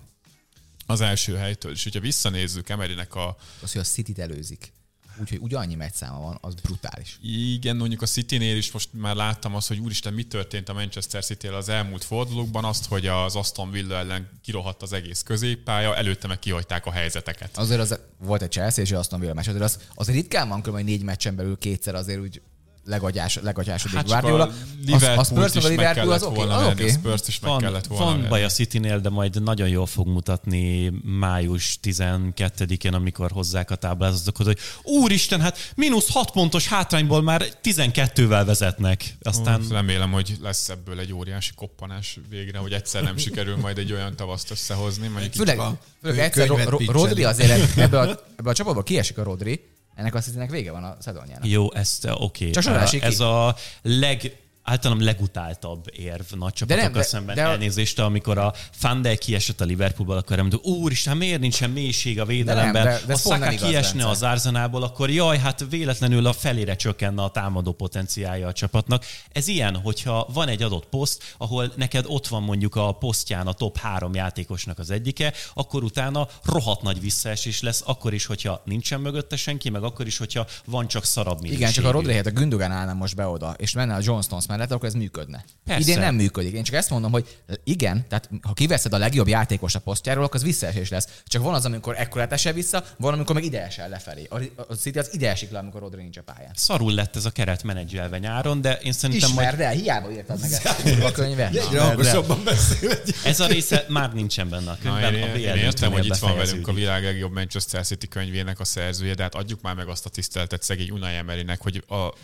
az 0.87 1.01
első 1.01 1.35
helytől, 1.37 1.73
és 1.73 1.83
hogyha 1.83 2.01
visszanézzük 2.01 2.69
Emerynek 2.69 3.15
a, 3.15 3.37
Az, 3.63 3.73
hogy 3.73 3.81
a 3.81 3.85
City-t 3.85 4.19
előzik. 4.19 4.73
Úgyhogy 5.21 5.39
ugyannyi 5.41 5.75
meccszáma 5.75 6.21
van, 6.21 6.39
az 6.41 6.55
brutális. 6.55 7.19
Igen, 7.23 7.77
mondjuk 7.77 8.03
a 8.03 8.07
City-nél 8.07 8.57
is 8.57 8.73
most 8.73 8.89
már 8.93 9.15
láttam 9.15 9.55
azt, 9.55 9.69
hogy 9.69 9.79
úristen, 9.79 10.15
mi 10.15 10.25
történt 10.25 10.69
a 10.69 10.73
Manchester 10.73 11.25
city 11.25 11.47
az 11.47 11.69
elmúlt 11.69 12.05
fordulókban, 12.05 12.65
azt, 12.65 12.87
hogy 12.87 13.07
az 13.07 13.37
Aston 13.37 13.71
Villa 13.71 13.97
ellen 13.97 14.31
kirohadt 14.43 14.83
az 14.83 14.93
egész 14.93 15.23
középpálya, 15.23 15.97
előtte 15.97 16.27
meg 16.27 16.39
kihagyták 16.39 16.87
a 16.87 16.91
helyzeteket. 16.91 17.57
Azért 17.57 17.81
az, 17.81 17.99
volt 18.19 18.43
egy 18.43 18.51
Chelsea 18.51 18.85
és 18.85 18.91
egy 18.91 18.97
Aston 18.97 19.21
Villa 19.21 19.35
meccs, 19.35 19.49
azért 19.49 19.65
az, 19.65 19.79
az 19.95 20.11
ritkán 20.11 20.49
van 20.49 20.63
hogy 20.63 20.85
négy 20.85 21.03
meccsen 21.03 21.37
belül 21.37 21.59
kétszer 21.59 21.95
azért 21.95 22.21
úgy 22.21 22.43
legagyás, 22.87 23.39
legagyásodik 23.43 23.97
Hát 23.97 24.07
Guardiola. 24.07 24.45
a 24.45 24.95
Az, 24.95 25.03
a 25.03 25.25
Spurs 25.25 25.55
is 25.55 25.63
meg 25.63 25.65
a 25.65 25.69
Liverpool 25.69 26.13
az 26.13 26.21
kellett 26.21 26.39
oké. 26.39 26.51
a 26.51 26.71
oké. 26.71 26.89
Spurs 26.89 27.23
is 27.27 27.41
meg 27.41 27.51
Van, 27.51 27.61
kellett 27.61 27.87
volna 27.87 28.05
van 28.05 28.27
baj 28.29 28.45
a 28.45 28.49
Citynél, 28.49 29.01
de 29.01 29.09
majd 29.09 29.43
nagyon 29.43 29.69
jól 29.69 29.87
fog 29.87 30.07
mutatni 30.07 30.93
május 31.05 31.79
12-én, 31.83 32.95
amikor 32.95 33.31
hozzák 33.31 33.71
a 33.71 33.75
táblázatokat, 33.75 34.47
hogy 34.47 34.59
úristen, 34.83 35.41
hát 35.41 35.73
mínusz 35.77 36.13
6 36.13 36.31
pontos 36.31 36.69
hátrányból 36.69 37.23
már 37.23 37.45
12-vel 37.63 38.43
vezetnek. 38.47 39.17
Aztán 39.23 39.61
Ó, 39.71 39.73
Remélem, 39.73 40.13
hogy 40.13 40.37
lesz 40.43 40.69
ebből 40.69 40.99
egy 40.99 41.13
óriási 41.13 41.51
koppanás 41.55 42.19
végre, 42.31 42.59
hogy 42.59 42.73
egyszer 42.73 43.03
nem 43.03 43.17
sikerül 43.17 43.57
majd 43.57 43.79
egy 43.79 43.93
olyan 43.93 44.17
tavaszt 44.17 44.51
összehozni. 44.51 45.09
Mondjuk 45.09 45.33
Főleg, 45.33 45.59
a 45.59 45.79
főleg 46.03 46.19
egyszer. 46.19 46.49
Rodri 46.87 47.25
azért 47.25 47.77
ebbe 47.79 47.99
a, 47.99 48.21
ebbe 48.37 48.51
a 48.51 48.55
csapatba 48.55 48.83
kiesik 48.83 49.19
a 49.19 49.23
Rodri, 49.23 49.61
ennek 49.97 50.15
azt 50.15 50.25
hiszem, 50.25 50.47
vége 50.47 50.73
van 50.73 50.85
a 50.85 50.97
szezonjának. 50.99 51.47
Jó, 51.47 51.73
ezt 51.73 52.05
oké. 52.05 52.49
Okay. 52.49 52.51
Csak 52.51 52.85
ki. 52.85 53.03
Ez 53.03 53.21
a 53.21 53.57
leg 53.83 54.37
általam 54.67 55.03
legutáltabb 55.03 55.85
érv 55.93 56.33
nagy 56.35 56.53
csapatokkal 56.53 56.91
de- 56.91 57.03
szemben 57.03 57.35
de 57.35 57.43
elnézést, 57.43 57.99
amikor 57.99 58.39
a 58.39 58.55
Dijk 59.01 59.19
kiesett 59.19 59.61
a 59.61 59.65
Liverpoolból, 59.65 60.17
akkor 60.17 60.37
nem 60.37 60.49
tudom, 60.49 60.73
úristen, 60.75 61.17
miért 61.17 61.41
nincsen 61.41 61.71
mélység 61.71 62.21
a 62.21 62.25
védelemben? 62.25 62.85
De 62.85 62.91
nem, 62.91 62.99
de- 62.99 63.07
de 63.07 63.19
a 63.25 63.39
nem 63.39 63.53
Saka 63.53 63.67
kiesne 63.67 64.09
az 64.09 64.23
Arsenából, 64.23 64.83
akkor 64.83 65.11
jaj, 65.11 65.39
hát 65.39 65.67
véletlenül 65.71 66.27
a 66.27 66.33
felére 66.33 66.77
csökkenne 66.77 67.23
a 67.23 67.31
támadó 67.31 67.73
potenciálja 67.73 68.47
a 68.47 68.53
csapatnak. 68.53 69.05
Ez 69.33 69.49
ilyen, 69.49 69.77
hogyha 69.77 70.29
van 70.33 70.49
egy 70.49 70.63
adott 70.63 70.87
poszt, 70.87 71.35
ahol 71.39 71.73
neked 71.77 72.05
ott 72.09 72.27
van 72.27 72.43
mondjuk 72.43 72.75
a 72.75 72.93
posztján 72.93 73.47
a 73.47 73.53
top 73.53 73.79
három 73.79 74.15
játékosnak 74.15 74.79
az 74.79 74.91
egyike, 74.91 75.33
akkor 75.55 75.83
utána 75.85 76.29
rohadt 76.45 76.83
nagy 76.83 77.01
visszaesés 77.01 77.63
lesz, 77.63 77.83
akkor 77.87 78.15
is, 78.15 78.27
hogyha 78.27 78.63
nincsen 78.65 79.01
mögötte 79.01 79.37
senki, 79.37 79.69
meg 79.71 79.83
akkor 79.83 80.07
is, 80.07 80.19
hogyha 80.19 80.47
van 80.65 80.89
csak 80.89 81.05
szarabb 81.05 81.39
Igen, 81.45 81.51
csak 81.51 81.59
minőségű. 81.59 81.87
a 81.87 81.91
Rodri 81.91 82.19
a 82.19 82.31
Gündogan 82.31 82.71
állna 82.71 82.93
most 82.95 83.15
be 83.17 83.27
oda, 83.27 83.55
és 83.57 83.73
menne 83.73 83.95
a 83.95 83.99
John 84.03 84.21
Stones 84.21 84.47
mellett, 84.57 84.73
akkor 84.73 84.89
ez 84.89 84.95
működne. 84.95 85.45
Persze. 85.65 85.81
Idén 85.81 85.99
nem 85.99 86.15
működik. 86.15 86.55
Én 86.55 86.63
csak 86.63 86.75
ezt 86.75 86.91
mondom, 86.91 87.13
hogy 87.13 87.39
igen, 87.65 88.05
tehát 88.09 88.31
ha 88.43 88.53
kiveszed 88.53 88.93
a 88.93 88.99
legjobb 88.99 89.29
játékos 89.29 89.75
a 89.75 89.79
posztjáról, 89.79 90.25
akkor 90.25 90.37
az 90.37 90.43
visszaesés 90.43 90.91
lesz. 90.91 91.09
Csak 91.27 91.43
van 91.43 91.55
az, 91.55 91.65
amikor 91.65 91.95
ekkorát 91.99 92.33
esel 92.33 92.53
vissza, 92.53 92.85
van, 92.99 93.13
amikor 93.13 93.35
meg 93.35 93.45
ide 93.45 93.65
esel 93.65 93.89
lefelé. 93.89 94.27
A, 94.31 94.37
a 94.69 94.75
City 94.75 94.99
az 94.99 95.15
ide 95.15 95.31
esik 95.31 95.51
le, 95.51 95.59
amikor 95.59 95.81
Rodri 95.81 96.03
nincs 96.03 96.17
a 96.17 96.23
pályán. 96.23 96.51
Szarul 96.55 96.93
lett 96.93 97.17
ez 97.17 97.25
a 97.25 97.31
keret 97.31 97.63
menedzselve 97.63 98.19
nyáron, 98.19 98.61
de 98.61 98.79
én 98.83 98.93
szerintem 98.93 99.33
majd 99.33 99.47
Ismerd 99.47 99.61
el, 99.61 99.73
hiába 99.73 100.13
írtad 100.13 100.41
meg 100.41 100.53
ezt 100.53 101.03
a 101.03 101.13
könyvet. 101.13 101.55
Egyre 101.57 101.79
Na, 101.79 101.85
hangosabban 101.85 102.45
beszél. 102.45 102.91
ez 103.25 103.41
a 103.41 103.47
része 103.47 103.85
már 103.89 104.13
nincsen 104.13 104.49
benne 104.49 104.71
a 104.71 104.79
Na, 104.83 104.91
könyvben. 104.91 105.15
én, 105.15 105.23
a 105.23 105.27
én, 105.27 105.33
BL 105.33 105.39
én 105.39 105.55
értem, 105.55 105.93
hogy 105.93 106.07
itt 106.07 106.17
van 106.17 106.37
velünk 106.37 106.69
a 106.69 106.73
világ 106.73 107.03
legjobb 107.03 107.33
Manchester 107.33 107.85
City 107.85 108.09
könyvének 108.09 108.61
a 108.61 108.65
szerzője, 108.65 109.15
de 109.15 109.23
hát 109.23 109.35
adjuk 109.35 109.61
már 109.61 109.75
meg 109.75 109.89
azt 109.89 110.07
a 110.07 110.09
tiszteletet 110.09 110.63
szegény 110.63 110.91
Unai 110.91 111.15
Emerynek, 111.15 111.63
hogy 111.63 111.85
a 111.89 112.15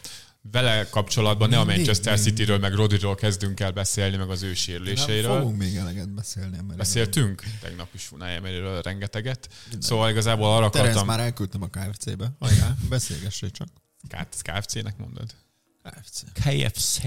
vele 0.51 0.89
kapcsolatban 0.91 1.49
ne 1.49 1.59
a 1.59 1.65
Manchester 1.65 2.19
Cityről, 2.19 2.59
meg 2.59 2.75
Rodriról 2.75 3.15
kezdünk 3.15 3.61
el 3.61 3.71
beszélni, 3.71 4.17
meg 4.17 4.31
az 4.31 4.43
ő 4.43 4.47
Nem 4.47 4.55
sérüléseiről. 4.55 5.39
fogunk 5.39 5.59
még 5.59 5.77
eleget 5.77 6.15
beszélni. 6.15 6.57
Mert 6.67 6.77
Beszéltünk 6.77 7.43
tegnap 7.61 7.89
is 7.95 8.13
Unai 8.13 8.35
Emeryről 8.35 8.83
rengeteget. 8.83 9.49
Szóval 9.79 10.11
igazából 10.11 10.53
arra 10.57 10.71
Terence 10.71 10.91
akartam... 10.99 11.17
már 11.17 11.25
elküldtem 11.27 11.63
a 11.63 11.67
KFC-be. 11.69 12.33
Hajrá, 12.39 12.75
beszélgessé 12.89 13.51
csak. 13.51 13.69
K- 14.09 14.43
KFC-nek 14.43 14.97
mondod? 14.97 15.35
KFC. 15.83 16.23
KFC. 16.33 16.99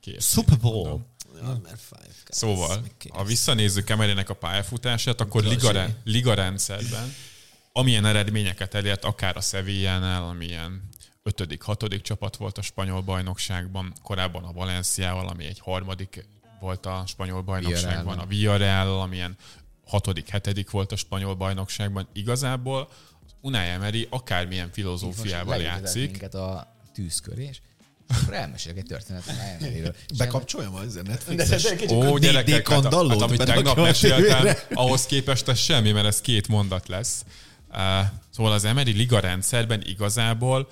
KFC. 0.00 0.22
Super 0.22 0.58
Bowl. 0.58 1.06
KFC, 1.64 1.90
Szóval, 2.28 2.84
ha 3.08 3.24
visszanézzük 3.24 3.90
Emerynek 3.90 4.30
a 4.30 4.34
pályafutását, 4.34 5.20
akkor 5.20 5.44
liga, 5.44 5.86
liga 6.04 6.34
rendszerben, 6.34 7.14
amilyen 7.72 8.04
eredményeket 8.06 8.74
elért, 8.74 9.04
akár 9.04 9.36
a 9.36 9.40
Sevillánál, 9.40 10.22
amilyen 10.22 10.88
ötödik, 11.28 11.62
hatodik 11.62 12.00
csapat 12.00 12.36
volt 12.36 12.58
a 12.58 12.62
spanyol 12.62 13.02
bajnokságban, 13.02 13.92
korábban 14.02 14.44
a 14.44 14.52
Valenciával, 14.52 15.28
ami 15.28 15.44
egy 15.44 15.58
harmadik 15.60 16.26
volt 16.60 16.86
a 16.86 17.04
spanyol 17.06 17.42
bajnokságban, 17.42 17.90
Villarreal-ban. 17.90 18.18
a 18.18 18.26
Villarreal, 18.26 19.00
amilyen 19.00 19.36
hatodik, 19.86 20.28
hetedik 20.28 20.70
volt 20.70 20.92
a 20.92 20.96
spanyol 20.96 21.34
bajnokságban. 21.34 22.08
Igazából 22.12 22.88
az 23.26 23.32
Unai 23.40 23.68
Emery 23.68 24.06
akármilyen 24.10 24.70
filozófiával 24.72 25.56
játszik, 25.56 26.10
minket 26.10 26.34
a 26.34 26.76
tűzkörés, 26.94 27.60
és 28.08 28.16
akkor 28.22 28.34
elmesélek 28.34 28.78
egy 28.78 28.84
történetet 28.84 29.36
a 29.36 29.42
Emeryről. 29.42 29.94
Bekapcsoljam 30.18 30.74
az 30.74 30.96
a 30.96 31.02
De- 31.02 31.10
Netflixes 31.10 31.90
Ó, 31.90 32.18
gyerekek, 32.18 32.68
hát, 32.68 32.82
hát, 32.82 32.94
amit 32.94 33.44
tegnap 33.44 33.78
a 33.78 33.82
meséltem, 33.82 34.56
ahhoz 34.72 35.06
képest 35.06 35.48
ez 35.48 35.58
semmi, 35.58 35.92
mert 35.92 36.06
ez 36.06 36.20
két 36.20 36.48
mondat 36.48 36.88
lesz. 36.88 37.24
Uh, 37.70 37.76
szóval 38.30 38.52
az 38.52 38.64
Emery 38.64 38.92
liga 38.92 39.20
rendszerben 39.20 39.82
igazából 39.86 40.68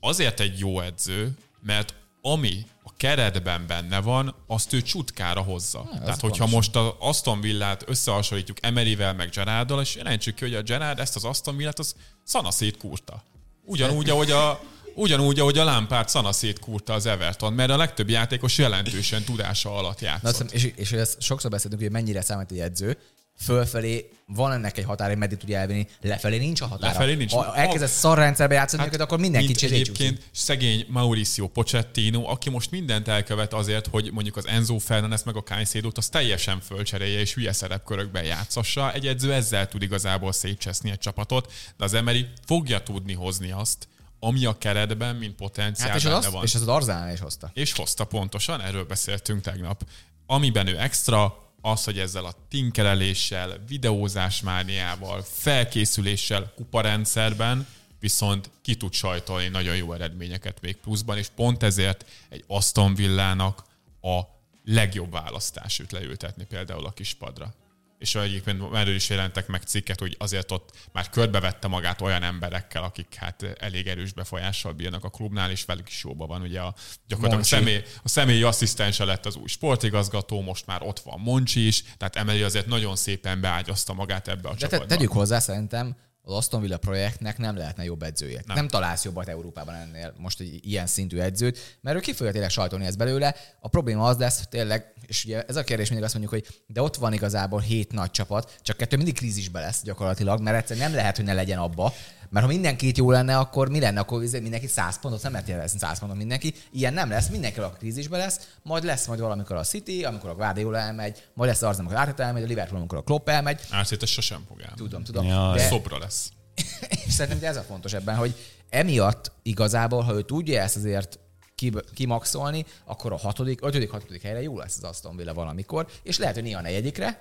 azért 0.00 0.40
egy 0.40 0.58
jó 0.58 0.80
edző, 0.80 1.30
mert 1.62 1.94
ami 2.22 2.66
a 2.82 2.90
keretben 2.96 3.66
benne 3.66 4.00
van, 4.00 4.34
azt 4.46 4.72
ő 4.72 4.82
csutkára 4.82 5.40
hozza. 5.40 5.80
az 5.80 5.98
Tehát, 5.98 6.20
hogyha 6.20 6.44
pontosan. 6.44 6.50
most 6.50 6.76
az 6.76 7.08
Aston 7.08 7.40
Villát 7.40 7.84
összehasonlítjuk 7.86 8.56
Emeryvel 8.60 9.14
meg 9.14 9.28
Gerarddal, 9.28 9.80
és 9.80 9.94
jelentsük 9.94 10.34
ki, 10.34 10.44
hogy 10.44 10.54
a 10.54 10.62
Gerard 10.62 10.98
ezt 10.98 11.16
az 11.16 11.24
Aston 11.24 11.56
Villát 11.56 11.78
az 11.78 11.94
szana 12.24 12.50
szétkúrta. 12.50 13.22
Ugyanúgy, 13.64 14.10
ahogy 14.10 14.30
a 14.30 14.60
Ugyanúgy, 14.94 15.40
ahogy 15.40 15.58
a 15.58 15.64
Lampard 15.64 16.08
szana 16.08 16.32
szétkúrta 16.32 16.92
az 16.92 17.06
Everton, 17.06 17.52
mert 17.52 17.70
a 17.70 17.76
legtöbb 17.76 18.08
játékos 18.08 18.58
jelentősen 18.58 19.22
tudása 19.24 19.76
alatt 19.76 20.00
Na, 20.00 20.06
játszott. 20.06 20.24
azt 20.40 20.50
hiszem, 20.52 20.68
és, 20.68 20.72
és 20.76 20.92
ezt 20.92 21.20
sokszor 21.20 21.50
beszéltünk, 21.50 21.82
hogy 21.82 21.90
mennyire 21.90 22.22
számít 22.22 22.50
egy 22.50 22.58
edző, 22.58 22.98
fölfelé 23.42 24.10
van 24.26 24.52
ennek 24.52 24.78
egy 24.78 24.84
határa, 24.84 25.10
hogy 25.10 25.18
meddig 25.18 25.38
tudja 25.38 25.58
elvinni, 25.58 25.86
lefelé 26.00 26.38
nincs 26.38 26.60
a 26.60 26.66
határa. 26.66 26.92
Lefelé 26.92 27.14
nincs. 27.14 27.32
Ha 27.32 27.56
elkezdesz 27.56 27.98
szarrendszerbe 27.98 28.54
játszani 28.54 28.82
hát, 28.82 28.90
őket, 28.90 29.06
akkor 29.06 29.18
mindenki 29.18 29.46
mint 29.46 29.58
csizét 29.58 29.80
egyébként 29.80 30.22
szegény 30.32 30.86
Mauricio 30.88 31.46
Pochettino, 31.48 32.30
aki 32.30 32.50
most 32.50 32.70
mindent 32.70 33.08
elkövet 33.08 33.52
azért, 33.52 33.86
hogy 33.86 34.10
mondjuk 34.12 34.36
az 34.36 34.46
Enzo 34.46 34.78
Fernandez 34.78 35.22
meg 35.22 35.36
a 35.36 35.42
Caicedo-t 35.42 35.98
az 35.98 36.08
teljesen 36.08 36.60
fölcserélje 36.60 37.20
és 37.20 37.34
hülye 37.34 37.52
szerepkörökben 37.52 38.24
játszassa. 38.24 38.92
Egy 38.92 39.06
edző 39.06 39.32
ezzel 39.32 39.68
tud 39.68 39.82
igazából 39.82 40.32
szétcseszni 40.32 40.90
egy 40.90 40.98
csapatot, 40.98 41.52
de 41.76 41.84
az 41.84 41.94
Emery 41.94 42.26
fogja 42.46 42.82
tudni 42.82 43.12
hozni 43.12 43.50
azt, 43.50 43.88
ami 44.20 44.44
a 44.44 44.58
keretben, 44.58 45.16
mint 45.16 45.34
potenciál 45.34 45.88
Hát 45.88 45.98
és 45.98 46.04
az, 46.04 46.30
van. 46.30 46.44
és 46.44 46.54
az 46.54 46.68
Arzánál 46.68 47.12
is 47.12 47.20
hozta. 47.20 47.50
És 47.54 47.72
hozta 47.72 48.04
pontosan, 48.04 48.60
erről 48.60 48.84
beszéltünk 48.84 49.40
tegnap. 49.40 49.82
Amiben 50.26 50.66
ő 50.66 50.78
extra, 50.78 51.49
az, 51.60 51.84
hogy 51.84 51.98
ezzel 51.98 52.24
a 52.24 52.34
tinkereléssel, 52.48 53.64
videózás 53.68 54.40
mániával, 54.40 55.22
felkészüléssel, 55.22 56.52
kuparendszerben 56.56 57.66
viszont 58.00 58.50
ki 58.62 58.76
tud 58.76 58.92
sajtolni 58.92 59.48
nagyon 59.48 59.76
jó 59.76 59.92
eredményeket 59.92 60.60
még 60.60 60.76
pluszban, 60.76 61.16
és 61.18 61.28
pont 61.34 61.62
ezért 61.62 62.04
egy 62.28 62.44
Aston 62.46 62.94
Villának 62.94 63.64
a 64.00 64.20
legjobb 64.64 65.10
választás 65.10 65.78
őt 65.78 65.92
leültetni 65.92 66.44
például 66.44 66.86
a 66.86 66.92
kispadra. 66.92 67.54
És 68.00 68.14
egyébként 68.14 68.62
erről 68.74 68.94
is 68.94 69.08
jelentek 69.08 69.46
meg 69.46 69.62
cikket, 69.62 70.00
hogy 70.00 70.16
azért 70.18 70.50
ott 70.50 70.70
már 70.92 71.08
körbevette 71.10 71.68
magát 71.68 72.00
olyan 72.00 72.22
emberekkel, 72.22 72.82
akik 72.82 73.14
hát 73.14 73.42
elég 73.58 73.86
erős 73.86 74.12
befolyással 74.12 74.72
bírnak 74.72 75.04
a 75.04 75.08
klubnál, 75.08 75.50
és 75.50 75.64
velük 75.64 75.88
is 75.88 76.04
jóban 76.04 76.28
van. 76.28 76.42
Ugye 76.42 76.60
a, 76.60 76.74
gyakorlatilag 77.06 77.44
a, 77.44 77.46
személy, 77.46 77.82
a 78.02 78.08
személyi 78.08 78.42
asszisztense 78.42 79.04
lett 79.04 79.26
az 79.26 79.36
új 79.36 79.46
sportigazgató, 79.46 80.40
most 80.40 80.66
már 80.66 80.82
ott 80.82 80.98
van 80.98 81.20
Moncsi 81.20 81.66
is, 81.66 81.82
tehát 81.96 82.16
Emeli 82.16 82.42
azért 82.42 82.66
nagyon 82.66 82.96
szépen 82.96 83.40
beágyazta 83.40 83.92
magát 83.92 84.28
ebbe 84.28 84.48
a 84.48 84.52
De 84.52 84.58
csapatba. 84.58 84.86
te, 84.86 84.94
tegyük 84.94 85.12
hozzá, 85.12 85.38
szerintem 85.38 85.96
az 86.30 86.36
Aston 86.36 86.60
Villa 86.60 86.78
projektnek 86.78 87.38
nem 87.38 87.56
lehetne 87.56 87.84
jobb 87.84 88.02
edzője. 88.02 88.42
Nem, 88.46 88.56
Nem. 88.56 88.68
találsz 88.68 89.04
jobbat 89.04 89.28
Európában 89.28 89.74
ennél 89.74 90.14
most 90.18 90.40
egy 90.40 90.58
ilyen 90.62 90.86
szintű 90.86 91.18
edzőt, 91.18 91.78
mert 91.80 91.96
ő 91.96 92.00
ki 92.00 92.12
fogja 92.12 92.32
tényleg 92.32 92.50
sajtolni 92.50 92.84
ezt 92.84 92.98
belőle. 92.98 93.34
A 93.60 93.68
probléma 93.68 94.04
az 94.04 94.16
lesz 94.16 94.46
tényleg, 94.48 94.92
és 95.06 95.24
ugye 95.24 95.42
ez 95.42 95.56
a 95.56 95.62
kérdés 95.62 95.88
mindig 95.88 96.04
azt 96.04 96.18
mondjuk, 96.18 96.42
hogy 96.42 96.62
de 96.66 96.82
ott 96.82 96.96
van 96.96 97.12
igazából 97.12 97.60
hét 97.60 97.92
nagy 97.92 98.10
csapat, 98.10 98.58
csak 98.62 98.76
kettő 98.76 98.96
mindig 98.96 99.14
krízisbe 99.14 99.60
lesz 99.60 99.82
gyakorlatilag, 99.82 100.40
mert 100.40 100.56
egyszerűen 100.56 100.86
nem 100.86 100.96
lehet, 100.96 101.16
hogy 101.16 101.24
ne 101.24 101.32
legyen 101.32 101.58
abba. 101.58 101.92
Mert 102.30 102.46
ha 102.46 102.52
mindenki 102.52 102.92
jó 102.94 103.10
lenne, 103.10 103.38
akkor 103.38 103.68
mi 103.68 103.80
lenne? 103.80 104.00
Akkor 104.00 104.22
izé 104.22 104.40
mindenki 104.40 104.66
100 104.66 104.98
pontot, 104.98 105.22
nem 105.22 105.32
lehet 105.32 105.48
jelezni 105.48 105.78
100 105.78 105.98
pontot 105.98 106.18
mindenki. 106.18 106.54
Ilyen 106.72 106.92
nem 106.92 107.10
lesz, 107.10 107.28
mindenki 107.28 107.60
a 107.60 107.70
krízisbe 107.70 108.16
lesz, 108.16 108.48
majd 108.62 108.84
lesz 108.84 109.06
majd 109.06 109.20
valamikor 109.20 109.56
a 109.56 109.62
City, 109.62 110.04
amikor 110.04 110.30
a 110.30 110.34
Guardiola 110.34 110.78
elmegy, 110.78 111.24
majd 111.34 111.50
lesz 111.50 111.62
az, 111.62 111.78
amikor 111.78 111.96
a 111.96 112.00
Arteta 112.00 112.22
elmegy, 112.22 112.42
a 112.42 112.46
Liverpool, 112.46 112.78
amikor 112.78 112.98
a 112.98 113.02
Klopp 113.02 113.28
elmegy. 113.28 113.60
Ez 113.70 114.08
sosem 114.08 114.44
fog 114.48 114.60
elmenni. 114.60 114.78
Tudom, 114.78 115.04
tudom. 115.04 115.26
Jaj. 115.26 115.56
de, 115.56 115.66
Szobra 115.68 115.98
lesz. 115.98 116.30
és 117.06 117.12
szerintem 117.12 117.50
ez 117.50 117.56
a 117.56 117.62
fontos 117.62 117.92
ebben, 117.92 118.16
hogy 118.16 118.34
emiatt 118.68 119.32
igazából, 119.42 120.02
ha 120.02 120.14
ő 120.14 120.22
tudja 120.22 120.62
ezt 120.62 120.76
azért 120.76 121.18
ki- 121.54 121.84
kimaxolni, 121.94 122.64
akkor 122.84 123.12
a 123.12 123.16
hatodik, 123.16 123.64
ötödik, 123.64 123.90
hatodik 123.90 124.22
helyre 124.22 124.42
jó 124.42 124.58
lesz 124.58 124.76
az 124.76 124.84
Aston 124.84 125.16
Villa 125.16 125.34
valamikor, 125.34 125.86
és 126.02 126.18
lehet, 126.18 126.34
hogy 126.34 126.44
néha 126.44 126.58
a 126.58 126.62
negyedikre, 126.62 127.20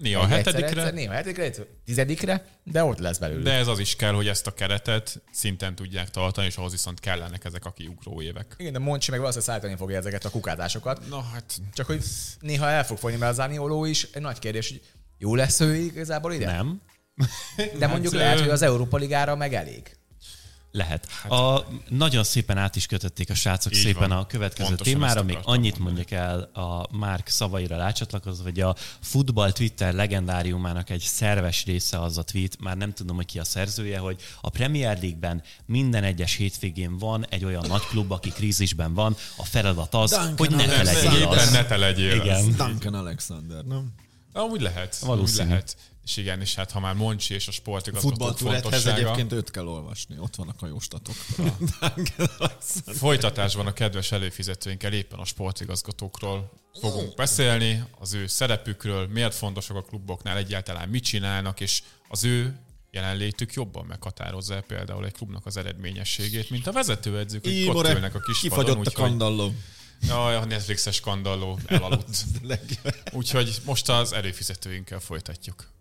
Néha 0.00 0.20
a 0.20 0.26
hetedikre, 0.26 0.66
egyszer, 0.66 0.94
néha 0.94 1.12
a 1.12 1.14
hetedikre, 1.14 1.50
tizedikre, 1.84 2.46
de 2.62 2.84
ott 2.84 2.98
lesz 2.98 3.18
belőle. 3.18 3.42
de 3.42 3.52
ez 3.52 3.66
az 3.66 3.78
is 3.78 3.96
kell, 3.96 4.12
hogy 4.12 4.28
ezt 4.28 4.46
a 4.46 4.50
keretet 4.50 5.22
szinten 5.32 5.74
tudják 5.74 6.10
tartani, 6.10 6.46
és 6.46 6.56
ahhoz 6.56 6.72
viszont 6.72 7.00
kellenek 7.00 7.44
ezek 7.44 7.64
a 7.64 7.70
kiugró 7.72 8.22
évek. 8.22 8.54
Igen, 8.58 8.72
de 8.72 8.78
Moncsi 8.78 9.10
meg 9.10 9.20
valószínűleg 9.20 9.54
szállítani 9.54 9.80
fogja 9.80 9.96
ezeket 9.96 10.24
a 10.24 10.30
kukázásokat. 10.30 11.08
Na 11.08 11.22
hát, 11.32 11.60
Csak 11.72 11.86
hogy 11.86 12.02
néha 12.40 12.68
el 12.68 12.84
fog 12.84 12.98
folyni, 12.98 13.16
mert 13.16 13.30
az 13.30 13.36
Zanioló 13.36 13.84
is 13.84 14.08
egy 14.12 14.22
nagy 14.22 14.38
kérdés, 14.38 14.68
hogy 14.68 14.82
jó 15.18 15.34
lesz 15.34 15.60
ő 15.60 15.74
igazából 15.74 16.32
ide? 16.32 16.46
Nem? 16.46 16.80
De 17.78 17.86
mondjuk 17.86 18.12
Hát, 18.12 18.22
lehet, 18.22 18.40
hogy 18.40 18.48
az 18.48 18.62
Európa 18.62 18.96
Ligára 18.96 19.36
meg 19.36 19.54
elég. 19.54 19.96
Lehet. 20.76 21.08
A, 21.28 21.60
nagyon 21.88 22.24
szépen 22.24 22.58
át 22.58 22.76
is 22.76 22.86
kötötték 22.86 23.30
a 23.30 23.34
srácok 23.34 23.72
Így 23.74 23.78
szépen 23.82 24.08
van. 24.08 24.18
a 24.18 24.26
következő 24.26 24.66
Pontosan 24.68 24.92
témára. 24.92 25.22
Még 25.22 25.38
annyit 25.42 25.78
mondjak 25.78 26.10
el 26.10 26.40
a 26.40 26.96
Márk 26.96 27.28
szavaira 27.28 27.76
rácsatlakozva, 27.76 28.42
hogy 28.44 28.60
a 28.60 28.76
futball 29.00 29.52
Twitter 29.52 29.94
legendáriumának 29.94 30.90
egy 30.90 31.00
szerves 31.00 31.64
része 31.64 32.00
az 32.00 32.18
a 32.18 32.22
tweet, 32.22 32.56
már 32.60 32.76
nem 32.76 32.92
tudom, 32.92 33.16
hogy 33.16 33.26
ki 33.26 33.38
a 33.38 33.44
szerzője, 33.44 33.98
hogy 33.98 34.20
a 34.40 34.50
Premier 34.50 34.98
League-ben 35.00 35.42
minden 35.66 36.04
egyes 36.04 36.34
hétvégén 36.34 36.98
van 36.98 37.26
egy 37.28 37.44
olyan 37.44 37.64
nagy 37.68 37.82
klub, 37.82 38.12
aki 38.12 38.30
krízisben 38.30 38.94
van, 38.94 39.16
a 39.36 39.44
feladat 39.44 39.94
az, 39.94 40.10
Duncan 40.10 40.34
hogy 40.36 40.50
ne 40.50 40.64
te 40.66 40.82
legyél 40.82 41.12
éppen 41.20 41.38
az. 41.38 41.50
ne 41.50 41.64
te 41.64 41.76
legyél. 41.76 42.14
Igen. 42.14 42.56
Duncan 42.56 42.94
Alexander, 42.94 43.64
nem? 43.64 43.92
Amúgy 44.32 44.60
lehet. 44.60 44.98
Valószínű. 44.98 45.42
Úgy 45.42 45.48
lehet. 45.48 45.76
És 46.04 46.16
igen, 46.16 46.40
és 46.40 46.54
hát 46.54 46.70
ha 46.70 46.80
már 46.80 46.94
Moncsi 46.94 47.34
és 47.34 47.48
a 47.48 47.50
sportigazgató 47.50 48.08
Futballtúrethez 48.08 48.62
fontossága, 48.62 49.00
egyébként 49.00 49.32
őt 49.32 49.50
kell 49.50 49.66
olvasni. 49.66 50.18
Ott 50.18 50.34
vannak 50.34 50.62
a 50.62 50.66
jóstatok. 50.66 51.14
Alexander. 52.38 52.94
folytatásban 53.04 53.66
a 53.66 53.72
kedves 53.72 54.12
előfizetőinkkel 54.12 54.92
éppen 54.92 55.18
a 55.18 55.24
sportigazgatókról 55.24 56.52
fogunk 56.80 57.14
beszélni, 57.14 57.84
az 57.98 58.14
ő 58.14 58.26
szerepükről, 58.26 59.06
miért 59.06 59.34
fontosak 59.34 59.76
a 59.76 59.82
kluboknál 59.82 60.36
egyáltalán, 60.36 60.88
mit 60.88 61.04
csinálnak, 61.04 61.60
és 61.60 61.82
az 62.08 62.24
ő 62.24 62.58
jelenlétük 62.90 63.52
jobban 63.52 63.84
meghatározza 63.86 64.60
például 64.66 65.04
egy 65.04 65.12
klubnak 65.12 65.46
az 65.46 65.56
eredményességét, 65.56 66.50
mint 66.50 66.66
a 66.66 66.72
vezetőedzők, 66.72 67.44
akik 67.44 67.74
ott 67.74 67.88
ülnek 67.88 68.14
a 68.14 68.20
kispadon, 68.20 68.64
kifagyott 68.64 68.76
a 68.76 68.78
úgyhogy 68.78 68.94
kandalló. 68.94 69.52
jaj, 70.00 70.36
a 70.36 70.44
Netflixes 70.44 70.94
skandalló 70.94 71.58
elaludt. 71.66 72.24
Úgyhogy 73.12 73.60
most 73.64 73.88
az 73.88 74.12
előfizetőinkkel 74.12 75.00
folytatjuk. 75.00 75.72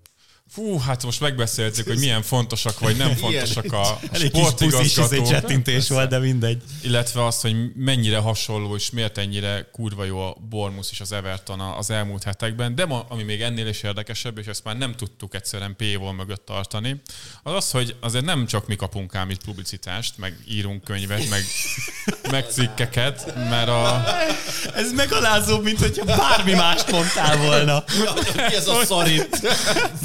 Fú, 0.54 0.78
hát 0.78 1.04
most 1.04 1.20
megbeszéltük, 1.20 1.88
hogy 1.88 2.00
milyen 2.00 2.22
fontosak 2.22 2.80
vagy 2.80 2.98
nem 2.98 3.16
fontosak 3.16 3.74
a 3.74 4.00
izé 4.14 4.28
sportigazgatók, 4.28 5.28
csettintés 5.28 5.90
volt, 5.90 6.10
de 6.10 6.20
mindegy. 6.20 6.62
illetve 6.82 7.26
azt, 7.26 7.42
hogy 7.42 7.76
mennyire 7.76 8.18
hasonló 8.18 8.76
és 8.76 8.90
miért 8.90 9.18
ennyire 9.18 9.70
kurva 9.72 10.04
jó 10.04 10.20
a 10.20 10.38
Bournemouth 10.50 10.88
és 10.92 11.00
az 11.00 11.12
Everton 11.12 11.60
az 11.60 11.90
elmúlt 11.90 12.24
hetekben, 12.24 12.76
de 12.76 12.86
ma, 12.86 13.06
ami 13.10 13.24
még 13.24 13.42
ennél 13.42 13.68
is 13.68 13.84
érdekesebb, 13.84 14.38
és 14.38 14.46
ezt 14.46 14.64
már 14.64 14.78
nem 14.78 14.96
tudtuk 14.96 15.36
egyszerűen 15.36 15.76
paywall 15.76 16.14
mögött 16.14 16.46
tartani, 16.46 17.02
az 17.44 17.54
az, 17.54 17.72
hogy 17.72 17.96
azért 18.00 18.26
nem 18.26 18.46
csak 18.46 18.68
mi 18.68 18.76
kapunk 18.76 19.16
ám 19.16 19.30
itt 19.30 19.44
publicitást, 19.44 20.18
meg 20.18 20.38
írunk 20.48 20.84
könyvet, 20.84 21.30
meg, 21.30 21.44
meg 22.32 22.45
cikkeket, 22.50 23.34
mert 23.50 23.68
a, 23.68 24.04
Ez 24.76 24.91
megalázóbb, 24.91 25.64
mint 25.64 25.80
hogyha 25.80 26.06
bármi 26.06 26.54
mást 26.54 26.91
mondtál 26.91 27.38
volna. 27.38 27.84
Mi 28.36 28.56
ez 28.56 28.68
a 28.68 28.86
szarít? 28.86 29.41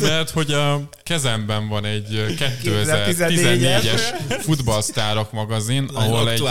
Mert 0.01 0.31
hogy 0.31 0.53
a 0.53 0.89
kezemben 1.03 1.69
van 1.69 1.85
egy 1.85 2.37
2014-es 2.39 3.15
2014-es 3.19 4.03
futballsztárok 4.41 5.33
magazin, 5.33 5.91
ahol 5.95 6.31
egy, 6.31 6.43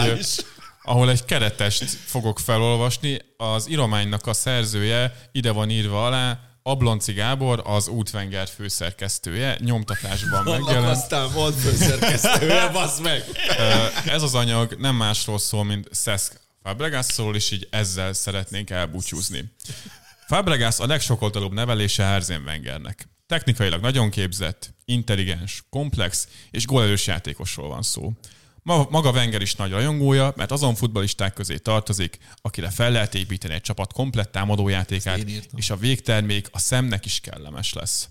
ahol 0.84 1.10
egy 1.10 1.26
keretest 1.26 1.98
fogok 2.06 2.40
felolvasni. 2.40 3.20
Az 3.38 3.70
írománynak 3.70 4.28
a 4.28 4.34
szerzője 4.34 5.14
ide 5.32 5.52
van 5.52 5.70
írva 5.70 6.06
alá, 6.06 6.40
Ablonci 6.68 7.14
Gábor, 7.14 7.62
az 7.66 7.88
Útvenger 7.88 8.48
főszerkesztője, 8.48 9.58
nyomtatásban 9.60 10.44
megjelent. 10.44 10.88
Aztán 10.88 11.32
volt 11.34 11.56
főszerkesztője, 11.56 12.70
basz 12.74 13.00
meg. 13.00 13.24
Ez 14.06 14.22
az 14.22 14.36
anyag 14.36 14.76
nem 14.80 14.96
másról 14.96 15.40
szól, 15.40 15.64
mint 15.64 15.88
Szeszk 15.92 16.40
Fabregasról, 16.64 17.36
és 17.36 17.52
így 17.52 17.68
ezzel 17.72 18.14
szeretnénk 18.14 18.70
elbúcsúzni. 18.70 19.52
Fabregas 20.28 20.80
a 20.80 20.86
legsokoldalúbb 20.86 21.54
nevelése 21.54 22.14
Arsene 22.14 22.44
Wengernek. 22.46 23.08
Technikailag 23.28 23.82
nagyon 23.82 24.10
képzett, 24.10 24.74
intelligens, 24.86 25.64
komplex 25.70 26.28
és 26.52 26.66
gólelős 26.66 27.08
játékosról 27.08 27.68
van 27.68 27.82
szó. 27.82 28.12
Ma- 28.68 28.88
Maga 28.90 29.12
Wenger 29.12 29.42
is 29.42 29.56
nagy 29.56 29.72
rajongója, 29.72 30.34
mert 30.36 30.52
azon 30.52 30.76
futballisták 30.76 31.34
közé 31.34 31.58
tartozik, 31.58 32.18
akire 32.42 32.70
fel 32.70 32.92
lehet 32.92 33.16
építeni 33.16 33.54
egy 33.54 33.62
csapat 33.62 33.94
komplett 33.94 34.32
támadójátékát, 34.32 35.26
és 35.56 35.70
a 35.70 35.76
végtermék 35.76 36.48
a 36.52 36.60
szemnek 36.60 37.06
is 37.06 37.20
kellemes 37.20 37.74
lesz. 37.74 38.10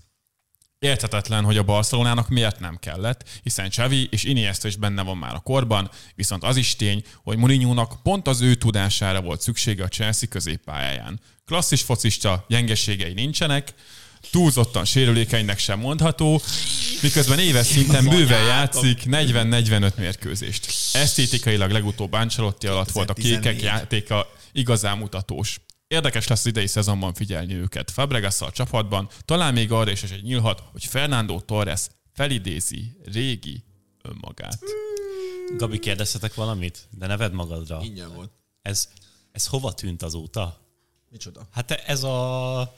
Érthetetlen, 0.79 1.43
hogy 1.43 1.57
a 1.57 1.63
Barcelonának 1.63 2.29
miért 2.29 2.59
nem 2.59 2.77
kellett, 2.79 3.29
hiszen 3.43 3.69
Xavi 3.69 4.07
és 4.11 4.23
Iniesta 4.23 4.67
is 4.67 4.75
benne 4.75 5.01
van 5.01 5.17
már 5.17 5.35
a 5.35 5.39
korban, 5.39 5.89
viszont 6.15 6.43
az 6.43 6.57
is 6.57 6.75
tény, 6.75 7.03
hogy 7.23 7.37
Mourinho-nak 7.37 8.01
pont 8.03 8.27
az 8.27 8.41
ő 8.41 8.55
tudására 8.55 9.21
volt 9.21 9.41
szüksége 9.41 9.83
a 9.83 9.87
Chelsea 9.87 10.29
középpályáján. 10.29 11.19
Klasszis 11.45 11.81
focista, 11.81 12.45
gyengeségei 12.47 13.13
nincsenek, 13.13 13.73
túlzottan 14.31 14.85
sérülékenynek 14.85 15.59
sem 15.59 15.79
mondható, 15.79 16.41
miközben 17.01 17.39
éves 17.39 17.65
szinten 17.65 18.05
bőven 18.09 18.43
játszik 18.43 19.01
40-45 19.05 19.95
mérkőzést. 19.95 20.67
Esztétikailag 20.93 21.71
legutóbb 21.71 22.13
Ancelotti 22.13 22.67
alatt 22.67 22.91
volt 22.91 23.09
a 23.09 23.13
kékek 23.13 23.41
2014. 23.41 23.63
játéka 23.63 24.27
igazán 24.51 24.97
mutatós. 24.97 25.59
Érdekes 25.87 26.27
lesz 26.27 26.39
az 26.39 26.45
idei 26.45 26.67
szezonban 26.67 27.13
figyelni 27.13 27.53
őket. 27.53 27.91
fabregas 27.91 28.41
a 28.41 28.51
csapatban 28.51 29.09
talán 29.25 29.53
még 29.53 29.71
arra 29.71 29.91
is 29.91 30.03
esély 30.03 30.21
nyílhat, 30.21 30.63
hogy 30.71 30.85
Fernando 30.85 31.39
Torres 31.39 31.81
felidézi 32.13 32.97
régi 33.05 33.63
önmagát. 34.01 34.59
Gabi, 35.57 35.79
kérdezhetek 35.79 36.33
valamit? 36.33 36.87
De 36.91 37.07
neved 37.07 37.33
magadra. 37.33 37.79
Ingyen 37.83 38.13
volt. 38.13 38.31
Ez, 38.61 38.89
ez 39.31 39.47
hova 39.47 39.73
tűnt 39.73 40.03
azóta? 40.03 40.59
Micsoda? 41.09 41.47
Hát 41.51 41.71
ez 41.71 42.03
a 42.03 42.75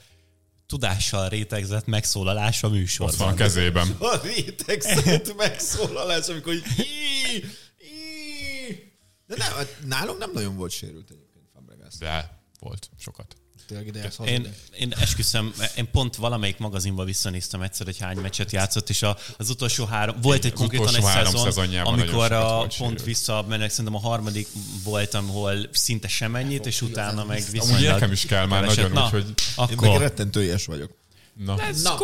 tudással 0.70 1.28
rétegzett 1.28 1.86
megszólalás 1.86 2.62
a 2.62 2.66
Ott 2.66 2.72
van 2.72 2.78
a 2.78 2.80
műsorban. 2.80 3.34
kezében. 3.34 3.88
A 3.98 4.16
réteg 4.22 4.80
szint 4.80 5.36
megszólalás, 5.44 6.28
amikor 6.28 6.52
így... 6.52 6.64
í- 6.78 7.44
í- 7.82 8.92
De 9.26 9.36
nem, 9.36 9.52
hát 9.52 9.76
nálunk 9.86 10.18
nem 10.18 10.30
nagyon 10.32 10.56
volt 10.56 10.70
sérült 10.72 11.10
egyébként 11.10 11.44
Fabregas. 11.54 11.94
De 11.98 12.40
volt 12.60 12.90
sokat. 12.98 13.36
Tényleg 13.66 13.86
ide 13.86 14.02
ezt 14.02 14.20
Én, 14.20 14.54
én 14.78 14.92
esküszöm, 15.00 15.54
én 15.76 15.90
pont 15.90 16.16
valamelyik 16.16 16.58
magazinban 16.58 17.06
visszanéztem 17.06 17.62
egyszer, 17.62 17.86
hogy 17.86 17.98
hány 17.98 18.18
meccset 18.18 18.52
játszott, 18.52 18.88
és 18.88 19.02
a, 19.02 19.16
az 19.36 19.50
utolsó 19.50 19.84
három, 19.84 20.16
volt 20.22 20.44
egy 20.44 20.52
konkrétan 20.52 20.94
egy 20.94 21.02
szezon, 21.02 21.76
amikor 21.76 22.32
a 22.32 22.66
pont 22.78 23.02
vissza, 23.02 23.44
mert 23.48 23.70
szerintem 23.70 23.94
a 23.94 24.00
harmadik 24.00 24.48
voltam, 24.84 25.30
ahol 25.30 25.68
szinte 25.72 26.08
semennyit, 26.08 26.66
és 26.66 26.82
utána 26.82 27.24
meg 27.24 27.38
Amúgy 27.38 27.50
viszonylag 27.50 27.92
nekem 27.92 28.12
is 28.12 28.26
kell 28.26 28.46
már 28.46 28.64
nagyon, 28.64 28.90
Na, 28.90 29.04
úgyhogy 29.04 29.24
Én 29.26 29.34
meg 29.56 29.78
akkor 29.78 30.00
rettentő 30.00 30.42
ilyes 30.42 30.66
vagyok. 30.66 30.90
na. 31.34 31.54
Na, 31.82 31.98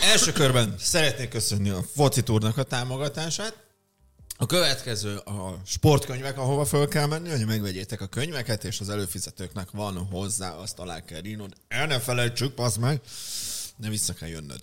első 0.00 0.32
körben 0.32 0.74
szeretnék 0.78 1.28
köszönni 1.28 1.68
a 1.68 1.84
Foci 1.94 2.22
a 2.56 2.62
támogatását. 2.62 3.69
A 4.40 4.46
következő 4.46 5.16
a 5.16 5.60
sportkönyvek, 5.64 6.38
ahova 6.38 6.64
föl 6.64 6.88
kell 6.88 7.06
menni, 7.06 7.30
hogy 7.30 7.46
megvegyétek 7.46 8.00
a 8.00 8.06
könyveket, 8.06 8.64
és 8.64 8.80
az 8.80 8.88
előfizetőknek 8.88 9.70
van 9.70 9.96
hozzá, 10.10 10.50
azt 10.50 10.78
alá 10.78 11.04
kell 11.04 11.24
írnod. 11.24 11.52
El 11.68 11.86
ne 11.86 11.98
felejtsük, 11.98 12.58
az 12.58 12.76
meg. 12.76 13.00
de 13.76 13.88
vissza 13.88 14.12
kell 14.12 14.28
jönnöd. 14.28 14.58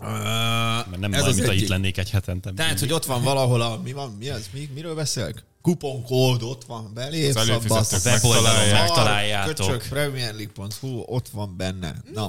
Uh, 0.00 0.06
Mert 0.06 0.98
nem 0.98 1.12
ez 1.14 1.22
baj, 1.22 1.34
mint 1.34 1.52
itt 1.52 1.68
lennék 1.68 1.98
egy 1.98 2.10
hetente. 2.10 2.52
Tehát, 2.52 2.80
hogy 2.80 2.92
ott 2.92 3.04
van 3.04 3.22
valahol 3.22 3.60
a... 3.60 3.80
Mi 3.82 3.92
van? 3.92 4.10
Mi 4.10 4.28
az? 4.28 4.48
Mi, 4.52 4.70
miről 4.74 4.94
beszélek? 4.94 5.44
Kuponkód, 5.66 6.42
ott 6.42 6.64
van, 6.64 6.90
belépsz, 6.94 7.36
Az 7.36 7.48
előfizetők 7.48 8.04
a 8.04 8.08
weboldalon 8.10 8.42
megtalálják. 8.42 8.86
megtaláljátok. 8.86 9.54
Köcsök, 9.56 9.88
premierleague.hu, 9.88 11.02
ott 11.06 11.28
van 11.28 11.56
benne. 11.56 11.94
Na. 12.14 12.26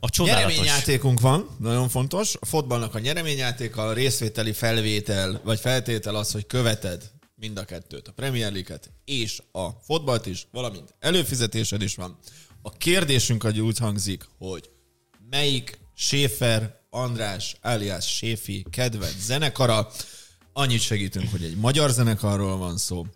A 0.00 0.10
csodálatos. 0.10 0.54
Nyereményjátékunk 0.54 1.20
van, 1.20 1.56
nagyon 1.60 1.88
fontos. 1.88 2.36
A 2.40 2.46
fotballnak 2.46 2.94
a 2.94 2.98
nyereményjátéka, 2.98 3.82
a 3.86 3.92
részvételi 3.92 4.52
felvétel, 4.52 5.40
vagy 5.44 5.60
feltétel 5.60 6.14
az, 6.14 6.32
hogy 6.32 6.46
követed 6.46 7.10
mind 7.34 7.58
a 7.58 7.64
kettőt, 7.64 8.08
a 8.08 8.12
Premier 8.12 8.52
League-et 8.52 8.90
és 9.04 9.42
a 9.52 9.68
fotballt 9.70 10.26
is, 10.26 10.46
valamint 10.52 10.94
előfizetésed 11.00 11.82
is 11.82 11.94
van. 11.94 12.18
A 12.62 12.70
kérdésünk 12.70 13.44
az 13.44 13.58
úgy 13.58 13.78
hangzik, 13.78 14.28
hogy 14.38 14.70
melyik 15.30 15.78
Schäfer 15.96 16.80
András 16.90 17.56
alias 17.62 18.16
Séfi 18.16 18.64
kedvenc 18.70 19.20
zenekara. 19.24 19.90
Annyit 20.56 20.80
segítünk, 20.80 21.30
hogy 21.30 21.42
egy 21.42 21.56
magyar 21.56 21.90
zenekarról 21.90 22.56
van 22.56 22.76
szó. 22.76 23.06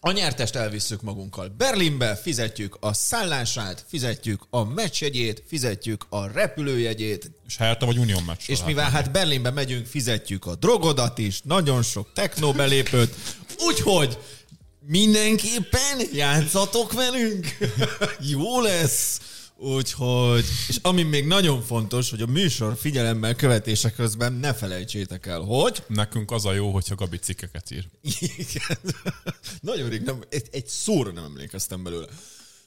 A 0.00 0.10
nyertest 0.10 0.54
elvisszük 0.54 1.02
magunkkal 1.02 1.48
Berlinbe, 1.48 2.16
fizetjük 2.16 2.76
a 2.80 2.92
szállását, 2.92 3.84
fizetjük 3.88 4.46
a 4.50 4.64
meccsjegyét, 4.64 5.42
fizetjük 5.46 6.06
a 6.08 6.26
repülőjegyét, 6.26 7.30
És 7.46 7.56
Hertha 7.56 7.86
vagy 7.86 7.98
Unión 7.98 8.22
meccs. 8.22 8.40
és 8.46 8.64
mivel 8.64 8.90
hát 8.90 9.12
Berlinbe 9.12 9.50
megyünk, 9.50 9.86
fizetjük 9.86 10.46
a 10.46 10.54
drogodat 10.54 11.18
is, 11.18 11.40
nagyon 11.44 11.82
sok 11.82 12.12
techno 12.14 12.52
belépőt, 12.52 13.14
úgyhogy 13.58 14.18
mindenképpen 14.86 16.00
játszatok 16.12 16.92
velünk, 16.92 17.46
jó 18.32 18.60
lesz. 18.60 19.20
Úgyhogy, 19.62 20.44
és 20.68 20.78
ami 20.82 21.02
még 21.02 21.26
nagyon 21.26 21.62
fontos, 21.62 22.10
hogy 22.10 22.20
a 22.20 22.26
műsor 22.26 22.76
figyelemmel 22.80 23.34
követése 23.34 23.90
közben 23.92 24.32
ne 24.32 24.54
felejtsétek 24.54 25.26
el, 25.26 25.40
hogy 25.40 25.82
Nekünk 25.86 26.30
az 26.30 26.44
a 26.46 26.52
jó, 26.52 26.70
hogyha 26.70 26.94
Gabi 26.94 27.16
cikkeket 27.18 27.70
ír. 27.70 27.84
igen. 28.36 28.78
Nagyon 29.60 29.88
rég 29.88 30.02
nem, 30.02 30.18
egy, 30.28 30.46
egy 30.50 30.66
szóra 30.66 31.10
nem 31.12 31.24
emlékeztem 31.24 31.82
belőle. 31.82 32.06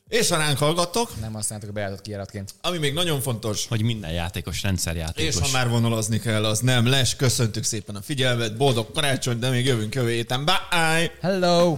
És 0.08 0.30
ha 0.30 0.38
ránk 0.38 0.58
hallgattok, 0.58 1.20
Nem 1.20 1.34
használtuk 1.34 1.70
a 1.70 1.72
bejáratott 1.72 2.02
kijáratként. 2.04 2.54
ami 2.62 2.78
még 2.78 2.94
nagyon 2.94 3.22
fontos, 3.22 3.68
Hogy 3.68 3.82
minden 3.82 4.12
játékos 4.12 4.62
rendszerjátékos. 4.64 5.36
és 5.36 5.42
ha 5.42 5.48
már 5.58 5.70
vonalazni 5.70 6.20
kell, 6.20 6.46
az 6.46 6.60
nem 6.60 6.86
les. 6.86 7.16
Köszöntük 7.16 7.64
szépen 7.64 7.96
a 7.96 8.02
figyelmet, 8.02 8.58
boldog 8.58 8.92
karácsony, 8.92 9.40
de 9.40 9.50
még 9.50 9.66
jövünk 9.66 9.96
jövő 9.96 10.10
héten. 10.12 10.46
Bye! 10.46 11.12
Hello! 11.22 11.78